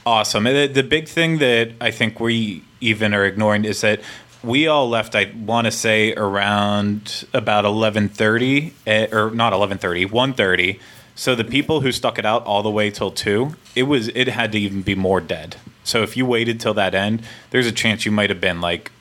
awesome. 0.05 0.47
And 0.47 0.55
the, 0.55 0.81
the 0.81 0.87
big 0.87 1.07
thing 1.07 1.39
that 1.39 1.71
I 1.79 1.91
think 1.91 2.19
we 2.19 2.63
even 2.79 3.13
are 3.13 3.25
ignoring 3.25 3.65
is 3.65 3.81
that 3.81 4.01
we 4.43 4.67
all 4.67 4.89
left. 4.89 5.15
I 5.15 5.31
want 5.35 5.65
to 5.65 5.71
say 5.71 6.13
around 6.13 7.25
about 7.33 7.65
eleven 7.65 8.09
thirty, 8.09 8.73
eh, 8.85 9.07
or 9.11 9.31
not 9.31 9.53
eleven 9.53 9.77
thirty, 9.77 10.05
one 10.05 10.33
thirty. 10.33 10.79
So 11.15 11.33
the 11.33 11.43
people 11.43 11.81
who 11.81 11.91
stuck 11.91 12.19
it 12.19 12.25
out 12.25 12.45
all 12.45 12.61
the 12.61 12.69
way 12.69 12.91
till 12.91 13.11
two, 13.11 13.55
it 13.75 13.83
was 13.83 14.09
it 14.09 14.27
had 14.27 14.51
to 14.51 14.59
even 14.59 14.83
be 14.83 14.95
more 14.95 15.19
dead. 15.19 15.57
So 15.83 16.03
if 16.03 16.15
you 16.15 16.25
waited 16.25 16.59
till 16.59 16.73
that 16.75 16.93
end, 16.93 17.23
there's 17.49 17.65
a 17.65 17.71
chance 17.71 18.05
you 18.05 18.11
might 18.11 18.29
have 18.29 18.41
been 18.41 18.61
like 18.61 18.91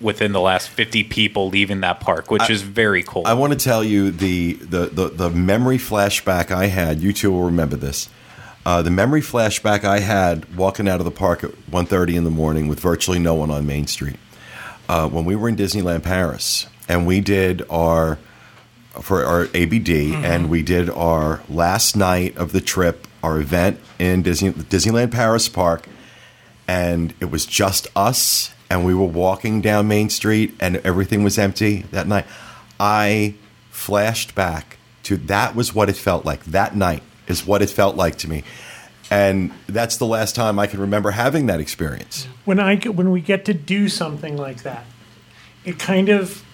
within 0.00 0.32
the 0.32 0.40
last 0.40 0.68
50 0.70 1.04
people 1.04 1.48
leaving 1.48 1.80
that 1.80 2.00
park, 2.00 2.30
which 2.30 2.48
is 2.48 2.62
very 2.62 3.02
cool. 3.02 3.22
I 3.26 3.34
want 3.34 3.52
to 3.52 3.58
tell 3.58 3.84
you 3.84 4.10
the, 4.10 4.54
the, 4.54 4.86
the, 4.86 5.08
the 5.10 5.30
memory 5.30 5.76
flashback 5.76 6.50
I 6.50 6.66
had. 6.66 7.00
You 7.00 7.12
two 7.12 7.30
will 7.30 7.44
remember 7.44 7.76
this. 7.76 8.08
Uh, 8.64 8.82
the 8.82 8.90
memory 8.90 9.20
flashback 9.20 9.84
I 9.84 10.00
had 10.00 10.56
walking 10.56 10.88
out 10.88 11.00
of 11.00 11.04
the 11.04 11.10
park 11.10 11.44
at 11.44 11.50
1.30 11.70 12.14
in 12.14 12.24
the 12.24 12.30
morning 12.30 12.68
with 12.68 12.80
virtually 12.80 13.18
no 13.18 13.34
one 13.34 13.50
on 13.50 13.66
Main 13.66 13.86
Street. 13.86 14.16
Uh, 14.90 15.08
when 15.08 15.24
we 15.24 15.36
were 15.36 15.48
in 15.48 15.54
Disneyland 15.54 16.02
Paris 16.02 16.66
and 16.88 17.06
we 17.06 17.20
did 17.20 17.62
our 17.70 18.18
for 19.00 19.24
our 19.24 19.42
ABD 19.54 19.88
and 19.88 20.50
we 20.50 20.64
did 20.64 20.90
our 20.90 21.40
last 21.48 21.94
night 21.94 22.36
of 22.36 22.50
the 22.50 22.60
trip, 22.60 23.06
our 23.22 23.38
event 23.38 23.78
in 24.00 24.22
Disney 24.22 24.50
Disneyland 24.50 25.12
Paris 25.12 25.48
Park, 25.48 25.86
and 26.66 27.14
it 27.20 27.26
was 27.26 27.46
just 27.46 27.86
us 27.94 28.52
and 28.68 28.84
we 28.84 28.92
were 28.92 29.04
walking 29.04 29.60
down 29.60 29.86
Main 29.86 30.10
Street 30.10 30.56
and 30.58 30.78
everything 30.78 31.22
was 31.22 31.38
empty 31.38 31.82
that 31.92 32.08
night. 32.08 32.26
I 32.80 33.34
flashed 33.70 34.34
back 34.34 34.76
to 35.04 35.16
that 35.18 35.54
was 35.54 35.72
what 35.72 35.88
it 35.88 35.96
felt 35.96 36.24
like. 36.24 36.42
That 36.46 36.74
night 36.74 37.04
is 37.28 37.46
what 37.46 37.62
it 37.62 37.70
felt 37.70 37.94
like 37.94 38.16
to 38.16 38.28
me. 38.28 38.42
And 39.10 39.50
that's 39.66 39.96
the 39.96 40.06
last 40.06 40.36
time 40.36 40.58
I 40.58 40.68
can 40.68 40.80
remember 40.80 41.10
having 41.10 41.46
that 41.46 41.58
experience. 41.58 42.28
when 42.44 42.60
I 42.60 42.76
when 42.76 43.10
we 43.10 43.20
get 43.20 43.44
to 43.46 43.54
do 43.54 43.88
something 43.88 44.36
like 44.36 44.62
that, 44.62 44.84
it 45.64 45.78
kind 45.78 46.08
of 46.08 46.44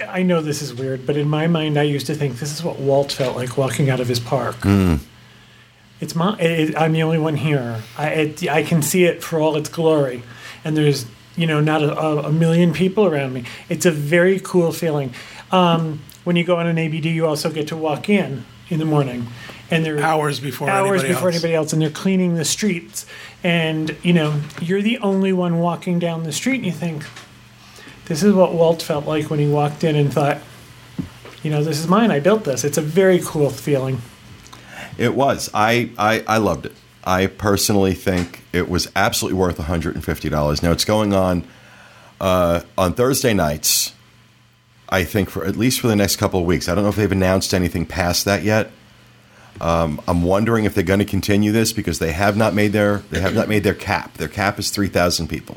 I 0.00 0.22
know 0.22 0.40
this 0.42 0.62
is 0.62 0.74
weird, 0.74 1.06
but 1.06 1.16
in 1.16 1.28
my 1.28 1.46
mind, 1.46 1.78
I 1.78 1.82
used 1.82 2.06
to 2.06 2.14
think 2.14 2.38
this 2.38 2.52
is 2.52 2.62
what 2.62 2.78
Walt 2.78 3.12
felt 3.12 3.36
like 3.36 3.56
walking 3.56 3.88
out 3.90 4.00
of 4.00 4.08
his 4.08 4.20
park. 4.20 4.56
It's 6.00 6.14
my 6.14 6.36
it, 6.38 6.76
I'm 6.76 6.92
the 6.92 7.02
only 7.02 7.18
one 7.18 7.36
here. 7.36 7.82
I 7.96 8.08
it, 8.08 8.48
I 8.48 8.62
can 8.62 8.82
see 8.82 9.04
it 9.04 9.22
for 9.22 9.40
all 9.40 9.56
its 9.56 9.68
glory, 9.68 10.22
and 10.64 10.76
there's 10.76 11.06
you 11.36 11.46
know 11.46 11.60
not 11.60 11.82
a, 11.82 11.98
a, 11.98 12.16
a 12.24 12.32
million 12.32 12.72
people 12.72 13.06
around 13.06 13.32
me. 13.32 13.44
It's 13.68 13.86
a 13.86 13.90
very 13.90 14.38
cool 14.38 14.72
feeling. 14.72 15.12
Um, 15.50 16.02
when 16.24 16.36
you 16.36 16.44
go 16.44 16.56
on 16.56 16.66
an 16.66 16.78
ABD, 16.78 17.06
you 17.06 17.26
also 17.26 17.50
get 17.50 17.68
to 17.68 17.76
walk 17.76 18.08
in 18.08 18.44
in 18.68 18.78
the 18.78 18.84
morning, 18.84 19.28
and 19.70 19.84
there 19.84 19.98
Hours 19.98 20.40
before 20.40 20.70
hours 20.70 21.02
anybody 21.02 21.08
before 21.08 21.28
else. 21.28 21.36
anybody 21.36 21.54
else, 21.54 21.72
and 21.72 21.82
they're 21.82 21.90
cleaning 21.90 22.34
the 22.34 22.44
streets. 22.44 23.06
And 23.42 23.96
you 24.02 24.12
know, 24.12 24.40
you're 24.60 24.82
the 24.82 24.98
only 24.98 25.32
one 25.32 25.58
walking 25.58 25.98
down 25.98 26.22
the 26.24 26.32
street, 26.32 26.56
and 26.56 26.66
you 26.66 26.72
think, 26.72 27.04
this 28.06 28.22
is 28.22 28.32
what 28.32 28.52
Walt 28.52 28.82
felt 28.82 29.06
like 29.06 29.30
when 29.30 29.40
he 29.40 29.48
walked 29.48 29.82
in 29.84 29.96
and 29.96 30.12
thought, 30.12 30.38
you 31.42 31.50
know, 31.50 31.62
this 31.62 31.78
is 31.78 31.88
mine. 31.88 32.10
I 32.10 32.20
built 32.20 32.44
this. 32.44 32.64
It's 32.64 32.78
a 32.78 32.82
very 32.82 33.20
cool 33.22 33.50
feeling. 33.50 34.00
It 34.98 35.14
was. 35.14 35.50
I, 35.52 35.90
I, 35.98 36.24
I 36.26 36.38
loved 36.38 36.66
it. 36.66 36.72
I 37.04 37.26
personally 37.26 37.94
think 37.94 38.42
it 38.52 38.68
was 38.68 38.90
absolutely 38.96 39.38
worth 39.38 39.58
$150. 39.58 40.62
Now 40.62 40.72
it's 40.72 40.84
going 40.84 41.12
on 41.12 41.44
uh, 42.20 42.62
on 42.76 42.94
Thursday 42.94 43.34
nights. 43.34 43.92
I 44.88 45.04
think 45.04 45.30
for 45.30 45.44
at 45.44 45.56
least 45.56 45.80
for 45.80 45.88
the 45.88 45.96
next 45.96 46.16
couple 46.16 46.40
of 46.40 46.46
weeks. 46.46 46.68
I 46.68 46.74
don't 46.74 46.84
know 46.84 46.90
if 46.90 46.96
they've 46.96 47.10
announced 47.10 47.52
anything 47.54 47.86
past 47.86 48.24
that 48.24 48.42
yet. 48.42 48.70
Um, 49.60 50.00
I'm 50.06 50.22
wondering 50.22 50.64
if 50.64 50.74
they're 50.74 50.84
going 50.84 50.98
to 50.98 51.04
continue 51.06 51.52
this 51.52 51.72
because 51.72 51.98
they 51.98 52.12
have 52.12 52.36
not 52.36 52.54
made 52.54 52.72
their 52.72 52.98
they 53.10 53.20
have 53.20 53.34
not 53.34 53.48
made 53.48 53.64
their 53.64 53.74
cap. 53.74 54.14
Their 54.14 54.28
cap 54.28 54.58
is 54.58 54.70
3,000 54.70 55.28
people. 55.28 55.56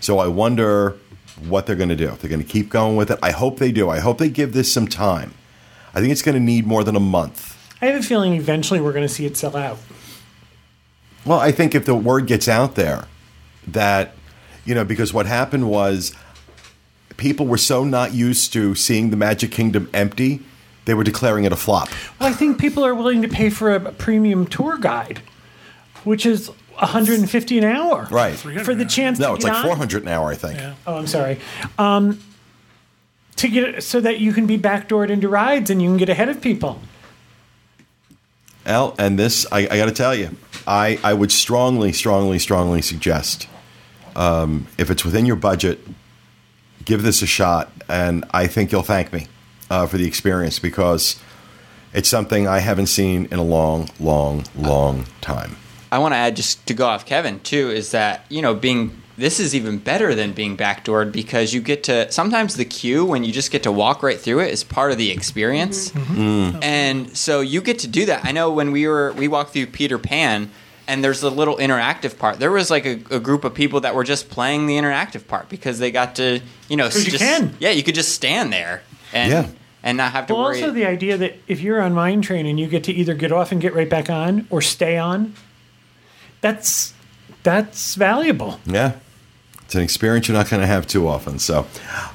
So 0.00 0.18
I 0.18 0.28
wonder 0.28 0.96
what 1.46 1.66
they're 1.66 1.76
going 1.76 1.88
to 1.88 1.96
do. 1.96 2.08
If 2.08 2.20
they're 2.20 2.30
going 2.30 2.42
to 2.42 2.48
keep 2.48 2.68
going 2.68 2.96
with 2.96 3.10
it, 3.10 3.18
I 3.22 3.30
hope 3.30 3.58
they 3.58 3.72
do. 3.72 3.88
I 3.90 4.00
hope 4.00 4.18
they 4.18 4.28
give 4.28 4.52
this 4.52 4.72
some 4.72 4.86
time. 4.86 5.34
I 5.94 6.00
think 6.00 6.12
it's 6.12 6.22
going 6.22 6.34
to 6.34 6.40
need 6.40 6.66
more 6.66 6.84
than 6.84 6.96
a 6.96 7.00
month. 7.00 7.58
I 7.80 7.86
have 7.86 8.00
a 8.00 8.02
feeling 8.02 8.34
eventually 8.34 8.80
we're 8.80 8.92
going 8.92 9.06
to 9.06 9.12
see 9.12 9.26
it 9.26 9.36
sell 9.36 9.56
out. 9.56 9.78
Well, 11.24 11.38
I 11.38 11.52
think 11.52 11.74
if 11.74 11.84
the 11.84 11.94
word 11.94 12.26
gets 12.26 12.48
out 12.48 12.74
there 12.74 13.06
that, 13.66 14.14
you 14.64 14.74
know, 14.74 14.84
because 14.84 15.12
what 15.12 15.26
happened 15.26 15.68
was 15.68 16.14
people 17.16 17.46
were 17.46 17.58
so 17.58 17.84
not 17.84 18.12
used 18.14 18.52
to 18.52 18.74
seeing 18.74 19.10
the 19.10 19.16
Magic 19.16 19.50
Kingdom 19.50 19.88
empty, 19.92 20.40
they 20.84 20.94
were 20.94 21.04
declaring 21.04 21.44
it 21.44 21.52
a 21.52 21.56
flop. 21.56 21.88
Well, 22.18 22.28
I 22.28 22.32
think 22.32 22.58
people 22.58 22.84
are 22.84 22.94
willing 22.94 23.22
to 23.22 23.28
pay 23.28 23.50
for 23.50 23.74
a 23.74 23.92
premium 23.92 24.46
tour 24.46 24.78
guide, 24.78 25.20
which 26.04 26.26
is 26.26 26.48
150 26.78 27.58
an 27.58 27.64
hour. 27.64 28.08
Right. 28.10 28.34
For 28.34 28.74
the 28.74 28.84
chance 28.84 29.18
No, 29.18 29.34
it's 29.34 29.44
like 29.44 29.54
on- 29.54 29.64
400 29.64 30.02
an 30.02 30.08
hour, 30.08 30.30
I 30.30 30.34
think. 30.34 30.58
Yeah. 30.58 30.74
Oh, 30.86 30.96
I'm 30.96 31.06
sorry. 31.06 31.38
Um, 31.78 32.20
to 33.36 33.48
get 33.48 33.82
so 33.82 34.00
that 34.00 34.18
you 34.20 34.32
can 34.32 34.46
be 34.46 34.58
backdoored 34.58 35.10
into 35.10 35.28
rides 35.28 35.70
and 35.70 35.80
you 35.80 35.88
can 35.88 35.96
get 35.96 36.08
ahead 36.08 36.28
of 36.28 36.40
people. 36.40 36.80
Al, 38.64 38.94
and 38.98 39.18
this, 39.18 39.46
I, 39.50 39.60
I 39.60 39.76
got 39.76 39.86
to 39.86 39.92
tell 39.92 40.14
you, 40.14 40.36
I, 40.66 40.98
I 41.02 41.14
would 41.14 41.32
strongly, 41.32 41.92
strongly, 41.92 42.38
strongly 42.38 42.80
suggest 42.82 43.48
um, 44.14 44.68
if 44.78 44.90
it's 44.90 45.04
within 45.04 45.26
your 45.26 45.36
budget, 45.36 45.80
give 46.84 47.02
this 47.02 47.22
a 47.22 47.26
shot. 47.26 47.72
And 47.88 48.24
I 48.30 48.46
think 48.46 48.70
you'll 48.70 48.82
thank 48.82 49.12
me 49.12 49.26
uh, 49.72 49.86
for 49.86 49.96
the 49.98 50.06
experience 50.06 50.58
because 50.58 51.16
it's 51.94 52.08
something 52.08 52.46
I 52.46 52.60
haven't 52.60 52.86
seen 52.88 53.26
in 53.32 53.38
a 53.38 53.44
long, 53.44 53.88
long, 53.98 54.44
long 54.54 55.06
time. 55.20 55.56
I 55.90 55.98
want 55.98 56.12
to 56.12 56.16
add 56.18 56.36
just 56.36 56.66
to 56.66 56.74
go 56.74 56.86
off 56.86 57.04
Kevin 57.06 57.40
too 57.40 57.70
is 57.70 57.90
that 57.90 58.24
you 58.28 58.40
know 58.42 58.54
being 58.54 58.96
this 59.18 59.38
is 59.38 59.54
even 59.54 59.76
better 59.78 60.14
than 60.14 60.32
being 60.32 60.56
backdoored 60.56 61.12
because 61.12 61.52
you 61.54 61.60
get 61.60 61.84
to 61.84 62.10
sometimes 62.10 62.56
the 62.56 62.64
queue 62.64 63.04
when 63.04 63.24
you 63.24 63.32
just 63.32 63.50
get 63.50 63.62
to 63.64 63.70
walk 63.72 64.02
right 64.02 64.18
through 64.18 64.40
it 64.40 64.50
is 64.52 64.64
part 64.64 64.90
of 64.92 64.96
the 64.98 65.10
experience, 65.10 65.90
mm-hmm. 65.90 66.14
Mm-hmm. 66.14 66.56
Mm. 66.58 66.64
and 66.64 67.16
so 67.16 67.40
you 67.42 67.60
get 67.60 67.78
to 67.80 67.88
do 67.88 68.06
that. 68.06 68.24
I 68.24 68.32
know 68.32 68.50
when 68.50 68.72
we 68.72 68.86
were 68.88 69.12
we 69.12 69.28
walked 69.28 69.52
through 69.54 69.66
Peter 69.68 69.98
Pan. 69.98 70.50
And 70.88 71.02
there's 71.04 71.22
a 71.22 71.30
little 71.30 71.56
interactive 71.58 72.18
part. 72.18 72.40
There 72.40 72.50
was 72.50 72.68
like 72.68 72.84
a, 72.84 72.94
a 73.18 73.20
group 73.20 73.44
of 73.44 73.54
people 73.54 73.80
that 73.82 73.94
were 73.94 74.02
just 74.02 74.28
playing 74.28 74.66
the 74.66 74.74
interactive 74.76 75.28
part 75.28 75.48
because 75.48 75.78
they 75.78 75.92
got 75.92 76.16
to, 76.16 76.40
you 76.68 76.76
know, 76.76 76.88
'Cause 76.90 77.06
you 77.06 77.16
can. 77.16 77.54
yeah, 77.60 77.70
you 77.70 77.84
could 77.84 77.94
just 77.94 78.12
stand 78.12 78.52
there 78.52 78.82
and 79.12 79.30
Yeah. 79.30 79.46
And 79.84 79.96
not 79.98 80.12
have 80.12 80.26
to 80.28 80.34
Well, 80.34 80.44
worry. 80.44 80.62
also 80.62 80.72
the 80.72 80.86
idea 80.86 81.16
that 81.16 81.34
if 81.48 81.60
you're 81.60 81.82
on 81.82 81.92
Mine 81.92 82.22
Train 82.22 82.46
and 82.46 82.58
you 82.60 82.68
get 82.68 82.84
to 82.84 82.92
either 82.92 83.14
get 83.14 83.32
off 83.32 83.50
and 83.50 83.60
get 83.60 83.74
right 83.74 83.88
back 83.90 84.08
on 84.08 84.46
or 84.48 84.62
stay 84.62 84.96
on, 84.96 85.34
that's 86.40 86.94
that's 87.42 87.94
valuable. 87.96 88.60
Yeah. 88.64 88.92
It's 89.64 89.74
an 89.74 89.82
experience 89.82 90.28
you're 90.28 90.36
not 90.36 90.50
going 90.50 90.60
to 90.60 90.66
have 90.66 90.86
too 90.86 91.08
often. 91.08 91.38
So, 91.38 91.66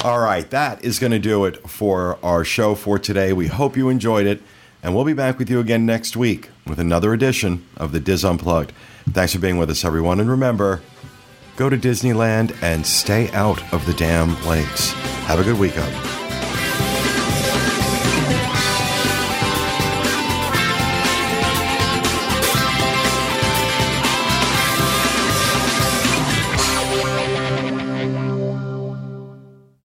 all 0.03 0.19
right, 0.19 0.47
that 0.51 0.83
is 0.85 0.99
going 0.99 1.11
to 1.11 1.19
do 1.19 1.43
it 1.45 1.67
for 1.67 2.19
our 2.23 2.43
show 2.45 2.75
for 2.75 2.99
today. 2.99 3.33
We 3.33 3.47
hope 3.47 3.75
you 3.75 3.89
enjoyed 3.89 4.27
it, 4.27 4.41
and 4.83 4.95
we'll 4.95 5.05
be 5.05 5.13
back 5.13 5.39
with 5.39 5.49
you 5.49 5.59
again 5.59 5.85
next 5.85 6.15
week 6.15 6.49
with 6.67 6.79
another 6.79 7.13
edition 7.13 7.65
of 7.75 7.91
the 7.93 7.99
DIS 7.99 8.23
Unplugged. 8.23 8.71
Thanks 9.11 9.33
for 9.33 9.39
being 9.39 9.57
with 9.57 9.71
us, 9.71 9.83
everyone, 9.83 10.19
and 10.19 10.29
remember, 10.29 10.81
go 11.55 11.67
to 11.69 11.77
Disneyland 11.77 12.55
and 12.61 12.85
stay 12.85 13.29
out 13.31 13.61
of 13.73 13.85
the 13.87 13.93
damn 13.93 14.39
lakes. 14.45 14.91
Have 15.25 15.39
a 15.39 15.43
good 15.43 15.57
weekend. 15.57 15.95